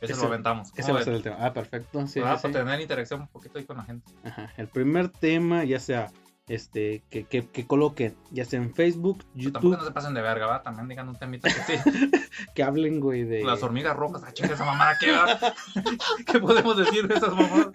ese 0.00 0.12
Ese- 0.12 0.22
lo 0.22 0.28
aventamos. 0.28 0.68
Ese 0.74 0.82
¿Cómo 0.82 0.94
va 0.94 1.00
a 1.00 1.04
ser 1.04 1.14
el 1.14 1.22
tema. 1.22 1.36
Ah, 1.40 1.52
perfecto. 1.52 2.06
Sí, 2.06 2.20
¿Verdad? 2.20 2.36
sí, 2.36 2.42
Para 2.42 2.54
sí. 2.54 2.58
tener 2.64 2.80
interacción 2.80 3.20
un 3.22 3.28
poquito 3.28 3.58
ahí 3.58 3.64
con 3.64 3.76
la 3.76 3.84
gente. 3.84 4.10
Ajá. 4.24 4.52
El 4.56 4.68
primer 4.68 5.08
tema, 5.10 5.64
ya 5.64 5.78
sea 5.80 6.10
este, 6.48 7.04
que, 7.10 7.24
que, 7.24 7.46
que 7.46 7.64
coloquen, 7.66 8.16
ya 8.32 8.44
sea 8.44 8.58
en 8.60 8.74
Facebook, 8.74 9.18
Pero 9.36 9.52
tampoco 9.52 9.66
YouTube, 9.68 9.78
no 9.78 9.84
se 9.84 9.92
pasen 9.92 10.14
de 10.14 10.20
verga, 10.22 10.46
¿va? 10.46 10.62
También 10.62 10.88
digan 10.88 11.08
un 11.08 11.16
temita 11.16 11.48
que 11.48 11.78
sí. 11.78 12.10
que 12.54 12.62
hablen, 12.64 12.98
güey, 12.98 13.22
de. 13.22 13.44
Las 13.44 13.62
hormigas 13.62 13.94
rojas, 13.96 14.22
ah, 14.26 14.32
chinga 14.32 14.54
esa 14.54 14.64
mamada, 14.64 14.96
¿qué, 14.98 15.12
va? 15.12 15.38
¿Qué 16.26 16.40
podemos 16.40 16.76
decir 16.76 17.06
de 17.06 17.14
esas 17.14 17.34
mamadas? 17.34 17.68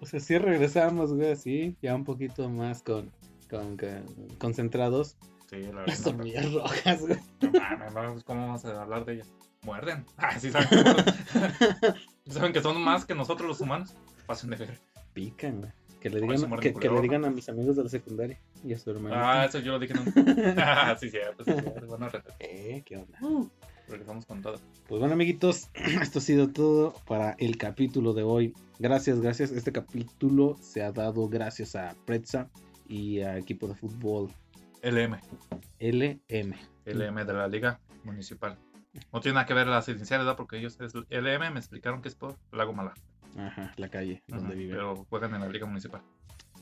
O 0.00 0.06
sea, 0.06 0.18
sí 0.18 0.38
regresamos, 0.38 1.12
güey, 1.12 1.30
así, 1.32 1.76
ya 1.82 1.94
un 1.94 2.04
poquito 2.04 2.48
más 2.48 2.82
con, 2.82 3.12
con, 3.50 3.76
con- 3.76 4.28
concentrados. 4.38 5.18
Sí, 5.50 5.58
la 5.70 5.82
Las 5.84 6.02
verdad. 6.02 6.06
hormigas 6.18 6.52
rojas, 6.54 7.00
güey. 7.02 7.18
No 7.42 7.90
mames, 7.92 8.24
¿cómo 8.24 8.46
vamos 8.46 8.64
a 8.64 8.80
hablar 8.80 9.04
de 9.04 9.12
ellas? 9.16 9.30
Muerden. 9.62 10.04
Ah, 10.16 10.38
sí 10.38 10.50
saben. 10.50 10.68
saben 12.28 12.52
que 12.52 12.60
son 12.60 12.80
más 12.80 13.04
que 13.04 13.14
nosotros 13.14 13.48
los 13.48 13.60
humanos. 13.60 13.94
Pasen 14.26 14.50
de 14.50 14.56
ver. 14.56 14.78
Pican, 15.12 15.60
güey. 15.60 15.72
Que 16.00 16.10
le 16.10 16.20
digan, 16.20 16.58
que, 16.58 16.90
le 16.90 17.00
digan 17.00 17.24
a 17.24 17.30
mis 17.30 17.48
amigos 17.48 17.76
de 17.76 17.84
la 17.84 17.88
secundaria 17.88 18.40
y 18.64 18.72
a 18.72 18.78
su 18.78 18.90
hermano. 18.90 19.14
Ah, 19.16 19.44
eso 19.44 19.60
yo 19.60 19.72
lo 19.72 19.78
dije 19.78 19.94
en 19.94 20.00
un... 20.00 20.58
Ah, 20.58 20.96
sí, 20.98 21.08
cierto, 21.10 21.44
sí, 21.44 21.52
cierto. 21.52 21.86
Bueno, 21.86 22.08
Eh, 22.40 22.82
¿qué 22.84 22.96
onda? 22.96 23.18
regresamos 23.86 24.26
con 24.26 24.42
todo. 24.42 24.58
Pues 24.88 24.98
bueno, 24.98 25.14
amiguitos, 25.14 25.68
esto 25.74 26.18
ha 26.18 26.22
sido 26.22 26.48
todo 26.48 26.94
para 27.06 27.32
el 27.38 27.56
capítulo 27.56 28.14
de 28.14 28.24
hoy. 28.24 28.52
Gracias, 28.80 29.20
gracias. 29.20 29.52
Este 29.52 29.70
capítulo 29.70 30.56
se 30.60 30.82
ha 30.82 30.90
dado 30.90 31.28
gracias 31.28 31.76
a 31.76 31.94
Pretza 32.04 32.50
y 32.88 33.20
a 33.20 33.38
equipo 33.38 33.68
de 33.68 33.76
fútbol 33.76 34.32
LM. 34.82 35.20
LM. 35.78 36.54
LM 36.84 37.26
de 37.26 37.32
la 37.32 37.46
Liga 37.46 37.78
Municipal. 38.02 38.58
No 39.12 39.20
tiene 39.20 39.34
nada 39.34 39.46
que 39.46 39.54
ver 39.54 39.66
las 39.66 39.88
iniciales, 39.88 40.24
¿verdad? 40.26 40.36
Porque 40.36 40.58
ellos 40.58 40.78
es 40.80 40.94
LM, 41.10 41.50
me 41.50 41.58
explicaron 41.58 42.02
que 42.02 42.08
es 42.08 42.14
por 42.14 42.36
Lago 42.52 42.72
Mala. 42.72 42.94
Ajá, 43.38 43.72
la 43.76 43.88
calle 43.88 44.22
donde 44.26 44.48
Ujú, 44.48 44.54
viven. 44.58 44.76
Pero 44.76 45.06
juegan 45.08 45.34
en 45.34 45.40
la 45.40 45.48
Liga 45.48 45.66
Municipal. 45.66 46.02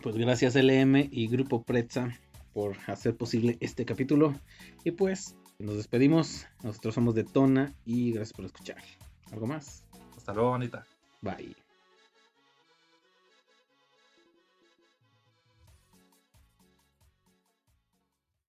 Pues 0.02 0.16
gracias 0.16 0.54
LM 0.56 1.08
y 1.10 1.28
Grupo 1.28 1.62
Pretza 1.62 2.08
por 2.52 2.76
hacer 2.86 3.16
posible 3.16 3.56
este 3.60 3.84
capítulo. 3.84 4.34
Y 4.84 4.92
pues 4.92 5.36
nos 5.58 5.76
despedimos. 5.76 6.46
Nosotros 6.62 6.94
somos 6.94 7.14
de 7.14 7.24
Tona 7.24 7.72
y 7.84 8.12
gracias 8.12 8.32
por 8.34 8.44
escuchar. 8.44 8.78
¿Algo 9.32 9.46
más? 9.46 9.84
Hasta 10.16 10.32
luego, 10.32 10.50
bonita. 10.50 10.84
Bye. 11.22 11.56